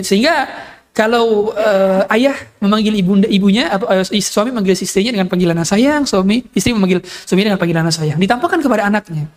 Sehingga 0.02 0.48
kalau 0.96 1.52
uh, 1.52 2.08
ayah 2.16 2.34
memanggil 2.58 2.96
ibunda 2.96 3.28
ibunya 3.28 3.68
atau 3.68 3.86
uh, 3.86 4.04
suami 4.04 4.50
memanggil 4.50 4.76
istrinya 4.76 5.12
dengan 5.12 5.28
panggilan 5.28 5.60
sayang, 5.62 6.08
suami 6.08 6.44
istri 6.56 6.72
memanggil 6.72 7.04
suaminya 7.04 7.52
dengan 7.52 7.60
panggilan 7.60 7.92
sayang, 7.92 8.18
ditampakkan 8.18 8.64
kepada 8.64 8.88
anaknya. 8.88 9.28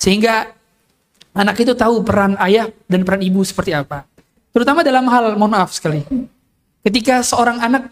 Sehingga 0.00 0.48
Anak 1.32 1.56
itu 1.64 1.72
tahu 1.72 2.04
peran 2.04 2.36
ayah 2.44 2.68
dan 2.84 3.08
peran 3.08 3.24
ibu 3.24 3.40
seperti 3.40 3.72
apa. 3.72 4.04
Terutama 4.52 4.84
dalam 4.84 5.08
hal, 5.08 5.32
mohon 5.40 5.56
maaf 5.56 5.72
sekali. 5.72 6.04
Ketika 6.84 7.24
seorang 7.24 7.56
anak 7.56 7.88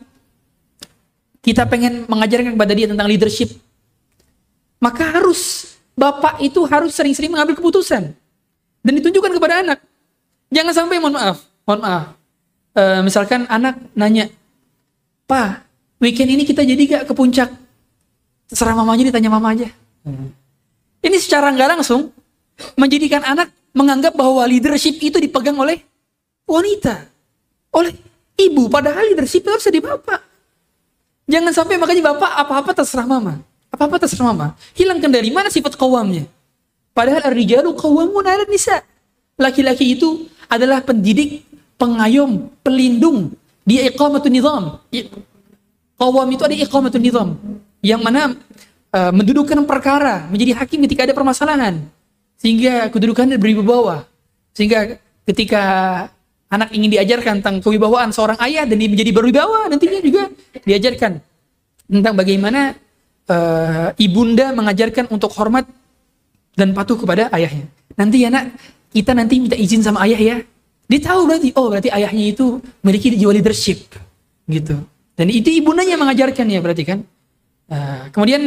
kita 1.41 1.65
pengen 1.65 2.05
mengajarkan 2.05 2.53
kepada 2.53 2.73
dia 2.77 2.85
tentang 2.93 3.09
leadership, 3.09 3.49
maka 4.81 5.05
harus 5.21 5.73
bapak 5.93 6.41
itu 6.41 6.65
harus 6.65 6.97
sering-sering 6.97 7.31
mengambil 7.31 7.55
keputusan 7.61 8.17
dan 8.81 8.93
ditunjukkan 8.97 9.33
kepada 9.37 9.61
anak. 9.61 9.79
Jangan 10.51 10.73
sampai 10.75 10.97
mohon 10.99 11.15
maaf, 11.15 11.45
mohon 11.69 11.81
maaf. 11.85 12.05
E, 12.75 12.83
misalkan 13.05 13.45
anak 13.47 13.77
nanya, 13.93 14.33
Pak, 15.29 15.63
weekend 16.03 16.33
ini 16.33 16.43
kita 16.49 16.65
jadi 16.65 16.83
gak 16.89 17.03
ke 17.07 17.15
puncak? 17.15 17.53
Terserah 18.51 18.75
mamanya 18.75 19.07
ditanya 19.07 19.31
mama 19.31 19.55
aja. 19.55 19.69
Hmm. 20.03 20.35
Ini 21.01 21.17
secara 21.23 21.55
nggak 21.55 21.79
langsung 21.79 22.11
menjadikan 22.75 23.23
anak 23.23 23.55
menganggap 23.71 24.13
bahwa 24.13 24.43
leadership 24.45 24.99
itu 24.99 25.23
dipegang 25.23 25.55
oleh 25.55 25.81
wanita, 26.45 27.07
oleh 27.71 27.95
ibu. 28.35 28.67
Padahal 28.67 29.15
leadership 29.15 29.47
itu 29.47 29.51
harus 29.55 29.71
di 29.71 29.79
bapak. 29.79 30.21
Jangan 31.31 31.55
sampai 31.55 31.79
makanya 31.79 32.11
bapak 32.11 32.33
apa-apa 32.43 32.71
terserah 32.83 33.07
mama. 33.07 33.39
Apa-apa 33.71 34.03
terserah 34.03 34.35
mama. 34.35 34.59
Hilang 34.75 34.99
kendali. 34.99 35.31
Mana 35.31 35.49
sifat 35.49 35.79
kawamnya? 35.79 36.27
Padahal 36.91 37.23
ar-rijalu 37.31 37.71
kawamun 37.79 38.27
ala 38.27 38.45
nisa. 38.51 38.83
Laki-laki 39.39 39.95
itu 39.95 40.27
adalah 40.51 40.83
pendidik, 40.83 41.47
pengayom, 41.79 42.51
pelindung 42.61 43.33
di 43.63 43.79
iqamatun 43.87 44.33
nizam. 44.35 44.65
Kawam 45.97 46.29
itu 46.35 46.43
ada 46.43 46.57
iqamatun 46.59 47.01
nizam. 47.01 47.29
Yang 47.81 48.01
mana 48.03 48.23
uh, 48.93 49.13
mendudukkan 49.15 49.65
perkara, 49.65 50.27
menjadi 50.29 50.61
hakim 50.61 50.83
ketika 50.85 51.07
ada 51.09 51.15
permasalahan 51.15 51.87
sehingga 52.37 52.91
kedudukannya 52.91 53.39
berwibawa. 53.39 54.05
Sehingga 54.53 54.99
ketika 55.25 55.63
anak 56.51 56.75
ingin 56.75 56.91
diajarkan 56.99 57.39
tentang 57.41 57.63
kewibawaan 57.63 58.11
seorang 58.11 58.37
ayah 58.43 58.67
dan 58.67 58.77
dia 58.77 58.91
menjadi 58.91 59.15
berwibawa, 59.15 59.71
nantinya 59.71 60.03
juga 60.03 60.23
diajarkan 60.67 61.23
tentang 61.87 62.15
bagaimana 62.19 62.75
uh, 63.31 63.89
ibunda 63.97 64.51
mengajarkan 64.51 65.07
untuk 65.09 65.31
hormat 65.39 65.65
dan 66.59 66.75
patuh 66.75 66.99
kepada 66.99 67.31
ayahnya. 67.31 67.71
Nanti 67.95 68.27
ya 68.27 68.29
nak, 68.29 68.59
kita 68.91 69.15
nanti 69.15 69.39
minta 69.39 69.55
izin 69.55 69.81
sama 69.87 70.03
ayah 70.05 70.21
ya. 70.21 70.37
Dia 70.91 71.01
tahu 71.07 71.31
berarti, 71.31 71.55
oh 71.55 71.71
berarti 71.71 71.89
ayahnya 71.95 72.35
itu 72.35 72.59
memiliki 72.83 73.15
jiwa 73.15 73.31
leadership. 73.31 73.95
Gitu. 74.51 74.75
Dan 75.15 75.27
itu 75.31 75.49
ibundanya 75.55 75.95
mengajarkan 75.95 76.47
ya 76.51 76.59
berarti 76.59 76.83
kan. 76.83 76.99
Uh, 77.71 78.11
kemudian 78.11 78.43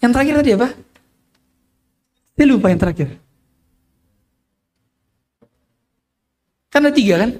yang 0.00 0.12
terakhir 0.16 0.40
tadi 0.40 0.50
apa? 0.56 0.68
Saya 2.32 2.46
lupa 2.48 2.72
yang 2.72 2.80
terakhir. 2.80 3.08
Kan 6.72 6.86
ada 6.86 6.94
tiga 6.94 7.14
kan? 7.20 7.30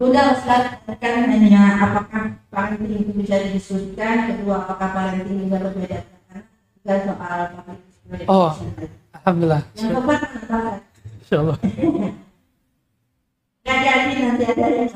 Sudah 0.00 0.32
Ustaz, 0.32 0.80
kan 0.96 1.28
hanya 1.28 1.76
apakah 1.76 2.32
parenting 2.48 3.04
itu 3.04 3.12
bisa 3.20 3.36
didiskusikan, 3.36 4.32
kedua 4.32 4.64
apakah 4.64 4.96
parenting 4.96 5.44
juga 5.44 5.60
berbeda 5.60 6.00
dengan 6.08 6.40
juga 6.80 6.94
soal 7.04 7.40
display. 7.84 8.24
Oh. 8.24 8.56
Alhamdulillah. 9.20 9.60
Yang 9.76 9.92
keempat 9.92 10.20
apa? 10.24 10.58
Insya 11.20 11.36
Allah. 11.44 11.58
Jadi 13.60 14.14
nanti 14.24 14.44
ada 14.48 14.64
yang 14.72 14.88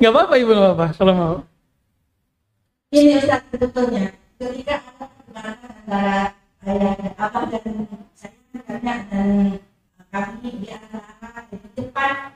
Gak 0.00 0.12
apa-apa 0.16 0.34
ibu, 0.40 0.50
gak 0.56 0.64
apa-apa 0.64 0.86
kalau 0.96 1.12
mau. 1.12 1.36
ini 2.96 3.20
Ustaz 3.20 3.44
sebetulnya 3.52 4.16
ketika 4.40 4.80
anak 4.80 5.10
berbarengan 5.28 5.70
antara 5.84 6.32
ayah 6.64 6.94
dan 6.96 7.12
abah 7.20 7.44
dan 7.52 7.64
saya 8.16 8.32
katanya 8.56 8.94
dan 9.12 9.28
kami 10.08 10.48
di 10.64 10.68
antara 10.72 11.44
di 11.52 11.56
depan 11.76 12.14
anak-anak 12.16 12.35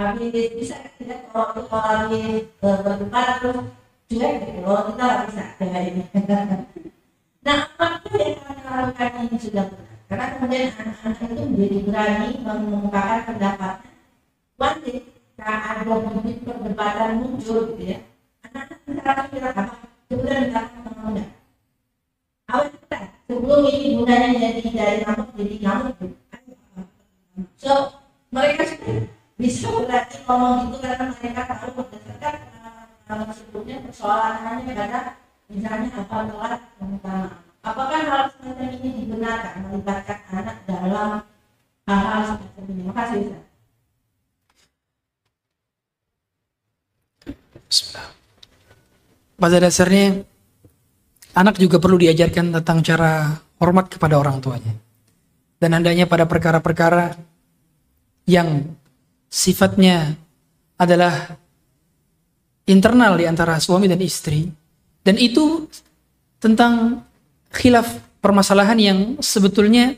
tapi 0.00 0.32
bisa 0.56 0.80
tidak 0.96 1.28
kalau 1.28 1.60
kalau 1.68 2.08
eh, 2.16 2.48
berdebat 2.56 3.44
terus 3.44 3.68
gitu 4.08 4.64
loh 4.64 4.88
kita 4.88 5.04
nggak 5.04 5.24
bisa 5.28 5.44
ini 5.60 6.02
nah 7.44 7.68
apakah 7.76 8.16
yang 8.16 8.40
kami 8.40 8.60
lakukan 8.64 9.12
ini 9.28 9.36
sudah 9.36 9.64
benar 9.68 9.90
karena 10.08 10.24
kemudian 10.32 10.72
anak-anak 10.72 11.20
itu 11.20 11.42
menjadi 11.46 11.78
berani 11.86 12.30
mengungkapkan 12.42 13.20
pendapatnya. 13.30 13.90
One 14.58 14.78
day 14.82 14.98
saat 15.38 15.86
ada 15.86 15.94
bibit 16.02 16.36
perdebatan 16.42 17.10
muncul 17.22 17.58
gitu 17.70 17.82
ya. 17.94 17.98
Anak-anak 18.42 18.78
misalkan 18.90 19.26
bilang 19.30 19.54
apa 19.54 19.74
kemudian 20.10 20.38
misalkan 20.50 20.80
mengundang 20.82 21.30
awal 22.50 22.66
kita 22.74 22.98
sebelum 23.30 23.62
ini 23.70 23.88
bundanya 23.94 24.28
jadi 24.34 24.62
dari 24.74 24.96
nyamuk 25.06 25.28
jadi 25.38 25.54
gitu. 25.62 26.06
so 27.54 27.72
mereka 28.34 28.66
sudah 28.66 29.19
bisa 29.40 29.72
berarti 29.72 30.20
ngomong 30.28 30.68
gitu 30.68 30.84
karena 30.84 31.16
mereka 31.16 31.42
tahu 31.48 31.72
berdasarkan 31.80 32.34
pengalaman 33.08 33.32
sebelumnya 33.32 33.76
persoalan 33.88 34.36
hanya 34.44 34.62
pada 34.68 35.00
misalnya 35.48 35.88
apa 35.96 36.16
telat 36.28 36.60
utama 36.76 37.26
apakah 37.64 38.00
hal 38.04 38.22
semacam 38.36 38.68
ini 38.76 38.88
dibenarkan 39.00 39.52
melibatkan 39.64 40.18
anak 40.28 40.56
dalam 40.68 41.10
hal-hal 41.88 42.22
semacam 42.36 42.64
ini 42.68 42.82
makasih 42.84 43.20
Ustaz. 43.24 43.44
Bismillah. 47.70 48.08
Pada 49.40 49.56
dasarnya 49.62 50.06
anak 51.38 51.56
juga 51.56 51.78
perlu 51.78 51.96
diajarkan 52.02 52.50
tentang 52.60 52.82
cara 52.82 53.40
hormat 53.62 53.86
kepada 53.88 54.18
orang 54.18 54.42
tuanya. 54.42 54.74
Dan 55.62 55.78
hendaknya 55.78 56.10
pada 56.10 56.26
perkara-perkara 56.26 57.14
yang 58.26 58.74
sifatnya 59.30 60.18
adalah 60.74 61.38
internal 62.66 63.14
di 63.14 63.24
antara 63.30 63.56
suami 63.62 63.86
dan 63.86 64.02
istri 64.02 64.50
dan 65.06 65.16
itu 65.16 65.70
tentang 66.42 67.06
khilaf 67.54 67.86
permasalahan 68.20 68.78
yang 68.78 68.98
sebetulnya 69.22 69.96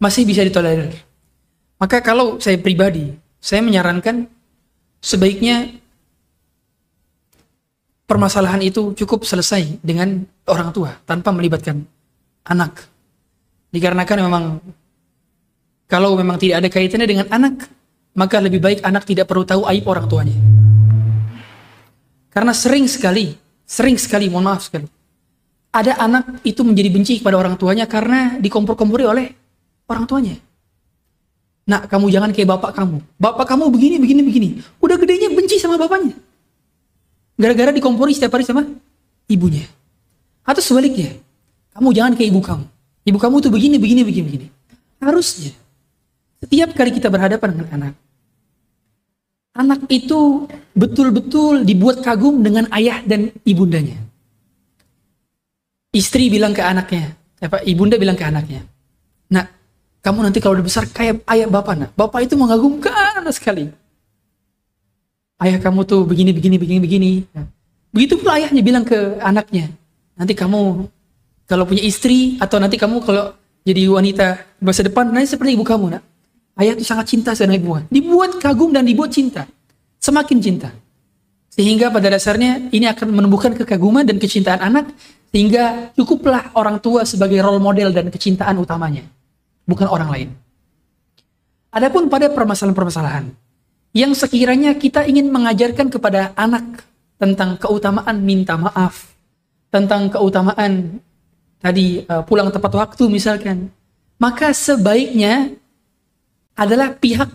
masih 0.00 0.24
bisa 0.24 0.42
ditolerir. 0.42 0.90
Maka 1.80 2.00
kalau 2.04 2.40
saya 2.40 2.56
pribadi, 2.60 3.12
saya 3.40 3.64
menyarankan 3.64 4.28
sebaiknya 5.00 5.80
permasalahan 8.04 8.60
itu 8.60 8.92
cukup 8.98 9.24
selesai 9.24 9.80
dengan 9.80 10.26
orang 10.50 10.74
tua 10.74 10.92
tanpa 11.06 11.30
melibatkan 11.32 11.86
anak. 12.44 12.84
Dikarenakan 13.70 14.18
memang 14.26 14.44
kalau 15.86 16.18
memang 16.18 16.36
tidak 16.36 16.66
ada 16.66 16.68
kaitannya 16.68 17.08
dengan 17.08 17.26
anak, 17.30 17.70
maka 18.14 18.42
lebih 18.42 18.58
baik 18.58 18.80
anak 18.82 19.06
tidak 19.06 19.30
perlu 19.30 19.46
tahu 19.46 19.62
aib 19.70 19.84
orang 19.86 20.06
tuanya. 20.10 20.36
Karena 22.30 22.54
sering 22.54 22.86
sekali, 22.86 23.34
sering 23.66 23.98
sekali, 23.98 24.30
mohon 24.30 24.46
maaf 24.46 24.66
sekali, 24.66 24.86
ada 25.70 25.98
anak 25.98 26.42
itu 26.46 26.62
menjadi 26.62 26.90
benci 26.90 27.14
kepada 27.22 27.38
orang 27.38 27.54
tuanya 27.58 27.86
karena 27.86 28.38
dikompor-kompori 28.38 29.04
oleh 29.06 29.26
orang 29.90 30.06
tuanya. 30.06 30.34
Nak, 31.70 31.86
kamu 31.86 32.10
jangan 32.10 32.30
kayak 32.34 32.50
bapak 32.50 32.74
kamu. 32.74 32.98
Bapak 33.18 33.46
kamu 33.46 33.70
begini, 33.70 33.96
begini, 34.02 34.22
begini. 34.26 34.48
Udah 34.82 34.98
gedenya 34.98 35.30
benci 35.30 35.62
sama 35.62 35.78
bapaknya. 35.78 36.18
Gara-gara 37.38 37.70
dikompori 37.70 38.10
setiap 38.10 38.34
hari 38.34 38.42
sama 38.42 38.66
ibunya. 39.30 39.66
Atau 40.42 40.58
sebaliknya, 40.58 41.14
kamu 41.70 41.94
jangan 41.94 42.12
kayak 42.18 42.28
ibu 42.34 42.42
kamu. 42.42 42.66
Ibu 43.06 43.18
kamu 43.22 43.36
tuh 43.38 43.50
begini, 43.54 43.76
begini, 43.78 44.02
begini, 44.02 44.24
begini. 44.26 44.46
Harusnya, 44.98 45.54
setiap 46.40 46.72
kali 46.72 46.90
kita 46.96 47.12
berhadapan 47.12 47.48
dengan 47.54 47.68
anak, 47.76 47.94
anak 49.54 49.80
itu 49.92 50.48
betul-betul 50.72 51.62
dibuat 51.62 52.00
kagum 52.00 52.40
dengan 52.40 52.66
ayah 52.72 53.04
dan 53.04 53.30
ibundanya. 53.44 54.00
Istri 55.90 56.30
bilang 56.30 56.54
ke 56.54 56.62
anaknya, 56.62 57.14
apa 57.42 57.60
ibunda 57.66 57.98
bilang 57.98 58.16
ke 58.16 58.24
anaknya, 58.24 58.64
nak, 59.28 59.50
kamu 60.00 60.30
nanti 60.30 60.38
kalau 60.38 60.56
udah 60.56 60.66
besar 60.66 60.86
kayak 60.88 61.22
ayah 61.28 61.50
bapak 61.50 61.74
nak. 61.76 61.90
Bapak 61.98 62.24
itu 62.24 62.38
mengagumkan 62.38 63.26
sekali. 63.34 63.68
Ayah 65.40 65.58
kamu 65.58 65.88
tuh 65.88 66.04
begini, 66.04 66.30
begini, 66.36 66.56
begini, 66.60 66.80
begini. 66.80 67.12
Nah, 67.32 67.48
Begitu 67.90 68.22
pula 68.22 68.38
ayahnya 68.38 68.62
bilang 68.62 68.86
ke 68.86 69.18
anaknya, 69.18 69.66
nanti 70.14 70.30
kamu 70.38 70.86
kalau 71.50 71.66
punya 71.66 71.82
istri 71.82 72.38
atau 72.38 72.62
nanti 72.62 72.78
kamu 72.78 73.02
kalau 73.02 73.34
jadi 73.66 73.90
wanita 73.90 74.26
masa 74.62 74.86
depan 74.86 75.10
nanti 75.10 75.34
seperti 75.34 75.58
ibu 75.58 75.66
kamu 75.66 75.98
nak. 75.98 76.02
Ayah 76.60 76.76
itu 76.76 76.84
sangat 76.84 77.08
cinta 77.08 77.32
sama 77.32 77.56
ibu. 77.56 77.80
Dibuat 77.88 78.36
kagum 78.36 78.68
dan 78.68 78.84
dibuat 78.84 79.08
cinta. 79.16 79.48
Semakin 79.96 80.38
cinta. 80.44 80.68
Sehingga 81.48 81.88
pada 81.88 82.12
dasarnya 82.12 82.68
ini 82.68 82.84
akan 82.84 83.16
menumbuhkan 83.16 83.56
kekaguman 83.56 84.04
dan 84.04 84.20
kecintaan 84.20 84.60
anak 84.60 84.92
sehingga 85.30 85.94
cukuplah 85.94 86.52
orang 86.58 86.82
tua 86.82 87.06
sebagai 87.06 87.38
role 87.38 87.62
model 87.62 87.94
dan 87.94 88.10
kecintaan 88.10 88.58
utamanya, 88.58 89.06
bukan 89.62 89.86
orang 89.86 90.10
lain. 90.10 90.28
Adapun 91.70 92.10
pada 92.10 92.26
permasalahan-permasalahan 92.34 93.30
yang 93.94 94.10
sekiranya 94.14 94.74
kita 94.74 95.06
ingin 95.06 95.30
mengajarkan 95.30 95.86
kepada 95.86 96.34
anak 96.34 96.82
tentang 97.14 97.54
keutamaan 97.62 98.26
minta 98.26 98.58
maaf, 98.58 99.14
tentang 99.70 100.10
keutamaan 100.10 100.98
tadi 101.62 102.02
uh, 102.10 102.26
pulang 102.26 102.50
tepat 102.50 102.74
waktu 102.74 103.06
misalkan, 103.06 103.70
maka 104.18 104.50
sebaiknya 104.50 105.54
adalah 106.56 106.94
pihak 106.94 107.30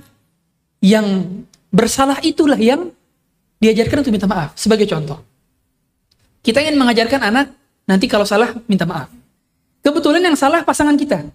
yang 0.83 1.05
bersalah 1.73 2.21
itulah 2.21 2.59
yang 2.59 2.93
diajarkan 3.59 4.05
untuk 4.05 4.13
minta 4.13 4.29
maaf. 4.29 4.53
Sebagai 4.55 4.85
contoh, 4.85 5.19
kita 6.45 6.61
ingin 6.61 6.77
mengajarkan 6.77 7.21
anak 7.25 7.47
nanti 7.89 8.05
kalau 8.05 8.23
salah 8.23 8.53
minta 8.69 8.85
maaf. 8.85 9.09
Kebetulan 9.81 10.21
yang 10.21 10.37
salah 10.37 10.65
pasangan 10.65 10.97
kita. 10.97 11.25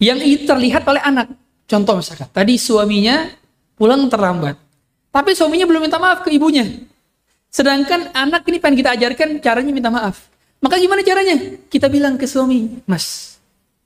Yang 0.00 0.20
itu 0.24 0.44
terlihat 0.48 0.84
oleh 0.88 1.00
anak. 1.04 1.28
Contoh 1.68 2.00
misalkan, 2.00 2.28
tadi 2.32 2.56
suaminya 2.56 3.28
pulang 3.76 4.08
terlambat. 4.08 4.56
Tapi 5.12 5.36
suaminya 5.36 5.68
belum 5.68 5.88
minta 5.88 6.00
maaf 6.00 6.24
ke 6.24 6.32
ibunya. 6.32 6.64
Sedangkan 7.50 8.14
anak 8.14 8.46
ini 8.46 8.62
pengen 8.62 8.76
kita 8.80 8.90
ajarkan 8.96 9.28
caranya 9.42 9.72
minta 9.74 9.90
maaf. 9.90 10.30
Maka 10.60 10.76
gimana 10.76 11.00
caranya? 11.02 11.36
Kita 11.66 11.88
bilang 11.88 12.20
ke 12.20 12.28
suami, 12.28 12.84
Mas, 12.84 13.36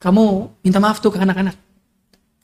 kamu 0.03 0.51
minta 0.61 0.83
maaf 0.83 0.99
tuh 0.99 1.15
ke 1.15 1.19
anak-anak. 1.23 1.55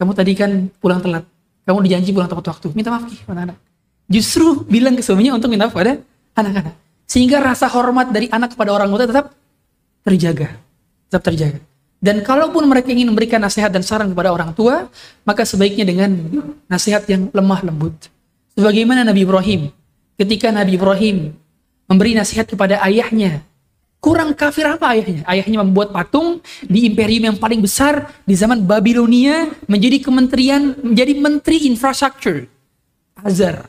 Kamu 0.00 0.16
tadi 0.16 0.32
kan 0.32 0.72
pulang 0.80 1.04
telat. 1.04 1.28
Kamu 1.68 1.84
dijanji 1.84 2.16
pulang 2.16 2.24
tepat 2.24 2.56
waktu. 2.56 2.72
Minta 2.72 2.88
maaf 2.88 3.04
ke 3.04 3.28
anak-anak. 3.28 3.60
Justru 4.08 4.64
bilang 4.64 4.96
ke 4.96 5.04
suaminya 5.04 5.36
untuk 5.36 5.52
minta 5.52 5.68
maaf 5.68 5.76
pada 5.76 6.00
anak-anak. 6.40 6.72
Sehingga 7.04 7.44
rasa 7.44 7.68
hormat 7.68 8.08
dari 8.08 8.32
anak 8.32 8.56
kepada 8.56 8.72
orang 8.72 8.88
tua 8.88 9.04
tetap 9.04 9.36
terjaga. 10.00 10.56
Tetap 11.12 11.22
terjaga. 11.28 11.60
Dan 12.00 12.24
kalaupun 12.24 12.64
mereka 12.64 12.88
ingin 12.88 13.12
memberikan 13.12 13.44
nasihat 13.44 13.68
dan 13.68 13.84
saran 13.84 14.08
kepada 14.08 14.32
orang 14.32 14.56
tua, 14.56 14.88
maka 15.28 15.44
sebaiknya 15.44 15.84
dengan 15.84 16.16
nasihat 16.64 17.04
yang 17.12 17.28
lemah 17.28 17.60
lembut. 17.60 18.08
Sebagaimana 18.56 19.04
Nabi 19.04 19.28
Ibrahim, 19.28 19.68
ketika 20.16 20.48
Nabi 20.48 20.80
Ibrahim 20.80 21.36
memberi 21.84 22.16
nasihat 22.16 22.48
kepada 22.48 22.80
ayahnya, 22.88 23.44
kurang 24.00 24.32
kafir 24.32 24.64
apa 24.66 24.96
ayahnya? 24.96 25.22
Ayahnya 25.28 25.60
membuat 25.60 25.92
patung 25.92 26.40
di 26.64 26.88
imperium 26.88 27.30
yang 27.30 27.36
paling 27.36 27.60
besar 27.60 28.08
di 28.24 28.32
zaman 28.34 28.64
Babilonia 28.64 29.52
menjadi 29.68 30.00
kementerian, 30.00 30.74
menjadi 30.80 31.12
menteri 31.20 31.68
infrastruktur. 31.68 32.48
Azar. 33.20 33.68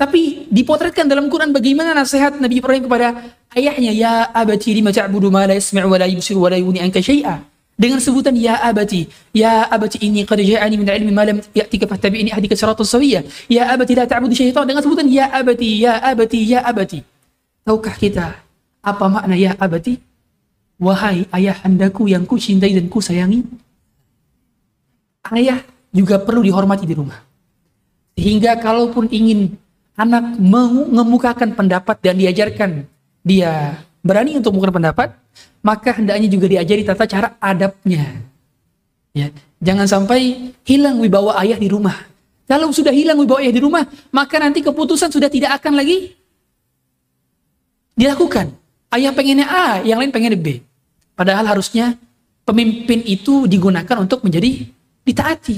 Tapi 0.00 0.48
dipotretkan 0.48 1.04
dalam 1.04 1.28
Quran 1.28 1.52
bagaimana 1.52 1.92
nasihat 1.92 2.40
Nabi 2.40 2.64
Ibrahim 2.64 2.88
kepada 2.88 3.34
ayahnya, 3.52 3.92
"Ya 3.92 4.14
abati 4.32 4.72
lima 4.72 4.88
ta'budu 4.94 5.28
ma 5.28 5.44
la 5.44 5.58
yasma'u 5.58 5.90
wa 5.90 5.98
la 6.00 6.06
yubsiru 6.08 6.40
wa 6.40 6.48
la 6.48 6.56
yughni 6.56 6.80
anka 6.80 7.04
syai'a." 7.04 7.44
Dengan 7.78 8.02
sebutan 8.02 8.34
ya 8.34 8.58
abati, 8.58 9.06
ya 9.30 9.70
abati 9.70 10.02
ini 10.02 10.26
qad 10.26 10.42
ja'ani 10.42 10.74
min 10.74 10.86
ilmi 10.86 11.12
ma 11.14 11.22
lam 11.22 11.38
ya'tika 11.54 11.86
fattabi'ni 11.86 12.34
ahdika 12.34 12.58
siratal 12.58 12.82
sawiyya. 12.82 13.22
Ya 13.46 13.70
abati 13.70 13.94
la 13.94 14.06
ta'budu 14.06 14.34
syaitan 14.34 14.66
dengan 14.66 14.82
sebutan 14.82 15.06
ya 15.06 15.30
abati, 15.30 15.82
ya 15.82 15.98
abati, 16.02 16.40
ya 16.42 16.62
abati. 16.66 17.02
Tahukah 17.62 17.94
kita 17.94 18.47
apa 18.82 19.04
makna 19.10 19.34
ya 19.34 19.54
abati? 19.58 19.98
Wahai 20.78 21.26
ayah 21.34 21.58
handaku 21.66 22.06
yang 22.06 22.22
ku 22.22 22.38
cintai 22.38 22.70
dan 22.70 22.86
ku 22.86 23.02
sayangi. 23.02 23.42
Ayah 25.28 25.60
juga 25.90 26.22
perlu 26.22 26.46
dihormati 26.46 26.86
di 26.86 26.94
rumah. 26.94 27.18
Sehingga 28.14 28.58
kalaupun 28.58 29.10
ingin 29.10 29.58
anak 29.98 30.38
mengemukakan 30.38 31.58
pendapat 31.58 31.98
dan 31.98 32.14
diajarkan 32.18 32.86
dia 33.26 33.82
berani 34.06 34.38
untuk 34.38 34.54
mengemukakan 34.54 34.78
pendapat, 34.78 35.08
maka 35.60 35.90
hendaknya 35.98 36.30
juga 36.30 36.46
diajari 36.46 36.86
tata 36.86 37.04
cara 37.04 37.34
adabnya. 37.42 38.22
Ya, 39.10 39.34
jangan 39.58 39.90
sampai 39.90 40.54
hilang 40.62 41.02
wibawa 41.02 41.34
ayah 41.42 41.58
di 41.58 41.66
rumah. 41.66 42.06
Kalau 42.46 42.70
sudah 42.70 42.94
hilang 42.94 43.18
wibawa 43.18 43.42
ayah 43.42 43.52
di 43.52 43.60
rumah, 43.60 43.84
maka 44.14 44.38
nanti 44.38 44.62
keputusan 44.62 45.10
sudah 45.10 45.26
tidak 45.26 45.58
akan 45.58 45.74
lagi 45.74 46.14
dilakukan. 47.98 48.54
Ayah 48.88 49.12
pengennya 49.12 49.46
A, 49.48 49.66
yang 49.84 50.00
lain 50.00 50.12
pengennya 50.12 50.38
B. 50.40 50.64
Padahal 51.12 51.44
harusnya 51.44 51.98
pemimpin 52.48 53.04
itu 53.04 53.44
digunakan 53.44 53.96
untuk 54.00 54.24
menjadi 54.24 54.64
ditaati. 55.04 55.56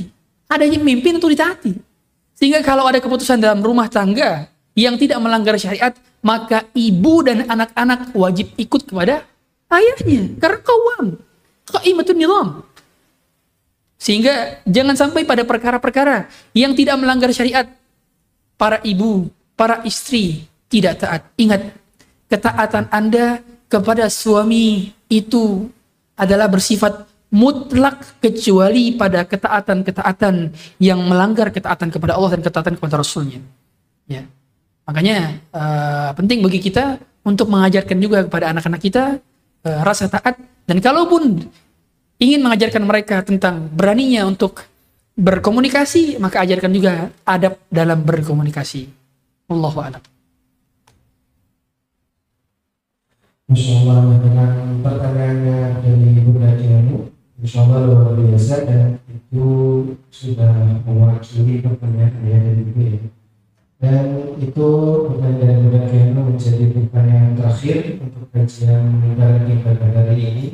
Adanya 0.50 0.82
pemimpin 0.82 1.18
untuk 1.20 1.30
ditaati. 1.30 1.78
Sehingga 2.34 2.64
kalau 2.66 2.88
ada 2.90 2.98
keputusan 2.98 3.38
dalam 3.38 3.62
rumah 3.62 3.86
tangga 3.86 4.50
yang 4.74 4.98
tidak 4.98 5.22
melanggar 5.22 5.54
syariat, 5.60 5.94
maka 6.20 6.68
ibu 6.76 7.24
dan 7.24 7.48
anak-anak 7.48 8.12
wajib 8.12 8.52
ikut 8.60 8.84
kepada 8.84 9.24
ayahnya 9.72 10.36
karena 10.36 10.58
kawam 10.60 11.04
qaimatun 11.64 12.16
nizam 12.16 12.48
sehingga 14.00 14.64
jangan 14.64 14.96
sampai 14.96 15.24
pada 15.24 15.44
perkara-perkara 15.44 16.28
yang 16.56 16.76
tidak 16.76 16.96
melanggar 17.00 17.32
syariat 17.32 17.68
para 18.60 18.80
ibu 18.84 19.32
para 19.56 19.80
istri 19.88 20.44
tidak 20.68 21.00
taat 21.00 21.22
ingat 21.40 21.72
ketaatan 22.30 22.86
Anda 22.94 23.42
kepada 23.66 24.06
suami 24.06 24.94
itu 25.10 25.66
adalah 26.14 26.46
bersifat 26.46 27.10
mutlak 27.30 28.18
kecuali 28.18 28.94
pada 28.94 29.22
ketaatan-ketaatan 29.22 30.50
yang 30.82 30.98
melanggar 31.06 31.54
ketaatan 31.54 31.90
kepada 31.90 32.18
Allah 32.18 32.38
dan 32.38 32.42
ketaatan 32.42 32.74
kepada 32.74 32.98
Rasulnya. 32.98 33.38
Ya. 34.10 34.26
Makanya 34.86 35.38
uh, 35.54 36.10
penting 36.18 36.42
bagi 36.42 36.58
kita 36.58 36.98
untuk 37.22 37.46
mengajarkan 37.46 37.98
juga 38.02 38.26
kepada 38.26 38.50
anak-anak 38.50 38.80
kita 38.82 39.22
uh, 39.62 39.80
rasa 39.86 40.10
taat 40.10 40.34
dan 40.66 40.82
kalaupun 40.82 41.46
ingin 42.18 42.42
mengajarkan 42.42 42.82
mereka 42.82 43.22
tentang 43.22 43.70
beraninya 43.70 44.26
untuk 44.26 44.66
berkomunikasi 45.14 46.18
maka 46.18 46.42
ajarkan 46.42 46.70
juga 46.74 46.92
adab 47.22 47.62
dalam 47.70 48.02
berkomunikasi. 48.02 48.90
Allahu 49.46 49.78
a'lam. 49.78 50.02
Masya 53.50 53.82
Allah 53.82 54.14
dengan 54.22 54.78
pertanyaannya 54.78 55.82
dari 55.82 56.22
Bunda 56.22 56.54
Dianu 56.54 57.10
Insya 57.42 57.66
Allah 57.66 57.82
luar 57.82 58.14
biasa 58.14 58.62
dan 58.62 59.02
itu 59.10 59.48
sudah 60.06 60.78
mewakili 60.86 61.58
pertanyaan 61.58 62.14
yang 62.30 62.46
dari 62.46 62.62
ya. 62.94 63.02
Dan 63.82 64.38
itu 64.38 64.68
pertanyaan 65.10 65.66
Bunda 65.66 65.82
Dianu 65.90 66.20
menjadi 66.30 66.64
pertanyaan 66.78 67.34
terakhir 67.34 67.98
untuk 67.98 68.30
kajian 68.30 68.86
meninggalkan 68.86 69.58
pada 69.66 69.98
hari 69.98 70.22
ini. 70.30 70.46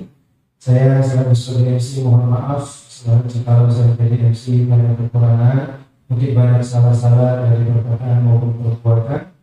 Saya 0.56 1.04
selaku 1.04 1.36
sebagai 1.36 1.76
MC 1.76 2.00
mohon 2.00 2.32
maaf 2.32 2.64
selalu 2.64 3.28
kalau 3.44 3.68
saya 3.68 3.92
menjadi 3.92 4.32
MC 4.32 4.72
banyak 4.72 4.96
kekurangan, 4.96 5.84
mungkin 6.08 6.30
banyak 6.32 6.64
salah-salah 6.64 7.44
dari 7.44 7.76
perkataan 7.76 8.24
maupun 8.24 8.56
perbuatan. 8.56 9.36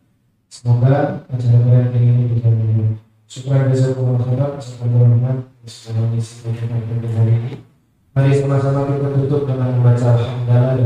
Semoga 0.50 1.22
acara 1.30 1.58
kalian 1.62 1.94
ini 1.94 3.03
bisa 3.24 3.56
menjadi 3.56 3.72
Syukur 3.72 3.72
jazakumullah 3.72 4.20
khairan 4.20 4.52
Assalamualaikum 5.64 6.20
warahmatullahi 6.20 7.08
hari 7.16 7.40
ini. 7.40 7.56
Mari 8.12 8.36
sama-sama 8.36 8.84
kita 8.84 9.16
tutup 9.16 9.48
dengan 9.48 9.80
membaca 9.80 10.12
alhamdulillah 10.12 10.76